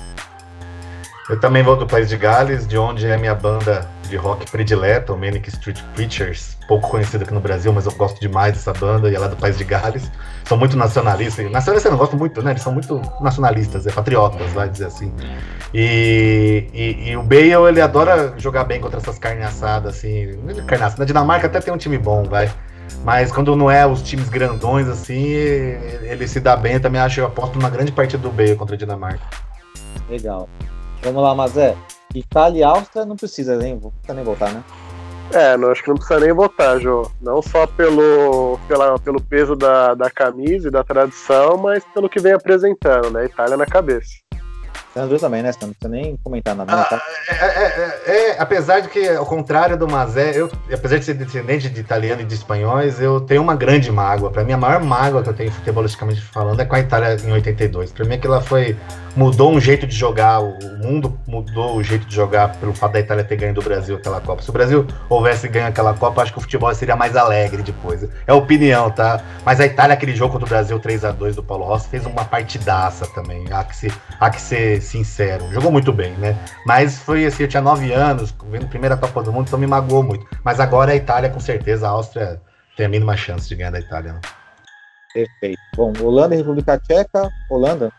Eu 1.29 1.39
também 1.39 1.63
vou 1.63 1.75
do 1.75 1.87
País 1.87 2.09
de 2.09 2.17
Gales, 2.17 2.67
de 2.67 2.77
onde 2.77 3.07
é 3.07 3.17
minha 3.17 3.35
banda 3.35 3.87
de 4.09 4.17
rock 4.17 4.49
predileta, 4.49 5.13
o 5.13 5.17
Manic 5.17 5.47
Street 5.49 5.79
Preachers, 5.93 6.57
pouco 6.67 6.89
conhecida 6.89 7.23
aqui 7.23 7.33
no 7.33 7.39
Brasil, 7.39 7.71
mas 7.71 7.85
eu 7.85 7.91
gosto 7.93 8.19
demais 8.19 8.53
dessa 8.53 8.73
banda, 8.73 9.09
e 9.09 9.15
ela 9.15 9.27
é 9.27 9.29
do 9.29 9.35
País 9.35 9.57
de 9.57 9.63
Gales. 9.63 10.11
São 10.45 10.57
muito 10.57 10.75
nacionalistas. 10.75 11.49
Nacionalistas 11.51 11.85
eu 11.85 11.91
não 11.91 11.97
gosto 11.97 12.17
muito, 12.17 12.41
né? 12.41 12.51
Eles 12.51 12.61
são 12.61 12.73
muito 12.73 13.01
nacionalistas, 13.21 13.85
é 13.87 13.91
patriotas, 13.91 14.51
vai 14.51 14.69
dizer 14.69 14.87
assim. 14.87 15.13
E, 15.73 16.67
e, 16.73 17.09
e, 17.09 17.17
o 17.17 17.23
Bale, 17.23 17.53
ele 17.69 17.81
adora 17.81 18.33
jogar 18.37 18.63
bem 18.63 18.81
contra 18.81 18.99
essas 18.99 19.19
carne 19.19 19.43
assadas, 19.43 19.95
assim. 19.95 20.37
Carne 20.65 20.95
Na 20.97 21.05
Dinamarca 21.05 21.47
até 21.47 21.59
tem 21.59 21.73
um 21.73 21.77
time 21.77 21.97
bom, 21.97 22.23
vai. 22.23 22.51
Mas 23.03 23.31
quando 23.31 23.55
não 23.55 23.69
é 23.69 23.85
os 23.85 24.01
times 24.01 24.29
grandões, 24.29 24.87
assim, 24.87 25.23
ele 25.23 26.27
se 26.27 26.39
dá 26.39 26.55
bem. 26.55 26.73
Eu 26.73 26.79
também 26.79 26.99
acho, 26.99 27.19
eu 27.19 27.27
aposto 27.27 27.57
numa 27.57 27.69
grande 27.69 27.91
partida 27.91 28.21
do 28.21 28.31
Bale 28.31 28.55
contra 28.55 28.75
a 28.75 28.77
Dinamarca. 28.77 29.21
Legal. 30.09 30.49
Vamos 31.01 31.23
lá, 31.23 31.33
Mazé. 31.33 31.75
Itália 32.15 32.59
e 32.59 32.63
Áustria 32.63 33.05
não 33.05 33.15
precisa 33.15 33.55
nem, 33.55 33.79
precisa 33.79 34.13
nem 34.13 34.23
voltar, 34.23 34.51
né? 34.51 34.63
É, 35.31 35.55
não, 35.55 35.69
acho 35.69 35.83
que 35.83 35.89
não 35.89 35.95
precisa 35.95 36.19
nem 36.19 36.33
votar, 36.33 36.79
Jô. 36.79 37.09
Não 37.21 37.41
só 37.41 37.67
pelo, 37.67 38.57
pela, 38.67 38.97
pelo 38.97 39.21
peso 39.21 39.55
da, 39.55 39.93
da 39.93 40.09
camisa 40.09 40.67
e 40.67 40.71
da 40.71 40.83
tradição, 40.83 41.55
mas 41.57 41.83
pelo 41.93 42.09
que 42.09 42.19
vem 42.19 42.33
apresentando, 42.33 43.11
né? 43.11 43.25
Itália 43.25 43.55
na 43.55 43.65
cabeça. 43.65 44.28
Também, 45.19 45.41
né? 45.41 45.51
Você 45.51 45.59
não 45.65 45.73
precisa 45.73 45.89
nem 45.89 46.17
comentar 46.23 46.55
nada. 46.55 46.75
Né? 46.75 46.85
Ah, 46.89 47.01
é, 47.27 47.33
é, 47.33 48.01
é, 48.05 48.29
é, 48.29 48.35
apesar 48.39 48.79
de 48.79 48.89
que, 48.89 49.07
ao 49.07 49.25
contrário 49.25 49.77
do 49.77 49.87
Mazé, 49.87 50.31
eu, 50.35 50.49
apesar 50.73 50.97
de 50.97 51.05
ser 51.05 51.13
descendente 51.13 51.69
de 51.69 51.79
italiano 51.79 52.21
e 52.21 52.25
de 52.25 52.33
espanhóis, 52.33 53.01
eu 53.01 53.21
tenho 53.21 53.41
uma 53.41 53.55
grande 53.55 53.91
mágoa. 53.91 54.29
Para 54.29 54.43
mim, 54.43 54.53
a 54.53 54.57
maior 54.57 54.83
mágoa 54.83 55.23
que 55.23 55.29
eu 55.29 55.33
tenho 55.33 55.51
futebolisticamente 55.51 56.21
falando 56.21 56.59
é 56.59 56.65
com 56.65 56.75
a 56.75 56.79
Itália 56.79 57.17
em 57.23 57.31
82. 57.31 57.91
Para 57.91 58.05
mim, 58.05 58.15
aquilo 58.15 58.39
foi 58.41 58.75
mudou 59.15 59.51
um 59.51 59.59
jeito 59.59 59.87
de 59.87 59.95
jogar, 59.95 60.39
o 60.39 60.77
mundo 60.77 61.19
mudou 61.27 61.75
o 61.75 61.83
jeito 61.83 62.05
de 62.05 62.15
jogar 62.15 62.55
pelo 62.57 62.73
fato 62.73 62.93
da 62.93 62.99
Itália 62.99 63.23
ter 63.23 63.35
ganho 63.35 63.53
do 63.53 63.61
Brasil 63.61 63.95
aquela 63.95 64.21
Copa. 64.21 64.41
Se 64.41 64.49
o 64.49 64.53
Brasil 64.53 64.87
houvesse 65.09 65.47
ganho 65.47 65.67
aquela 65.67 65.93
Copa, 65.93 66.21
acho 66.21 66.31
que 66.31 66.37
o 66.37 66.41
futebol 66.41 66.73
seria 66.73 66.95
mais 66.95 67.15
alegre 67.15 67.61
depois. 67.61 68.07
É 68.25 68.33
opinião, 68.33 68.89
tá? 68.89 69.21
Mas 69.43 69.59
a 69.59 69.65
Itália, 69.65 69.93
aquele 69.93 70.15
jogo 70.15 70.33
contra 70.33 70.45
o 70.45 70.49
Brasil 70.49 70.79
3 70.79 71.05
a 71.05 71.11
2 71.11 71.35
do 71.35 71.43
Paulo 71.43 71.65
Rossi, 71.65 71.89
fez 71.89 72.05
uma 72.05 72.25
partidaça 72.25 73.07
também. 73.07 73.45
Há 73.51 73.63
que, 73.63 73.75
se, 73.75 73.91
há 74.19 74.29
que 74.29 74.41
sincero. 74.89 75.47
Jogou 75.51 75.71
muito 75.71 75.93
bem, 75.93 76.13
né? 76.17 76.37
Mas 76.65 76.97
foi 76.99 77.25
assim, 77.25 77.43
eu 77.43 77.49
tinha 77.49 77.61
9 77.61 77.91
anos, 77.93 78.35
vendo 78.49 78.65
a 78.65 78.69
primeira 78.69 78.97
Copa 78.97 79.23
do 79.23 79.31
Mundo, 79.31 79.47
então 79.47 79.59
me 79.59 79.67
magoou 79.67 80.03
muito. 80.03 80.25
Mas 80.43 80.59
agora 80.59 80.91
a 80.91 80.95
Itália, 80.95 81.29
com 81.29 81.39
certeza, 81.39 81.87
a 81.87 81.91
Áustria 81.91 82.41
tem 82.75 82.85
a 82.85 82.89
mínima 82.89 83.15
chance 83.15 83.47
de 83.47 83.55
ganhar 83.55 83.71
da 83.71 83.79
Itália. 83.79 84.13
Né? 84.13 84.21
Perfeito. 85.13 85.59
Bom, 85.75 85.93
Holanda 86.01 86.35
e 86.35 86.39
República 86.39 86.79
Tcheca, 86.79 87.29
Holanda? 87.49 87.91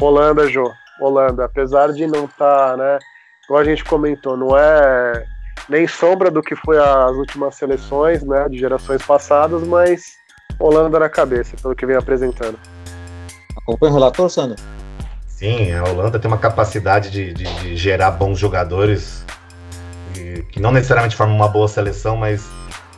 Holanda, 0.00 0.48
Jô. 0.48 0.70
Holanda, 1.00 1.44
apesar 1.44 1.92
de 1.92 2.06
não 2.06 2.24
estar, 2.26 2.70
tá, 2.70 2.76
né? 2.76 2.98
Como 3.46 3.58
a 3.58 3.64
gente 3.64 3.84
comentou, 3.84 4.36
não 4.36 4.56
é 4.56 5.24
nem 5.68 5.86
sombra 5.86 6.30
do 6.30 6.42
que 6.42 6.54
foi 6.56 6.78
as 6.78 7.12
últimas 7.12 7.56
seleções, 7.56 8.22
né? 8.22 8.48
De 8.48 8.58
gerações 8.58 9.02
passadas, 9.04 9.62
mas 9.66 10.14
Holanda 10.58 10.98
na 10.98 11.08
cabeça, 11.08 11.56
pelo 11.60 11.74
que 11.74 11.84
vem 11.84 11.96
apresentando. 11.96 12.58
Acompanha 13.56 13.92
o 13.92 13.94
relator, 13.94 14.30
Sandro? 14.30 14.62
Sim, 15.36 15.72
a 15.72 15.84
Holanda 15.84 16.18
tem 16.18 16.30
uma 16.30 16.38
capacidade 16.38 17.10
de, 17.10 17.32
de, 17.32 17.44
de 17.44 17.76
gerar 17.76 18.12
bons 18.12 18.38
jogadores 18.38 19.24
que 20.54 20.60
não 20.60 20.70
necessariamente 20.70 21.16
formam 21.16 21.34
uma 21.34 21.48
boa 21.48 21.66
seleção, 21.66 22.16
mas, 22.16 22.48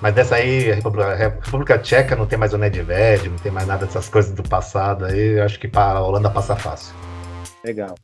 mas 0.00 0.14
dessa 0.14 0.36
aí, 0.36 0.70
a 0.70 0.74
República, 0.74 1.10
a 1.10 1.14
República 1.14 1.78
Tcheca 1.78 2.14
não 2.14 2.26
tem 2.26 2.38
mais 2.38 2.52
o 2.52 2.58
Nedved, 2.58 3.30
não 3.30 3.38
tem 3.38 3.50
mais 3.50 3.66
nada 3.66 3.86
dessas 3.86 4.10
coisas 4.10 4.32
do 4.32 4.42
passado 4.42 5.06
aí, 5.06 5.38
eu 5.38 5.44
acho 5.44 5.58
que 5.58 5.70
a 5.74 6.00
Holanda 6.00 6.28
passa 6.28 6.54
fácil. 6.54 6.94
Legal. 7.64 7.94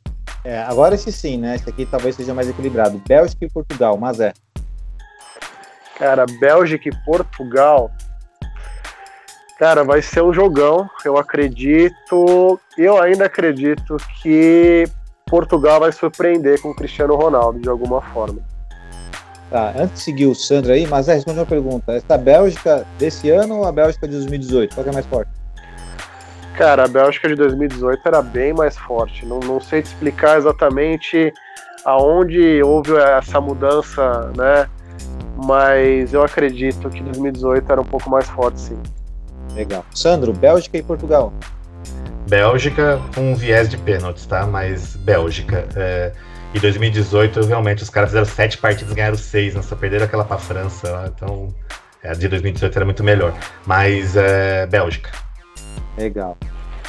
É, 0.43 0.61
agora 0.63 0.95
esse 0.95 1.11
sim, 1.11 1.37
né? 1.37 1.55
Esse 1.55 1.69
aqui 1.69 1.85
talvez 1.85 2.15
seja 2.15 2.33
mais 2.33 2.49
equilibrado. 2.49 3.01
Bélgica 3.07 3.45
e 3.45 3.49
Portugal, 3.49 3.95
mas 3.97 4.19
é. 4.19 4.33
Cara, 5.97 6.25
Bélgica 6.39 6.89
e 6.89 7.05
Portugal. 7.05 7.91
Cara, 9.63 9.81
vai 9.85 10.01
ser 10.01 10.21
um 10.21 10.33
jogão. 10.33 10.89
Eu 11.05 11.17
acredito. 11.17 12.59
Eu 12.77 13.01
ainda 13.01 13.27
acredito 13.27 13.95
que 14.21 14.83
Portugal 15.25 15.79
vai 15.79 15.89
surpreender 15.93 16.61
com 16.61 16.71
o 16.71 16.75
Cristiano 16.75 17.15
Ronaldo 17.15 17.61
de 17.61 17.69
alguma 17.69 18.01
forma. 18.01 18.41
Tá, 19.49 19.71
antes 19.77 19.99
de 19.99 20.01
seguir 20.01 20.25
o 20.25 20.35
Sandro 20.35 20.73
aí, 20.73 20.85
mas 20.85 21.07
é, 21.07 21.13
responde 21.13 21.39
uma 21.39 21.45
pergunta. 21.45 21.93
Essa 21.93 22.17
Bélgica 22.17 22.85
desse 22.99 23.29
ano 23.29 23.59
ou 23.59 23.65
a 23.65 23.71
Bélgica 23.71 24.05
de 24.05 24.15
2018? 24.15 24.75
Qual 24.75 24.85
é 24.85 24.91
mais 24.91 25.05
forte? 25.05 25.31
Cara, 26.57 26.83
a 26.83 26.87
Bélgica 26.89 27.29
de 27.29 27.35
2018 27.35 28.01
era 28.05 28.21
bem 28.21 28.51
mais 28.51 28.77
forte. 28.77 29.25
Não, 29.25 29.39
não 29.39 29.61
sei 29.61 29.81
te 29.81 29.85
explicar 29.85 30.39
exatamente 30.39 31.33
aonde 31.85 32.61
houve 32.61 32.97
essa 32.97 33.39
mudança, 33.39 34.29
né? 34.35 34.67
Mas 35.41 36.13
eu 36.13 36.21
acredito 36.21 36.89
que 36.89 37.01
2018 37.01 37.71
era 37.71 37.79
um 37.79 37.85
pouco 37.85 38.09
mais 38.09 38.27
forte, 38.27 38.59
sim. 38.59 38.77
Legal. 39.55 39.85
Sandro, 39.93 40.33
Bélgica 40.33 40.77
e 40.77 40.83
Portugal. 40.83 41.33
Bélgica 42.27 42.99
com 43.13 43.31
um 43.31 43.35
viés 43.35 43.69
de 43.69 43.77
pênaltis, 43.77 44.25
tá? 44.25 44.45
Mas 44.45 44.95
Bélgica. 44.95 45.67
É... 45.75 46.11
E 46.53 46.59
2018, 46.59 47.45
realmente, 47.45 47.81
os 47.81 47.89
caras 47.89 48.09
fizeram 48.09 48.25
sete 48.27 48.59
partidas 48.59 48.93
ganharam 48.93 49.17
seis, 49.17 49.55
né? 49.55 49.61
Só 49.63 49.75
perderam 49.75 50.05
aquela 50.05 50.23
pra 50.23 50.37
França 50.37 50.91
lá. 50.91 51.07
Então, 51.07 51.47
é, 52.03 52.11
a 52.11 52.13
de 52.13 52.27
2018 52.27 52.75
era 52.75 52.85
muito 52.85 53.03
melhor. 53.03 53.33
Mas 53.65 54.15
é 54.15 54.67
Bélgica. 54.67 55.11
Legal. 55.97 56.37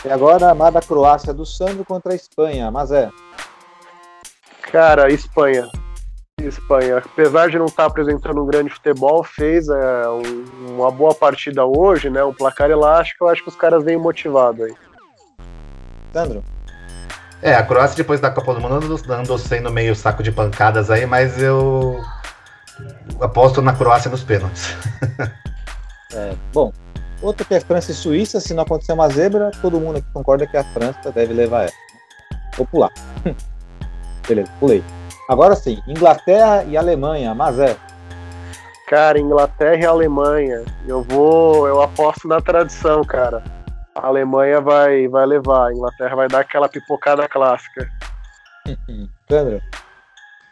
E 0.04 0.10
agora 0.10 0.48
a 0.48 0.50
amada 0.50 0.82
Croácia 0.82 1.32
do 1.32 1.46
Sandro 1.46 1.84
contra 1.84 2.12
a 2.12 2.16
Espanha. 2.16 2.70
Mas 2.70 2.92
é. 2.92 3.08
Cara, 4.70 5.10
Espanha. 5.10 5.70
Espanha, 6.42 6.98
apesar 6.98 7.48
de 7.48 7.58
não 7.58 7.66
estar 7.66 7.84
apresentando 7.84 8.42
um 8.42 8.46
grande 8.46 8.70
futebol, 8.70 9.22
fez 9.22 9.68
é, 9.68 10.08
um, 10.08 10.74
uma 10.74 10.90
boa 10.90 11.14
partida 11.14 11.64
hoje, 11.64 12.10
né? 12.10 12.24
Um 12.24 12.34
placar 12.34 12.70
elástico, 12.70 13.24
eu 13.24 13.28
acho 13.28 13.42
que 13.42 13.48
os 13.48 13.56
caras 13.56 13.84
vêm 13.84 13.96
motivados 13.96 14.64
aí. 14.64 14.74
Sandro? 16.12 16.44
É, 17.40 17.54
a 17.54 17.62
Croácia 17.62 17.96
depois 17.96 18.20
da 18.20 18.30
Copa 18.30 18.54
do 18.54 18.60
Mundo 18.60 18.74
andou, 18.74 18.98
andou 19.10 19.38
sendo 19.38 19.70
meio 19.70 19.94
saco 19.94 20.22
de 20.22 20.32
pancadas 20.32 20.90
aí, 20.90 21.06
mas 21.06 21.40
eu 21.40 22.00
aposto 23.20 23.62
na 23.62 23.72
Croácia 23.72 24.10
nos 24.10 24.24
pênaltis. 24.24 24.74
é, 26.14 26.34
bom, 26.52 26.72
outra 27.22 27.44
que 27.44 27.54
é 27.54 27.60
França 27.60 27.92
e 27.92 27.94
Suíça, 27.94 28.40
se 28.40 28.54
não 28.54 28.64
acontecer 28.64 28.92
uma 28.92 29.08
zebra, 29.08 29.50
todo 29.62 29.80
mundo 29.80 29.98
aqui 29.98 30.08
concorda 30.12 30.46
que 30.46 30.56
a 30.56 30.64
França 30.64 31.12
deve 31.12 31.32
levar 31.32 31.62
ela. 31.62 31.72
Vou 32.56 32.66
pular. 32.66 32.90
Beleza, 34.26 34.50
pulei. 34.58 34.82
Agora 35.28 35.54
sim, 35.56 35.82
Inglaterra 35.86 36.64
e 36.64 36.76
Alemanha, 36.76 37.34
mas 37.34 37.58
é. 37.58 37.76
Cara, 38.88 39.18
Inglaterra 39.18 39.76
e 39.76 39.86
Alemanha, 39.86 40.62
eu 40.86 41.02
vou, 41.02 41.66
eu 41.66 41.80
aposto 41.82 42.28
na 42.28 42.40
tradição, 42.40 43.02
cara 43.02 43.42
a 43.94 44.08
Alemanha 44.08 44.60
vai, 44.60 45.06
vai 45.08 45.24
levar, 45.24 45.68
a 45.68 45.72
Inglaterra 45.72 46.16
vai 46.16 46.28
dar 46.28 46.40
aquela 46.40 46.68
pipocada 46.68 47.28
clássica. 47.28 47.88
Sandro? 49.30 49.62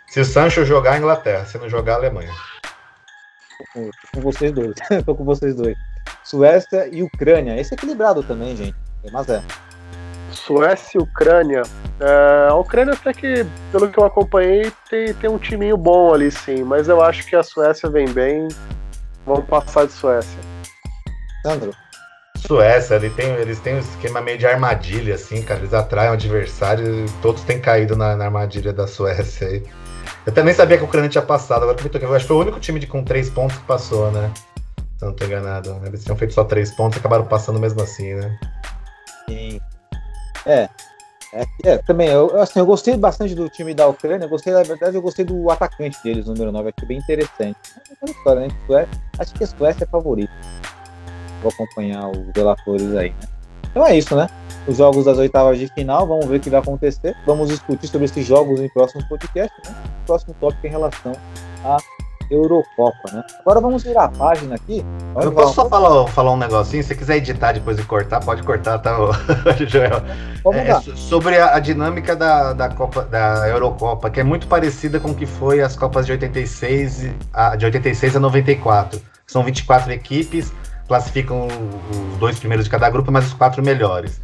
Se 0.09 0.21
o 0.21 0.25
Sancho 0.25 0.65
jogar, 0.65 0.93
a 0.93 0.99
Inglaterra. 0.99 1.45
Se 1.45 1.59
não 1.59 1.69
jogar, 1.69 1.95
a 1.95 1.97
Alemanha. 1.97 2.31
Tô 3.75 3.91
com 4.15 4.21
vocês 4.21 4.53
dois. 4.53 4.75
Tô 5.05 5.15
com 5.15 5.25
vocês 5.25 5.55
dois. 5.55 5.77
Suécia 6.23 6.89
e 6.89 7.03
Ucrânia. 7.03 7.59
Esse 7.59 7.75
é 7.75 7.77
equilibrado 7.77 8.23
também, 8.23 8.57
gente. 8.57 8.77
Mas 9.11 9.29
é. 9.29 9.43
Suécia 10.47 10.99
e 10.99 11.03
Ucrânia. 11.03 11.63
É, 12.01 12.49
a 12.51 12.55
Ucrânia 12.55 12.95
até 12.95 13.13
que, 13.13 13.47
pelo 13.71 13.89
que 13.89 13.99
eu 13.99 14.05
acompanhei, 14.05 14.73
tem, 14.91 15.15
tem 15.15 15.31
um 15.31 15.39
timinho 15.39 15.77
bom 15.77 16.13
ali 16.13 16.31
sim. 16.31 16.65
Mas 16.65 16.89
eu 16.89 17.03
acho 17.03 17.27
que 17.27 17.37
a 17.37 17.43
Suécia 17.43 17.89
vem 17.89 18.09
bem. 18.09 18.49
Vamos 19.25 19.45
passar 19.47 19.87
de 19.87 19.93
Suécia. 19.93 20.39
Sandro? 21.43 21.73
Suécia, 22.37 22.97
ele 22.97 23.11
tem, 23.11 23.31
eles 23.35 23.61
têm 23.61 23.77
um 23.77 23.79
esquema 23.79 24.21
meio 24.21 24.37
de 24.37 24.47
armadilha, 24.47 25.15
assim, 25.15 25.43
cara. 25.43 25.61
Eles 25.61 25.73
atraem 25.73 26.11
o 26.11 26.15
adversário 26.15 27.07
e 27.07 27.11
todos 27.23 27.43
têm 27.45 27.61
caído 27.61 27.97
na, 27.97 28.17
na 28.17 28.25
armadilha 28.25 28.73
da 28.73 28.87
Suécia 28.87 29.47
aí. 29.47 29.63
Eu 30.27 30.33
também 30.33 30.53
sabia 30.53 30.77
que 30.77 30.83
o 30.83 30.87
Ucrânia 30.87 31.09
tinha 31.09 31.23
passado, 31.23 31.63
agora 31.63 31.77
que 31.77 32.05
eu 32.05 32.15
acho 32.15 32.25
que 32.25 32.29
foi 32.29 32.37
o 32.37 32.41
único 32.41 32.59
time 32.59 32.81
de, 32.81 32.87
com 32.87 33.05
três 33.05 33.31
pontos 33.31 33.57
que 33.57 33.65
passou, 33.65 34.11
né? 34.11 34.33
Se 34.99 35.05
eu 35.05 35.09
não 35.09 35.15
tô 35.15 35.25
enganado. 35.25 35.81
Eles 35.85 36.05
tinham 36.05 36.17
feito 36.17 36.35
só 36.35 36.45
três 36.45 36.73
pontos 36.73 36.97
e 36.97 37.01
acabaram 37.01 37.25
passando 37.25 37.61
mesmo 37.61 37.81
assim, 37.81 38.15
né? 38.15 38.39
Sim. 39.29 39.61
É. 40.47 40.69
É, 41.35 41.47
é, 41.65 41.79
também, 41.79 42.09
eu, 42.09 42.39
assim, 42.39 42.59
eu 42.59 42.67
gostei 42.67 42.95
bastante 42.95 43.35
do 43.35 43.49
time 43.49 43.73
da 43.73 43.87
Ucrânia, 43.89 44.29
gostei, 44.29 44.53
na 44.53 44.63
verdade, 44.63 44.97
eu 44.97 45.01
gostei 45.01 45.25
do 45.25 45.51
atacante 45.51 45.97
deles, 46.05 46.27
número 46.27 46.53
9, 46.53 46.75
achei 46.77 46.87
bem 46.87 46.99
interessante. 46.99 47.57
É 48.03 48.11
história, 48.11 48.43
né? 48.43 48.49
Suécia, 48.67 49.03
acho 49.19 49.35
que 49.35 49.45
a 49.45 49.47
Suécia 49.47 49.85
é 49.85 49.87
favorita. 49.87 50.33
Vou 51.43 51.51
acompanhar 51.51 52.07
os 52.11 52.19
relatores 52.37 52.95
aí, 52.95 53.11
né? 53.11 53.29
Então 53.71 53.87
é 53.87 53.97
isso, 53.97 54.15
né? 54.15 54.29
Os 54.69 54.77
jogos 54.77 55.07
das 55.07 55.17
oitavas 55.17 55.59
de 55.59 55.69
final, 55.69 56.07
vamos 56.07 56.27
ver 56.27 56.37
o 56.37 56.41
que 56.41 56.51
vai 56.51 56.61
acontecer. 56.61 57.17
Vamos 57.27 57.49
discutir 57.49 57.89
sobre 57.89 58.05
esses 58.05 58.27
jogos 58.27 58.61
em 58.61 58.69
próximos 58.69 59.05
podcasts, 59.07 59.59
né? 59.67 59.75
Próximo 60.07 60.35
tópico 60.39 60.67
em 60.67 60.71
relação 60.71 61.13
a 61.65 61.79
Eurocopa, 62.33 63.13
né? 63.13 63.23
Agora 63.41 63.61
vamos 63.61 63.83
virar 63.83 64.05
a 64.05 64.09
página 64.09 64.55
aqui. 64.55 64.85
Eu 65.21 65.33
posso 65.33 65.55
só 65.55 65.69
falar, 65.69 66.07
falar 66.09 66.33
um 66.33 66.37
negocinho? 66.37 66.83
Se 66.83 66.95
quiser 66.95 67.17
editar 67.19 67.53
depois 67.53 67.79
e 67.79 67.83
cortar, 67.83 68.21
pode 68.21 68.43
cortar, 68.43 68.79
tá, 68.79 68.97
Joel? 69.69 70.03
É, 70.55 70.81
sobre 70.97 71.39
a, 71.39 71.55
a, 71.57 71.61
dinâmica 71.61 72.17
da, 72.17 72.53
da, 72.53 72.69
Copa, 72.71 73.03
da 73.03 73.49
Eurocopa, 73.49 74.11
que 74.11 74.21
é 74.21 74.25
muito 74.25 74.47
parecida 74.47 74.99
com 74.99 75.11
o 75.11 75.15
que 75.15 75.27
foi 75.27 75.61
as 75.61 75.77
Copas 75.77 76.07
de 76.07 76.13
86, 76.13 77.11
a, 77.33 77.55
de 77.55 77.67
86 77.67 78.17
a 78.17 78.21
94. 78.21 79.01
São 79.27 79.45
24 79.45 79.93
equipes, 79.93 80.53
classificam 80.89 81.47
os 81.47 82.19
dois 82.19 82.39
primeiros 82.39 82.65
de 82.65 82.71
cada 82.71 82.89
grupo, 82.89 83.13
mas 83.13 83.27
os 83.27 83.35
quatro 83.35 83.63
melhores. 83.63 84.21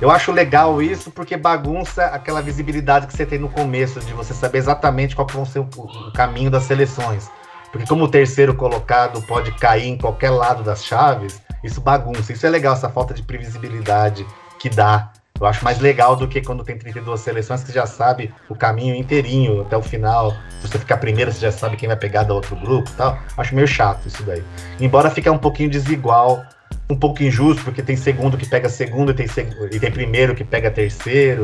Eu 0.00 0.10
acho 0.10 0.32
legal 0.32 0.82
isso 0.82 1.10
porque 1.10 1.36
bagunça 1.36 2.04
aquela 2.06 2.42
visibilidade 2.42 3.06
que 3.06 3.16
você 3.16 3.24
tem 3.24 3.38
no 3.38 3.48
começo, 3.48 4.00
de 4.00 4.12
você 4.12 4.34
saber 4.34 4.58
exatamente 4.58 5.14
qual 5.14 5.26
que 5.26 5.36
vai 5.36 5.46
ser 5.46 5.60
o, 5.60 5.68
o 5.76 6.12
caminho 6.12 6.50
das 6.50 6.64
seleções. 6.64 7.30
Porque 7.74 7.88
como 7.88 8.04
o 8.04 8.08
terceiro 8.08 8.54
colocado 8.54 9.20
pode 9.22 9.50
cair 9.50 9.88
em 9.88 9.98
qualquer 9.98 10.30
lado 10.30 10.62
das 10.62 10.84
chaves, 10.84 11.42
isso 11.64 11.80
bagunça. 11.80 12.32
Isso 12.32 12.46
é 12.46 12.48
legal, 12.48 12.74
essa 12.74 12.88
falta 12.88 13.12
de 13.12 13.20
previsibilidade 13.20 14.24
que 14.60 14.70
dá. 14.70 15.10
Eu 15.40 15.44
acho 15.44 15.64
mais 15.64 15.80
legal 15.80 16.14
do 16.14 16.28
que 16.28 16.40
quando 16.40 16.62
tem 16.62 16.78
32 16.78 17.20
seleções 17.20 17.64
que 17.64 17.72
já 17.72 17.84
sabe 17.84 18.32
o 18.48 18.54
caminho 18.54 18.94
inteirinho 18.94 19.62
até 19.62 19.76
o 19.76 19.82
final. 19.82 20.30
Se 20.60 20.68
você 20.68 20.78
ficar 20.78 20.98
primeiro, 20.98 21.32
você 21.32 21.40
já 21.40 21.50
sabe 21.50 21.76
quem 21.76 21.88
vai 21.88 21.96
pegar 21.96 22.22
da 22.22 22.32
outro 22.32 22.54
grupo 22.54 22.88
tal. 22.96 23.18
Acho 23.36 23.56
meio 23.56 23.66
chato 23.66 24.06
isso 24.06 24.22
daí. 24.22 24.44
Embora 24.78 25.10
fique 25.10 25.28
um 25.28 25.36
pouquinho 25.36 25.68
desigual, 25.68 26.44
um 26.88 26.94
pouco 26.94 27.24
injusto, 27.24 27.64
porque 27.64 27.82
tem 27.82 27.96
segundo 27.96 28.36
que 28.36 28.48
pega 28.48 28.68
segundo 28.68 29.10
e 29.10 29.14
tem, 29.14 29.26
seg... 29.26 29.52
e 29.72 29.80
tem 29.80 29.90
primeiro 29.90 30.32
que 30.32 30.44
pega 30.44 30.70
terceiro 30.70 31.42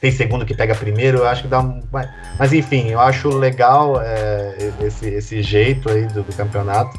tem 0.00 0.10
segundo 0.10 0.44
que 0.44 0.54
pega 0.54 0.74
primeiro, 0.74 1.18
eu 1.18 1.28
acho 1.28 1.42
que 1.42 1.48
dá 1.48 1.60
um. 1.60 1.82
Mas 2.38 2.52
enfim, 2.52 2.88
eu 2.88 3.00
acho 3.00 3.28
legal 3.28 4.00
é, 4.00 4.72
esse, 4.80 5.08
esse 5.08 5.42
jeito 5.42 5.90
aí 5.90 6.06
do, 6.06 6.22
do, 6.22 6.32
campeonato. 6.34 6.98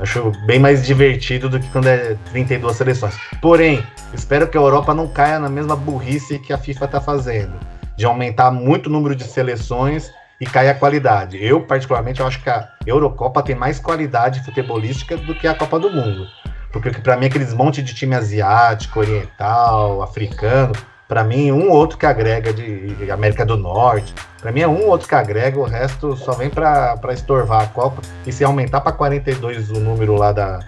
Acho 0.00 0.30
bem 0.46 0.60
mais 0.60 0.86
divertido 0.86 1.48
do 1.48 1.58
que 1.58 1.68
quando 1.70 1.88
é 1.88 2.16
32 2.30 2.76
seleções. 2.76 3.14
Porém, 3.42 3.84
espero 4.14 4.46
que 4.46 4.56
a 4.56 4.60
Europa 4.60 4.94
não 4.94 5.08
caia 5.08 5.40
na 5.40 5.48
mesma 5.48 5.74
burrice 5.74 6.38
que 6.38 6.52
a 6.52 6.58
FIFA 6.58 6.84
está 6.84 7.00
fazendo, 7.00 7.54
de 7.96 8.06
aumentar 8.06 8.52
muito 8.52 8.86
o 8.86 8.90
número 8.90 9.16
de 9.16 9.24
seleções 9.24 10.12
e 10.40 10.46
cair 10.46 10.68
a 10.68 10.74
qualidade. 10.74 11.44
Eu, 11.44 11.62
particularmente, 11.62 12.20
eu 12.20 12.26
acho 12.26 12.40
que 12.40 12.48
a 12.48 12.68
Eurocopa 12.86 13.42
tem 13.42 13.56
mais 13.56 13.80
qualidade 13.80 14.44
futebolística 14.44 15.16
do 15.16 15.34
que 15.34 15.48
a 15.48 15.54
Copa 15.54 15.80
do 15.80 15.90
Mundo. 15.90 16.26
Porque 16.72 16.90
para 16.90 17.16
mim 17.16 17.26
aqueles 17.26 17.54
monte 17.54 17.82
de 17.82 17.94
time 17.94 18.14
asiático, 18.14 19.00
oriental, 19.00 20.02
africano, 20.02 20.72
para 21.08 21.24
mim, 21.24 21.50
um 21.50 21.70
outro 21.70 21.96
que 21.96 22.04
agrega 22.04 22.52
de 22.52 23.10
América 23.10 23.44
do 23.44 23.56
Norte. 23.56 24.14
Para 24.42 24.52
mim 24.52 24.60
é 24.60 24.68
um 24.68 24.86
outro 24.86 25.08
que 25.08 25.14
agrega, 25.14 25.58
o 25.58 25.64
resto 25.64 26.14
só 26.14 26.32
vem 26.32 26.50
para 26.50 27.00
estorvar 27.12 27.62
a 27.62 27.66
Copa. 27.66 28.02
E 28.26 28.30
se 28.30 28.44
aumentar 28.44 28.82
para 28.82 28.92
42 28.92 29.70
o 29.70 29.80
número 29.80 30.14
lá 30.16 30.32
da, 30.32 30.60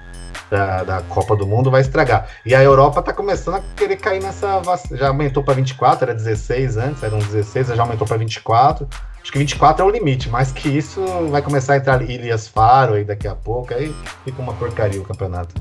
da, 0.51 0.83
da, 0.83 1.03
Copa 1.03 1.37
do 1.37 1.47
Mundo, 1.47 1.71
vai 1.71 1.83
estragar. 1.83 2.27
E 2.45 2.55
a 2.55 2.63
Europa 2.63 3.03
tá 3.03 3.13
começando 3.13 3.57
a 3.57 3.63
querer 3.77 3.97
cair 3.97 4.23
nessa. 4.23 4.63
Já 4.93 5.09
aumentou 5.09 5.45
para 5.45 5.53
24, 5.53 6.05
era 6.07 6.15
16 6.15 6.77
antes, 6.79 7.03
eram 7.03 7.19
16, 7.19 7.69
já 7.69 7.83
aumentou 7.83 8.07
para 8.07 8.17
24. 8.17 8.89
Acho 9.23 9.33
que 9.33 9.39
24 9.39 9.85
é 9.85 9.87
o 9.87 9.91
limite, 9.91 10.31
mais 10.31 10.51
que 10.51 10.71
isso 10.71 11.05
vai 11.31 11.43
começar 11.43 11.75
a 11.75 11.77
entrar 11.77 12.01
Ilhas 12.01 12.49
Faro 12.49 12.95
aí 12.95 13.05
daqui 13.05 13.29
a 13.29 13.35
pouco, 13.35 13.75
aí 13.75 13.95
fica 14.25 14.41
uma 14.41 14.55
porcaria 14.55 14.99
o 14.99 15.05
campeonato. 15.05 15.55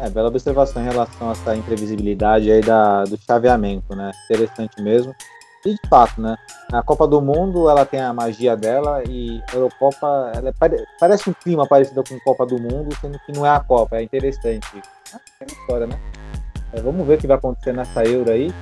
É, 0.00 0.10
bela 0.10 0.28
observação 0.28 0.82
em 0.82 0.86
relação 0.86 1.28
a 1.28 1.32
essa 1.32 1.56
imprevisibilidade 1.56 2.50
aí 2.50 2.60
da, 2.60 3.04
do 3.04 3.16
chaveamento, 3.16 3.94
né? 3.94 4.10
Interessante 4.24 4.82
mesmo. 4.82 5.14
E 5.64 5.74
de 5.74 5.88
fato, 5.88 6.20
né? 6.20 6.36
A 6.72 6.82
Copa 6.82 7.06
do 7.06 7.20
Mundo 7.20 7.68
ela 7.68 7.86
tem 7.86 8.00
a 8.00 8.12
magia 8.12 8.56
dela 8.56 9.02
e 9.08 9.40
a 9.50 9.54
Eurocopa 9.54 10.32
ela 10.34 10.48
é, 10.48 10.84
parece 10.98 11.30
um 11.30 11.32
clima 11.32 11.66
parecido 11.66 12.02
com 12.02 12.14
a 12.14 12.20
Copa 12.20 12.46
do 12.46 12.60
Mundo, 12.60 12.94
sendo 13.00 13.18
que 13.20 13.32
não 13.32 13.46
é 13.46 13.50
a 13.50 13.60
Copa, 13.60 13.96
é 13.96 14.02
interessante. 14.02 14.66
É 15.14 15.44
uma 15.44 15.46
história, 15.46 15.86
né? 15.86 15.98
É, 16.72 16.80
vamos 16.80 17.06
ver 17.06 17.14
o 17.14 17.18
que 17.18 17.26
vai 17.26 17.36
acontecer 17.36 17.72
nessa 17.72 18.02
Euro 18.04 18.30
aí. 18.30 18.52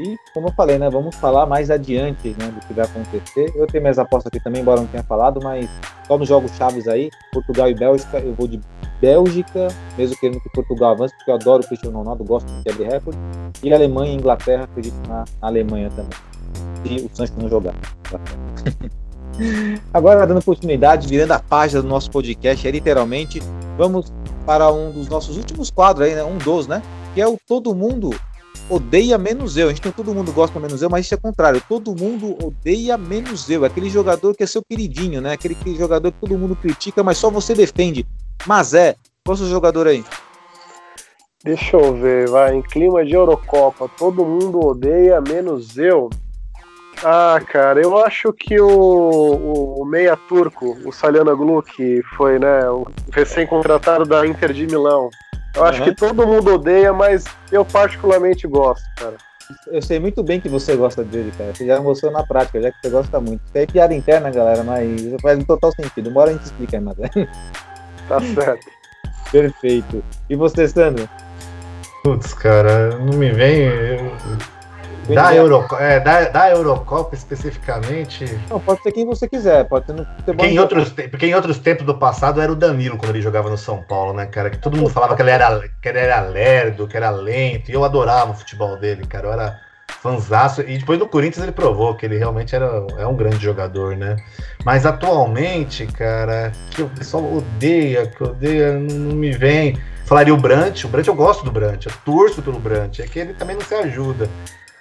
E, 0.00 0.16
como 0.32 0.48
eu 0.48 0.52
falei, 0.52 0.78
né, 0.78 0.90
vamos 0.90 1.14
falar 1.16 1.46
mais 1.46 1.70
adiante 1.70 2.34
né, 2.38 2.48
do 2.48 2.66
que 2.66 2.72
vai 2.72 2.84
acontecer. 2.84 3.52
Eu 3.54 3.66
tenho 3.66 3.82
minhas 3.82 3.98
apostas 3.98 4.26
aqui 4.26 4.42
também, 4.42 4.62
embora 4.62 4.80
não 4.80 4.88
tenha 4.88 5.04
falado, 5.04 5.40
mas 5.42 5.68
só 6.06 6.18
nos 6.18 6.28
jogos 6.28 6.50
chaves 6.56 6.88
aí, 6.88 7.10
Portugal 7.32 7.70
e 7.70 7.74
Bélgica, 7.74 8.18
eu 8.18 8.34
vou 8.34 8.48
de 8.48 8.60
Bélgica, 9.00 9.68
mesmo 9.96 10.16
querendo 10.16 10.40
que 10.40 10.50
Portugal 10.50 10.92
avance, 10.92 11.14
porque 11.16 11.30
eu 11.30 11.34
adoro 11.36 11.62
o 11.62 11.66
Cristiano 11.66 11.98
Ronaldo, 11.98 12.24
gosto 12.24 12.46
de 12.46 12.62
quebra 12.64 12.88
recorde. 12.88 13.18
E 13.62 13.72
Alemanha 13.72 14.12
e 14.12 14.16
Inglaterra, 14.16 14.64
acredito 14.64 14.96
na 15.08 15.24
Alemanha 15.40 15.90
também. 15.90 16.18
E 16.84 17.00
o 17.00 17.10
Sancho 17.14 17.32
não 17.38 17.48
jogar. 17.48 17.74
Agora, 19.92 20.26
dando 20.26 20.44
continuidade, 20.44 21.08
virando 21.08 21.32
a 21.32 21.38
página 21.38 21.82
do 21.82 21.88
nosso 21.88 22.10
podcast, 22.10 22.66
é 22.66 22.70
literalmente, 22.70 23.40
vamos 23.76 24.12
para 24.46 24.70
um 24.72 24.90
dos 24.90 25.08
nossos 25.08 25.36
últimos 25.36 25.70
quadros 25.70 26.06
aí, 26.06 26.14
né? 26.14 26.22
Um 26.22 26.38
dos, 26.38 26.66
né? 26.66 26.82
Que 27.14 27.20
é 27.20 27.26
o 27.26 27.36
Todo 27.46 27.74
Mundo 27.74 28.10
odeia 28.68 29.18
menos 29.18 29.56
eu. 29.56 29.66
A 29.66 29.70
gente 29.70 29.82
tem 29.82 29.92
todo 29.92 30.14
mundo 30.14 30.32
gosta 30.32 30.58
menos 30.58 30.82
eu, 30.82 30.90
mas 30.90 31.06
isso 31.06 31.14
é 31.14 31.18
contrário. 31.18 31.62
Todo 31.68 31.94
mundo 31.94 32.36
odeia 32.44 32.96
menos 32.96 33.48
eu. 33.50 33.64
Aquele 33.64 33.90
jogador 33.90 34.34
que 34.34 34.42
é 34.42 34.46
seu 34.46 34.62
queridinho, 34.62 35.20
né? 35.20 35.32
Aquele 35.32 35.56
jogador 35.76 36.12
que 36.12 36.20
todo 36.20 36.38
mundo 36.38 36.56
critica, 36.56 37.02
mas 37.02 37.18
só 37.18 37.30
você 37.30 37.54
defende. 37.54 38.06
Mas 38.46 38.74
é, 38.74 38.94
qual 39.24 39.32
é 39.32 39.36
o 39.36 39.36
seu 39.36 39.48
jogador 39.48 39.86
aí? 39.86 40.04
Deixa 41.42 41.76
eu 41.76 41.94
ver, 41.94 42.28
vai. 42.28 42.54
Em 42.54 42.62
clima 42.62 43.04
de 43.04 43.12
Eurocopa, 43.12 43.88
todo 43.98 44.24
mundo 44.24 44.64
odeia, 44.64 45.20
menos 45.20 45.76
eu. 45.76 46.08
Ah, 47.02 47.38
cara, 47.46 47.82
eu 47.82 47.98
acho 47.98 48.32
que 48.32 48.58
o, 48.58 48.66
o, 48.66 49.82
o 49.82 49.84
meia 49.84 50.16
turco, 50.16 50.74
o 50.86 50.92
Salianoglu, 50.92 51.62
que 51.62 52.02
foi 52.16 52.38
né, 52.38 52.66
o 52.70 52.86
recém-contratado 53.12 54.06
da 54.06 54.26
Inter 54.26 54.54
de 54.54 54.66
Milão, 54.66 55.10
eu 55.54 55.64
acho 55.64 55.80
uhum. 55.80 55.84
que 55.86 55.94
todo 55.94 56.26
mundo 56.26 56.54
odeia, 56.54 56.92
mas 56.92 57.24
eu 57.50 57.64
particularmente 57.64 58.46
gosto, 58.46 58.84
cara. 58.96 59.16
Eu 59.66 59.82
sei 59.82 59.98
muito 59.98 60.22
bem 60.22 60.40
que 60.40 60.48
você 60.48 60.74
gosta 60.74 61.04
dele, 61.04 61.32
cara. 61.36 61.54
Você 61.54 61.66
já 61.66 61.80
mostrou 61.80 62.10
na 62.10 62.24
prática, 62.24 62.60
já 62.60 62.70
que 62.70 62.78
você 62.82 62.88
gosta 62.88 63.20
muito. 63.20 63.42
Isso 63.44 63.58
é 63.58 63.66
piada 63.66 63.94
interna, 63.94 64.30
galera, 64.30 64.64
mas 64.64 64.88
faz 65.20 65.38
um 65.38 65.44
total 65.44 65.70
sentido. 65.72 66.08
Uma 66.08 66.22
hora 66.22 66.30
a 66.30 66.32
gente 66.32 66.44
explica, 66.44 66.80
mas 66.80 66.98
é. 66.98 67.08
Tá 68.08 68.20
certo. 68.20 68.66
Perfeito. 69.32 70.04
E 70.28 70.36
você, 70.36 70.68
Sandro? 70.68 71.08
Putz, 72.02 72.34
cara, 72.34 72.96
não 72.98 73.16
me 73.16 73.30
vem. 73.32 73.60
Eu 73.62 74.12
da, 75.12 75.34
Euro, 75.34 75.66
é, 75.78 76.00
da, 76.00 76.28
da 76.28 76.50
Eurocopa 76.50 77.14
especificamente. 77.14 78.24
Não, 78.48 78.60
pode 78.60 78.82
ser 78.82 78.92
quem 78.92 79.04
você 79.04 79.28
quiser, 79.28 79.64
pode 79.64 79.86
ser 79.86 79.92
no 79.92 80.04
futebol. 80.04 80.34
Porque 80.36 80.46
em, 80.46 80.58
outros, 80.58 80.90
porque 80.90 81.26
em 81.26 81.34
outros 81.34 81.58
tempos 81.58 81.84
do 81.84 81.96
passado 81.96 82.40
era 82.40 82.50
o 82.50 82.56
Danilo 82.56 82.96
quando 82.96 83.10
ele 83.10 83.22
jogava 83.22 83.50
no 83.50 83.58
São 83.58 83.82
Paulo, 83.82 84.12
né, 84.12 84.26
cara? 84.26 84.50
Que 84.50 84.58
todo 84.58 84.76
mundo 84.76 84.90
falava 84.90 85.14
que 85.16 85.22
ele 85.22 85.30
era, 85.30 85.68
que 85.82 85.88
ele 85.88 85.98
era 85.98 86.20
lerdo, 86.20 86.88
que 86.88 86.96
era 86.96 87.10
lento, 87.10 87.70
e 87.70 87.74
eu 87.74 87.84
adorava 87.84 88.30
o 88.30 88.34
futebol 88.34 88.76
dele, 88.76 89.06
cara. 89.06 89.26
Eu 89.26 89.32
era 89.32 89.60
fanzaço. 90.04 90.60
E 90.60 90.78
depois 90.78 90.98
no 90.98 91.08
Corinthians 91.08 91.42
ele 91.42 91.52
provou 91.52 91.94
que 91.94 92.04
ele 92.04 92.18
realmente 92.18 92.54
era, 92.54 92.86
é 92.98 93.06
um 93.06 93.16
grande 93.16 93.38
jogador, 93.38 93.96
né? 93.96 94.16
Mas 94.64 94.84
atualmente, 94.84 95.86
cara, 95.86 96.52
que 96.70 96.82
o 96.82 96.88
pessoal 96.90 97.24
odeia, 97.24 98.06
que 98.06 98.22
odeia, 98.22 98.72
não, 98.72 98.96
não 98.96 99.16
me 99.16 99.32
vem. 99.32 99.78
Falaria 100.04 100.34
o 100.34 100.36
Brant, 100.36 100.84
o 100.84 100.88
Brant 100.88 101.06
eu 101.06 101.14
gosto 101.14 101.44
do 101.44 101.50
Brant, 101.50 101.86
eu 101.86 101.92
torço 102.04 102.42
pelo 102.42 102.58
Brant, 102.58 102.98
é 102.98 103.06
que 103.06 103.18
ele 103.18 103.32
também 103.32 103.56
não 103.56 103.62
se 103.62 103.74
ajuda. 103.74 104.28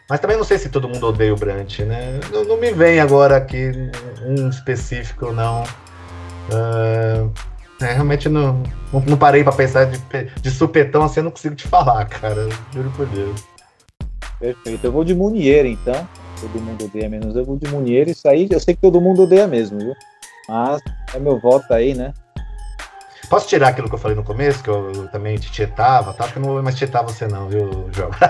Mas 0.10 0.20
também 0.20 0.38
não 0.38 0.44
sei 0.44 0.58
se 0.58 0.70
todo 0.70 0.90
mundo 0.90 1.08
odeia 1.08 1.34
o 1.34 1.38
Brant, 1.38 1.80
né? 1.80 2.20
Não, 2.32 2.44
não 2.44 2.58
me 2.58 2.72
vem 2.72 3.00
agora 3.00 3.38
aqui 3.38 3.72
um 4.26 4.50
específico, 4.50 5.32
não. 5.32 5.64
Uh, 6.52 7.32
é, 7.82 7.94
realmente 7.94 8.30
não, 8.30 8.62
não, 8.92 9.18
parei 9.18 9.44
para 9.44 9.54
pensar 9.54 9.86
de, 9.86 10.00
de 10.42 10.52
supetão 10.52 11.04
assim, 11.04 11.20
eu 11.20 11.26
não 11.26 11.32
consigo 11.32 11.56
te 11.56 11.68
falar, 11.68 12.06
cara. 12.06 12.48
Juro 12.74 12.92
por 12.96 13.06
Deus. 13.08 13.44
Perfeito. 14.40 14.86
Eu 14.86 14.92
vou 14.92 15.04
de 15.04 15.16
Munier, 15.16 15.66
então. 15.66 16.08
Todo 16.40 16.62
mundo 16.62 16.86
odeia 16.86 17.10
menos 17.10 17.36
eu 17.36 17.46
vou 17.46 17.58
de 17.58 17.70
Munier. 17.70 18.10
Isso 18.10 18.28
aí 18.28 18.48
eu 18.52 18.60
sei 18.60 18.76
que 18.76 18.82
todo 18.82 19.02
mundo 19.02 19.24
odeia 19.24 19.48
mesmo, 19.48 19.80
viu? 19.80 19.96
Mas 20.50 20.82
é 21.14 21.20
meu 21.20 21.40
voto 21.40 21.74
aí, 21.74 21.94
né? 21.94 22.14
Posso 23.34 23.48
tirar 23.48 23.70
aquilo 23.70 23.90
que 23.90 23.96
eu 23.96 24.00
falei 24.00 24.16
no 24.16 24.24
começo, 24.24 24.64
que 24.64 24.70
eu, 24.70 24.92
eu 24.94 25.08
também 25.08 25.36
te 25.38 25.52
tietava, 25.52 26.14
tá? 26.14 26.26
Acho 26.26 26.34
que 26.34 26.38
eu 26.38 26.44
não 26.44 26.54
vou 26.54 26.62
mais 26.62 26.76
tietar 26.76 27.04
você 27.04 27.28
não, 27.28 27.50
viu, 27.50 27.90
João? 27.92 28.12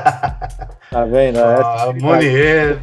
Tá 0.89 1.03
vendo? 1.03 1.39
Ah, 1.39 1.87
é 1.89 2.01
Monier, 2.01 2.77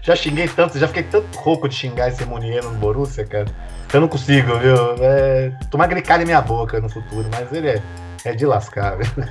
já 0.00 0.16
xinguei 0.16 0.48
tanto, 0.48 0.78
já 0.78 0.88
fiquei 0.88 1.02
tanto 1.02 1.36
rouco 1.36 1.68
de 1.68 1.74
xingar 1.74 2.08
esse 2.08 2.24
Monier 2.24 2.64
no 2.64 2.70
Borussia, 2.70 3.26
cara. 3.26 3.48
Eu 3.92 4.00
não 4.00 4.08
consigo, 4.08 4.56
viu? 4.60 4.74
É, 5.00 5.52
tomar 5.70 5.92
ele 5.92 6.00
calhe 6.00 6.24
minha 6.24 6.40
boca 6.40 6.80
no 6.80 6.88
futuro, 6.88 7.28
mas 7.30 7.52
ele 7.52 7.68
é, 7.68 7.82
é 8.24 8.32
de 8.32 8.46
lascar, 8.46 8.96
viu? 8.96 9.24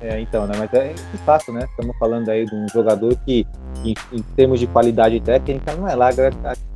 É, 0.00 0.18
então, 0.18 0.46
né? 0.46 0.54
Mas 0.56 0.72
é 0.72 0.94
fato, 1.26 1.52
né? 1.52 1.66
Estamos 1.70 1.96
falando 1.98 2.28
aí 2.30 2.46
de 2.46 2.54
um 2.54 2.66
jogador 2.68 3.14
que, 3.26 3.46
em, 3.84 3.94
em, 4.12 4.22
termos 4.34 4.58
de 4.58 4.66
qualidade 4.66 5.20
técnica, 5.20 5.74
não 5.74 5.86
é 5.86 5.94
lá, 5.94 6.08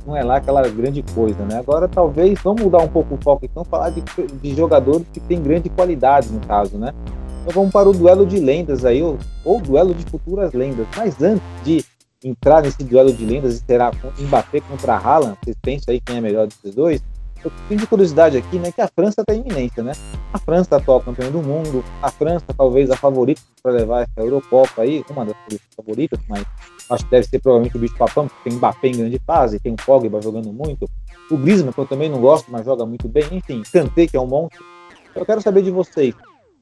não 0.05 0.15
é 0.15 0.23
lá 0.23 0.37
aquela 0.37 0.61
grande 0.69 1.03
coisa, 1.13 1.43
né? 1.43 1.57
Agora, 1.57 1.87
talvez, 1.87 2.39
vamos 2.43 2.61
mudar 2.61 2.79
um 2.79 2.87
pouco 2.87 3.15
o 3.15 3.17
foco, 3.21 3.45
então, 3.45 3.63
falar 3.63 3.89
de, 3.89 4.03
de 4.41 4.55
jogadores 4.55 5.05
que 5.11 5.19
tem 5.19 5.41
grande 5.41 5.69
qualidade, 5.69 6.29
no 6.29 6.39
caso, 6.41 6.77
né? 6.77 6.93
Então 7.41 7.53
vamos 7.53 7.71
para 7.71 7.89
o 7.89 7.93
duelo 7.93 8.25
de 8.25 8.39
lendas 8.39 8.85
aí, 8.85 9.01
ou, 9.01 9.17
ou 9.43 9.59
duelo 9.59 9.93
de 9.93 10.03
futuras 10.05 10.53
lendas. 10.53 10.85
Mas 10.95 11.19
antes 11.21 11.43
de 11.63 11.83
entrar 12.23 12.61
nesse 12.61 12.83
duelo 12.83 13.11
de 13.11 13.25
lendas 13.25 13.55
e 13.55 13.63
será 13.65 13.91
Mbappé 14.19 14.61
contra 14.61 14.95
Haaland, 14.95 15.37
vocês 15.43 15.55
pensam 15.61 15.93
aí 15.93 15.99
quem 15.99 16.17
é 16.17 16.21
melhor 16.21 16.47
desses 16.47 16.73
dois? 16.73 17.03
Eu 17.45 17.77
de 17.77 17.85
curiosidade 17.85 18.37
aqui, 18.37 18.57
né, 18.57 18.71
que 18.71 18.81
a 18.81 18.87
França 18.87 19.21
está 19.21 19.31
iminente, 19.31 19.79
né? 19.79 19.91
A 20.33 20.39
França 20.39 20.77
atual 20.77 20.99
campeã 20.99 21.29
do 21.29 21.43
mundo, 21.43 21.85
a 22.01 22.09
França 22.09 22.45
talvez 22.57 22.89
a 22.89 22.97
favorita 22.97 23.39
para 23.61 23.71
levar 23.71 24.01
essa 24.01 24.19
Eurocopa 24.19 24.81
aí, 24.81 25.05
uma 25.11 25.23
das 25.23 25.35
favoritas, 25.77 26.19
mas 26.27 26.43
acho 26.89 27.05
que 27.05 27.11
deve 27.11 27.27
ser 27.27 27.37
provavelmente 27.37 27.77
o 27.77 27.79
bicho 27.79 27.95
papão, 27.95 28.27
porque 28.27 28.49
tem 28.49 28.57
Mbappé 28.57 28.87
em 28.87 28.97
grande 28.97 29.21
fase, 29.27 29.59
tem 29.59 29.73
o 29.73 29.75
Pogba 29.75 30.19
jogando 30.23 30.51
muito, 30.51 30.89
o 31.29 31.37
Griezmann, 31.37 31.71
que 31.71 31.79
eu 31.79 31.85
também 31.85 32.09
não 32.09 32.19
gosto, 32.19 32.51
mas 32.51 32.65
joga 32.65 32.83
muito 32.83 33.07
bem, 33.07 33.25
enfim, 33.31 33.61
Kanté, 33.71 34.07
que 34.07 34.17
é 34.17 34.19
um 34.19 34.25
monstro. 34.25 34.65
Eu 35.13 35.23
quero 35.23 35.39
saber 35.39 35.61
de 35.61 35.69
vocês, 35.69 36.15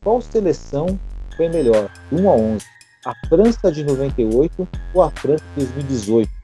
qual 0.04 0.20
seleção 0.20 1.00
foi 1.38 1.48
melhor, 1.48 1.90
1 2.12 2.30
a 2.30 2.34
11? 2.34 2.66
A 3.06 3.28
França 3.30 3.72
de 3.72 3.86
98 3.86 4.68
ou 4.94 5.02
a 5.02 5.10
França 5.12 5.44
de 5.56 5.66
2018? 5.66 6.43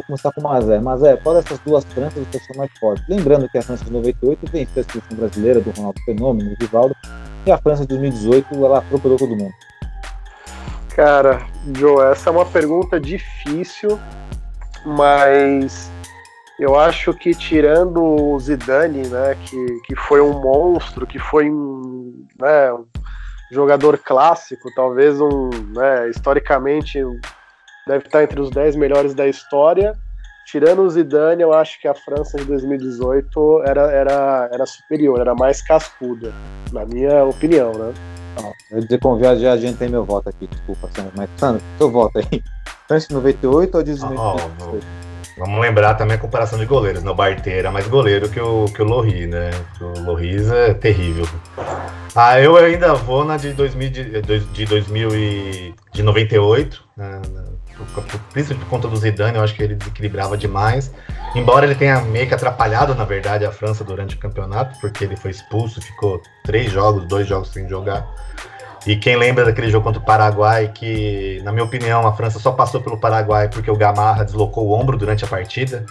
Vou 0.00 0.06
começar 0.06 0.32
com 0.32 0.40
o 0.40 0.44
Mazé. 0.44 0.80
Mazé, 0.80 1.16
qual 1.18 1.34
dessas 1.34 1.58
duas 1.58 1.84
Franças 1.84 2.26
você 2.26 2.38
achou 2.38 2.56
mais 2.56 2.70
forte? 2.78 3.04
Lembrando 3.06 3.46
que 3.50 3.58
a 3.58 3.62
França 3.62 3.84
de 3.84 3.92
98 3.92 4.50
venceu 4.50 4.82
a 4.82 4.90
seleção 4.90 5.16
brasileira 5.16 5.60
do 5.60 5.70
Ronaldo 5.72 6.00
Fenômeno, 6.06 6.48
do 6.48 6.56
Rivaldo, 6.58 6.96
e 7.44 7.52
a 7.52 7.58
França 7.58 7.82
de 7.82 7.88
2018 7.88 8.64
ela 8.64 8.78
atropelou 8.78 9.18
todo 9.18 9.36
mundo. 9.36 9.52
Cara, 10.96 11.46
Joe, 11.76 12.06
essa 12.06 12.30
é 12.30 12.32
uma 12.32 12.46
pergunta 12.46 12.98
difícil, 12.98 14.00
mas 14.86 15.90
eu 16.58 16.78
acho 16.78 17.12
que 17.12 17.34
tirando 17.34 18.02
o 18.02 18.40
Zidane, 18.40 19.06
né, 19.06 19.36
que, 19.44 19.80
que 19.84 19.94
foi 19.96 20.22
um 20.22 20.40
monstro, 20.40 21.06
que 21.06 21.18
foi 21.18 21.50
um, 21.50 22.26
né, 22.40 22.72
um 22.72 22.86
jogador 23.52 23.98
clássico, 23.98 24.70
talvez 24.74 25.20
um, 25.20 25.50
né, 25.74 26.08
historicamente 26.08 26.98
deve 27.90 28.06
estar 28.06 28.22
entre 28.22 28.40
os 28.40 28.50
10 28.50 28.76
melhores 28.76 29.14
da 29.14 29.26
história. 29.26 29.94
Tirando 30.46 30.82
o 30.82 30.90
Zidane, 30.90 31.42
eu 31.42 31.52
acho 31.52 31.80
que 31.80 31.86
a 31.86 31.94
França 31.94 32.38
de 32.38 32.44
2018 32.44 33.62
era, 33.66 33.82
era, 33.92 34.50
era 34.52 34.66
superior, 34.66 35.20
era 35.20 35.34
mais 35.34 35.62
cascuda, 35.62 36.32
na 36.72 36.84
minha 36.84 37.24
opinião, 37.24 37.72
né? 37.72 37.92
eu 38.70 38.78
ia 38.78 38.84
dizer 38.84 38.98
com 39.00 39.16
viagem, 39.16 39.46
a 39.46 39.56
gente 39.56 39.76
tem 39.76 39.88
meu 39.88 40.04
voto 40.04 40.28
aqui, 40.28 40.46
desculpa, 40.46 40.88
Sandro, 40.94 41.12
mas 41.16 41.28
Sandro, 41.36 41.62
seu 41.76 41.90
voto 41.90 42.18
aí. 42.18 42.42
França 42.88 43.08
de 43.08 43.14
98 43.14 43.74
ou 43.76 43.82
de 43.82 43.90
2018? 43.94 44.20
Oh, 44.60 45.40
vamos 45.40 45.60
lembrar 45.60 45.94
também 45.94 46.16
a 46.16 46.20
comparação 46.20 46.58
de 46.58 46.66
goleiros, 46.66 47.02
né? 47.02 47.10
O 47.10 47.14
Barté 47.14 47.58
era 47.58 47.70
mais 47.70 47.86
goleiro 47.86 48.28
que 48.28 48.40
o, 48.40 48.64
que 48.66 48.82
o 48.82 48.84
Lohri, 48.84 49.26
né? 49.26 49.50
O 49.80 50.00
Loris 50.00 50.50
é 50.50 50.74
terrível. 50.74 51.26
Ah, 52.16 52.40
eu 52.40 52.56
ainda 52.56 52.94
vou 52.94 53.24
na 53.24 53.36
de 53.36 53.52
2000, 53.52 53.90
de, 53.90 54.40
de 54.40 54.64
2000 54.64 55.14
e, 55.14 55.74
de 55.92 56.02
98, 56.02 56.84
né? 56.96 57.20
Principalmente 58.32 58.64
por 58.64 58.70
conta 58.70 58.88
do 58.88 58.96
Zidane, 58.96 59.36
eu 59.36 59.44
acho 59.44 59.54
que 59.54 59.62
ele 59.62 59.74
desequilibrava 59.74 60.36
demais. 60.36 60.92
Embora 61.34 61.66
ele 61.66 61.74
tenha 61.74 62.00
meio 62.00 62.26
que 62.26 62.34
atrapalhado, 62.34 62.94
na 62.94 63.04
verdade, 63.04 63.44
a 63.44 63.52
França 63.52 63.84
durante 63.84 64.16
o 64.16 64.18
campeonato, 64.18 64.78
porque 64.80 65.04
ele 65.04 65.16
foi 65.16 65.30
expulso, 65.30 65.80
ficou 65.80 66.22
três 66.44 66.72
jogos, 66.72 67.06
dois 67.06 67.26
jogos 67.26 67.50
sem 67.50 67.68
jogar. 67.68 68.06
E 68.86 68.96
quem 68.96 69.14
lembra 69.16 69.44
daquele 69.44 69.70
jogo 69.70 69.84
contra 69.84 70.00
o 70.00 70.04
Paraguai, 70.04 70.72
que, 70.74 71.40
na 71.44 71.52
minha 71.52 71.64
opinião, 71.64 72.06
a 72.06 72.12
França 72.14 72.38
só 72.38 72.50
passou 72.50 72.80
pelo 72.80 72.96
Paraguai 72.96 73.48
porque 73.48 73.70
o 73.70 73.76
Gamarra 73.76 74.24
deslocou 74.24 74.66
o 74.66 74.72
ombro 74.72 74.96
durante 74.96 75.24
a 75.24 75.28
partida. 75.28 75.84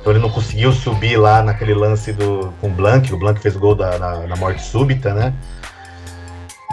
Então 0.00 0.12
ele 0.12 0.20
não 0.20 0.30
conseguiu 0.30 0.72
subir 0.72 1.16
lá 1.16 1.42
naquele 1.42 1.74
lance 1.74 2.12
do, 2.12 2.52
com 2.60 2.66
o 2.66 2.70
Blanc, 2.70 3.12
o 3.12 3.16
Blanc 3.16 3.40
fez 3.40 3.56
gol 3.56 3.74
da, 3.74 3.98
na 4.26 4.36
morte 4.36 4.62
súbita, 4.62 5.14
né? 5.14 5.32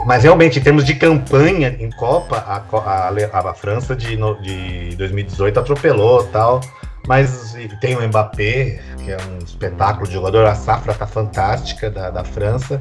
Mas 0.06 0.24
realmente, 0.24 0.60
em 0.60 0.62
termos 0.62 0.86
de 0.86 0.96
campanha 0.96 1.76
em 1.80 1.90
Copa, 1.92 2.38
a, 2.38 2.58
a, 2.58 3.50
a 3.50 3.54
França 3.54 3.96
de, 3.96 4.18
de 4.42 4.96
2018 4.96 5.60
atropelou 5.60 6.24
tal. 6.28 6.62
Mas 7.08 7.56
tem 7.80 7.96
o 7.96 8.08
Mbappé, 8.08 8.80
que 9.04 9.12
é 9.12 9.18
um 9.18 9.44
espetáculo 9.44 10.08
de 10.08 10.14
jogador, 10.14 10.46
a 10.46 10.56
safra 10.56 10.94
tá 10.94 11.08
fantástica 11.08 11.90
da, 11.90 12.10
da 12.10 12.24
França. 12.24 12.80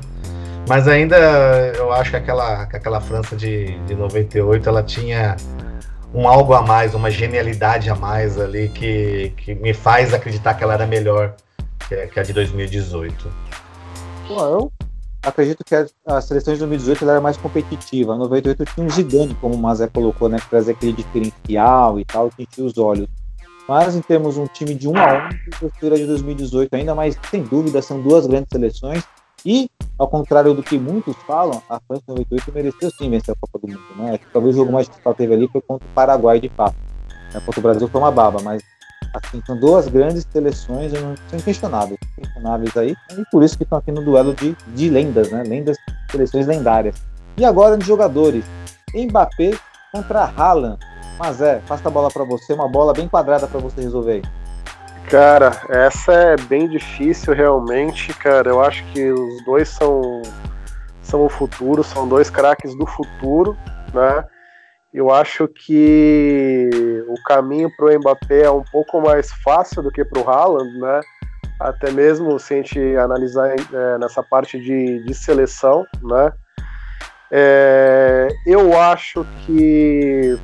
Mas 0.68 0.86
ainda 0.86 1.16
eu 1.76 1.92
acho 1.92 2.10
que 2.10 2.16
aquela, 2.16 2.66
que 2.66 2.76
aquela 2.76 3.00
França 3.00 3.34
de, 3.34 3.78
de 3.86 3.94
98 3.94 4.68
ela 4.68 4.82
tinha 4.82 5.36
um 6.12 6.28
algo 6.28 6.54
a 6.54 6.62
mais, 6.62 6.94
uma 6.94 7.10
genialidade 7.10 7.88
a 7.88 7.94
mais 7.94 8.38
ali 8.38 8.68
que, 8.68 9.32
que 9.36 9.54
me 9.54 9.72
faz 9.72 10.12
acreditar 10.12 10.54
que 10.54 10.62
ela 10.62 10.74
era 10.74 10.86
melhor 10.86 11.34
que, 11.88 12.06
que 12.08 12.20
a 12.20 12.22
de 12.22 12.32
2018. 12.32 13.32
Bom, 14.28 14.70
acredito 15.22 15.64
que 15.64 15.74
a, 15.74 15.86
a 16.06 16.20
seleção 16.20 16.54
de 16.54 16.60
2018 16.60 17.08
era 17.08 17.20
mais 17.20 17.36
competitiva. 17.36 18.14
A 18.14 18.16
98 18.16 18.64
tinha 18.64 18.86
um 18.86 18.90
Zidane, 18.90 19.34
como 19.40 19.54
o 19.54 19.58
Mazé 19.58 19.86
colocou, 19.88 20.28
né? 20.28 20.38
Que 20.38 20.48
trazia 20.48 20.72
aquele 20.72 20.92
diferencial 20.92 21.98
e 21.98 22.04
tal, 22.04 22.30
que 22.30 22.42
enchia 22.42 22.64
os 22.64 22.78
olhos. 22.78 23.08
Mas 23.68 23.94
em 23.94 24.00
termos 24.00 24.36
um 24.36 24.46
time 24.46 24.74
de 24.74 24.88
1 24.88 24.96
a 24.96 25.28
1, 25.28 25.30
eu 25.62 25.70
prefiro 25.70 25.94
a 25.94 25.98
de 25.98 26.06
2018 26.06 26.74
ainda, 26.74 26.94
mas 26.94 27.16
sem 27.30 27.42
dúvida 27.42 27.80
são 27.80 28.00
duas 28.00 28.26
grandes 28.26 28.48
seleções. 28.50 29.04
E, 29.44 29.70
ao 29.98 30.08
contrário 30.08 30.52
do 30.52 30.62
que 30.62 30.78
muitos 30.78 31.16
falam, 31.26 31.62
a 31.68 31.80
França 31.80 32.02
98 32.08 32.52
mereceu 32.52 32.90
sim 32.90 33.08
vencer 33.08 33.34
a 33.34 33.38
Copa 33.40 33.58
do 33.64 33.72
Mundo. 33.72 33.80
Né? 33.96 34.18
Talvez 34.32 34.54
o 34.54 34.58
jogo 34.58 34.72
mais 34.72 34.88
que 34.88 35.14
teve 35.14 35.34
ali 35.34 35.48
foi 35.48 35.60
contra 35.60 35.86
o 35.86 35.90
Paraguai 35.92 36.40
de 36.40 36.48
fato. 36.50 36.74
Contra 37.46 37.60
o 37.60 37.62
Brasil 37.62 37.88
foi 37.88 38.00
uma 38.00 38.10
baba, 38.10 38.42
mas 38.42 38.62
Assim, 39.12 39.42
são 39.44 39.58
duas 39.58 39.88
grandes 39.88 40.26
seleções, 40.32 40.92
são 40.92 41.38
inquestionáveis, 41.38 41.98
inquestionáveis 42.16 42.76
aí, 42.76 42.96
e 43.18 43.24
por 43.30 43.42
isso 43.42 43.56
que 43.56 43.64
estão 43.64 43.78
aqui 43.78 43.90
no 43.90 44.04
duelo 44.04 44.34
de, 44.34 44.56
de 44.68 44.88
lendas, 44.88 45.30
né? 45.32 45.42
Lendas, 45.42 45.76
seleções 46.10 46.46
lendárias. 46.46 46.94
E 47.36 47.44
agora 47.44 47.76
de 47.76 47.86
jogadores. 47.86 48.44
Mbappé 48.94 49.52
contra 49.92 50.24
Haaland. 50.36 50.78
Mas 51.18 51.40
é, 51.40 51.60
passa 51.66 51.88
a 51.88 51.90
bola 51.90 52.08
para 52.10 52.24
você, 52.24 52.52
uma 52.54 52.68
bola 52.68 52.92
bem 52.92 53.08
quadrada 53.08 53.46
para 53.46 53.60
você 53.60 53.82
resolver 53.82 54.12
aí. 54.12 54.22
Cara, 55.08 55.60
essa 55.68 56.12
é 56.12 56.36
bem 56.36 56.68
difícil 56.68 57.34
realmente, 57.34 58.14
cara. 58.14 58.48
Eu 58.48 58.62
acho 58.62 58.84
que 58.92 59.10
os 59.10 59.44
dois 59.44 59.68
são 59.68 60.22
são 61.02 61.26
o 61.26 61.28
futuro, 61.28 61.82
são 61.82 62.08
dois 62.08 62.30
craques 62.30 62.74
do 62.76 62.86
futuro, 62.86 63.56
né? 63.92 64.24
Eu 64.92 65.10
acho 65.10 65.46
que 65.46 66.68
o 67.06 67.14
caminho 67.22 67.70
para 67.76 67.86
o 67.86 67.98
Mbappé 67.98 68.42
é 68.42 68.50
um 68.50 68.64
pouco 68.64 69.00
mais 69.00 69.30
fácil 69.44 69.82
do 69.82 69.90
que 69.90 70.04
para 70.04 70.20
o 70.20 70.28
Haaland, 70.28 70.78
né? 70.78 71.00
Até 71.60 71.92
mesmo 71.92 72.38
se 72.40 72.54
a 72.54 72.56
gente 72.56 72.96
analisar 72.96 73.54
é, 73.54 73.98
nessa 73.98 74.22
parte 74.22 74.58
de, 74.58 75.04
de 75.04 75.14
seleção, 75.14 75.86
né? 76.02 76.32
É, 77.30 78.28
eu 78.44 78.76
acho 78.80 79.24
que 79.46 80.36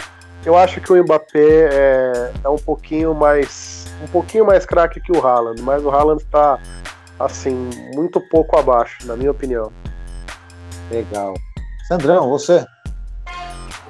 eu 0.45 0.57
acho 0.57 0.81
que 0.81 0.93
o 0.93 1.03
Mbappé 1.03 1.69
é, 1.73 2.33
é 2.45 2.49
um 2.49 2.59
pouquinho 2.59 3.13
mais 3.13 3.87
um 4.05 4.07
pouquinho 4.07 4.47
mais 4.47 4.65
craque 4.65 5.01
que 5.01 5.11
o 5.11 5.27
Haaland, 5.27 5.61
mas 5.63 5.85
o 5.85 5.91
Haaland 5.91 6.23
está 6.23 6.61
assim 7.19 7.71
muito 7.95 8.21
pouco 8.29 8.57
abaixo, 8.57 9.05
na 9.07 9.17
minha 9.17 9.33
opinião. 9.33 9.73
Legal. 10.89 11.35
Sandrão, 11.89 12.29
você? 12.29 12.65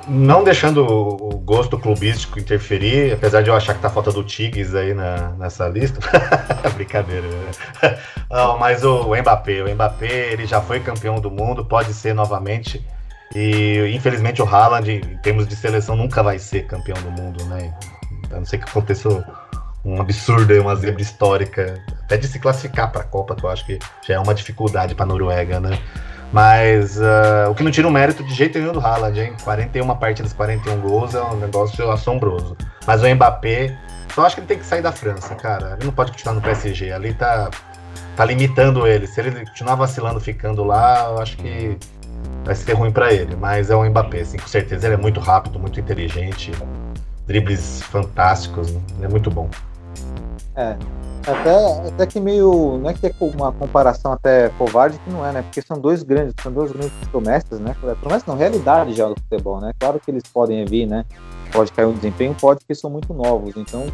Não 0.08 0.44
deixando 0.44 0.84
o 0.86 1.38
gosto 1.38 1.78
clubístico 1.78 2.38
interferir, 2.38 3.12
apesar 3.12 3.42
de 3.42 3.50
eu 3.50 3.54
achar 3.54 3.74
que 3.74 3.80
tá 3.80 3.90
falta 3.90 4.12
do 4.12 4.22
Tigres 4.22 4.74
aí 4.74 4.94
na, 4.94 5.30
nessa 5.32 5.68
lista. 5.68 5.98
Brincadeira. 6.74 7.26
Né? 7.26 7.98
Não, 8.30 8.58
mas 8.58 8.84
o, 8.84 9.14
Mbappé, 9.14 9.62
o 9.62 9.74
Mbappé, 9.74 10.32
ele 10.32 10.46
já 10.46 10.60
foi 10.60 10.80
campeão 10.80 11.20
do 11.20 11.30
mundo, 11.30 11.64
pode 11.64 11.92
ser 11.94 12.14
novamente. 12.14 12.84
E 13.34 13.90
infelizmente 13.94 14.40
o 14.40 14.46
Haaland, 14.46 14.90
em 14.90 15.16
termos 15.18 15.46
de 15.48 15.56
seleção, 15.56 15.96
nunca 15.96 16.22
vai 16.22 16.38
ser 16.38 16.66
campeão 16.66 16.96
do 17.02 17.10
mundo, 17.10 17.44
né? 17.46 17.74
A 18.30 18.36
não 18.36 18.44
ser 18.44 18.58
que 18.58 18.68
aconteça 18.68 19.08
um 19.84 20.00
absurdo 20.00 20.52
aí, 20.52 20.58
uma 20.58 20.74
zebra 20.74 21.00
histórica, 21.00 21.80
até 22.04 22.16
de 22.16 22.26
se 22.26 22.38
classificar 22.38 22.90
para 22.90 23.02
a 23.02 23.04
Copa, 23.04 23.36
que 23.36 23.44
eu 23.44 23.50
acho 23.50 23.64
que 23.66 23.78
já 24.06 24.14
é 24.14 24.18
uma 24.18 24.34
dificuldade 24.34 24.94
para 24.94 25.04
a 25.04 25.08
Noruega, 25.08 25.60
né? 25.60 25.78
Mas 26.32 26.98
uh, 26.98 27.50
o 27.50 27.54
que 27.54 27.62
não 27.62 27.70
tira 27.70 27.86
o 27.86 27.90
mérito 27.90 28.24
de 28.24 28.34
jeito 28.34 28.58
nenhum 28.58 28.72
do 28.72 28.80
Haaland, 28.80 29.20
hein? 29.20 29.34
41 29.42 29.96
partidas, 29.96 30.32
41 30.32 30.80
gols 30.80 31.14
é 31.14 31.22
um 31.22 31.36
negócio 31.36 31.90
assombroso. 31.90 32.56
Mas 32.86 33.02
o 33.02 33.08
Mbappé, 33.08 33.76
só 34.14 34.26
acho 34.26 34.36
que 34.36 34.40
ele 34.40 34.48
tem 34.48 34.58
que 34.58 34.66
sair 34.66 34.82
da 34.82 34.92
França, 34.92 35.34
cara. 35.34 35.74
Ele 35.76 35.86
não 35.86 35.92
pode 35.92 36.12
continuar 36.12 36.34
no 36.34 36.40
PSG. 36.40 36.92
Ali 36.92 37.14
tá, 37.14 37.50
tá 38.16 38.24
limitando 38.24 38.86
ele. 38.86 39.06
Se 39.06 39.20
ele 39.20 39.44
continuar 39.44 39.76
vacilando 39.76 40.20
ficando 40.20 40.64
lá, 40.64 41.06
eu 41.10 41.18
acho 41.20 41.36
que 41.36 41.78
vai 42.44 42.54
ser 42.54 42.72
ruim 42.72 42.90
para 42.90 43.12
ele. 43.12 43.36
Mas 43.36 43.70
é 43.70 43.76
o 43.76 43.84
Mbappé, 43.84 44.20
assim, 44.20 44.38
com 44.38 44.48
certeza. 44.48 44.86
Ele 44.86 44.94
é 44.94 44.98
muito 44.98 45.20
rápido, 45.20 45.58
muito 45.58 45.78
inteligente. 45.78 46.52
Dribles 47.26 47.82
fantásticos. 47.82 48.70
Ele 48.70 49.04
é 49.04 49.08
muito 49.08 49.30
bom. 49.30 49.48
É. 50.56 50.76
Até, 51.26 51.88
até 51.88 52.06
que 52.06 52.20
meio. 52.20 52.78
Não 52.78 52.88
é 52.88 52.94
que 52.94 53.06
é 53.06 53.12
uma 53.20 53.52
comparação 53.52 54.12
até 54.12 54.48
covarde, 54.50 54.96
que 54.98 55.10
não 55.10 55.26
é, 55.26 55.32
né? 55.32 55.42
Porque 55.42 55.60
são 55.60 55.78
dois 55.78 56.04
grandes, 56.04 56.34
são 56.40 56.52
dois 56.52 56.70
grandes 56.70 56.92
promessas, 57.10 57.58
né? 57.58 57.74
Promessas 58.00 58.26
não, 58.26 58.36
realidade 58.36 58.94
já 58.94 59.08
do 59.08 59.16
futebol, 59.20 59.60
né? 59.60 59.72
Claro 59.78 59.98
que 59.98 60.08
eles 60.08 60.22
podem 60.22 60.64
vir, 60.64 60.86
né? 60.86 61.04
Pode 61.52 61.72
cair 61.72 61.86
um 61.86 61.94
desempenho, 61.94 62.34
pode, 62.40 62.60
porque 62.60 62.76
são 62.76 62.88
muito 62.88 63.12
novos. 63.12 63.56
Então, 63.56 63.86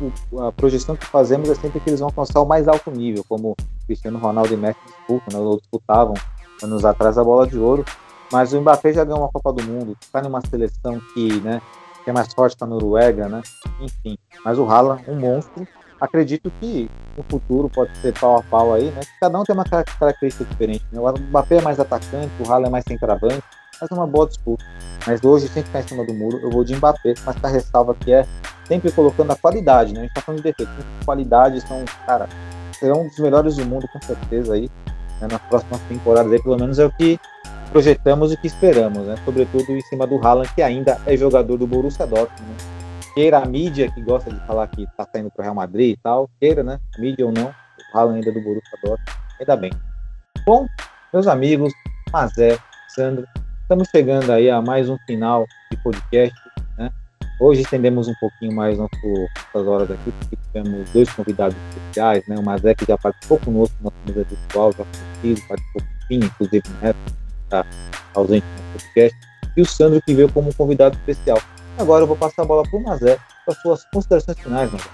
a 0.47 0.53
projeção 0.53 0.95
que 0.95 1.07
fazemos 1.07 1.49
é 1.49 1.55
sempre 1.55 1.81
que 1.81 1.89
eles 1.89 2.01
vão 2.01 2.11
alcançar 2.11 2.41
o 2.41 2.47
mais 2.47 2.69
alto 2.69 2.91
nível, 2.91 3.25
como 3.27 3.57
Cristiano 3.87 4.19
Ronaldo 4.19 4.53
e 4.53 4.57
Messi 4.57 4.79
disputam, 4.85 5.41
né? 5.41 5.47
Ou 5.47 5.57
disputavam 5.57 6.15
anos 6.63 6.85
atrás 6.85 7.17
a 7.17 7.25
bola 7.25 7.47
de 7.47 7.59
ouro. 7.59 7.83
Mas 8.31 8.53
o 8.53 8.61
Mbappé 8.61 8.93
já 8.93 9.05
ganhou 9.05 9.21
uma 9.21 9.29
Copa 9.29 9.55
do 9.55 9.63
Mundo, 9.63 9.97
está 10.01 10.21
numa 10.21 10.43
seleção 10.43 11.01
que, 11.15 11.41
né? 11.41 11.63
Que 12.05 12.11
é 12.11 12.13
mais 12.13 12.31
forte 12.33 12.57
que 12.57 12.65
a 12.65 12.67
Noruega, 12.67 13.27
né? 13.29 13.41
Enfim. 13.81 14.19
Mas 14.45 14.59
o 14.59 14.65
Haaland, 14.65 15.05
um 15.09 15.19
monstro, 15.19 15.67
acredito 16.03 16.53
que 16.61 16.91
no 17.17 17.23
futuro 17.23 17.71
pode 17.71 17.97
ser 17.99 18.13
pau 18.19 18.37
a 18.37 18.43
pau 18.43 18.75
aí, 18.75 18.91
né? 18.91 19.01
Cada 19.21 19.39
um 19.39 19.45
tem 19.45 19.55
uma 19.55 19.65
característica 19.65 20.45
diferente. 20.45 20.85
Né? 20.91 21.01
O 21.01 21.13
Mbappé 21.13 21.59
é 21.59 21.63
mais 21.63 21.79
atacante, 21.79 22.31
o 22.41 22.51
Haaland 22.51 22.69
é 22.69 22.71
mais 22.71 22.85
centroavante, 22.87 23.43
mas 23.81 23.89
é 23.89 23.95
uma 23.95 24.07
boa 24.07 24.27
disputa. 24.27 24.65
Mas 25.07 25.23
hoje, 25.23 25.47
sem 25.49 25.63
ficar 25.63 25.81
em 25.81 25.87
cima 25.87 26.05
do 26.05 26.13
muro, 26.13 26.41
eu 26.43 26.51
vou 26.51 26.65
de 26.65 26.75
Mbappé, 26.75 27.15
mas 27.25 27.37
a 27.43 27.49
ressalva 27.49 27.95
que 27.95 28.13
é 28.13 28.27
sempre 28.67 28.91
colocando 28.91 29.31
a 29.31 29.37
qualidade, 29.37 29.95
né? 29.95 30.01
A 30.01 30.03
gente 30.03 30.15
tá 30.15 30.21
falando 30.21 30.43
de 30.43 30.51
defeito. 30.51 30.73
Qualidade 31.05 31.61
são, 31.61 31.85
cara, 32.05 32.29
serão 32.73 33.03
um 33.03 33.09
dos 33.09 33.19
melhores 33.21 33.57
do 33.57 33.65
mundo, 33.65 33.87
com 33.93 34.03
certeza 34.03 34.55
aí, 34.55 34.69
né? 35.21 35.29
nas 35.31 35.41
próximas 35.43 35.81
temporadas 35.83 36.33
aí, 36.33 36.43
pelo 36.43 36.59
menos 36.59 36.81
é 36.81 36.85
o 36.85 36.91
que 36.91 37.19
projetamos 37.71 38.33
e 38.33 38.37
que 38.37 38.49
esperamos, 38.49 39.07
né? 39.07 39.15
Sobretudo 39.25 39.71
em 39.71 39.81
cima 39.83 40.05
do 40.05 40.19
Haaland, 40.19 40.53
que 40.53 40.63
ainda 40.63 41.01
é 41.07 41.17
jogador 41.17 41.57
do 41.57 41.67
Borussia 41.67 42.07
Dortmund, 42.07 42.43
né? 42.43 42.82
Queira 43.15 43.39
a 43.39 43.47
mídia 43.47 43.91
que 43.91 44.01
gosta 44.03 44.31
de 44.31 44.39
falar 44.47 44.67
que 44.69 44.87
tá 44.97 45.07
saindo 45.13 45.31
pro 45.31 45.43
Real 45.43 45.55
Madrid 45.55 45.95
e 45.95 45.97
tal, 46.03 46.29
queira, 46.41 46.63
né? 46.63 46.81
Mídia 46.99 47.27
ou 47.27 47.33
não, 47.33 47.55
o 47.95 48.09
ainda 48.09 48.33
do 48.33 48.41
Borussia 48.41 48.79
Dortmund, 48.83 49.19
ainda 49.39 49.57
bem. 49.57 49.71
Bom, 50.47 50.67
meus 51.13 51.27
amigos, 51.27 51.73
Mazé, 52.13 52.59
Sandro, 52.95 53.27
estamos 53.61 53.89
chegando 53.89 54.31
aí 54.31 54.51
a 54.51 54.61
mais 54.61 54.89
um 54.89 54.97
final 55.07 55.47
de 55.71 55.77
podcast, 55.83 56.37
né? 56.79 56.91
Hoje 57.41 57.63
estendemos 57.63 58.09
um 58.09 58.15
pouquinho 58.19 58.55
mais 58.55 58.79
nosso, 58.79 58.91
nossas 59.05 59.69
horas 59.69 59.91
aqui, 59.91 60.13
porque 60.13 60.37
tivemos 60.37 60.91
dois 60.91 61.11
convidados 61.13 61.57
especiais, 61.69 62.27
né? 62.27 62.37
O 62.39 62.43
Mazé 62.43 62.75
que 62.75 62.87
já 62.87 62.97
participou 62.97 63.39
conosco 63.41 63.77
na 63.83 63.91
mesa 64.07 64.25
virtual, 64.25 64.73
já 64.73 64.85
participou 65.49 65.83
com 65.83 66.07
fim, 66.07 66.17
inclusive 66.17 66.63
época, 66.83 67.13
está 67.45 67.67
ausente 68.15 68.47
no 68.47 68.73
podcast, 68.73 69.19
e 69.55 69.61
o 69.61 69.67
Sandro 69.67 70.01
que 70.03 70.15
veio 70.15 70.33
como 70.33 70.55
convidado 70.55 70.97
especial. 70.97 71.39
Agora 71.79 72.03
eu 72.03 72.07
vou 72.07 72.17
passar 72.17 72.43
a 72.43 72.45
bola 72.45 72.63
para 72.63 72.79
o 72.79 72.83
Mazé 72.83 73.19
para 73.45 73.55
suas 73.57 73.85
considerações 73.87 74.39
finais, 74.39 74.71
Mazé. 74.71 74.85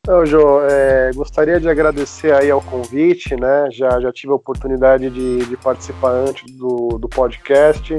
Então, 0.00 0.24
Jô, 0.24 0.62
é, 0.62 1.10
gostaria 1.14 1.60
de 1.60 1.68
agradecer 1.68 2.32
aí 2.32 2.50
ao 2.50 2.62
convite, 2.62 3.36
né? 3.36 3.68
Já, 3.70 4.00
já 4.00 4.10
tive 4.10 4.32
a 4.32 4.36
oportunidade 4.36 5.10
de, 5.10 5.44
de 5.44 5.56
participar 5.58 6.12
antes 6.12 6.50
do, 6.56 6.98
do 6.98 7.08
podcast. 7.08 7.94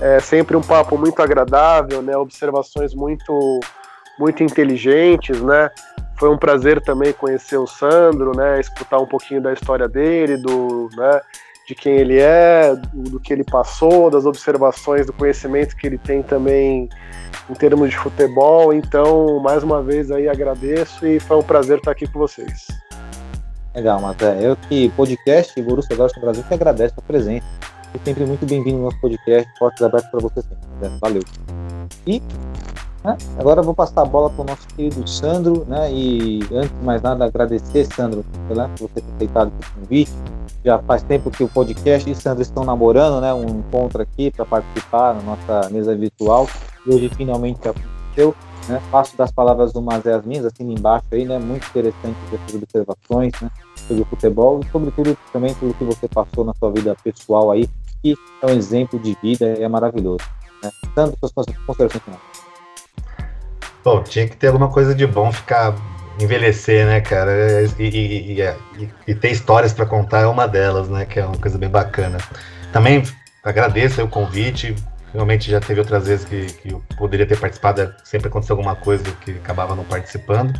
É 0.00 0.20
sempre 0.20 0.56
um 0.56 0.62
papo 0.62 0.96
muito 0.96 1.20
agradável, 1.20 2.00
né? 2.00 2.16
Observações 2.16 2.94
muito, 2.94 3.60
muito 4.18 4.42
inteligentes, 4.42 5.38
né? 5.42 5.70
Foi 6.18 6.30
um 6.30 6.38
prazer 6.38 6.80
também 6.80 7.12
conhecer 7.12 7.58
o 7.58 7.66
Sandro, 7.66 8.34
né? 8.34 8.58
Escutar 8.58 8.98
um 8.98 9.06
pouquinho 9.06 9.42
da 9.42 9.52
história 9.52 9.86
dele, 9.86 10.38
do, 10.38 10.88
né? 10.96 11.20
De 11.66 11.74
quem 11.74 11.96
ele 11.96 12.18
é, 12.18 12.74
do, 12.92 13.18
que 13.18 13.32
ele 13.32 13.44
passou, 13.44 14.10
das 14.10 14.26
observações, 14.26 15.06
do 15.06 15.12
conhecimento 15.12 15.76
que 15.76 15.86
ele 15.86 15.98
tem 15.98 16.22
também 16.22 16.88
em 17.48 17.54
termos 17.54 17.90
de 17.90 17.96
futebol. 17.96 18.72
Então, 18.72 19.40
mais 19.40 19.62
uma 19.62 19.82
vez 19.82 20.10
aí 20.10 20.28
agradeço 20.28 21.06
e 21.06 21.18
foi 21.18 21.36
um 21.36 21.42
prazer 21.42 21.78
estar 21.78 21.90
aqui 21.90 22.06
com 22.06 22.18
vocês. 22.18 22.66
Legal, 23.74 24.00
Maté. 24.00 24.38
Eu 24.40 24.56
que 24.56 24.88
podcast 24.90 25.60
Borussia 25.60 25.96
Dortmund 25.96 26.24
Brasil 26.24 26.44
que 26.46 26.54
agradeço 26.54 26.94
a 26.96 27.02
presença. 27.02 27.46
Sempre 28.02 28.26
muito 28.26 28.44
bem-vindo 28.46 28.78
no 28.78 28.84
nosso 28.84 29.00
podcast. 29.00 29.50
Portas 29.58 29.82
abertas 29.82 30.10
para 30.10 30.20
você 30.20 30.42
sempre. 30.42 30.66
Né? 30.80 30.98
Valeu. 31.00 31.22
E 32.06 32.20
né, 33.04 33.16
agora 33.38 33.60
eu 33.60 33.64
vou 33.64 33.74
passar 33.74 34.02
a 34.02 34.04
bola 34.04 34.30
para 34.30 34.42
o 34.42 34.44
nosso 34.44 34.66
querido 34.68 35.06
Sandro, 35.08 35.64
né? 35.68 35.92
E 35.92 36.40
antes 36.52 36.70
de 36.70 36.84
mais 36.84 37.00
nada, 37.02 37.24
agradecer, 37.24 37.86
Sandro, 37.86 38.24
né, 38.50 38.70
por 38.78 38.88
você 38.88 39.00
ter 39.00 39.12
aceitado 39.14 39.52
esse 39.60 39.72
convite 39.72 40.12
já 40.64 40.78
faz 40.78 41.02
tempo 41.02 41.30
que 41.30 41.44
o 41.44 41.48
podcast 41.48 42.10
e 42.10 42.14
Sandro 42.14 42.42
estão 42.42 42.64
namorando, 42.64 43.20
né? 43.20 43.32
Um 43.34 43.60
encontro 43.60 44.00
aqui 44.00 44.30
para 44.30 44.46
participar 44.46 45.14
na 45.14 45.22
nossa 45.22 45.68
mesa 45.70 45.94
virtual. 45.94 46.48
E 46.86 46.94
hoje 46.94 47.10
finalmente 47.10 47.60
aconteceu. 47.68 48.34
Né? 48.66 48.80
Passo 48.90 49.14
das 49.14 49.30
palavras 49.30 49.74
do 49.74 49.82
Mazé 49.82 50.14
as 50.14 50.24
minhas, 50.24 50.46
assim 50.46 50.72
embaixo 50.72 51.06
aí, 51.12 51.26
né? 51.26 51.38
Muito 51.38 51.68
interessante 51.68 52.16
essas 52.32 52.54
observações 52.54 53.32
né? 53.42 53.50
sobre 53.86 54.02
o 54.02 54.06
futebol 54.06 54.60
e 54.60 54.70
sobretudo 54.70 55.16
também 55.30 55.54
pelo 55.54 55.74
que 55.74 55.84
você 55.84 56.08
passou 56.08 56.44
na 56.46 56.54
sua 56.54 56.70
vida 56.70 56.96
pessoal 57.04 57.50
aí, 57.50 57.68
que 58.04 58.14
é 58.42 58.46
um 58.46 58.50
exemplo 58.50 58.98
de 58.98 59.16
vida 59.22 59.56
e 59.58 59.62
é 59.62 59.68
maravilhoso. 59.68 60.20
Né? 60.62 60.70
Sandro, 60.94 61.16
suas 61.18 61.32
considerações 61.32 62.02
finais. 62.02 62.20
Bom, 63.82 64.02
tinha 64.02 64.28
que 64.28 64.36
ter 64.36 64.48
alguma 64.48 64.68
coisa 64.68 64.94
de 64.94 65.06
bom 65.06 65.32
ficar 65.32 65.74
envelhecer, 66.20 66.86
né, 66.86 67.00
cara? 67.00 67.32
E, 67.78 67.82
e, 67.82 68.42
e, 68.42 68.90
e 69.08 69.14
ter 69.14 69.30
histórias 69.30 69.72
para 69.72 69.86
contar 69.86 70.20
é 70.20 70.26
uma 70.26 70.46
delas, 70.46 70.88
né? 70.88 71.06
Que 71.06 71.18
é 71.18 71.26
uma 71.26 71.38
coisa 71.38 71.56
bem 71.56 71.68
bacana. 71.68 72.18
Também 72.72 73.02
agradeço 73.42 74.02
o 74.02 74.08
convite. 74.08 74.74
Realmente 75.12 75.50
já 75.50 75.60
teve 75.60 75.80
outras 75.80 76.06
vezes 76.06 76.24
que, 76.24 76.46
que 76.46 76.72
eu 76.72 76.82
poderia 76.98 77.26
ter 77.26 77.38
participado, 77.38 77.94
sempre 78.04 78.28
aconteceu 78.28 78.54
alguma 78.54 78.74
coisa 78.74 79.04
que 79.22 79.32
acabava 79.32 79.74
não 79.74 79.84
participando. 79.84 80.52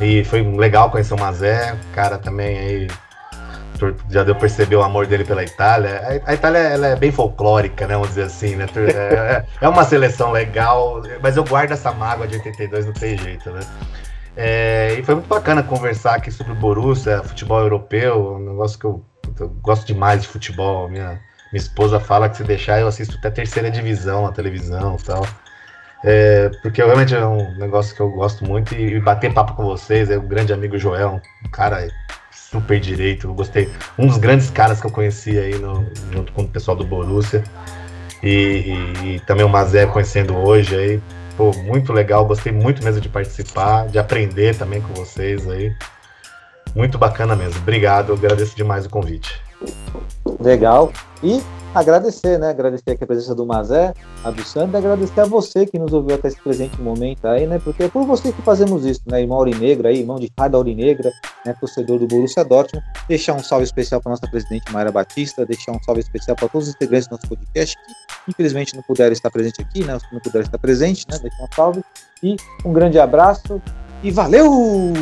E 0.00 0.24
foi 0.24 0.42
legal 0.42 0.90
conhecer 0.90 1.14
o 1.14 1.20
Mazé, 1.20 1.76
cara 1.92 2.18
também 2.18 2.58
aí 2.58 2.88
já 4.08 4.22
deu 4.22 4.34
perceber 4.34 4.76
o 4.76 4.82
amor 4.82 5.06
dele 5.06 5.24
pela 5.24 5.42
Itália. 5.42 6.22
A, 6.26 6.34
Itália 6.34 6.58
ela 6.58 6.86
é 6.88 6.96
bem 6.96 7.10
folclórica, 7.10 7.86
né? 7.86 7.94
Vamos 7.94 8.08
dizer 8.08 8.24
assim, 8.24 8.56
né? 8.56 8.66
É, 8.76 9.14
é, 9.14 9.44
é 9.60 9.68
uma 9.68 9.84
seleção 9.84 10.30
legal, 10.30 11.02
mas 11.22 11.36
eu 11.36 11.44
guardo 11.44 11.72
essa 11.72 11.92
mágoa 11.92 12.26
de 12.26 12.36
82, 12.36 12.86
não 12.86 12.92
tem 12.92 13.18
jeito, 13.18 13.50
né? 13.50 13.60
É, 14.36 14.96
e 14.98 15.02
foi 15.02 15.14
muito 15.14 15.28
bacana 15.28 15.62
conversar 15.62 16.16
aqui 16.16 16.30
sobre 16.30 16.52
o 16.52 16.56
Borussia, 16.56 17.22
futebol 17.22 17.60
europeu, 17.60 18.34
um 18.34 18.50
negócio 18.50 18.78
que 18.78 18.84
eu, 18.84 19.04
eu, 19.38 19.48
gosto 19.62 19.86
demais 19.86 20.22
de 20.22 20.28
futebol. 20.28 20.88
Minha, 20.88 21.20
minha 21.52 21.62
esposa 21.62 22.00
fala 22.00 22.28
que 22.28 22.36
se 22.36 22.44
deixar 22.44 22.80
eu 22.80 22.88
assisto 22.88 23.16
até 23.18 23.30
terceira 23.30 23.70
divisão 23.70 24.22
na 24.22 24.32
televisão 24.32 24.96
e 25.00 25.04
tal. 25.04 25.26
É, 26.06 26.50
porque 26.60 26.82
realmente 26.82 27.14
é 27.14 27.26
um 27.26 27.56
negócio 27.56 27.94
que 27.94 28.02
eu 28.02 28.10
gosto 28.10 28.44
muito 28.44 28.74
e, 28.74 28.96
e 28.96 29.00
bater 29.00 29.32
papo 29.32 29.54
com 29.54 29.64
vocês, 29.64 30.10
é 30.10 30.18
o 30.18 30.22
grande 30.22 30.52
amigo 30.52 30.78
Joel, 30.78 31.20
um 31.44 31.48
cara 31.48 31.88
super 32.54 32.78
direito, 32.78 33.26
eu 33.26 33.34
gostei. 33.34 33.68
Um 33.98 34.06
dos 34.06 34.16
grandes 34.16 34.48
caras 34.50 34.80
que 34.80 34.86
eu 34.86 34.90
conheci 34.90 35.38
aí 35.38 35.58
no, 35.58 35.84
junto 36.12 36.32
com 36.32 36.42
o 36.42 36.48
pessoal 36.48 36.76
do 36.76 36.84
Borussia. 36.84 37.42
E, 38.22 38.30
e, 38.32 39.06
e 39.06 39.20
também 39.20 39.44
o 39.44 39.48
Mazé 39.48 39.86
conhecendo 39.86 40.34
hoje 40.34 40.74
aí, 40.74 41.00
Pô, 41.36 41.50
muito 41.64 41.92
legal, 41.92 42.24
gostei 42.24 42.52
muito 42.52 42.82
mesmo 42.84 43.00
de 43.00 43.08
participar, 43.08 43.88
de 43.88 43.98
aprender 43.98 44.56
também 44.56 44.80
com 44.80 44.94
vocês 44.94 45.48
aí. 45.48 45.74
Muito 46.74 46.96
bacana 46.96 47.34
mesmo. 47.34 47.58
Obrigado, 47.60 48.10
eu 48.10 48.14
agradeço 48.14 48.54
demais 48.54 48.86
o 48.86 48.90
convite. 48.90 49.40
Legal. 50.40 50.92
E 51.24 51.42
agradecer, 51.74 52.38
né? 52.38 52.50
Agradecer 52.50 52.90
aqui 52.90 53.02
a 53.02 53.06
presença 53.06 53.34
do 53.34 53.46
Mazé, 53.46 53.94
a 54.22 54.30
do 54.30 54.44
Sandro, 54.44 54.76
agradecer 54.76 55.20
a 55.22 55.24
você 55.24 55.64
que 55.64 55.78
nos 55.78 55.90
ouviu 55.94 56.16
até 56.16 56.28
esse 56.28 56.38
presente 56.38 56.78
momento 56.82 57.26
aí, 57.26 57.46
né? 57.46 57.58
Porque 57.58 57.84
é 57.84 57.88
por 57.88 58.04
você 58.04 58.30
que 58.30 58.42
fazemos 58.42 58.84
isso, 58.84 59.00
né? 59.06 59.22
Irmão 59.22 59.38
Aurinegra 59.38 59.88
aí, 59.88 60.00
irmão 60.00 60.18
de 60.18 60.28
cada 60.28 60.58
Aurinegra, 60.58 61.10
né? 61.46 61.56
Torcedor 61.58 61.98
do 61.98 62.06
Borussia 62.06 62.44
Dortmund. 62.44 62.84
Deixar 63.08 63.32
um 63.32 63.42
salve 63.42 63.64
especial 63.64 64.02
para 64.02 64.10
nossa 64.10 64.28
presidente 64.28 64.70
Mayra 64.70 64.92
Batista, 64.92 65.46
deixar 65.46 65.72
um 65.72 65.82
salve 65.82 66.02
especial 66.02 66.36
para 66.36 66.48
todos 66.48 66.68
os 66.68 66.74
integrantes 66.74 67.08
do 67.08 67.12
nosso 67.12 67.26
podcast 67.26 67.74
que 67.74 68.30
infelizmente 68.30 68.76
não 68.76 68.82
puderam 68.82 69.12
estar 69.12 69.30
presente 69.30 69.62
aqui, 69.62 69.82
né? 69.82 69.96
Os 69.96 70.04
que 70.04 70.12
não 70.12 70.20
puderam 70.20 70.44
estar 70.44 70.58
presente, 70.58 71.06
né? 71.10 71.18
Deixar 71.18 71.42
um 71.42 71.48
salve. 71.56 71.84
E 72.22 72.36
um 72.66 72.72
grande 72.72 72.98
abraço 72.98 73.62
e 74.02 74.10
valeu! 74.10 74.92